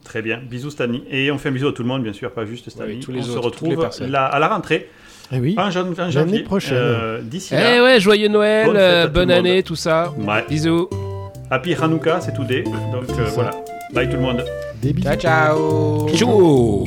Très 0.04 0.22
bien. 0.22 0.38
Bisous, 0.38 0.70
Stani. 0.70 1.02
Et 1.10 1.30
on 1.32 1.38
fait 1.38 1.48
un 1.48 1.52
bisou 1.52 1.68
à 1.68 1.72
tout 1.72 1.82
le 1.82 1.88
monde, 1.88 2.02
bien 2.02 2.12
sûr, 2.12 2.30
pas 2.30 2.44
juste 2.44 2.70
Stani. 2.70 2.94
Oui, 2.94 3.00
tous 3.00 3.10
les 3.12 3.20
on 3.20 3.22
se 3.24 3.30
autres, 3.30 3.40
retrouve 3.46 3.88
à 4.14 4.38
la 4.38 4.48
rentrée, 4.48 4.88
Eh 5.32 5.40
oui. 5.40 5.56
jan- 5.70 5.92
en 5.98 6.10
janvier. 6.10 6.42
prochaine. 6.42 6.76
Euh, 6.78 7.20
D'ici 7.22 7.54
Eh 7.56 7.60
là. 7.78 7.82
ouais, 7.82 8.00
joyeux 8.00 8.28
Noël, 8.28 8.66
Bonne 8.66 8.76
euh, 8.76 9.06
bonne 9.08 9.30
année, 9.30 9.62
tout 9.62 9.76
ça. 9.76 10.12
Ouais. 10.18 10.44
Bisous. 10.48 10.88
Happy 11.50 11.74
Hanouka, 11.74 12.20
c'est 12.20 12.32
tout 12.34 12.44
day. 12.44 12.62
Donc 12.92 13.04
euh, 13.18 13.24
voilà. 13.34 13.50
Bye 13.92 14.08
tout 14.08 14.16
le 14.16 14.22
monde. 14.22 14.44
Des 14.80 14.92
bisous. 14.92 15.08
Ciao 15.08 15.16
ciao. 15.18 16.08
Ciao. 16.14 16.84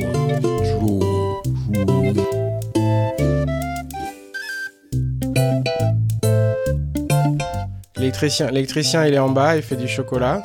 L'électricien, 7.96 8.50
l'électricien, 8.50 9.06
il 9.06 9.14
est 9.14 9.18
en 9.18 9.28
bas, 9.28 9.56
il 9.56 9.62
fait 9.62 9.76
du 9.76 9.88
chocolat. 9.88 10.42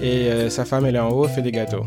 Et 0.00 0.30
euh, 0.30 0.50
sa 0.50 0.64
femme, 0.64 0.86
elle 0.86 0.96
est 0.96 1.00
en 1.00 1.10
haut, 1.10 1.26
elle 1.26 1.30
fait 1.32 1.42
des 1.42 1.52
gâteaux. 1.52 1.86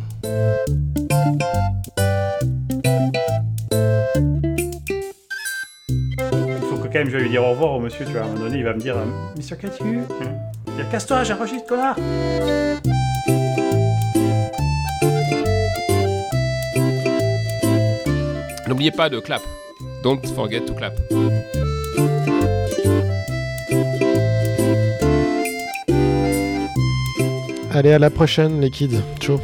Quand 6.96 7.02
même 7.02 7.10
je 7.10 7.18
vais 7.18 7.24
lui 7.24 7.30
dire 7.30 7.44
au 7.44 7.50
revoir 7.50 7.74
au 7.74 7.80
monsieur, 7.82 8.06
tu 8.06 8.14
vois. 8.14 8.22
À 8.22 8.24
un 8.24 8.28
moment 8.28 8.40
donné, 8.46 8.60
il 8.60 8.64
va 8.64 8.74
me 8.74 8.80
dire 8.80 8.96
euh, 8.96 9.04
il 9.38 10.82
a 10.82 10.84
casse-toi, 10.86 11.24
j'enregistre, 11.26 11.68
connard 11.68 11.98
N'oubliez 18.70 18.92
pas 18.92 19.10
de 19.10 19.20
clap. 19.20 19.42
Don't 20.04 20.26
forget 20.26 20.62
to 20.62 20.74
clap. 20.74 20.94
Allez, 27.72 27.92
à 27.92 28.00
la 28.00 28.10
prochaine, 28.10 28.62
les 28.62 28.70
kids. 28.70 29.02
Ciao. 29.20 29.42